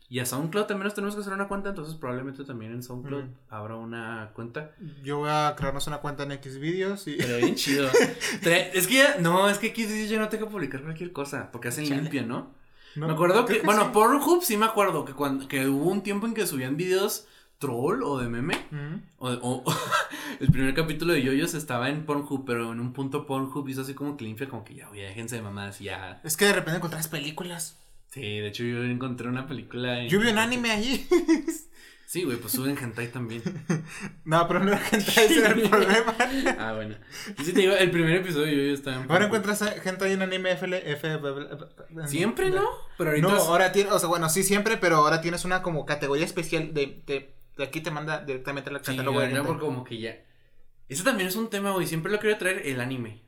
y 0.10 0.20
a 0.20 0.26
SoundCloud 0.26 0.66
también 0.66 0.84
nos 0.86 0.94
tenemos 0.94 1.16
que 1.16 1.22
hacer 1.22 1.34
una 1.34 1.48
cuenta, 1.48 1.70
entonces 1.70 1.96
probablemente 1.96 2.44
también 2.44 2.72
en 2.74 2.84
SoundCloud 2.84 3.24
Mm. 3.24 3.34
habrá 3.50 3.76
una 3.76 4.30
cuenta. 4.34 4.72
Yo 5.04 5.18
voy 5.20 5.30
a 5.32 5.54
crearnos 5.58 5.88
una 5.88 5.98
cuenta 5.98 6.24
en 6.24 6.34
X 6.34 6.60
videos 6.60 7.08
y. 7.08 7.16
Pero 7.18 7.38
bien 7.38 7.56
chido. 7.56 7.90
Es 8.74 8.88
que 8.88 8.94
ya, 8.96 9.18
no, 9.20 9.50
es 9.50 9.58
que 9.58 9.74
sí 9.76 10.08
ya 10.08 10.20
no 10.20 10.30
tengo 10.30 10.46
que 10.46 10.52
publicar 10.52 10.82
cualquier 10.84 11.12
cosa, 11.12 11.52
porque 11.52 11.70
hacen 11.70 11.86
Chale. 11.86 12.02
limpia, 12.02 12.22
¿no? 12.24 12.54
No, 12.96 13.08
me 13.08 13.14
acuerdo 13.14 13.46
que, 13.46 13.62
bueno, 13.62 13.84
sí. 13.86 13.90
Pornhub 13.94 14.42
sí 14.44 14.56
me 14.58 14.66
acuerdo 14.66 15.04
que 15.06 15.14
cuando 15.14 15.48
que 15.50 15.68
hubo 15.68 15.90
un 15.90 16.02
tiempo 16.02 16.28
en 16.28 16.34
que 16.34 16.48
subían 16.48 16.78
videos 16.78 17.28
troll 17.58 18.04
o 18.04 18.20
de 18.20 18.30
meme. 18.30 18.56
O- 19.18 19.64
el 20.40 20.52
primer 20.52 20.74
capítulo 20.74 21.14
de 21.14 21.24
Yoyos 21.24 21.54
estaba 21.56 21.90
en 21.90 22.06
Pornhub, 22.06 22.46
pero 22.46 22.72
en 22.72 22.80
un 22.80 22.94
punto 22.94 23.26
Pornhub 23.26 23.68
hizo 23.68 23.82
así 23.82 23.94
como 23.96 24.16
que 24.18 24.24
limpia, 24.26 24.48
como 24.48 24.64
que 24.64 24.76
ya, 24.76 24.90
oye, 24.90 25.02
déjense 25.04 25.36
de 25.38 25.42
mamadas, 25.42 25.80
ya. 25.80 26.22
Es 26.24 26.38
que 26.38 26.46
de 26.46 26.54
repente 26.54 26.78
encontrás 26.78 27.08
películas. 27.08 27.78
Sí, 28.16 28.22
de 28.40 28.48
hecho 28.48 28.64
yo 28.64 28.84
encontré 28.84 29.28
una 29.28 29.46
película. 29.48 30.00
en- 30.02 30.10
Yo 30.10 30.20
vi 30.20 30.30
un 30.30 30.40
anime 30.40 30.72
allí. 30.72 31.08
Sí, 32.08 32.24
güey, 32.24 32.38
pues 32.38 32.54
suben 32.54 32.78
hentai 32.78 33.08
también. 33.12 33.42
no, 34.26 34.48
pero 34.48 34.60
no 34.62 34.68
era 34.70 34.78
gente, 34.80 35.06
ese 35.10 35.40
era 35.40 35.50
el 35.50 35.62
problema. 35.70 36.16
Ah, 36.60 36.74
bueno. 36.74 36.96
Sí 37.44 37.52
te 37.52 37.62
digo, 37.62 37.74
el 37.74 37.90
primer 37.92 38.18
episodio 38.18 38.46
de 38.46 38.56
Yoyos 38.56 38.80
estaba 38.80 39.02
en 39.04 39.12
Ahora 39.12 39.26
encuentras 39.26 39.62
gente 39.82 40.06
ahí 40.06 40.14
en 40.14 40.22
anime 40.22 40.52
FL. 40.52 40.76
F, 40.92 41.20
Siempre, 42.06 42.52
¿no? 42.52 42.64
Pero 43.00 43.10
ahorita. 43.10 43.28
No, 43.28 43.34
ahora 43.36 43.72
tiene, 43.72 43.92
o 43.92 44.00
sea, 44.00 44.08
bueno, 44.08 44.30
sí 44.30 44.44
siempre, 44.44 44.78
pero 44.78 44.98
ahora 44.98 45.20
tienes 45.20 45.46
una 45.46 45.62
como 45.64 45.86
categoría 45.86 46.26
especial 46.26 46.74
de, 46.76 47.02
de, 47.08 47.34
de 47.58 47.64
aquí 47.64 47.82
te 47.82 47.90
manda 47.92 48.24
directamente 48.24 48.70
al 48.70 48.78
Sí, 48.78 48.92
catálogo 48.92 49.20
de 49.20 49.26
ya, 49.26 49.38
hentai. 49.38 49.48
porque 49.48 49.66
como 49.66 49.84
que 49.84 50.00
ya. 50.00 50.16
Eso 50.88 51.04
también 51.04 51.28
es 51.28 51.36
un 51.36 51.50
tema, 51.50 51.72
güey. 51.72 51.88
Siempre 51.88 52.12
lo 52.12 52.20
quería 52.20 52.38
traer 52.38 52.62
el 52.66 52.80
anime. 52.82 53.24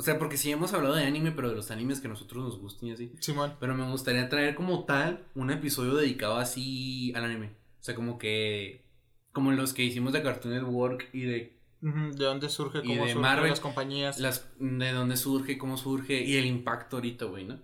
O 0.00 0.02
sea, 0.02 0.18
porque 0.18 0.38
sí 0.38 0.50
hemos 0.50 0.72
hablado 0.72 0.94
de 0.94 1.04
anime, 1.04 1.30
pero 1.30 1.50
de 1.50 1.56
los 1.56 1.70
animes 1.70 2.00
que 2.00 2.06
a 2.06 2.10
nosotros 2.10 2.42
nos 2.42 2.58
gustan 2.58 2.88
y 2.88 2.92
así. 2.92 3.12
Simón. 3.20 3.54
Pero 3.60 3.74
me 3.74 3.86
gustaría 3.90 4.30
traer 4.30 4.54
como 4.54 4.84
tal 4.84 5.26
un 5.34 5.50
episodio 5.50 5.94
dedicado 5.94 6.38
así 6.38 7.12
al 7.14 7.24
anime. 7.24 7.48
O 7.80 7.82
sea, 7.82 7.94
como 7.94 8.16
que. 8.16 8.86
Como 9.32 9.52
los 9.52 9.74
que 9.74 9.84
hicimos 9.84 10.14
de 10.14 10.22
Cartoon 10.22 10.54
Network 10.54 11.10
y 11.12 11.20
de 11.20 11.60
¿De 11.82 12.24
dónde 12.24 12.48
surge? 12.48 12.80
¿Cómo 12.80 12.94
surgen 12.94 13.20
Marvel, 13.20 13.50
las 13.50 13.60
compañías? 13.60 14.18
las 14.18 14.48
de 14.58 14.92
dónde 14.92 15.18
surge, 15.18 15.58
cómo 15.58 15.76
surge 15.76 16.22
y 16.22 16.38
el 16.38 16.46
impacto 16.46 16.96
ahorita, 16.96 17.26
güey, 17.26 17.44
¿no? 17.44 17.58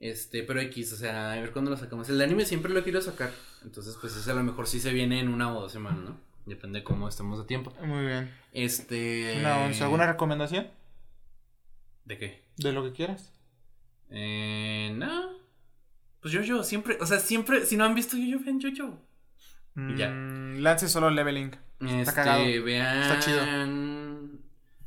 Este, 0.00 0.42
pero 0.42 0.60
X, 0.60 0.92
o 0.92 0.96
sea, 0.96 1.32
a 1.32 1.36
ver 1.36 1.50
cuándo 1.50 1.70
lo 1.70 1.78
sacamos. 1.78 2.10
El 2.10 2.20
anime 2.20 2.44
siempre 2.44 2.74
lo 2.74 2.82
quiero 2.82 3.00
sacar. 3.00 3.30
Entonces, 3.62 3.96
pues 3.98 4.14
ese 4.16 4.30
a 4.30 4.34
lo 4.34 4.42
mejor 4.42 4.66
sí 4.66 4.80
se 4.80 4.92
viene 4.92 5.20
en 5.20 5.28
una 5.28 5.56
o 5.56 5.62
dos 5.62 5.72
semanas, 5.72 6.00
¿no? 6.04 6.20
Depende 6.44 6.80
de 6.80 6.84
cómo 6.84 7.08
estemos 7.08 7.38
de 7.38 7.44
tiempo. 7.46 7.72
Muy 7.82 8.04
bien. 8.04 8.30
Este. 8.52 9.36
Una 9.40 9.64
once. 9.64 9.82
¿Alguna 9.82 10.06
recomendación? 10.06 10.68
¿De 12.10 12.18
qué? 12.18 12.42
De 12.56 12.72
lo 12.72 12.82
que 12.82 12.90
quieras. 12.92 13.32
Eh. 14.10 14.92
No. 14.96 15.28
Pues 16.20 16.34
yo, 16.34 16.40
yo, 16.42 16.64
siempre. 16.64 16.98
O 17.00 17.06
sea, 17.06 17.20
siempre. 17.20 17.64
Si 17.66 17.76
no 17.76 17.84
han 17.84 17.94
visto 17.94 18.16
yo, 18.16 18.24
yo, 18.26 18.44
vean 18.44 18.58
yo, 18.58 18.68
yo. 18.70 18.98
Y 19.76 19.96
ya. 19.96 20.10
Mm, 20.10 20.56
lance 20.58 20.88
solo 20.88 21.08
leveling. 21.08 21.54
Este, 21.78 22.12
cagado. 22.12 22.42
vean. 22.64 22.98
Está 23.02 23.20
chido. 23.20 23.38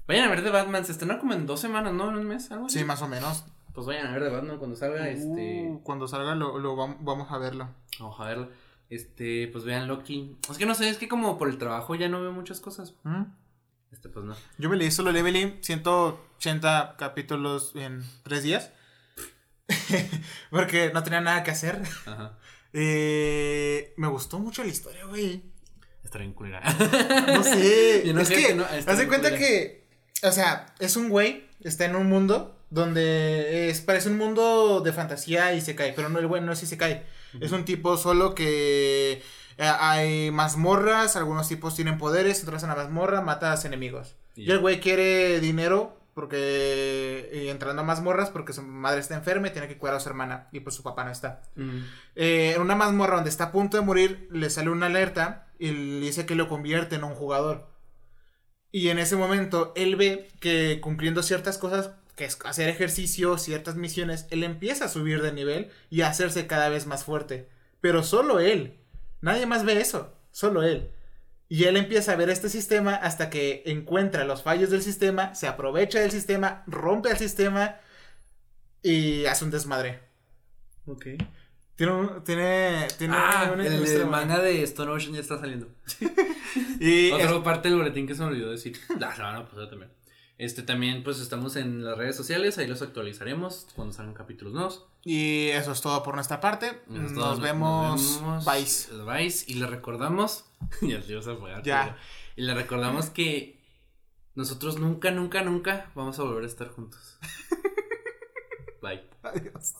Vayan 0.05 0.25
a 0.25 0.29
ver 0.29 0.41
de 0.41 0.49
Batman. 0.49 0.83
Se 0.83 0.91
estrena 0.91 1.17
como 1.17 1.31
en 1.33 1.45
dos 1.45 1.61
semanas, 1.61 1.93
¿no? 1.93 2.09
En 2.09 2.17
un 2.17 2.27
mes, 2.27 2.51
algo 2.51 2.65
así. 2.65 2.79
Sí, 2.79 2.83
más 2.83 3.01
o 3.01 3.07
menos. 3.07 3.45
Pues 3.73 3.87
vayan 3.87 4.07
a 4.07 4.11
ver 4.11 4.23
de 4.25 4.29
Batman 4.29 4.57
cuando 4.57 4.75
salga. 4.75 5.07
Este. 5.07 5.69
Uh, 5.69 5.81
cuando 5.81 6.09
salga 6.09 6.35
lo, 6.35 6.59
lo 6.59 6.75
vam- 6.75 6.97
vamos 6.99 7.31
a 7.31 7.37
verlo. 7.37 7.69
Vamos 8.01 8.19
a 8.19 8.25
verlo. 8.25 8.49
Este, 8.89 9.47
pues 9.47 9.63
vean 9.63 9.87
Loki. 9.87 10.35
Es 10.51 10.57
que 10.57 10.65
no 10.65 10.75
sé, 10.75 10.89
es 10.89 10.97
que 10.97 11.07
como 11.07 11.37
por 11.37 11.47
el 11.47 11.57
trabajo 11.57 11.95
ya 11.95 12.09
no 12.09 12.21
veo 12.21 12.33
muchas 12.33 12.59
cosas. 12.59 12.95
¿Mm? 13.03 13.23
Este, 13.93 14.09
pues 14.09 14.25
no. 14.25 14.35
Yo 14.57 14.69
me 14.69 14.75
leí 14.75 14.91
solo 14.91 15.11
leveling 15.11 15.59
180 15.61 16.95
capítulos 16.97 17.73
en 17.75 18.03
tres 18.23 18.43
días. 18.43 18.71
Porque 20.49 20.91
no 20.93 21.03
tenía 21.03 21.21
nada 21.21 21.43
que 21.43 21.51
hacer. 21.51 21.81
Ajá. 22.05 22.37
Eh, 22.73 23.93
me 23.97 24.07
gustó 24.07 24.39
mucho 24.39 24.63
la 24.63 24.69
historia, 24.69 25.05
güey. 25.05 25.43
Está 26.03 26.17
bien 26.17 26.33
culera. 26.33 26.61
No 27.27 27.43
sé. 27.43 28.03
Yo 28.05 28.13
no 28.13 28.21
es 28.21 28.29
que, 28.29 28.47
que 28.47 28.55
no, 28.55 28.67
está 28.67 28.93
haz 28.93 28.97
de 28.97 29.07
cuenta 29.07 29.29
culera. 29.29 29.47
que, 29.47 29.87
o 30.23 30.31
sea, 30.31 30.73
es 30.79 30.95
un 30.97 31.09
güey, 31.09 31.47
está 31.61 31.85
en 31.85 31.95
un 31.95 32.07
mundo 32.09 32.59
donde 32.71 33.69
es, 33.69 33.81
parece 33.81 34.09
un 34.09 34.17
mundo 34.17 34.81
de 34.81 34.91
fantasía 34.91 35.53
y 35.53 35.61
se 35.61 35.75
cae, 35.75 35.93
pero 35.93 36.09
no, 36.09 36.17
el 36.17 36.27
güey 36.27 36.41
no 36.41 36.51
es 36.51 36.59
si 36.59 36.65
se 36.65 36.77
cae. 36.77 37.05
Es 37.39 37.51
un 37.51 37.65
tipo 37.65 37.97
solo 37.97 38.33
que 38.33 39.21
hay 39.67 40.31
mazmorras, 40.31 41.15
algunos 41.15 41.47
tipos 41.47 41.75
tienen 41.75 41.97
poderes, 41.97 42.39
entras 42.39 42.63
en 42.63 42.69
la 42.69 42.75
mazmorra, 42.75 43.21
matas 43.21 43.65
enemigos. 43.65 44.15
Y 44.35 44.43
Y 44.43 44.51
el 44.51 44.59
güey 44.59 44.79
quiere 44.79 45.39
dinero 45.39 45.97
porque 46.13 47.29
y 47.33 47.47
entrando 47.47 47.81
a 47.81 47.85
mazmorras 47.85 48.29
porque 48.29 48.53
su 48.53 48.61
madre 48.61 48.99
está 48.99 49.15
enferma 49.15 49.47
y 49.47 49.51
tiene 49.51 49.67
que 49.67 49.77
cuidar 49.77 49.97
a 49.97 49.99
su 49.99 50.09
hermana 50.09 50.47
y 50.51 50.59
pues 50.59 50.75
su 50.75 50.83
papá 50.83 51.03
no 51.03 51.11
está. 51.11 51.41
Mm. 51.55 51.79
Eh, 52.15 52.53
en 52.55 52.61
una 52.61 52.75
mazmorra 52.75 53.15
donde 53.15 53.29
está 53.29 53.45
a 53.45 53.51
punto 53.51 53.77
de 53.77 53.83
morir, 53.83 54.27
le 54.31 54.49
sale 54.49 54.69
una 54.69 54.87
alerta 54.87 55.47
y 55.57 55.71
le 55.71 56.05
dice 56.05 56.25
que 56.25 56.35
lo 56.35 56.47
convierte 56.47 56.95
en 56.95 57.03
un 57.03 57.15
jugador. 57.15 57.73
Y 58.71 58.89
en 58.89 58.97
ese 58.97 59.15
momento, 59.15 59.71
él 59.75 59.95
ve 59.95 60.29
que 60.39 60.81
cumpliendo 60.81 61.21
ciertas 61.21 61.59
cosas, 61.59 61.91
que 62.15 62.25
es 62.25 62.39
hacer 62.43 62.69
ejercicio, 62.69 63.37
ciertas 63.37 63.75
misiones, 63.75 64.25
él 64.31 64.43
empieza 64.43 64.85
a 64.85 64.89
subir 64.89 65.21
de 65.21 65.31
nivel 65.31 65.71
y 65.91 66.01
a 66.01 66.07
hacerse 66.07 66.47
cada 66.47 66.69
vez 66.69 66.87
más 66.87 67.03
fuerte. 67.03 67.49
Pero 67.81 68.03
solo 68.03 68.39
él. 68.39 68.79
Nadie 69.23 69.45
más 69.45 69.63
ve 69.65 69.79
eso. 69.79 70.13
Solo 70.31 70.63
él. 70.63 70.91
Y 71.49 71.63
él 71.65 71.77
empieza 71.77 72.11
a 72.13 72.15
ver 72.15 72.29
este 72.29 72.49
sistema 72.49 72.95
hasta 72.95 73.29
que 73.29 73.63
encuentra 73.65 74.25
los 74.25 74.43
fallos 74.43 74.69
del 74.69 74.81
sistema, 74.81 75.33
se 75.35 75.47
aprovecha 75.47 75.99
del 75.99 76.11
sistema, 76.11 76.63
rompe 76.67 77.09
el 77.11 77.17
sistema 77.17 77.77
y 78.81 79.25
hace 79.25 79.45
un 79.45 79.51
desmadre. 79.51 79.99
Ok. 80.87 81.05
Tiene 81.75 81.91
un, 81.91 82.23
tiene, 82.23 82.87
tiene 82.97 83.15
Ah, 83.17 83.51
el, 83.57 83.65
industria 83.73 84.01
el 84.03 84.07
manga 84.09 84.39
de 84.39 84.61
Stone 84.63 84.91
Ocean 84.91 85.13
ya 85.13 85.19
está 85.21 85.39
saliendo. 85.39 85.67
Y 86.79 87.11
Otra 87.13 87.31
es- 87.31 87.41
parte 87.43 87.69
del 87.69 87.77
boletín 87.77 88.05
que 88.07 88.13
se 88.15 88.21
me 88.21 88.27
olvidó 88.27 88.51
decir. 88.51 88.77
La 88.99 89.15
semana 89.15 89.45
pasada 89.47 89.69
también. 89.69 89.91
Este 90.37 90.63
también, 90.63 91.03
pues 91.03 91.19
estamos 91.19 91.55
en 91.55 91.83
las 91.83 91.97
redes 91.97 92.15
sociales, 92.15 92.57
ahí 92.57 92.67
los 92.67 92.81
actualizaremos 92.81 93.67
cuando 93.75 93.93
salgan 93.93 94.13
capítulos 94.13 94.53
nuevos. 94.53 94.85
Y 95.05 95.49
eso 95.49 95.71
es 95.73 95.81
todo 95.81 96.01
por 96.01 96.15
nuestra 96.15 96.39
parte. 96.39 96.81
Eso 96.89 97.05
es 97.05 97.11
Nos, 97.11 97.39
vemos. 97.41 98.21
vemos. 98.21 98.45
Bye. 98.45 99.03
Bye. 99.05 99.33
Y 99.47 99.55
le 99.55 99.67
recordamos. 99.67 100.45
ya 100.81 101.01
te 101.01 101.11
ibas 101.11 101.27
a 101.27 101.61
Ya. 101.63 101.97
Y 102.35 102.43
le 102.43 102.53
recordamos 102.53 103.09
que 103.09 103.59
nosotros 104.35 104.79
nunca, 104.79 105.11
nunca, 105.11 105.43
nunca 105.43 105.91
vamos 105.93 106.17
a 106.19 106.23
volver 106.23 106.43
a 106.43 106.47
estar 106.47 106.69
juntos. 106.69 107.19
Bye. 108.81 109.03
Adiós. 109.23 109.75